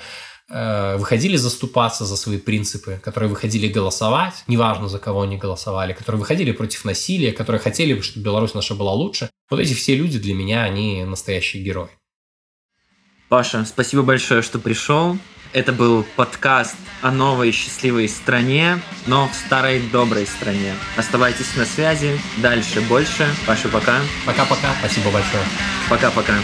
э, 0.49 0.97
выходили 0.97 1.35
заступаться 1.35 2.05
за 2.05 2.15
свои 2.15 2.37
принципы, 2.37 2.99
которые 3.03 3.29
выходили 3.29 3.67
голосовать, 3.67 4.43
неважно 4.47 4.87
за 4.87 4.99
кого 4.99 5.23
они 5.23 5.37
голосовали, 5.37 5.93
которые 5.93 6.19
выходили 6.19 6.51
против 6.51 6.85
насилия, 6.85 7.31
которые 7.31 7.61
хотели, 7.61 7.99
чтобы 8.01 8.25
Беларусь 8.25 8.53
наша 8.53 8.75
была 8.75 8.93
лучше. 8.93 9.29
Вот 9.49 9.59
эти 9.59 9.73
все 9.73 9.95
люди 9.95 10.19
для 10.19 10.33
меня, 10.33 10.63
они 10.63 11.03
настоящие 11.03 11.63
герои. 11.63 11.89
Паша, 13.27 13.65
спасибо 13.65 14.01
большое, 14.01 14.41
что 14.41 14.57
пришел. 14.59 15.17
Это 15.51 15.73
был 15.73 16.05
подкаст 16.15 16.75
о 17.01 17.09
новой 17.09 17.51
счастливой 17.51 18.07
стране, 18.07 18.79
но 19.07 19.27
в 19.27 19.33
старой 19.33 19.79
доброй 19.79 20.27
стране. 20.27 20.75
Оставайтесь 20.95 21.55
на 21.55 21.65
связи. 21.65 22.19
Дальше 22.37 22.81
больше. 22.81 23.27
Паша, 23.47 23.67
пока. 23.67 23.95
Пока-пока. 24.27 24.75
Спасибо 24.79 25.09
большое. 25.09 25.43
Пока-пока. 25.89 26.35